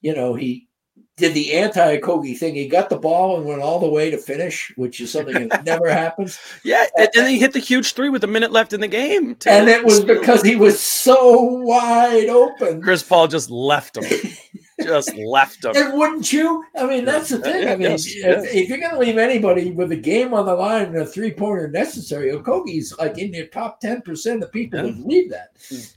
you 0.00 0.14
know 0.14 0.34
he 0.34 0.68
did 1.18 1.34
the 1.34 1.52
anti 1.52 1.98
Okogie 1.98 2.38
thing. 2.38 2.54
He 2.54 2.68
got 2.68 2.88
the 2.88 2.96
ball 2.96 3.36
and 3.36 3.44
went 3.44 3.60
all 3.60 3.80
the 3.80 3.88
way 3.88 4.10
to 4.10 4.16
finish, 4.16 4.72
which 4.76 5.00
is 5.00 5.10
something 5.10 5.48
that 5.48 5.64
never 5.66 5.90
happens. 5.90 6.38
Yeah, 6.64 6.86
and, 6.96 7.08
and 7.14 7.28
he 7.28 7.38
hit 7.38 7.52
the 7.52 7.58
huge 7.58 7.92
three 7.92 8.08
with 8.08 8.24
a 8.24 8.28
minute 8.28 8.52
left 8.52 8.72
in 8.72 8.80
the 8.80 8.88
game. 8.88 9.34
Too. 9.34 9.50
And 9.50 9.68
it 9.68 9.84
was 9.84 10.04
because 10.04 10.42
he 10.42 10.56
was 10.56 10.80
so 10.80 11.42
wide 11.42 12.28
open. 12.28 12.80
Chris 12.80 13.02
Paul 13.02 13.28
just 13.28 13.50
left 13.50 13.96
him. 13.96 14.04
just 14.82 15.14
left 15.16 15.64
him. 15.64 15.72
And 15.74 15.92
wouldn't 15.98 16.32
you? 16.32 16.64
I 16.76 16.86
mean, 16.86 17.04
that's 17.04 17.30
the 17.30 17.38
thing. 17.38 17.68
I 17.68 17.76
mean, 17.76 17.90
yes, 17.90 18.06
if, 18.06 18.16
yes. 18.16 18.46
if, 18.52 18.68
you're 18.68 18.78
going 18.78 18.92
to 18.92 18.98
leave 18.98 19.18
anybody 19.18 19.70
with 19.70 19.92
a 19.92 19.96
game 19.96 20.34
on 20.34 20.46
the 20.46 20.54
line 20.54 20.86
and 20.86 20.96
a 20.96 21.06
three 21.06 21.32
pointer 21.32 21.68
necessary, 21.68 22.30
Okogie's 22.32 22.96
like 22.98 23.18
in 23.18 23.32
your 23.32 23.46
top 23.46 23.80
ten 23.80 24.02
percent 24.02 24.42
of 24.42 24.52
people 24.52 24.78
yeah. 24.78 24.86
would 24.86 25.00
leave 25.00 25.30
that. 25.30 25.50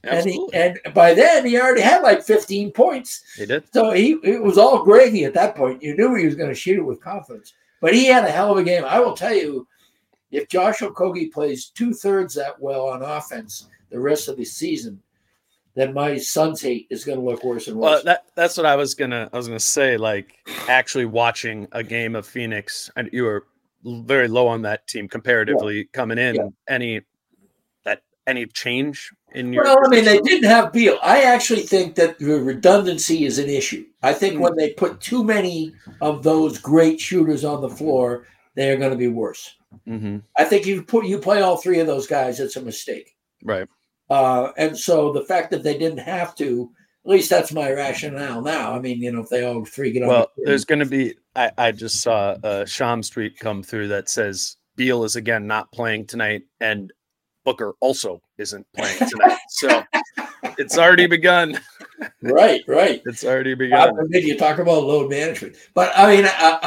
Absolutely. 0.04 0.60
And 0.60 0.78
he, 0.84 0.86
and 0.88 0.94
by 0.94 1.14
then 1.14 1.46
he 1.46 1.60
already 1.60 1.82
had 1.82 2.02
like 2.02 2.24
15 2.24 2.72
points. 2.72 3.24
He 3.36 3.46
did. 3.46 3.64
So 3.74 3.92
he 3.92 4.18
it 4.24 4.42
was 4.42 4.58
all 4.58 4.84
gravy 4.84 5.26
at 5.26 5.34
that 5.36 5.56
point. 5.56 5.84
You 5.84 5.96
knew 5.96 6.16
he 6.16 6.26
was 6.26 6.36
going 6.36 6.50
to 6.50 6.56
shoot 6.56 6.78
it 6.78 6.86
with 6.86 7.02
confidence. 7.02 7.54
But 7.82 7.94
he 7.96 8.06
had 8.06 8.26
a 8.26 8.32
hell 8.32 8.52
of 8.52 8.58
a 8.58 8.64
game. 8.64 8.86
I 8.86 9.00
will 9.00 9.16
tell 9.16 9.34
you, 9.34 9.68
if 10.30 10.48
Josh 10.48 10.80
Okogie 10.80 11.32
plays 11.32 11.70
two 11.70 11.94
thirds 11.94 12.36
that 12.36 12.60
well 12.60 12.88
on 12.88 13.02
offense 13.02 13.68
the 13.90 14.00
rest 14.00 14.28
of 14.28 14.38
the 14.38 14.46
season 14.46 15.02
then 15.76 15.94
my 15.94 16.18
Suns 16.18 16.62
hate 16.62 16.88
is 16.90 17.06
going 17.06 17.20
to 17.20 17.24
look 17.24 17.44
worse 17.44 17.68
and 17.68 17.78
worse. 17.78 17.90
Well, 17.90 18.04
that 18.04 18.26
that's 18.36 18.58
what 18.58 18.66
I 18.66 18.76
was 18.76 18.94
gonna 18.94 19.30
I 19.32 19.38
was 19.38 19.48
gonna 19.48 19.60
say. 19.60 19.98
Like 19.98 20.36
actually 20.68 21.06
watching 21.06 21.68
a 21.72 21.84
game 21.84 22.16
of 22.16 22.26
Phoenix, 22.26 22.90
and 22.96 23.10
you 23.14 23.24
were 23.24 23.46
very 23.84 24.28
low 24.28 24.48
on 24.48 24.62
that 24.64 24.88
team 24.88 25.08
comparatively 25.08 25.78
yeah. 25.78 25.84
coming 25.94 26.18
in. 26.18 26.36
Yeah. 26.36 26.48
Any 26.68 27.02
that 27.86 28.04
any 28.28 28.46
change 28.48 29.12
in 29.34 29.54
your? 29.54 29.64
Well, 29.64 29.80
I 29.86 29.90
mean, 29.90 30.06
they 30.06 30.20
didn't 30.20 30.50
have 30.50 30.74
Beal. 30.74 30.98
I 31.02 31.24
actually 31.24 31.64
think 31.64 31.96
that 31.96 32.20
the 32.20 32.42
redundancy 32.42 33.26
is 33.26 33.40
an 33.40 33.50
issue. 33.50 33.86
I 34.04 34.14
think 34.14 34.34
mm-hmm. 34.34 34.44
when 34.44 34.56
they 34.58 34.72
put 34.74 35.00
too 35.00 35.24
many 35.24 35.74
of 36.02 36.24
those 36.24 36.58
great 36.58 37.00
shooters 37.00 37.46
on 37.46 37.62
the 37.62 37.70
floor, 37.70 38.28
they 38.56 38.72
are 38.72 38.78
going 38.78 38.92
to 38.92 38.98
be 38.98 39.08
worse. 39.08 39.56
Mm-hmm. 39.88 40.18
I 40.38 40.44
think 40.44 40.66
you 40.66 40.84
put 40.84 41.06
you 41.06 41.18
play 41.18 41.42
all 41.42 41.58
three 41.58 41.80
of 41.80 41.88
those 41.88 42.08
guys. 42.08 42.40
It's 42.40 42.58
a 42.58 42.62
mistake. 42.62 43.16
Right. 43.44 43.68
Uh, 44.12 44.52
and 44.58 44.78
so 44.78 45.14
the 45.14 45.24
fact 45.24 45.52
that 45.52 45.64
they 45.64 45.78
didn't 45.78 46.00
have 46.00 46.36
to, 46.36 46.70
at 47.06 47.12
least 47.12 47.30
that's 47.30 47.54
my 47.54 47.72
rationale 47.72 48.42
now. 48.42 48.74
I 48.74 48.80
mean, 48.80 49.00
you 49.00 49.10
know, 49.10 49.22
if 49.22 49.30
they 49.30 49.46
all 49.46 49.64
three 49.64 49.94
get 49.94 50.04
on. 50.04 50.10
Well, 50.10 50.32
the 50.36 50.44
there's 50.48 50.66
going 50.66 50.80
to 50.80 50.86
be. 50.86 51.16
I, 51.34 51.50
I 51.58 51.72
just 51.72 52.02
saw 52.02 52.36
a 52.44 52.68
Shams 52.68 53.10
tweet 53.10 53.40
come 53.40 53.64
through 53.64 53.88
that 53.88 54.10
says 54.10 54.58
Beal 54.76 55.06
is 55.06 55.16
again 55.16 55.48
not 55.48 55.72
playing 55.72 56.08
tonight, 56.08 56.42
and 56.60 56.92
Booker 57.44 57.74
also 57.80 58.22
isn't 58.38 58.66
playing 58.76 58.98
tonight. 59.10 59.38
so 59.50 59.84
it's 60.58 60.78
already 60.78 61.08
begun. 61.08 61.60
right, 62.22 62.62
right. 62.68 63.02
It's 63.06 63.24
already 63.24 63.54
begun. 63.54 63.94
you 64.12 64.38
talk 64.38 64.60
about 64.60 64.84
load 64.84 65.10
management, 65.10 65.56
but 65.74 65.92
I 65.96 66.16
mean, 66.16 66.26
I, 66.26 66.60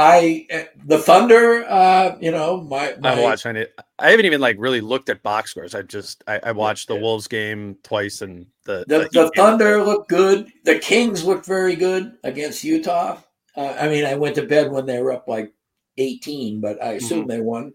I 0.51 0.69
the 0.85 0.99
Thunder. 0.99 1.65
Uh, 1.69 2.17
you 2.21 2.31
know, 2.31 2.61
my, 2.63 2.95
my 3.01 3.13
I'm 3.13 3.23
watching 3.23 3.57
it. 3.57 3.79
I 3.99 4.11
haven't 4.11 4.27
even 4.27 4.41
like 4.41 4.57
really 4.59 4.81
looked 4.81 5.09
at 5.09 5.23
box 5.23 5.51
scores. 5.51 5.75
I 5.75 5.83
just 5.83 6.23
I, 6.27 6.41
I 6.43 6.53
watched 6.53 6.89
the 6.89 6.97
Wolves 6.97 7.27
game 7.29 7.77
twice, 7.83 8.23
and 8.23 8.47
the 8.65 8.85
the, 8.87 8.99
the, 8.99 9.09
the 9.13 9.33
Thunder 9.37 9.83
looked 9.83 10.09
good. 10.09 10.53
The 10.65 10.79
Kings 10.79 11.25
looked 11.25 11.47
very 11.47 11.77
good 11.77 12.17
against 12.23 12.65
Utah. 12.65 13.19
Uh, 13.57 13.77
I 13.79 13.89
mean, 13.89 14.05
I 14.05 14.15
went 14.15 14.35
to 14.37 14.47
bed 14.47 14.71
when 14.71 14.87
they 14.87 15.01
were 15.01 15.13
up 15.13 15.29
like 15.29 15.53
18, 15.97 16.61
but 16.61 16.83
I 16.83 16.93
assume 16.93 17.21
mm-hmm. 17.21 17.29
they 17.29 17.41
won. 17.41 17.73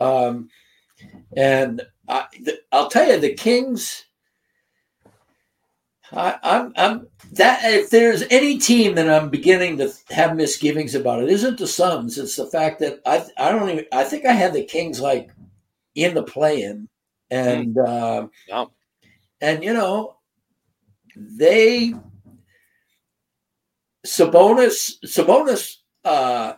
Um, 0.00 0.48
and 1.36 1.82
I, 2.08 2.26
will 2.72 2.88
tell 2.88 3.08
you, 3.08 3.18
the 3.18 3.34
Kings 3.34 4.04
I, 6.14 6.38
I'm, 6.42 6.72
I'm 6.76 7.06
that 7.32 7.60
if 7.64 7.88
there's 7.90 8.22
any 8.30 8.58
team 8.58 8.94
that 8.96 9.08
I'm 9.08 9.30
beginning 9.30 9.78
to 9.78 9.92
have 10.10 10.36
misgivings 10.36 10.94
about, 10.94 11.22
it 11.22 11.30
isn't 11.30 11.58
the 11.58 11.66
Suns. 11.66 12.18
It's 12.18 12.36
the 12.36 12.46
fact 12.46 12.80
that 12.80 13.00
I, 13.06 13.24
I 13.38 13.50
don't 13.50 13.68
even. 13.70 13.86
I 13.92 14.04
think 14.04 14.26
I 14.26 14.32
had 14.32 14.52
the 14.52 14.64
Kings 14.64 15.00
like 15.00 15.30
in 15.94 16.14
the 16.14 16.22
play-in, 16.22 16.88
and 17.30 17.74
mm. 17.76 17.88
uh, 17.88 18.28
yeah. 18.46 18.64
and 19.40 19.64
you 19.64 19.72
know, 19.72 20.16
they 21.16 21.94
Sabonis 24.06 24.96
Sabonis 25.06 25.76
uh, 26.04 26.54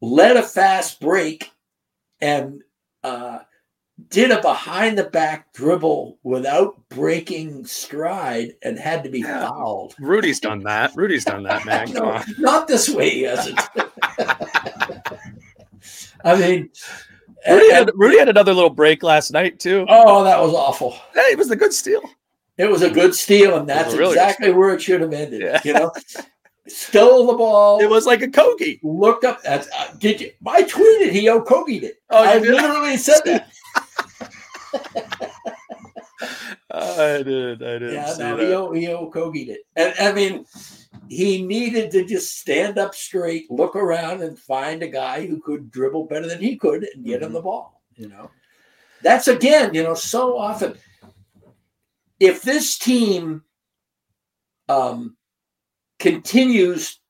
led 0.00 0.36
a 0.36 0.42
fast 0.42 1.00
break, 1.00 1.50
and 2.20 2.62
uh, 3.04 3.38
did 4.10 4.30
a 4.30 4.40
behind 4.40 4.96
the 4.96 5.04
back 5.04 5.52
dribble 5.52 6.18
without 6.22 6.88
breaking 6.88 7.64
stride 7.66 8.54
and 8.62 8.78
had 8.78 9.02
to 9.04 9.10
be 9.10 9.20
yeah. 9.20 9.48
fouled. 9.48 9.94
Rudy's 9.98 10.40
done 10.40 10.60
that. 10.64 10.92
Rudy's 10.94 11.24
done 11.24 11.42
that, 11.44 11.66
man. 11.66 11.92
no, 11.92 12.22
not 12.38 12.68
this 12.68 12.88
way, 12.88 13.10
he 13.10 13.22
hasn't. 13.22 13.58
I 16.24 16.36
mean, 16.36 16.70
Rudy, 17.48 17.66
and, 17.70 17.72
had, 17.72 17.90
Rudy 17.94 18.18
had 18.18 18.28
another 18.28 18.54
little 18.54 18.70
break 18.70 19.02
last 19.02 19.32
night 19.32 19.58
too. 19.58 19.86
Oh, 19.88 20.24
that 20.24 20.40
was 20.40 20.52
awful. 20.54 20.92
Hey, 21.14 21.32
it 21.32 21.38
was 21.38 21.50
a 21.50 21.56
good 21.56 21.72
steal. 21.72 22.02
It 22.56 22.68
was 22.68 22.82
a 22.82 22.90
good 22.90 23.14
steal, 23.14 23.56
and 23.56 23.68
that's 23.68 23.94
really 23.94 24.14
exactly 24.14 24.50
where 24.50 24.74
it 24.74 24.82
should 24.82 25.00
have 25.00 25.12
ended. 25.12 25.42
Yeah. 25.42 25.60
You 25.64 25.72
know, 25.74 25.92
stole 26.70 27.26
the 27.26 27.34
ball. 27.34 27.80
It 27.80 27.88
was 27.88 28.06
like 28.06 28.20
Okogie. 28.20 28.80
Looked 28.82 29.24
up. 29.24 29.42
That's, 29.42 29.68
Uh, 29.68 29.94
did 29.98 30.20
you? 30.20 30.32
I 30.46 30.62
tweeted 30.62 31.10
he 31.10 31.26
Okogied 31.26 31.82
it. 31.82 32.02
Oh, 32.10 32.24
I 32.24 32.38
literally 32.38 32.96
said 32.96 33.20
that. 33.24 33.50
I 36.70 37.22
did. 37.22 37.62
I 37.62 37.78
did. 37.78 37.92
Yeah, 37.92 38.14
no, 38.18 38.72
he, 38.72 38.80
he 38.80 38.86
Okogied 38.86 39.48
it. 39.48 39.60
And 39.76 39.94
I 39.98 40.12
mean, 40.12 40.44
he 41.08 41.42
needed 41.42 41.90
to 41.92 42.04
just 42.04 42.38
stand 42.38 42.78
up 42.78 42.94
straight, 42.94 43.50
look 43.50 43.74
around, 43.76 44.22
and 44.22 44.38
find 44.38 44.82
a 44.82 44.88
guy 44.88 45.26
who 45.26 45.40
could 45.40 45.70
dribble 45.70 46.06
better 46.06 46.28
than 46.28 46.40
he 46.40 46.56
could 46.56 46.86
and 46.94 47.04
get 47.04 47.16
mm-hmm. 47.16 47.26
him 47.26 47.32
the 47.32 47.42
ball. 47.42 47.82
You 47.96 48.08
know, 48.08 48.30
that's 49.02 49.28
again, 49.28 49.74
you 49.74 49.82
know, 49.82 49.94
so 49.94 50.36
often. 50.38 50.76
If 52.20 52.42
this 52.42 52.76
team 52.78 53.44
um, 54.68 55.16
continues 55.98 57.00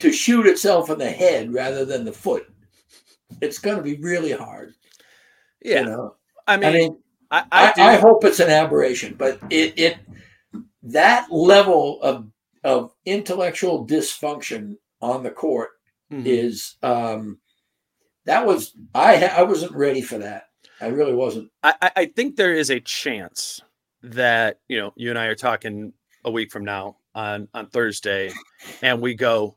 to 0.00 0.12
shoot 0.12 0.46
itself 0.46 0.90
in 0.90 0.98
the 0.98 1.10
head 1.10 1.52
rather 1.52 1.84
than 1.84 2.04
the 2.04 2.12
foot, 2.12 2.46
it's 3.40 3.58
going 3.58 3.76
to 3.76 3.82
be 3.82 3.96
really 3.96 4.32
hard. 4.32 4.74
Yeah. 5.62 5.80
You 5.80 5.86
know? 5.86 6.16
I 6.46 6.56
mean, 6.56 6.68
I, 6.68 6.72
mean, 6.72 6.98
I, 7.30 7.44
I, 7.52 7.72
I, 7.76 7.96
hope 7.96 8.24
it's 8.24 8.40
an 8.40 8.48
aberration, 8.48 9.14
but 9.18 9.38
it, 9.50 9.78
it 9.78 9.98
that 10.82 11.30
level 11.30 12.00
of 12.02 12.30
of 12.64 12.94
intellectual 13.04 13.86
dysfunction 13.86 14.76
on 15.00 15.22
the 15.22 15.30
court 15.30 15.70
mm-hmm. 16.10 16.26
is 16.26 16.76
um, 16.82 17.38
that 18.24 18.46
was 18.46 18.74
I 18.94 19.26
I 19.26 19.42
wasn't 19.42 19.72
ready 19.72 20.00
for 20.00 20.18
that. 20.18 20.44
I 20.80 20.86
really 20.86 21.14
wasn't. 21.14 21.50
I, 21.62 21.90
I 21.96 22.06
think 22.06 22.36
there 22.36 22.54
is 22.54 22.70
a 22.70 22.80
chance 22.80 23.60
that 24.02 24.60
you 24.68 24.78
know 24.78 24.92
you 24.96 25.10
and 25.10 25.18
I 25.18 25.26
are 25.26 25.34
talking 25.34 25.92
a 26.24 26.30
week 26.30 26.50
from 26.50 26.64
now 26.64 26.96
on 27.18 27.48
on 27.52 27.66
Thursday, 27.66 28.30
and 28.80 29.00
we 29.00 29.14
go, 29.14 29.56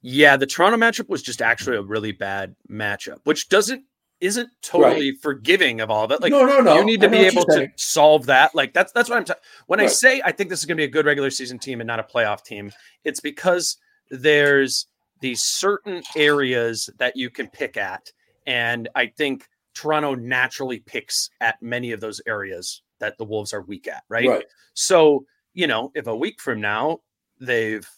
yeah, 0.00 0.36
the 0.36 0.46
Toronto 0.46 0.78
matchup 0.78 1.08
was 1.08 1.22
just 1.22 1.42
actually 1.42 1.76
a 1.76 1.82
really 1.82 2.12
bad 2.12 2.56
matchup, 2.70 3.18
which 3.24 3.48
doesn't 3.50 3.84
isn't 4.20 4.48
totally 4.62 5.10
right. 5.10 5.20
forgiving 5.20 5.80
of 5.80 5.90
all 5.90 6.04
of 6.04 6.10
it. 6.12 6.22
Like, 6.22 6.30
no, 6.30 6.46
no, 6.46 6.60
no. 6.60 6.78
You 6.78 6.84
need 6.84 7.00
to 7.00 7.08
be 7.08 7.18
able 7.18 7.44
to 7.46 7.68
solve 7.76 8.26
that. 8.26 8.54
Like, 8.54 8.72
that's 8.72 8.92
that's 8.92 9.10
what 9.10 9.18
I'm. 9.18 9.24
Ta- 9.24 9.34
when 9.66 9.78
right. 9.78 9.88
I 9.88 9.88
say 9.88 10.22
I 10.24 10.32
think 10.32 10.48
this 10.48 10.60
is 10.60 10.64
going 10.64 10.76
to 10.76 10.80
be 10.80 10.84
a 10.84 10.90
good 10.90 11.04
regular 11.06 11.30
season 11.30 11.58
team 11.58 11.80
and 11.80 11.86
not 11.86 12.00
a 12.00 12.04
playoff 12.04 12.42
team, 12.44 12.72
it's 13.04 13.20
because 13.20 13.76
there's 14.10 14.86
these 15.20 15.42
certain 15.42 16.02
areas 16.16 16.88
that 16.98 17.16
you 17.16 17.30
can 17.30 17.48
pick 17.48 17.76
at, 17.76 18.10
and 18.46 18.88
I 18.94 19.06
think 19.06 19.48
Toronto 19.74 20.14
naturally 20.14 20.80
picks 20.80 21.28
at 21.40 21.60
many 21.60 21.92
of 21.92 22.00
those 22.00 22.20
areas 22.26 22.82
that 23.00 23.18
the 23.18 23.24
Wolves 23.24 23.52
are 23.52 23.62
weak 23.62 23.86
at. 23.86 24.04
Right. 24.08 24.28
Right. 24.28 24.44
So 24.74 25.26
you 25.54 25.66
know, 25.66 25.92
if 25.94 26.06
a 26.06 26.16
week 26.16 26.40
from 26.40 26.60
now 26.60 27.00
they've 27.40 27.88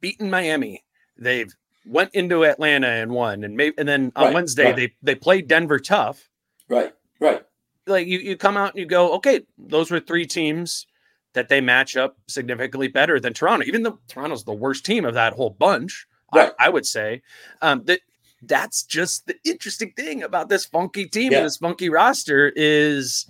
beaten 0.00 0.30
Miami, 0.30 0.84
they've 1.16 1.54
went 1.86 2.14
into 2.14 2.44
Atlanta 2.44 2.88
and 2.88 3.12
won, 3.12 3.44
and 3.44 3.56
maybe 3.56 3.74
and 3.78 3.88
then 3.88 4.12
on 4.16 4.26
right, 4.26 4.34
Wednesday 4.34 4.66
right. 4.66 4.76
they 4.76 4.94
they 5.02 5.14
played 5.14 5.48
Denver 5.48 5.78
tough. 5.78 6.28
Right, 6.68 6.92
right. 7.20 7.44
Like 7.86 8.06
you 8.06 8.18
you 8.18 8.36
come 8.36 8.56
out 8.56 8.70
and 8.70 8.78
you 8.78 8.86
go, 8.86 9.14
okay, 9.14 9.42
those 9.56 9.90
were 9.90 10.00
three 10.00 10.26
teams 10.26 10.86
that 11.34 11.48
they 11.48 11.60
match 11.60 11.96
up 11.96 12.16
significantly 12.26 12.88
better 12.88 13.20
than 13.20 13.32
Toronto, 13.32 13.64
even 13.66 13.82
though 13.82 13.98
Toronto's 14.08 14.44
the 14.44 14.52
worst 14.52 14.84
team 14.84 15.04
of 15.04 15.14
that 15.14 15.34
whole 15.34 15.50
bunch. 15.50 16.06
Right. 16.34 16.52
I, 16.58 16.66
I 16.66 16.68
would 16.68 16.84
say 16.84 17.22
um, 17.62 17.84
that 17.84 18.00
that's 18.42 18.82
just 18.82 19.26
the 19.26 19.36
interesting 19.44 19.92
thing 19.92 20.22
about 20.22 20.48
this 20.48 20.64
funky 20.64 21.06
team 21.06 21.32
yeah. 21.32 21.38
and 21.38 21.46
this 21.46 21.56
funky 21.56 21.88
roster 21.88 22.52
is 22.54 23.26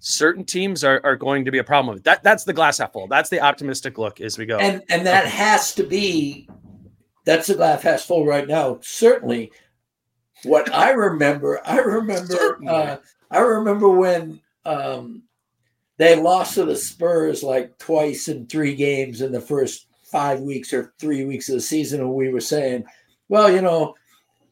certain 0.00 0.44
teams 0.44 0.82
are, 0.82 1.00
are 1.04 1.14
going 1.14 1.44
to 1.44 1.50
be 1.52 1.58
a 1.58 1.64
problem 1.64 1.94
with 1.94 2.04
that. 2.04 2.24
That's 2.24 2.44
the 2.44 2.52
glass 2.52 2.78
half 2.78 2.92
full. 2.92 3.06
That's 3.06 3.30
the 3.30 3.40
optimistic 3.40 3.98
look 3.98 4.20
as 4.20 4.36
we 4.36 4.46
go. 4.46 4.58
And 4.58 4.82
and 4.88 5.06
that 5.06 5.26
has 5.26 5.74
to 5.74 5.84
be 5.84 6.48
that's 7.24 7.46
the 7.46 7.54
glass 7.54 7.82
half 7.82 8.00
full 8.00 8.26
right 8.26 8.48
now. 8.48 8.78
Certainly, 8.82 9.52
what 10.42 10.72
I 10.74 10.90
remember, 10.90 11.60
I 11.64 11.78
remember, 11.78 12.58
uh, 12.66 12.96
I 13.30 13.38
remember 13.38 13.90
when 13.90 14.40
um, 14.64 15.22
they 15.98 16.16
lost 16.16 16.54
to 16.54 16.64
the 16.64 16.76
Spurs 16.76 17.42
like 17.42 17.78
twice 17.78 18.28
in 18.28 18.46
three 18.46 18.74
games 18.74 19.20
in 19.20 19.32
the 19.32 19.40
first 19.40 19.86
five 20.02 20.40
weeks 20.40 20.72
or 20.72 20.94
three 20.98 21.24
weeks 21.24 21.48
of 21.48 21.56
the 21.56 21.60
season, 21.60 22.00
and 22.00 22.12
we 22.12 22.30
were 22.30 22.40
saying, 22.40 22.84
well, 23.28 23.50
you 23.50 23.60
know, 23.60 23.94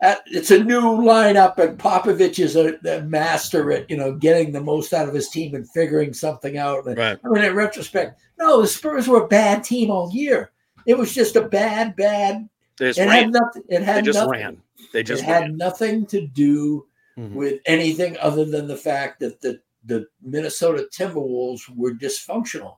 it's 0.00 0.50
a 0.50 0.62
new 0.62 0.80
lineup, 0.80 1.58
and 1.58 1.78
Popovich 1.78 2.38
is 2.38 2.56
a, 2.56 2.78
a, 2.88 3.02
master 3.02 3.72
at 3.72 3.90
you 3.90 3.96
know 3.96 4.14
getting 4.14 4.52
the 4.52 4.60
most 4.60 4.92
out 4.92 5.08
of 5.08 5.14
his 5.14 5.28
team 5.28 5.54
and 5.54 5.68
figuring 5.70 6.12
something 6.12 6.56
out. 6.56 6.86
Right. 6.86 7.18
I 7.24 7.28
mean, 7.28 7.44
in 7.44 7.54
retrospect, 7.54 8.20
no, 8.38 8.60
the 8.60 8.68
Spurs 8.68 9.08
were 9.08 9.24
a 9.24 9.28
bad 9.28 9.64
team 9.64 9.90
all 9.90 10.10
year. 10.12 10.52
It 10.86 10.96
was 10.96 11.14
just 11.14 11.36
a 11.36 11.42
bad, 11.42 11.96
bad 11.96 12.48
they 12.78 12.88
just 12.88 12.98
it 12.98 13.06
ran. 13.06 13.10
had 13.24 13.32
nothing. 13.32 13.62
It 13.68 13.82
had 13.82 13.96
they 13.96 14.06
just 14.06 14.18
nothing, 14.18 14.30
ran. 14.30 14.62
They 14.92 15.02
just 15.02 15.22
it 15.24 15.26
ran. 15.26 15.42
had 15.42 15.56
nothing 15.56 16.06
to 16.06 16.26
do 16.26 16.86
Mhm. 17.18 17.34
with 17.34 17.60
anything 17.66 18.16
other 18.18 18.44
than 18.44 18.68
the 18.68 18.76
fact 18.76 19.20
that 19.20 19.40
the 19.40 19.60
the 19.84 20.06
Minnesota 20.22 20.88
Timberwolves 20.96 21.62
were 21.74 21.92
dysfunctional, 21.92 22.76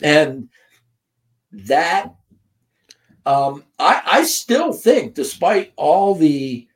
and 0.00 0.48
that 1.50 2.14
um, 3.26 3.64
I 3.78 4.02
I 4.04 4.22
still 4.24 4.72
think, 4.72 5.14
despite 5.14 5.72
all 5.76 6.14
the 6.14 6.66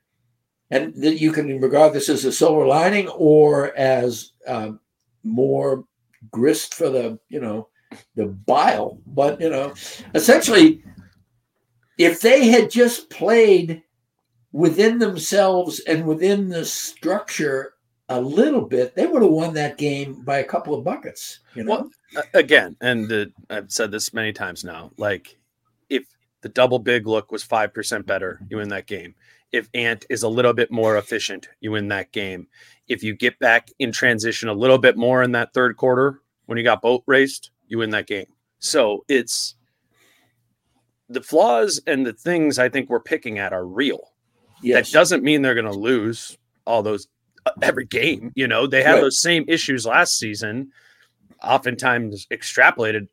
and 0.71 0.95
that 0.97 1.21
you 1.21 1.33
can 1.33 1.61
regard 1.61 1.93
this 1.93 2.09
as 2.09 2.25
a 2.25 2.33
silver 2.33 2.67
lining 2.67 3.09
or 3.09 3.77
as 3.77 4.33
um, 4.47 4.81
more 5.23 5.85
grist 6.31 6.75
for 6.75 6.89
the 6.89 7.19
you 7.29 7.41
know 7.41 7.69
the 8.15 8.27
bile, 8.27 8.99
but 9.07 9.41
you 9.41 9.51
know 9.51 9.75
essentially 10.15 10.83
if 11.99 12.21
they 12.21 12.49
had 12.49 12.71
just 12.71 13.11
played 13.11 13.83
within 14.53 14.99
themselves 14.99 15.81
and 15.81 16.07
within 16.07 16.49
the 16.49 16.65
structure 16.65 17.75
a 18.09 18.21
little 18.21 18.63
bit, 18.63 18.95
they 18.95 19.07
would 19.07 19.23
have 19.23 19.31
won 19.31 19.55
that 19.55 19.79
game 19.79 20.23
by 20.25 20.39
a 20.39 20.45
couple 20.45 20.75
of 20.75 20.85
buckets. 20.85 21.41
You 21.55 21.65
know, 21.65 21.91
well, 22.15 22.25
again, 22.35 22.77
and 22.81 23.09
the, 23.09 23.33
I've 23.51 23.73
said 23.73 23.91
this 23.91 24.15
many 24.15 24.33
times 24.33 24.65
now. 24.65 24.93
Like, 24.97 25.37
the 26.47 26.53
double 26.53 26.79
big 26.79 27.09
look 27.09 27.33
was 27.33 27.43
five 27.43 27.75
percent 27.75 28.07
better, 28.07 28.41
you 28.49 28.59
win 28.59 28.69
that 28.69 28.87
game. 28.87 29.17
If 29.51 29.69
Ant 29.75 30.07
is 30.09 30.23
a 30.23 30.29
little 30.29 30.53
bit 30.53 30.71
more 30.71 30.97
efficient, 30.97 31.49
you 31.61 31.73
win 31.73 31.89
that 31.89 32.13
game. 32.13 32.47
If 32.87 33.03
you 33.03 33.15
get 33.15 33.37
back 33.41 33.69
in 33.81 33.91
transition 33.91 34.49
a 34.49 34.53
little 34.55 34.79
bit 34.79 34.97
more 34.97 35.25
in 35.25 35.33
that 35.33 35.53
third 35.53 35.77
quarter 35.77 36.21
when 36.47 36.57
you 36.57 36.63
got 36.63 36.83
boat 36.83 37.03
raced, 37.07 37.51
you 37.67 37.79
win 37.79 37.91
that 37.91 38.07
game. 38.07 38.27
So 38.61 39.05
it's 39.09 39.57
the 41.09 41.21
flaws 41.21 41.81
and 41.85 42.07
the 42.07 42.13
things 42.13 42.61
I 42.61 42.69
think 42.69 42.89
we're 42.89 43.01
picking 43.01 43.39
at 43.41 43.53
are 43.53 43.67
real. 43.67 44.13
yes. 44.63 44.91
That 44.93 44.97
doesn't 44.99 45.25
mean 45.25 45.43
they're 45.43 45.55
going 45.61 45.73
to 45.73 45.79
lose 45.79 46.39
all 46.65 46.85
those 46.85 47.09
uh, 47.45 47.51
every 47.61 47.87
game. 47.87 48.31
You 48.37 48.47
know, 48.47 48.69
they 48.69 48.85
had 48.85 48.95
Right. 48.95 49.01
those 49.01 49.21
same 49.21 49.45
issues 49.49 49.85
last 49.85 50.17
season, 50.17 50.71
oftentimes 51.43 52.27
extrapolated 52.31 53.09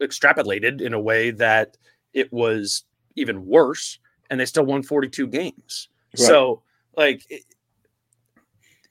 extrapolated 0.00 0.80
in 0.80 0.92
a 0.92 1.00
way 1.00 1.30
that 1.30 1.76
it 2.14 2.32
was 2.32 2.84
even 3.16 3.46
worse, 3.46 3.98
and 4.30 4.40
they 4.40 4.46
still 4.46 4.64
won 4.64 4.82
42 4.82 5.26
games. 5.26 5.88
Right. 6.18 6.26
So, 6.26 6.62
like, 6.96 7.24
it, 7.28 7.42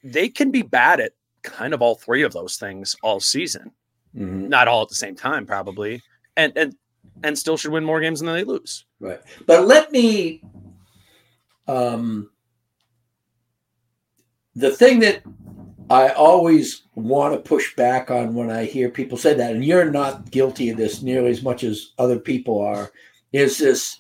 they 0.03 0.29
can 0.29 0.51
be 0.51 0.61
bad 0.61 0.99
at 0.99 1.13
kind 1.43 1.73
of 1.73 1.81
all 1.81 1.95
three 1.95 2.23
of 2.23 2.33
those 2.33 2.57
things 2.57 2.95
all 3.01 3.19
season 3.19 3.71
Mhm. 4.15 4.49
not 4.49 4.67
all 4.67 4.83
at 4.83 4.89
the 4.89 4.95
same 4.95 5.15
time 5.15 5.45
probably 5.45 6.03
and 6.37 6.53
and 6.55 6.75
and 7.23 7.37
still 7.37 7.57
should 7.57 7.71
win 7.71 7.83
more 7.83 7.99
games 7.99 8.19
than 8.19 8.31
they 8.31 8.43
lose 8.43 8.85
Right. 8.99 9.19
But 9.47 9.65
let 9.65 9.91
me 9.91 10.43
um 11.67 12.29
the 14.55 14.69
thing 14.71 14.99
that 14.99 15.23
I 15.89 16.09
always 16.09 16.83
want 16.95 17.33
to 17.33 17.39
push 17.49 17.75
back 17.75 18.11
on 18.11 18.33
when 18.33 18.49
I 18.49 18.65
hear 18.65 18.89
people 18.89 19.17
say 19.17 19.33
that, 19.33 19.53
and 19.53 19.63
you're 19.65 19.91
not 19.91 20.29
guilty 20.31 20.69
of 20.69 20.77
this 20.77 21.01
nearly 21.01 21.29
as 21.31 21.41
much 21.43 21.63
as 21.63 21.91
other 21.97 22.17
people 22.19 22.61
are, 22.61 22.91
is 23.31 23.57
this 23.57 23.99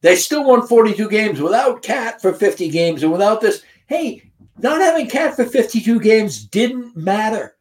they 0.00 0.14
still 0.16 0.44
won 0.44 0.66
42 0.66 1.08
games 1.10 1.40
without 1.40 1.82
KAT 1.82 2.20
for 2.22 2.32
50 2.32 2.68
games 2.70 3.02
and 3.02 3.10
without 3.10 3.40
this. 3.40 3.62
Hey, 3.86 4.30
not 4.58 4.80
having 4.80 5.08
KAT 5.08 5.34
for 5.34 5.44
52 5.44 5.98
games 6.00 6.44
didn't 6.44 6.96
matter. 6.96 7.56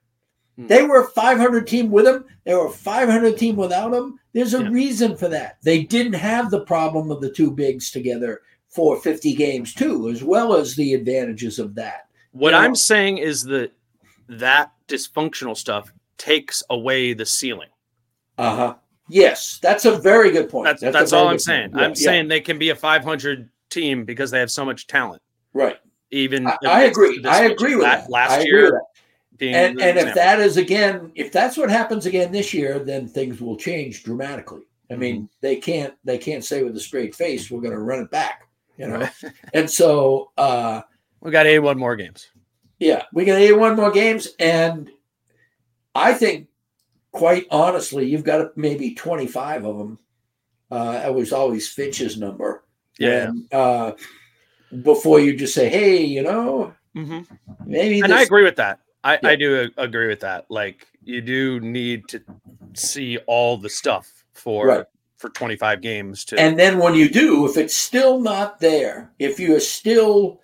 Hmm. 0.56 0.68
They 0.68 0.84
were 0.84 1.02
a 1.02 1.08
500 1.10 1.66
team 1.66 1.90
with 1.90 2.06
him. 2.08 2.26
They 2.46 2.54
were 2.54 2.68
a 2.68 2.72
500 2.72 3.38
team 3.38 3.56
without 3.56 3.92
him. 3.94 4.20
There's 4.34 4.54
a 4.54 4.62
Yeah. 4.62 4.70
reason 4.70 5.18
for 5.18 5.28
that. 5.30 5.58
They 5.64 5.82
didn't 5.84 6.14
have 6.14 6.52
the 6.52 6.62
problem 6.62 7.10
of 7.10 7.22
the 7.22 7.32
two 7.32 7.50
bigs 7.50 7.90
together 7.90 8.42
for 8.70 9.00
50 9.02 9.34
games 9.34 9.74
too, 9.74 10.10
as 10.10 10.24
well 10.24 10.56
as 10.56 10.76
the 10.76 10.94
advantages 10.94 11.58
of 11.58 11.74
that. 11.76 12.02
what 12.34 12.50
You 12.50 12.52
know- 12.52 12.58
i'm 12.60 12.76
saying 12.76 13.18
is 13.18 13.44
that 13.46 13.72
that 14.30 14.72
dysfunctional 14.88 15.58
stuff 15.58 15.92
takes 16.20 16.62
away 16.70 17.14
the 17.14 17.26
ceiling 17.26 17.70
Uh 18.38 18.56
huh. 18.56 18.76
Yes, 19.10 19.60
that's 19.62 19.86
a 19.86 19.98
very 19.98 20.32
good 20.32 20.50
point. 20.50 20.66
that's 20.66 20.84
a 20.84 20.92
that's, 20.92 21.14
all 21.14 21.28
i'm 21.28 21.40
saying 21.40 21.72
point. 21.72 21.84
I'm 21.84 21.90
yeah, 21.92 21.96
saying 21.96 22.28
they 22.28 22.42
can 22.42 22.58
be 22.60 22.70
a 22.72 22.76
500 22.76 23.50
team 23.70 24.06
because 24.06 24.32
they 24.32 24.40
have 24.40 24.52
so 24.52 24.64
much 24.66 24.88
talent 24.88 25.22
right. 25.54 25.78
even 26.12 26.48
I, 26.48 26.58
I 26.68 26.82
agree. 26.84 27.22
I 27.26 27.46
agree 27.46 27.76
with 27.76 27.86
that. 27.86 28.10
last 28.10 28.46
year 28.46 28.72
that. 28.72 28.82
being 29.38 29.54
And 29.56 29.82
and 29.82 29.98
if 29.98 30.16
that 30.16 30.40
is 30.40 30.58
again, 30.58 31.12
if 31.16 31.32
that's 31.32 31.58
what 31.58 31.70
happens 31.70 32.06
again 32.06 32.32
this 32.32 32.54
year, 32.54 32.80
then 32.80 33.08
things 33.08 33.40
will 33.42 33.56
change 33.58 34.04
dramatically. 34.04 34.62
I 34.90 34.96
mean, 34.96 35.16
Mm-hmm. 35.16 35.26
they 35.42 35.56
can't 35.58 35.94
they 36.06 36.18
can't 36.18 36.44
say 36.46 36.64
with 36.64 36.76
a 36.78 36.80
straight 36.80 37.14
face 37.14 37.52
we're 37.52 37.62
going 37.62 37.74
to 37.74 37.80
run 37.80 38.00
it 38.00 38.10
back, 38.12 38.48
you 38.78 38.88
know. 38.88 39.08
and 39.54 39.70
so 39.70 40.32
uh 40.38 40.82
we 41.22 41.32
got 41.32 41.46
81 41.46 41.78
more 41.78 41.96
games 41.98 42.30
Yeah, 42.80 43.04
we 43.14 43.26
got 43.26 43.38
81 43.40 43.76
more 43.76 43.92
games, 43.92 44.30
and 44.40 44.90
I 45.94 46.14
think, 46.14 46.47
quite 47.18 47.48
honestly, 47.52 48.06
you've 48.08 48.24
got 48.24 48.56
maybe 48.58 48.94
25 48.94 49.66
of 49.66 49.78
them. 49.78 50.00
Uh, 50.70 50.92
that 50.94 51.14
was 51.16 51.34
always 51.34 51.68
Finch's 51.68 52.18
number. 52.18 52.64
Yeah. 53.00 53.28
When, 53.28 53.48
uh, 53.52 53.92
before 54.84 55.20
you 55.20 55.36
just 55.36 55.54
say, 55.54 55.70
"Hey, 55.70 56.04
you 56.04 56.22
know, 56.24 56.74
hmm 56.94 57.22
maybe," 57.66 58.02
and 58.02 58.14
i 58.14 58.22
agree 58.22 58.44
with 58.44 58.58
that 58.58 58.80
I, 59.04 59.14
Yeah. 59.14 59.30
I 59.30 59.36
do 59.36 59.70
agree 59.78 60.08
with 60.08 60.20
that 60.22 60.46
like 60.50 60.88
you 61.04 61.22
do 61.22 61.60
need 61.62 62.08
to 62.10 62.22
see 62.76 63.18
all 63.28 63.58
the 63.58 63.70
stuff 63.70 64.26
for 64.34 64.68
Right. 64.68 64.86
for 65.18 65.30
25 65.30 65.82
games 65.82 66.26
to 66.26 66.40
And 66.40 66.60
then 66.60 66.78
when 66.80 66.94
you 66.96 67.10
do, 67.10 67.46
if 67.50 67.58
it's 67.58 67.74
still 67.76 68.20
not 68.20 68.60
there, 68.60 69.12
if 69.20 69.40
you 69.40 69.56
are 69.56 69.60
still 69.62 70.42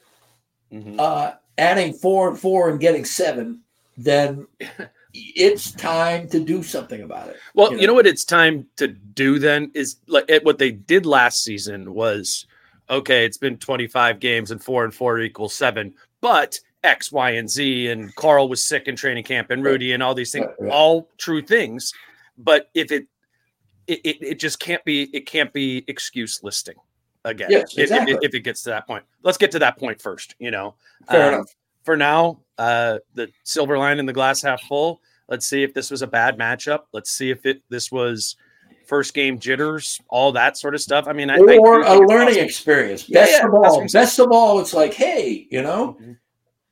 Mhm. 0.71 0.99
uh, 0.99 1.33
adding 1.57 1.93
four 1.93 2.29
and 2.29 2.39
four 2.39 2.69
and 2.69 2.79
getting 2.79 3.05
seven, 3.05 3.61
then 3.97 4.47
it's 5.13 5.71
time 5.71 6.27
to 6.29 6.39
do 6.39 6.63
something 6.63 7.01
about 7.01 7.29
it. 7.29 7.37
Well, 7.53 7.71
you 7.71 7.79
you 7.79 7.81
know. 7.81 7.87
know. 7.87 7.95
what 7.95 8.07
it's 8.07 8.25
time 8.25 8.67
to 8.77 8.87
do 8.87 9.39
then 9.39 9.71
is 9.73 9.97
like 10.07 10.25
it, 10.27 10.43
what 10.43 10.57
they 10.57 10.71
did 10.71 11.05
last 11.05 11.43
season 11.43 11.93
was 11.93 12.45
okay, 12.89 13.25
it's 13.25 13.37
been 13.37 13.57
25 13.57 14.19
games 14.19 14.51
and 14.51 14.63
4 14.63 14.83
and 14.85 14.93
4 14.93 15.19
equals 15.19 15.53
7, 15.55 15.93
but 16.21 16.59
X, 16.83 17.11
Y, 17.11 17.31
and 17.31 17.49
Z, 17.49 17.87
and 17.87 18.13
Karl 18.15 18.49
was 18.49 18.63
sick 18.63 18.87
in 18.87 18.95
training 18.95 19.23
camp, 19.23 19.51
and 19.51 19.63
Rudy, 19.63 19.93
and 19.93 20.03
all 20.03 20.13
these 20.13 20.31
things, 20.31 20.45
right, 20.45 20.55
right. 20.59 20.71
all 20.71 21.09
true 21.17 21.41
things. 21.41 21.93
But 22.37 22.69
if 22.73 22.91
it, 22.91 23.07
it, 23.87 24.01
it, 24.03 24.17
it 24.21 24.39
just 24.39 24.59
can't 24.59 24.83
be, 24.83 25.03
it 25.15 25.25
can't 25.25 25.53
be 25.53 25.83
excuse 25.87 26.43
listing 26.43 26.75
again. 27.23 27.49
Yes, 27.49 27.77
exactly. 27.77 28.13
if, 28.13 28.17
if, 28.19 28.29
if, 28.29 28.35
it 28.35 28.39
gets 28.41 28.63
to 28.63 28.71
that 28.71 28.85
point, 28.85 29.03
let's 29.23 29.37
get 29.37 29.51
to 29.51 29.59
that 29.59 29.77
point 29.77 30.01
first. 30.01 30.35
You 30.39 30.51
know, 30.51 30.75
fair 31.09 31.27
um, 31.27 31.33
enough. 31.35 31.55
For 31.83 31.97
now, 31.97 32.39
uh, 32.57 32.99
the 33.13 33.29
silver 33.43 33.77
line 33.77 33.99
in 33.99 34.05
the 34.05 34.13
glass 34.13 34.41
half 34.41 34.61
full. 34.63 35.01
Let's 35.27 35.45
see 35.45 35.63
if 35.63 35.73
this 35.73 35.89
was 35.91 36.01
a 36.01 36.07
bad 36.07 36.37
matchup. 36.37 36.81
Let's 36.91 37.11
see 37.11 37.29
if 37.29 37.45
it 37.45 37.61
this 37.69 37.91
was 37.91 38.35
first 38.85 39.13
game 39.13 39.39
jitters, 39.39 39.99
all 40.09 40.31
that 40.33 40.57
sort 40.57 40.75
of 40.75 40.81
stuff. 40.81 41.07
I 41.07 41.13
mean, 41.13 41.29
I, 41.29 41.37
or 41.37 41.83
I 41.83 41.95
a 41.95 41.99
learning 41.99 42.35
awesome. 42.35 42.43
experience. 42.43 43.03
Best 43.03 43.31
yeah, 43.31 43.47
of 43.47 43.53
all, 43.53 43.85
best 43.91 44.19
of 44.19 44.31
all, 44.31 44.59
it's 44.59 44.73
like, 44.73 44.93
hey, 44.93 45.47
you 45.49 45.61
know, 45.61 45.97
mm-hmm. 45.99 46.13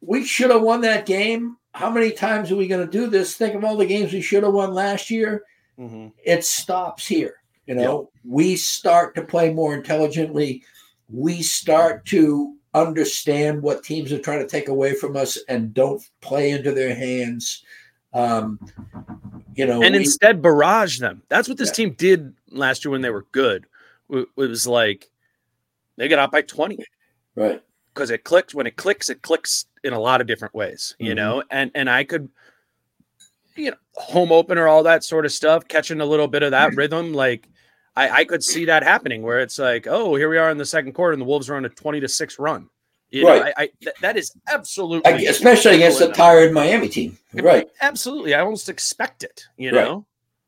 we 0.01 0.23
should 0.23 0.51
have 0.51 0.61
won 0.61 0.81
that 0.81 1.05
game. 1.05 1.57
How 1.73 1.89
many 1.89 2.11
times 2.11 2.51
are 2.51 2.57
we 2.57 2.67
going 2.67 2.85
to 2.85 2.91
do 2.91 3.07
this? 3.07 3.35
Think 3.35 3.55
of 3.55 3.63
all 3.63 3.77
the 3.77 3.85
games 3.85 4.11
we 4.11 4.21
should 4.21 4.43
have 4.43 4.53
won 4.53 4.73
last 4.73 5.09
year. 5.09 5.43
Mm-hmm. 5.79 6.09
It 6.23 6.45
stops 6.45 7.07
here. 7.07 7.35
You 7.65 7.75
know, 7.75 7.99
yep. 8.01 8.23
we 8.25 8.55
start 8.57 9.15
to 9.15 9.23
play 9.23 9.53
more 9.53 9.73
intelligently. 9.73 10.63
We 11.09 11.41
start 11.41 12.05
to 12.07 12.55
understand 12.73 13.61
what 13.61 13.83
teams 13.83 14.11
are 14.11 14.19
trying 14.19 14.39
to 14.39 14.47
take 14.47 14.69
away 14.69 14.93
from 14.93 15.17
us 15.17 15.37
and 15.47 15.73
don't 15.73 16.01
play 16.21 16.51
into 16.51 16.71
their 16.71 16.95
hands. 16.95 17.63
Um, 18.13 18.59
you 19.55 19.65
know, 19.65 19.81
and 19.81 19.93
we, 19.93 20.01
instead 20.01 20.41
barrage 20.41 20.99
them. 20.99 21.23
That's 21.29 21.47
what 21.47 21.57
this 21.57 21.69
yeah. 21.69 21.85
team 21.85 21.93
did 21.93 22.33
last 22.49 22.85
year 22.85 22.91
when 22.91 23.01
they 23.01 23.09
were 23.09 23.25
good. 23.31 23.65
It 24.09 24.27
was 24.35 24.67
like 24.67 25.09
they 25.97 26.07
got 26.07 26.19
out 26.19 26.31
by 26.31 26.41
20. 26.41 26.77
Right. 27.35 27.61
Because 27.93 28.09
it 28.09 28.23
clicks 28.23 28.53
when 28.53 28.67
it 28.67 28.77
clicks, 28.77 29.09
it 29.09 29.21
clicks 29.21 29.65
in 29.83 29.93
a 29.93 29.99
lot 29.99 30.21
of 30.21 30.27
different 30.27 30.53
ways, 30.53 30.95
you 30.99 31.07
mm-hmm. 31.07 31.15
know, 31.15 31.43
and 31.49 31.71
and 31.75 31.89
I 31.89 32.03
could 32.05 32.29
you 33.55 33.71
know, 33.71 33.77
home 33.95 34.31
opener, 34.31 34.67
all 34.67 34.83
that 34.83 35.03
sort 35.03 35.25
of 35.25 35.31
stuff, 35.31 35.67
catching 35.67 36.01
a 36.01 36.05
little 36.05 36.27
bit 36.27 36.43
of 36.43 36.51
that 36.51 36.73
rhythm. 36.75 37.13
Like 37.13 37.47
I, 37.95 38.09
I 38.09 38.25
could 38.25 38.43
see 38.43 38.65
that 38.65 38.83
happening 38.83 39.21
where 39.21 39.39
it's 39.39 39.59
like, 39.59 39.85
oh, 39.87 40.15
here 40.15 40.29
we 40.29 40.37
are 40.37 40.49
in 40.49 40.57
the 40.57 40.65
second 40.65 40.93
quarter, 40.93 41.13
and 41.13 41.21
the 41.21 41.25
Wolves 41.25 41.49
are 41.49 41.55
on 41.55 41.65
a 41.65 41.69
20 41.69 41.99
to 41.99 42.07
6 42.07 42.39
run. 42.39 42.69
You 43.09 43.27
right. 43.27 43.39
Know, 43.39 43.45
I, 43.45 43.53
I 43.63 43.69
th- 43.81 43.95
that 44.01 44.17
is 44.17 44.33
absolutely, 44.47 45.11
I, 45.11 45.17
especially 45.29 45.75
against 45.75 45.99
a 45.99 46.07
tired 46.07 46.53
Miami 46.53 46.87
team. 46.87 47.17
Right. 47.33 47.67
Absolutely. 47.81 48.33
I 48.33 48.39
almost 48.39 48.69
expect 48.69 49.23
it. 49.23 49.43
You 49.57 49.73
know. 49.73 50.05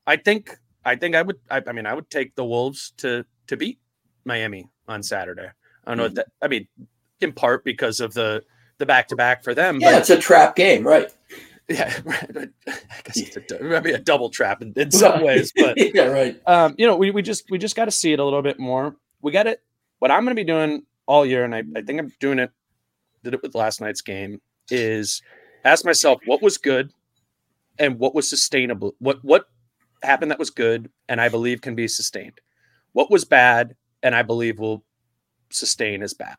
I 0.08 0.16
think, 0.16 0.58
I 0.86 0.96
think 0.96 1.16
I 1.16 1.22
would, 1.22 1.38
I, 1.50 1.62
I, 1.66 1.72
mean, 1.72 1.86
I 1.86 1.94
would 1.94 2.10
take 2.10 2.36
the 2.36 2.46
Wolves 2.46 2.94
to, 2.98 3.26
to 3.48 3.58
beat 3.58 3.80
Miami 4.26 4.70
on 4.88 5.04
Saturday. 5.04 5.50
I 5.86 5.92
don't 5.92 5.98
know 5.98 6.06
mm-hmm. 6.06 6.16
that, 6.16 6.28
I 6.42 6.48
mean, 6.48 6.68
in 7.22 7.34
part 7.34 7.64
because 7.64 8.00
of 8.00 8.14
the, 8.14 8.44
the 8.78 8.86
back 8.86 9.08
to 9.10 9.16
back 9.16 9.44
for 9.44 9.54
them. 9.54 9.80
Yeah. 9.80 9.92
But, 9.92 10.00
it's 10.00 10.10
a 10.10 10.20
trap 10.20 10.56
game. 10.56 10.86
Right. 10.86 11.10
Yeah, 11.70 11.94
I 12.08 12.50
guess 13.04 13.18
it's 13.18 13.52
a, 13.52 13.76
I 13.76 13.80
mean, 13.80 13.96
a 13.96 14.00
double 14.00 14.30
trap 14.30 14.62
in, 14.62 14.74
in 14.76 14.92
some 14.92 15.24
ways, 15.24 15.54
but 15.56 15.76
yeah, 15.96 16.06
right. 16.06 16.42
Um, 16.46 16.76
you 16.78 16.86
know, 16.86 16.98
we, 16.98 17.12
we 17.12 17.22
just 17.22 17.50
we 17.50 17.58
just 17.58 17.76
got 17.76 17.86
to 17.86 17.92
see 17.92 18.12
it 18.12 18.20
a 18.20 18.24
little 18.24 18.42
bit 18.42 18.60
more. 18.60 18.96
We 19.22 19.32
got 19.32 19.48
it. 19.48 19.62
What 20.00 20.12
I'm 20.12 20.24
going 20.26 20.36
to 20.36 20.40
be 20.40 20.44
doing 20.44 20.84
all 21.06 21.26
year, 21.26 21.46
and 21.46 21.56
I, 21.56 21.64
I 21.76 21.82
think 21.82 22.00
I'm 22.00 22.12
doing 22.20 22.40
it. 22.40 22.52
Did 23.24 23.34
it 23.34 23.42
with 23.42 23.56
last 23.56 23.80
night's 23.80 24.02
game. 24.02 24.42
Is 24.70 25.22
ask 25.64 25.86
myself 25.86 26.20
what 26.26 26.42
was 26.42 26.58
good, 26.58 26.92
and 27.80 27.98
what 27.98 28.14
was 28.14 28.30
sustainable. 28.30 28.96
What 29.00 29.24
what 29.24 29.46
happened 30.02 30.32
that 30.32 30.40
was 30.40 30.50
good, 30.50 30.90
and 31.08 31.22
I 31.22 31.30
believe 31.30 31.62
can 31.62 31.76
be 31.76 31.88
sustained. 31.88 32.42
What 32.92 33.10
was 33.10 33.24
bad, 33.24 33.76
and 34.02 34.14
I 34.14 34.22
believe 34.22 34.60
will 34.60 34.84
sustain 35.50 36.04
as 36.04 36.14
bad. 36.14 36.36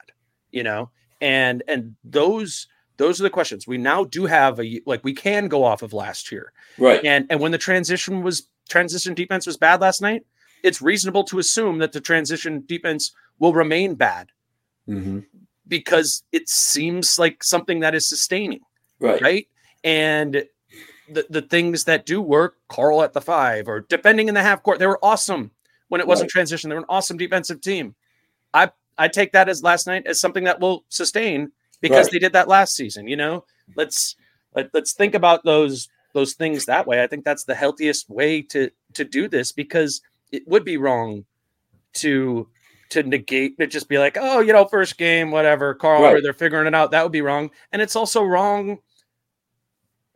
You 0.51 0.65
know, 0.65 0.91
and 1.23 1.63
and 1.67 1.97
those 2.05 2.69
those 2.97 3.21
are 3.21 3.25
the 3.25 3.31
questions. 3.31 3.67
We 3.67 3.79
now 3.79 4.05
do 4.05 4.27
have 4.27 4.61
a 4.61 4.81
like 4.87 5.05
we 5.05 5.15
can 5.15 5.49
go 5.49 5.65
off 5.65 5.83
of 5.83 5.93
last 5.93 6.31
year. 6.31 6.53
Right. 6.79 7.05
And 7.05 7.27
and 7.31 7.41
when 7.41 7.53
the 7.53 7.59
transition 7.59 8.23
was 8.23 8.49
transition 8.69 9.15
defense 9.15 9.47
was 9.47 9.57
bad 9.57 9.81
last 9.81 10.01
night, 10.01 10.25
it's 10.63 10.81
reasonable 10.81 11.25
to 11.25 11.39
assume 11.39 11.79
that 11.79 11.93
the 11.93 12.01
transition 12.01 12.65
defense 12.67 13.13
will 13.39 13.53
remain 13.53 13.95
bad. 13.95 14.29
Mm-hmm. 14.89 15.21
Because 15.67 16.23
it 16.31 16.49
seems 16.49 17.19
like 17.19 17.43
something 17.43 17.81
that 17.81 17.95
is 17.95 18.09
sustaining. 18.09 18.61
Right. 19.01 19.21
Right. 19.21 19.49
And 19.83 20.45
the, 21.11 21.27
the 21.29 21.43
things 21.43 21.85
that 21.85 22.07
do 22.07 22.21
work, 22.21 22.57
Karl 22.69 23.03
at 23.03 23.13
the 23.13 23.21
five 23.21 23.69
or 23.69 23.81
defending 23.81 24.29
in 24.29 24.35
the 24.35 24.43
half 24.43 24.63
court, 24.63 24.79
they 24.79 24.87
were 24.87 24.99
awesome 25.03 25.51
when 25.89 26.01
it 26.01 26.07
wasn't 26.07 26.29
right. 26.29 26.33
transition. 26.33 26.71
They 26.71 26.75
were 26.75 26.83
an 26.83 26.87
awesome 26.89 27.17
defensive 27.17 27.61
team. 27.61 27.95
I 28.53 28.71
I 28.97 29.09
take 29.09 29.33
that 29.33 29.49
as 29.49 29.63
last 29.63 29.87
night 29.87 30.07
as 30.07 30.21
something 30.21 30.45
that 30.45 30.61
will 30.61 30.85
sustain 30.89 31.51
because 31.85 32.07
right. 32.07 32.13
they 32.13 32.19
did 32.19 32.33
that 32.33 32.49
last 32.49 32.75
season. 32.75 33.07
You 33.07 33.17
know, 33.17 33.45
let's 33.77 34.17
let, 34.55 34.71
let's 34.73 34.95
think 34.95 35.15
about 35.15 35.45
those 35.45 35.89
those 36.15 36.33
things 36.33 36.65
that 36.65 36.87
way. 36.87 37.03
I 37.03 37.07
think 37.07 37.25
that's 37.25 37.45
the 37.45 37.55
healthiest 37.55 38.09
way 38.09 38.41
to 38.43 38.71
to 38.95 39.05
do 39.05 39.29
this 39.29 39.53
because 39.53 40.01
it 40.33 40.49
would 40.49 40.65
be 40.65 40.79
wrong 40.79 41.27
to 41.95 42.49
to 42.91 43.03
negate 43.03 43.59
to 43.59 43.67
just 43.67 43.89
be 43.89 43.99
like, 43.99 44.17
oh, 44.19 44.41
you 44.41 44.53
know, 44.53 44.65
first 44.65 44.97
game, 44.97 45.31
whatever, 45.31 45.75
Karl, 45.75 46.03
right. 46.03 46.23
they're 46.23 46.33
figuring 46.33 46.67
it 46.67 46.75
out. 46.75 46.93
That 46.93 47.03
would 47.03 47.13
be 47.13 47.23
wrong, 47.23 47.51
and 47.71 47.83
it's 47.83 47.97
also 47.97 48.25
wrong. 48.25 48.79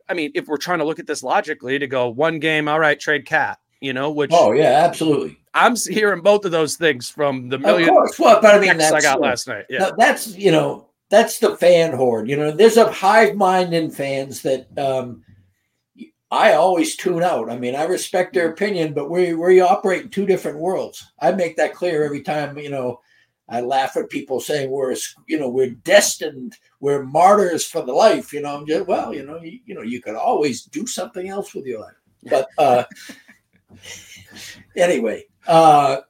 I 0.07 0.15
mean, 0.15 0.31
if 0.33 0.47
we're 0.47 0.57
trying 0.57 0.79
to 0.79 0.85
look 0.85 0.97
at 0.97 1.05
this 1.05 1.21
logically, 1.21 1.77
to 1.77 1.85
go 1.85 2.09
one 2.09 2.39
game, 2.39 2.67
all 2.67 2.79
right, 2.79 2.99
trade 2.99 3.27
KAT, 3.27 3.59
you 3.79 3.93
know, 3.93 4.09
which 4.09 4.31
oh 4.33 4.53
yeah, 4.53 4.83
absolutely. 4.85 5.37
I'm 5.53 5.75
hearing 5.75 6.21
both 6.21 6.45
of 6.45 6.51
those 6.51 6.77
things 6.77 7.09
from 7.09 7.49
the 7.49 7.59
million. 7.59 7.89
Of 7.89 7.95
course, 7.95 8.19
well, 8.19 8.41
but 8.41 8.55
I 8.55 8.59
mean, 8.59 8.81
I 8.81 9.01
got 9.01 9.21
last 9.21 9.47
night. 9.47 9.65
Yeah, 9.69 9.91
that's 9.97 10.35
you 10.35 10.51
know, 10.51 10.88
that's 11.09 11.39
the 11.39 11.57
fan 11.57 11.93
horde. 11.93 12.29
You 12.29 12.37
know, 12.37 12.51
there's 12.51 12.77
a 12.77 12.91
hive 12.91 13.35
mind 13.35 13.73
in 13.73 13.89
fans 13.89 14.41
that 14.43 14.67
um, 14.77 15.23
I 16.31 16.53
always 16.53 16.95
tune 16.95 17.23
out. 17.23 17.49
I 17.49 17.57
mean, 17.57 17.75
I 17.75 17.83
respect 17.83 18.33
their 18.33 18.49
opinion, 18.49 18.93
but 18.93 19.09
we 19.09 19.33
we 19.33 19.59
operate 19.59 20.03
in 20.03 20.09
two 20.09 20.27
different 20.27 20.59
worlds. 20.59 21.11
I 21.19 21.31
make 21.31 21.57
that 21.57 21.73
clear 21.73 22.03
every 22.03 22.21
time. 22.21 22.57
You 22.57 22.69
know, 22.69 23.01
I 23.49 23.61
laugh 23.61 23.97
at 23.97 24.09
people 24.09 24.39
saying 24.39 24.69
we're 24.69 24.95
you 25.27 25.39
know 25.39 25.49
we're 25.49 25.71
destined, 25.71 26.55
we're 26.79 27.03
martyrs 27.03 27.65
for 27.65 27.81
the 27.81 27.93
life. 27.93 28.31
You 28.31 28.41
know, 28.41 28.55
I'm 28.55 28.67
just 28.67 28.87
well, 28.87 29.13
you 29.13 29.25
know, 29.25 29.41
you, 29.41 29.59
you 29.65 29.73
know, 29.73 29.81
you 29.81 30.01
could 30.01 30.15
always 30.15 30.63
do 30.65 30.85
something 30.85 31.27
else 31.27 31.55
with 31.55 31.65
your 31.65 31.81
life. 31.81 31.95
But 32.29 32.49
uh, 32.59 32.83
anyway, 34.75 35.25
uh, 35.47 36.01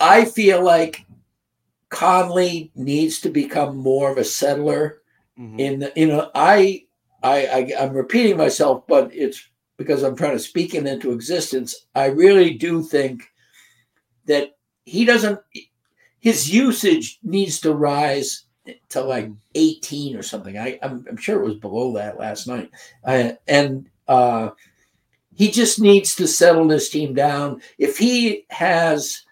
I 0.00 0.24
feel 0.24 0.64
like 0.64 1.04
Conley 1.94 2.72
needs 2.74 3.20
to 3.20 3.30
become 3.30 3.76
more 3.76 4.10
of 4.10 4.18
a 4.18 4.24
settler. 4.24 5.00
Mm-hmm. 5.38 5.60
In 5.60 5.78
the, 5.78 5.92
you 5.94 6.08
know, 6.08 6.30
I, 6.34 6.84
I, 7.22 7.46
I, 7.46 7.72
I'm 7.80 7.92
repeating 7.92 8.36
myself, 8.36 8.84
but 8.88 9.14
it's 9.14 9.48
because 9.76 10.02
I'm 10.02 10.16
trying 10.16 10.32
to 10.32 10.40
speak 10.40 10.74
it 10.74 10.86
into 10.86 11.12
existence. 11.12 11.86
I 11.94 12.06
really 12.06 12.54
do 12.54 12.82
think 12.82 13.22
that 14.26 14.56
he 14.84 15.04
doesn't. 15.04 15.38
His 16.18 16.52
usage 16.52 17.18
needs 17.22 17.60
to 17.60 17.74
rise 17.74 18.44
to 18.88 19.02
like 19.02 19.30
18 19.54 20.16
or 20.16 20.22
something. 20.22 20.58
I, 20.58 20.78
I'm, 20.82 21.04
I'm 21.08 21.16
sure 21.16 21.40
it 21.40 21.44
was 21.44 21.56
below 21.56 21.92
that 21.94 22.18
last 22.18 22.46
night. 22.48 22.70
I, 23.06 23.36
and 23.46 23.88
uh, 24.08 24.50
he 25.34 25.50
just 25.50 25.80
needs 25.80 26.14
to 26.16 26.26
settle 26.26 26.66
this 26.66 26.88
team 26.88 27.14
down. 27.14 27.60
If 27.78 27.98
he 27.98 28.46
has 28.50 29.23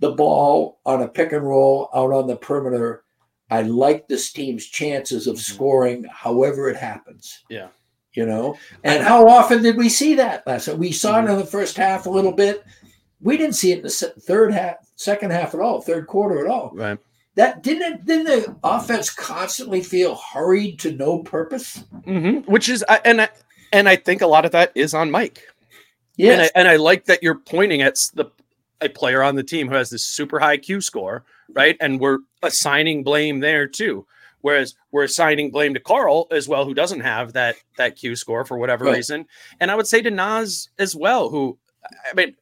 the 0.00 0.12
ball 0.12 0.80
on 0.86 1.02
a 1.02 1.08
pick 1.08 1.32
and 1.32 1.46
roll 1.46 1.90
out 1.94 2.12
on 2.12 2.26
the 2.26 2.36
perimeter, 2.36 3.04
I 3.50 3.62
like 3.62 4.08
this 4.08 4.32
team's 4.32 4.66
chances 4.66 5.26
of 5.26 5.36
mm-hmm. 5.36 5.54
scoring 5.54 6.06
however 6.10 6.68
it 6.68 6.76
happens. 6.76 7.44
Yeah. 7.48 7.68
You 8.14 8.26
know, 8.26 8.56
and 8.82 9.04
how 9.04 9.28
often 9.28 9.62
did 9.62 9.76
we 9.76 9.88
see 9.88 10.14
that 10.14 10.44
last 10.46 10.66
night? 10.66 10.78
We 10.78 10.90
saw 10.90 11.18
mm-hmm. 11.18 11.28
it 11.28 11.32
in 11.34 11.38
the 11.38 11.46
first 11.46 11.76
half 11.76 12.06
a 12.06 12.10
little 12.10 12.32
bit. 12.32 12.64
We 13.20 13.36
didn't 13.36 13.54
see 13.54 13.70
it 13.70 13.78
in 13.78 13.82
the 13.82 13.90
third 13.90 14.52
half, 14.52 14.76
second 14.96 15.30
half 15.30 15.54
at 15.54 15.60
all, 15.60 15.80
third 15.80 16.08
quarter 16.08 16.44
at 16.44 16.50
all. 16.50 16.72
Right. 16.74 16.98
That 17.36 17.62
didn't 17.62 18.06
didn't 18.06 18.24
the 18.24 18.56
offense 18.64 19.10
constantly 19.10 19.82
feel 19.82 20.16
hurried 20.16 20.80
to 20.80 20.90
no 20.90 21.20
purpose? 21.20 21.84
Mm-hmm. 22.06 22.50
Which 22.50 22.68
is, 22.68 22.84
and 23.04 23.22
I, 23.22 23.28
and 23.72 23.88
I 23.88 23.94
think 23.94 24.22
a 24.22 24.26
lot 24.26 24.44
of 24.44 24.50
that 24.50 24.72
is 24.74 24.94
on 24.94 25.12
Mike. 25.12 25.42
Yeah, 26.16 26.32
And 26.32 26.50
and 26.56 26.68
I 26.68 26.76
like 26.76 27.04
that 27.04 27.22
you're 27.22 27.36
pointing 27.38 27.82
at 27.82 27.94
the 28.14 28.24
a 28.80 28.88
player 28.88 29.22
on 29.22 29.34
the 29.34 29.42
team 29.42 29.68
who 29.68 29.74
has 29.74 29.90
this 29.90 30.06
super 30.06 30.38
high 30.38 30.56
Q 30.56 30.80
score, 30.80 31.24
right? 31.52 31.76
And 31.80 32.00
we're 32.00 32.18
assigning 32.42 33.02
blame 33.02 33.40
there 33.40 33.66
too. 33.66 34.06
Whereas 34.40 34.74
we're 34.92 35.04
assigning 35.04 35.50
blame 35.50 35.74
to 35.74 35.80
Karl 35.80 36.28
as 36.30 36.46
well, 36.46 36.64
who 36.64 36.74
doesn't 36.74 37.00
have 37.00 37.32
that 37.32 37.56
that 37.76 37.96
Q 37.96 38.14
score 38.14 38.44
for 38.44 38.56
whatever 38.56 38.84
right. 38.84 38.96
reason. 38.96 39.26
And 39.60 39.70
I 39.70 39.74
would 39.74 39.86
say 39.86 40.00
to 40.02 40.10
Naz 40.10 40.68
as 40.78 40.94
well, 40.94 41.28
who 41.28 41.58
I 41.84 42.14
mean, 42.14 42.36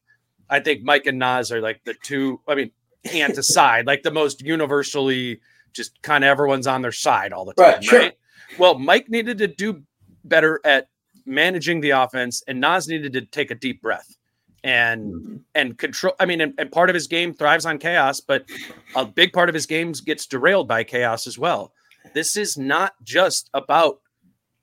I 0.50 0.60
think 0.60 0.82
Mike 0.82 1.06
and 1.06 1.18
Naz 1.18 1.50
are 1.50 1.60
like 1.60 1.82
the 1.84 1.94
two, 1.94 2.40
I 2.46 2.54
mean, 2.54 2.70
hand 3.04 3.34
to 3.34 3.42
side, 3.42 3.86
like 3.86 4.02
the 4.02 4.10
most 4.10 4.42
universally 4.42 5.40
just 5.72 6.00
kind 6.02 6.24
of 6.24 6.28
everyone's 6.28 6.66
on 6.66 6.82
their 6.82 6.92
side 6.92 7.32
all 7.32 7.44
the 7.44 7.54
time. 7.54 7.74
Right, 7.74 7.84
sure. 7.84 7.98
right? 8.00 8.18
Well, 8.58 8.78
Mike 8.78 9.08
needed 9.08 9.38
to 9.38 9.48
do 9.48 9.82
better 10.24 10.60
at 10.64 10.88
managing 11.24 11.80
the 11.80 11.90
offense, 11.90 12.42
and 12.46 12.60
Naz 12.60 12.88
needed 12.88 13.12
to 13.14 13.22
take 13.22 13.50
a 13.50 13.54
deep 13.54 13.82
breath 13.82 14.16
and 14.64 15.12
mm-hmm. 15.12 15.36
and 15.54 15.78
control. 15.78 16.14
I 16.18 16.26
mean, 16.26 16.40
and, 16.40 16.54
and, 16.58 16.70
part 16.70 16.90
of 16.90 16.94
his 16.94 17.06
game 17.06 17.32
thrives 17.32 17.66
on 17.66 17.78
chaos, 17.78 18.20
but 18.20 18.46
a 18.94 19.04
big 19.04 19.32
part 19.32 19.48
of 19.48 19.54
his 19.54 19.66
games 19.66 20.00
gets 20.00 20.26
derailed 20.26 20.68
by 20.68 20.84
chaos 20.84 21.26
as 21.26 21.38
well. 21.38 21.72
this 22.14 22.36
is 22.36 22.56
not 22.56 22.94
just 23.02 23.50
about 23.54 24.00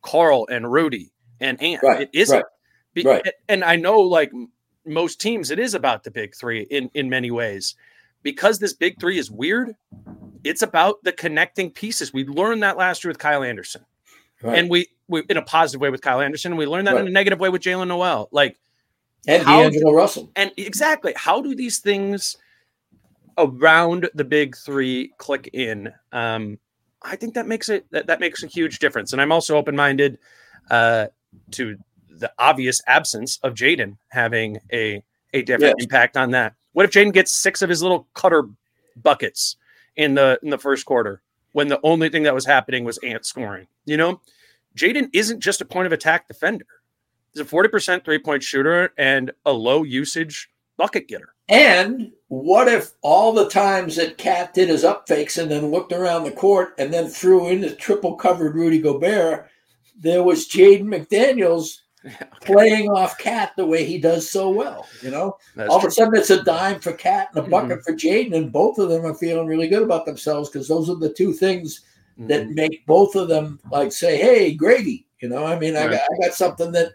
Karl 0.02 0.46
and 0.50 0.72
Rudy 0.72 1.12
and 1.40 1.62
Ant. 1.62 1.84
Right, 1.84 2.02
it 2.02 2.10
isn't. 2.14 2.38
Right, 2.38 2.46
Be- 2.94 3.04
right. 3.04 3.28
And 3.48 3.64
I 3.64 3.76
know, 3.76 4.00
like 4.00 4.32
most 4.86 5.22
teams, 5.22 5.52
it 5.52 5.60
is 5.60 5.74
about 5.74 6.04
the 6.04 6.12
big 6.12 6.36
three 6.36 6.62
in 6.62 6.90
in 6.94 7.10
many 7.10 7.32
ways. 7.32 7.76
Because 8.22 8.60
this 8.60 8.74
big 8.74 9.02
three 9.02 9.18
is 9.18 9.30
weird, 9.30 9.76
it's 10.44 10.62
about 10.62 11.04
the 11.04 11.12
connecting 11.12 11.72
pieces. 11.72 12.14
We 12.14 12.26
learned 12.26 12.64
that 12.64 12.78
last 12.78 13.04
year 13.04 13.10
with 13.10 13.20
Kyle 13.20 13.44
Anderson, 13.44 13.86
right. 14.42 14.58
and 14.58 14.70
we 14.70 14.88
we 15.08 15.24
in 15.30 15.38
a 15.38 15.42
positive 15.42 15.82
way 15.82 15.90
with 15.90 16.02
Kyle 16.02 16.22
Anderson. 16.22 16.56
We 16.56 16.66
learned 16.66 16.88
that 16.88 16.98
in 16.98 17.08
a 17.08 17.12
negative 17.12 17.40
way 17.40 17.50
with 17.50 17.62
Jaylen 17.62 17.88
Nowell 17.88 18.30
Like 18.32 18.58
and 19.28 19.46
D'Angelo 19.46 19.94
Russell. 19.94 20.32
And 20.36 20.52
exactly, 20.58 21.14
how 21.16 21.42
do 21.42 21.56
these 21.56 21.80
things 21.80 22.38
around 23.38 24.10
the 24.14 24.24
big 24.24 24.56
three 24.56 25.14
click 25.18 25.50
in? 25.54 25.94
Um, 26.12 26.60
I 27.02 27.16
think 27.16 27.34
that 27.34 27.48
makes 27.48 27.70
it 27.70 27.86
that, 27.92 28.08
that 28.08 28.20
makes 28.20 28.44
a 28.44 28.48
huge 28.48 28.80
difference. 28.80 29.14
And 29.14 29.22
I'm 29.22 29.32
also 29.32 29.58
open 29.58 29.76
minded 29.76 30.18
uh, 30.70 31.08
to 31.52 31.78
the 32.10 32.32
obvious 32.38 32.82
absence 32.88 33.40
of 33.44 33.54
Jaden 33.54 33.98
having 34.10 34.60
a 34.72 35.04
a 35.34 35.42
different 35.42 35.76
yes. 35.80 35.86
impact 35.86 36.16
on 36.16 36.32
that. 36.32 36.54
What 36.74 36.86
if 36.86 36.92
Jaden 36.92 37.14
gets 37.14 37.32
six 37.32 37.62
of 37.62 37.70
his 37.70 37.82
little 37.82 38.08
cutter 38.14 38.44
buckets 38.96 39.58
in 39.96 40.16
the 40.16 40.40
in 40.44 40.50
the 40.50 40.58
first 40.58 40.86
quarter 40.86 41.22
when 41.52 41.68
the 41.68 41.80
only 41.84 42.10
thing 42.10 42.24
that 42.24 42.36
was 42.36 42.46
happening 42.46 42.84
was 42.84 42.98
Ant 43.00 43.26
scoring? 43.26 43.68
You 43.86 43.98
know, 43.98 44.22
Jaden 44.78 45.10
isn't 45.14 45.40
just 45.40 45.62
a 45.62 45.66
point 45.66 45.88
of 45.88 45.92
attack 45.92 46.28
defender. 46.28 46.66
He's 47.34 47.42
a 47.42 47.46
40% 47.46 48.06
three 48.06 48.20
point 48.20 48.44
shooter 48.44 48.94
and 48.98 49.32
a 49.46 49.52
low 49.52 49.84
usage 49.84 50.50
bucket 50.78 51.08
getter. 51.08 51.34
And 51.50 52.12
what 52.28 52.68
if 52.68 52.92
all 53.02 53.34
the 53.34 53.50
times 53.50 53.96
that 53.98 54.18
KAT 54.18 54.54
did 54.54 54.70
his 54.70 54.84
up 54.84 55.08
fakes 55.08 55.38
and 55.38 55.52
then 55.52 55.72
looked 55.72 55.92
around 55.92 56.24
the 56.24 56.32
court 56.32 56.74
and 56.78 56.94
then 56.94 57.08
threw 57.08 57.48
in 57.48 57.62
the 57.62 57.76
triple 57.76 58.16
covered 58.16 58.56
Rudy 58.56 58.80
Gobert, 58.80 59.50
there 60.00 60.24
was 60.24 60.48
Jaden 60.48 60.84
McDaniels 60.84 61.80
okay. 62.06 62.26
playing 62.42 62.90
off 62.90 63.18
KAT 63.18 63.54
the 63.58 63.66
way 63.66 63.84
he 63.84 63.98
does 63.98 64.30
so 64.30 64.50
well. 64.50 64.88
You 65.02 65.12
know, 65.12 65.38
That's 65.56 65.70
all 65.70 65.80
true. 65.80 65.88
of 65.88 65.92
a 65.92 65.96
sudden 65.96 66.16
it's 66.16 66.30
a 66.30 66.44
dime 66.44 66.80
for 66.80 66.94
KAT 66.94 67.30
and 67.36 67.46
a 67.46 67.50
bucket 67.50 67.80
mm-hmm. 67.80 67.82
for 67.82 67.94
Jaden, 67.94 68.36
and 68.36 68.52
both 68.52 68.78
of 68.78 68.90
them 68.90 69.06
are 69.06 69.16
feeling 69.16 69.48
really 69.48 69.68
good 69.68 69.84
about 69.84 70.06
themselves 70.06 70.50
because 70.50 70.68
those 70.68 70.90
are 70.90 70.96
the 70.96 71.14
two 71.14 71.34
things 71.34 71.82
mm-hmm. 72.18 72.28
that 72.28 72.50
make 72.50 72.86
both 72.86 73.16
of 73.16 73.28
them 73.28 73.60
like 73.70 73.92
say, 73.92 74.18
"Hey, 74.18 74.54
gravy." 74.54 75.08
You 75.20 75.30
know, 75.30 75.46
I 75.46 75.58
mean, 75.58 75.76
right. 75.76 75.88
I, 75.88 75.92
got, 75.92 76.02
I 76.02 76.28
got 76.28 76.34
something 76.34 76.72
that 76.74 76.94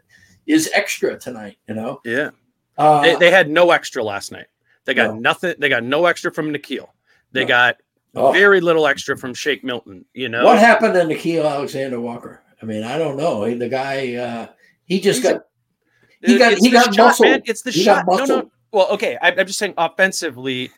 is 0.48 0.70
extra 0.74 1.18
tonight. 1.18 1.58
You 1.68 1.74
know, 1.74 2.00
yeah. 2.04 2.30
Uh, 2.76 3.02
they, 3.02 3.16
they, 3.16 3.30
had 3.30 3.50
no 3.50 3.70
extra 3.70 4.02
last 4.02 4.32
night. 4.32 4.46
They 4.84 4.94
got 4.94 5.14
no. 5.14 5.20
nothing. 5.20 5.54
They 5.58 5.68
got 5.68 5.84
no 5.84 6.06
extra 6.06 6.32
from 6.32 6.52
Nickeil. 6.52 6.88
They 7.32 7.42
no. 7.42 7.48
got 7.48 7.76
oh. 8.14 8.32
very 8.32 8.60
little 8.60 8.86
extra 8.86 9.16
from 9.16 9.34
Shake 9.34 9.62
Milton. 9.62 10.04
You 10.14 10.28
know 10.28 10.44
what 10.44 10.58
happened 10.58 10.94
to 10.94 11.00
Nickeil 11.00 11.48
Alexander 11.48 12.00
Walker? 12.00 12.42
I 12.62 12.66
mean, 12.66 12.84
I 12.84 12.98
don't 12.98 13.16
know. 13.16 13.52
The 13.54 13.68
guy, 13.68 14.14
uh, 14.14 14.48
he 14.84 15.00
just 15.00 15.22
He's 15.22 15.30
got. 15.30 15.42
A, 15.42 16.26
he 16.26 16.38
got. 16.38 16.58
He 16.58 16.70
got 16.70 16.94
shot, 16.94 16.96
muscle. 16.96 17.26
Man. 17.26 17.42
It's 17.44 17.62
the 17.62 17.70
he 17.70 17.82
shot. 17.82 18.04
No, 18.08 18.24
no. 18.24 18.50
Well, 18.72 18.88
okay. 18.92 19.16
I, 19.20 19.30
am 19.30 19.46
just 19.46 19.58
saying 19.58 19.74
offensively, 19.76 20.70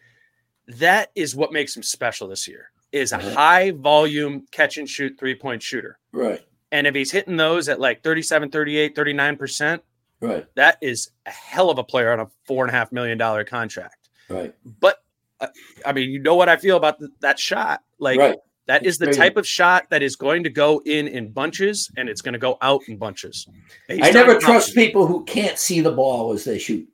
that 0.66 1.10
is 1.14 1.34
what 1.34 1.52
makes 1.52 1.76
him 1.76 1.82
special 1.82 2.28
this 2.28 2.46
year. 2.46 2.70
Is 2.92 3.12
a 3.12 3.18
right. 3.18 3.34
high 3.34 3.70
volume 3.70 4.46
catch 4.50 4.76
and 4.76 4.88
shoot 4.88 5.16
three 5.18 5.34
point 5.34 5.62
shooter. 5.62 5.98
Right. 6.12 6.40
And 6.72 6.86
if 6.86 6.94
he's 6.94 7.10
hitting 7.10 7.36
those 7.36 7.68
at 7.68 7.80
like 7.80 8.02
37, 8.02 8.50
38, 8.50 8.94
39 8.94 9.36
percent, 9.36 9.82
Right. 10.20 10.46
That 10.54 10.78
is 10.80 11.10
a 11.26 11.30
hell 11.30 11.70
of 11.70 11.78
a 11.78 11.84
player 11.84 12.12
on 12.12 12.20
a 12.20 12.28
four 12.44 12.64
and 12.64 12.74
a 12.74 12.76
half 12.76 12.92
million 12.92 13.16
dollar 13.18 13.44
contract. 13.44 14.08
Right. 14.28 14.54
But 14.64 15.02
uh, 15.40 15.48
I 15.84 15.92
mean, 15.92 16.10
you 16.10 16.18
know 16.18 16.34
what 16.34 16.48
I 16.48 16.56
feel 16.56 16.76
about 16.76 16.98
th- 16.98 17.10
that 17.20 17.38
shot. 17.38 17.82
Like 17.98 18.18
right. 18.18 18.36
that 18.66 18.84
is 18.84 18.98
the 18.98 19.06
crazy. 19.06 19.18
type 19.18 19.36
of 19.36 19.46
shot 19.46 19.88
that 19.90 20.02
is 20.02 20.16
going 20.16 20.44
to 20.44 20.50
go 20.50 20.82
in 20.84 21.08
in 21.08 21.32
bunches 21.32 21.90
and 21.96 22.08
it's 22.08 22.20
going 22.20 22.34
to 22.34 22.38
go 22.38 22.58
out 22.60 22.82
in 22.86 22.98
bunches. 22.98 23.48
I 23.88 24.10
never 24.10 24.38
trust 24.38 24.74
people 24.74 25.06
who 25.06 25.24
can't 25.24 25.58
see 25.58 25.80
the 25.80 25.92
ball 25.92 26.32
as 26.32 26.44
they 26.44 26.58
shoot. 26.58 26.86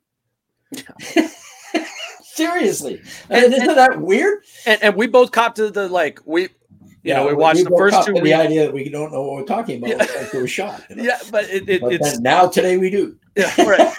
Seriously, 2.23 3.01
and, 3.29 3.45
isn't 3.45 3.69
and, 3.69 3.77
that 3.77 3.99
weird? 3.99 4.43
And, 4.67 4.81
and 4.83 4.95
we 4.95 5.07
both 5.07 5.31
copped 5.31 5.55
to 5.55 5.71
the 5.71 5.89
like 5.89 6.21
we 6.23 6.49
you 7.07 7.13
yeah, 7.13 7.19
know, 7.19 7.27
we 7.27 7.35
watched 7.35 7.63
the 7.63 7.69
first 7.69 8.05
two. 8.05 8.11
The 8.11 8.33
idea 8.33 8.65
that 8.65 8.73
we 8.73 8.89
don't 8.89 9.13
know 9.13 9.21
what 9.21 9.35
we're 9.35 9.43
talking 9.43 9.77
about, 9.77 9.91
yeah. 9.91 10.21
like 10.21 10.33
we 10.33 10.45
shot. 10.45 10.83
You 10.89 10.97
know? 10.97 11.03
Yeah, 11.03 11.17
but, 11.31 11.45
it, 11.45 11.69
it, 11.69 11.79
but 11.79 11.93
it's 11.93 12.19
now 12.19 12.49
today 12.49 12.75
we 12.75 12.89
do. 12.89 13.17
Yeah, 13.37 13.49
right. 13.63 13.95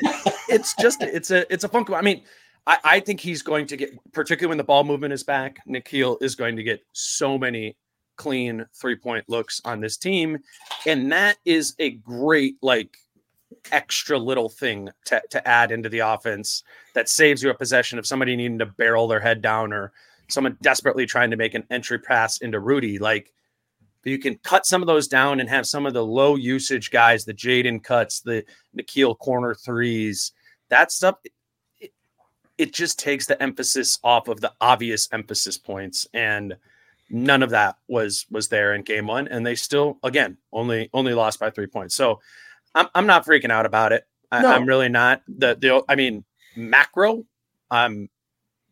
it's 0.50 0.74
just 0.74 1.02
it's 1.02 1.30
a 1.30 1.50
it's 1.50 1.64
a 1.64 1.68
funk. 1.68 1.88
I 1.88 2.02
mean, 2.02 2.22
I, 2.66 2.78
I 2.84 3.00
think 3.00 3.20
he's 3.20 3.40
going 3.40 3.66
to 3.68 3.78
get, 3.78 3.98
particularly 4.12 4.50
when 4.50 4.58
the 4.58 4.64
ball 4.64 4.84
movement 4.84 5.14
is 5.14 5.22
back. 5.22 5.66
Nickeil 5.66 6.22
is 6.22 6.34
going 6.34 6.56
to 6.56 6.62
get 6.62 6.84
so 6.92 7.38
many 7.38 7.78
clean 8.16 8.66
three 8.74 8.96
point 8.96 9.24
looks 9.26 9.62
on 9.64 9.80
this 9.80 9.96
team, 9.96 10.40
and 10.84 11.10
that 11.10 11.38
is 11.46 11.74
a 11.78 11.92
great 11.92 12.56
like 12.60 12.94
extra 13.72 14.18
little 14.18 14.50
thing 14.50 14.90
to, 15.06 15.22
to 15.30 15.48
add 15.48 15.72
into 15.72 15.88
the 15.88 16.00
offense 16.00 16.62
that 16.94 17.08
saves 17.08 17.42
you 17.42 17.48
a 17.48 17.54
possession 17.54 17.98
of 17.98 18.06
somebody 18.06 18.36
needing 18.36 18.58
to 18.58 18.66
barrel 18.66 19.08
their 19.08 19.20
head 19.20 19.40
down 19.40 19.72
or 19.72 19.92
someone 20.28 20.56
desperately 20.62 21.06
trying 21.06 21.30
to 21.30 21.36
make 21.36 21.54
an 21.54 21.64
entry 21.70 21.98
pass 21.98 22.38
into 22.38 22.60
Rudy. 22.60 22.98
Like 22.98 23.32
you 24.04 24.18
can 24.18 24.36
cut 24.38 24.66
some 24.66 24.82
of 24.82 24.86
those 24.86 25.08
down 25.08 25.40
and 25.40 25.48
have 25.48 25.66
some 25.66 25.86
of 25.86 25.94
the 25.94 26.04
low 26.04 26.36
usage 26.36 26.90
guys, 26.90 27.24
the 27.24 27.34
Jaden 27.34 27.82
cuts, 27.82 28.20
the 28.20 28.44
Nickeil 28.76 29.18
corner 29.18 29.54
threes, 29.54 30.32
that 30.68 30.92
stuff. 30.92 31.16
It, 31.80 31.92
it 32.56 32.72
just 32.72 32.98
takes 32.98 33.26
the 33.26 33.40
emphasis 33.42 33.98
off 34.02 34.28
of 34.28 34.40
the 34.40 34.52
obvious 34.60 35.08
emphasis 35.12 35.56
points, 35.56 36.06
and 36.12 36.56
none 37.10 37.42
of 37.42 37.50
that 37.50 37.76
was 37.86 38.26
was 38.30 38.48
there 38.48 38.74
in 38.74 38.82
game 38.82 39.06
one. 39.06 39.28
And 39.28 39.46
they 39.46 39.54
still, 39.54 39.98
again, 40.02 40.38
only 40.52 40.90
only 40.92 41.14
lost 41.14 41.38
by 41.38 41.50
three 41.50 41.66
points. 41.66 41.94
So 41.94 42.20
I'm 42.74 42.88
I'm 42.94 43.06
not 43.06 43.24
freaking 43.24 43.50
out 43.50 43.66
about 43.66 43.92
it. 43.92 44.06
I, 44.30 44.42
no. 44.42 44.50
I'm 44.50 44.66
really 44.66 44.88
not. 44.88 45.22
The 45.28 45.54
the 45.54 45.84
I 45.88 45.94
mean 45.94 46.24
macro, 46.56 47.24
I'm 47.70 48.10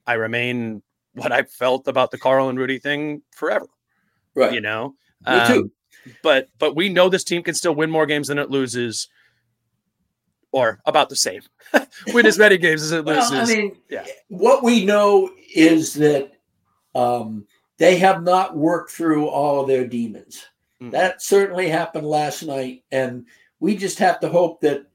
I 0.06 0.14
remain 0.14 0.82
what 1.16 1.32
I 1.32 1.42
felt 1.42 1.88
about 1.88 2.10
the 2.10 2.18
Karl 2.18 2.48
and 2.48 2.58
Rudy 2.58 2.78
thing 2.78 3.22
forever. 3.32 3.66
Right. 4.34 4.52
You 4.52 4.60
know? 4.60 4.94
Me 5.26 5.32
um, 5.32 5.52
too. 5.52 5.72
But 6.22 6.48
but 6.58 6.76
we 6.76 6.88
know 6.88 7.08
this 7.08 7.24
team 7.24 7.42
can 7.42 7.54
still 7.54 7.74
win 7.74 7.90
more 7.90 8.06
games 8.06 8.28
than 8.28 8.38
it 8.38 8.50
loses, 8.50 9.08
or 10.52 10.80
about 10.86 11.08
the 11.08 11.16
same. 11.16 11.42
win 12.14 12.26
as 12.26 12.38
many 12.38 12.58
games 12.58 12.82
as 12.82 12.92
it 12.92 13.04
well, 13.04 13.16
loses. 13.16 13.50
I 13.50 13.54
mean, 13.54 13.76
yeah. 13.90 14.04
what 14.28 14.62
we 14.62 14.84
know 14.84 15.30
is 15.52 15.94
that 15.94 16.32
um, 16.94 17.46
they 17.78 17.96
have 17.98 18.22
not 18.22 18.56
worked 18.56 18.92
through 18.92 19.26
all 19.26 19.62
of 19.62 19.68
their 19.68 19.86
demons. 19.86 20.46
Mm-hmm. 20.80 20.90
That 20.90 21.22
certainly 21.22 21.68
happened 21.68 22.06
last 22.06 22.42
night, 22.44 22.84
and 22.92 23.26
we 23.58 23.76
just 23.76 23.98
have 23.98 24.20
to 24.20 24.28
hope 24.28 24.60
that 24.60 24.86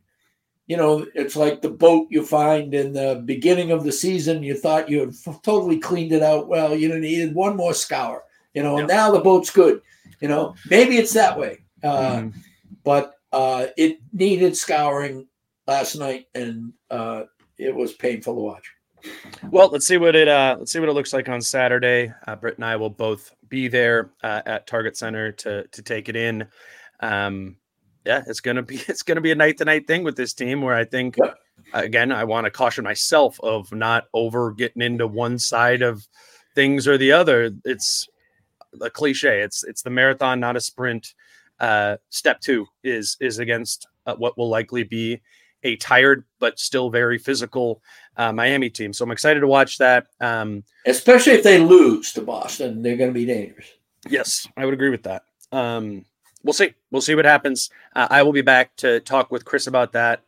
you 0.72 0.77
know, 0.77 1.06
it's 1.15 1.35
like 1.35 1.61
the 1.61 1.69
boat 1.69 2.07
you 2.10 2.26
find 2.26 2.73
in 2.73 2.93
the 2.93 3.22
beginning 3.26 3.72
of 3.72 3.84
the 3.84 3.91
season. 3.91 4.41
You 4.41 4.56
thought 4.56 4.88
you 4.88 5.02
had 5.02 5.14
totally 5.43 5.77
cleaned 5.77 6.14
it 6.14 6.23
out. 6.23 6.48
Well, 6.48 6.73
you 6.73 6.98
needed 6.98 7.35
one 7.35 7.57
more 7.57 7.73
scour, 7.73 8.23
you 8.53 8.64
know, 8.64 8.77
and 8.77 8.88
now 8.88 9.11
the 9.11 9.19
boat's 9.19 9.49
good. 9.49 9.81
You 10.22 10.30
know, 10.30 10.56
maybe 10.69 10.95
it's 10.95 11.11
that 11.11 11.38
way. 11.38 11.65
Uh, 11.84 12.11
mm-hmm. 12.11 12.39
But 12.85 13.15
uh, 13.34 13.68
it 13.76 13.98
needed 14.14 14.56
scouring 14.56 15.27
last 15.68 15.98
night, 15.98 16.27
and 16.35 16.72
uh, 16.89 17.23
it 17.57 17.76
was 17.76 17.91
painful 17.91 18.35
to 18.35 18.39
watch. 18.39 18.72
Well, 19.49 19.68
let's 19.73 19.88
see 19.88 19.98
what 19.98 20.15
it 20.15 20.30
uh, 20.30 20.56
let's 20.57 20.72
see 20.72 20.80
what 20.80 20.88
it 20.88 20.93
looks 20.93 21.11
like 21.11 21.27
on 21.27 21.41
Saturday. 21.41 22.14
Uh, 22.26 22.38
Britt 22.38 22.56
and 22.56 22.64
I 22.64 22.77
will 22.77 22.89
both 22.89 23.35
be 23.49 23.68
there 23.68 24.11
uh, 24.23 24.41
at 24.45 24.68
Target 24.68 24.95
Center 24.95 25.34
to 25.34 25.68
to 25.68 25.81
take 25.81 26.07
it 26.07 26.15
in. 26.15 26.48
Um, 27.02 27.57
yeah, 28.06 28.23
it's 28.28 28.40
gonna 28.40 28.64
be 28.64 28.76
it's 28.88 29.03
gonna 29.03 29.22
be 29.22 29.32
a 29.32 29.36
night 29.36 29.57
to 29.57 29.65
night 29.65 29.88
thing 29.88 30.03
with 30.03 30.15
this 30.15 30.34
team 30.34 30.61
where 30.61 30.76
I 30.76 30.86
think 30.86 31.18
yep. 31.18 31.38
again 31.73 32.11
I 32.11 32.23
want 32.23 32.45
to 32.45 32.52
caution 32.52 32.84
myself 32.84 33.40
of 33.41 33.72
not 33.72 34.06
over 34.14 34.52
getting 34.52 34.82
into 34.82 35.07
one 35.07 35.40
side 35.40 35.82
of 35.82 36.07
things 36.56 36.88
or 36.88 36.98
the 36.98 37.11
other. 37.11 37.52
It's 37.65 38.07
a 38.80 38.90
cliche. 38.90 39.41
It's 39.41 39.64
it's 39.64 39.82
the 39.82 39.90
marathon, 39.90 40.40
not 40.40 40.56
a 40.56 40.61
sprint. 40.61 41.14
Uh, 41.60 41.98
step 42.10 42.40
two 42.40 42.65
is 42.84 43.18
is 43.19 43.40
against 43.40 43.88
uh, 44.06 44.15
what 44.15 44.38
will 44.38 44.49
likely 44.49 44.84
be 44.84 45.22
a 45.64 45.76
tired 45.78 46.26
but 46.40 46.60
still 46.60 46.90
very 46.90 47.18
physical 47.18 47.82
uh, 48.18 48.32
Miami 48.32 48.69
team. 48.69 48.94
So 48.94 49.06
I'm 49.06 49.11
excited 49.11 49.41
to 49.41 49.48
watch 49.48 49.78
that. 49.78 50.07
Um, 50.19 50.64
Especially 50.88 51.34
if 51.34 51.44
they 51.44 51.60
lose 51.60 52.14
to 52.14 52.22
Boston, 52.22 52.82
they're 52.82 52.98
going 52.98 53.11
to 53.11 53.14
be 53.14 53.26
dangerous. 53.26 53.68
Yes, 54.10 54.48
I 54.57 54.65
would 54.65 54.73
agree 54.73 54.90
with 54.90 55.03
that. 55.03 55.23
Um, 55.52 56.06
we'll 56.43 56.53
see. 56.53 56.73
We'll 56.91 57.01
see 57.01 57.15
what 57.15 57.26
happens. 57.26 57.69
Uh, 57.95 58.07
I 58.09 58.23
will 58.23 58.34
be 58.34 58.41
back 58.41 58.76
to 58.77 58.99
talk 59.01 59.31
with 59.31 59.45
Chris 59.45 59.68
about 59.68 59.93
that 59.93 60.23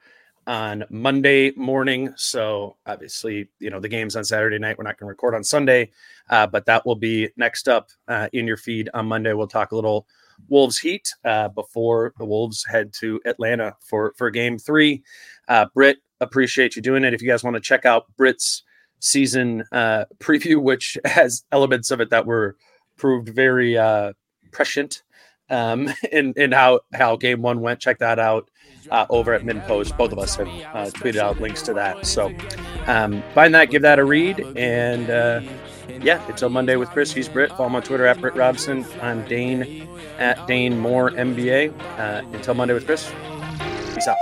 on 0.46 0.84
Monday 0.90 1.52
morning. 1.56 2.14
So 2.18 2.76
obviously, 2.86 3.50
you 3.60 3.70
know, 3.70 3.80
the 3.80 3.90
game's 3.90 4.16
on 4.16 4.24
Saturday 4.24 4.60
night. 4.60 4.78
We're 4.78 4.84
not 4.84 4.98
going 4.98 5.08
to 5.08 5.12
record 5.12 5.36
on 5.36 5.44
Sunday, 5.44 5.92
uh, 6.30 6.48
but 6.48 6.66
that 6.66 6.86
will 6.86 6.96
be 6.96 7.30
next 7.38 7.68
up 7.68 7.90
uh, 8.08 8.28
in 8.34 8.48
your 8.48 8.58
feed 8.58 8.90
on 8.94 9.08
Monday. 9.08 9.34
We'll 9.34 9.48
talk 9.48 9.72
a 9.72 9.76
little 9.76 10.08
Wolves 10.50 10.80
Heat 10.80 11.14
uh, 11.24 11.50
before 11.50 12.14
the 12.18 12.26
Wolves 12.26 12.66
head 12.66 12.92
to 13.00 13.22
Atlanta 13.26 13.76
for 13.80 14.14
for 14.18 14.30
Game 14.30 14.58
Three. 14.58 15.04
Uh, 15.48 15.68
Britt, 15.74 15.98
appreciate 16.20 16.76
you 16.76 16.82
doing 16.82 17.04
it. 17.04 17.14
If 17.14 17.22
you 17.22 17.30
guys 17.30 17.44
want 17.44 17.56
to 17.56 17.62
check 17.62 17.86
out 17.86 18.06
Britt's 18.18 18.64
season 19.00 19.64
uh, 19.72 20.06
preview, 20.20 20.62
which 20.62 20.98
has 21.06 21.46
elements 21.52 21.92
of 21.92 22.02
it 22.02 22.10
that 22.10 22.26
were 22.26 22.58
proved 22.98 23.30
very 23.30 23.78
prescient 24.52 25.04
um, 25.50 25.90
and 26.12 26.36
in 26.38 26.52
how 26.52 26.82
how 26.94 27.16
game 27.16 27.42
one 27.42 27.62
went. 27.62 27.80
Check 27.80 28.00
that 28.00 28.20
out 28.20 28.50
uh, 28.92 29.06
over 29.10 29.34
at 29.34 29.44
MinnPost. 29.44 29.98
Both 29.98 30.12
of 30.12 30.20
us 30.20 30.36
have 30.36 30.48
uh, 30.48 30.90
tweeted 30.92 31.18
out 31.18 31.40
links 31.40 31.62
to 31.64 31.74
that. 31.74 32.06
So 32.06 32.34
um, 32.88 33.24
find 33.34 33.54
that, 33.56 33.70
give 33.70 33.82
that 33.84 34.00
a 34.00 34.06
read, 34.06 34.40
and 34.58 35.10
uh, 35.10 35.42
yeah, 36.02 36.26
until 36.28 36.50
Monday 36.50 36.76
with 36.76 36.90
Chris. 36.90 37.12
He's 37.12 37.28
Britt. 37.28 37.50
Follow 37.52 37.68
him 37.68 37.76
on 37.76 37.84
Twitter 37.84 38.06
at 38.06 38.20
Britt 38.20 38.36
Robson. 38.36 38.86
I'm 39.02 39.26
Dane 39.26 39.88
at 40.18 40.46
Dane 40.48 40.78
Moore 40.78 41.12
NBA. 41.12 41.74
Uh, 41.98 42.26
until 42.34 42.54
Monday 42.54 42.74
with 42.74 42.86
Chris. 42.86 43.12
Peace 43.94 44.08
out. 44.08 44.18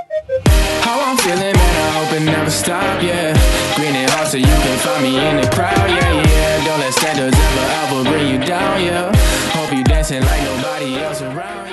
How 0.83 0.99
I'm 0.99 1.17
feeling, 1.17 1.39
man, 1.39 1.55
I 1.55 2.03
hope 2.03 2.21
it 2.21 2.25
never 2.25 2.49
stop, 2.49 3.01
yeah. 3.03 3.33
Green 3.75 3.95
and 3.95 4.11
so 4.27 4.37
you 4.37 4.45
can 4.45 4.79
find 4.79 5.03
me 5.03 5.17
in 5.17 5.37
the 5.37 5.47
crowd, 5.55 5.89
yeah, 5.89 6.23
yeah. 6.23 6.65
Don't 6.65 6.79
let 6.79 6.93
standards 6.93 7.37
ever, 7.37 8.01
ever 8.01 8.09
bring 8.09 8.27
you 8.33 8.45
down, 8.45 8.81
yeah. 8.81 9.40
You 9.71 9.85
dancing 9.85 10.21
like 10.21 10.43
nobody 10.43 10.95
else 10.97 11.21
around. 11.21 11.70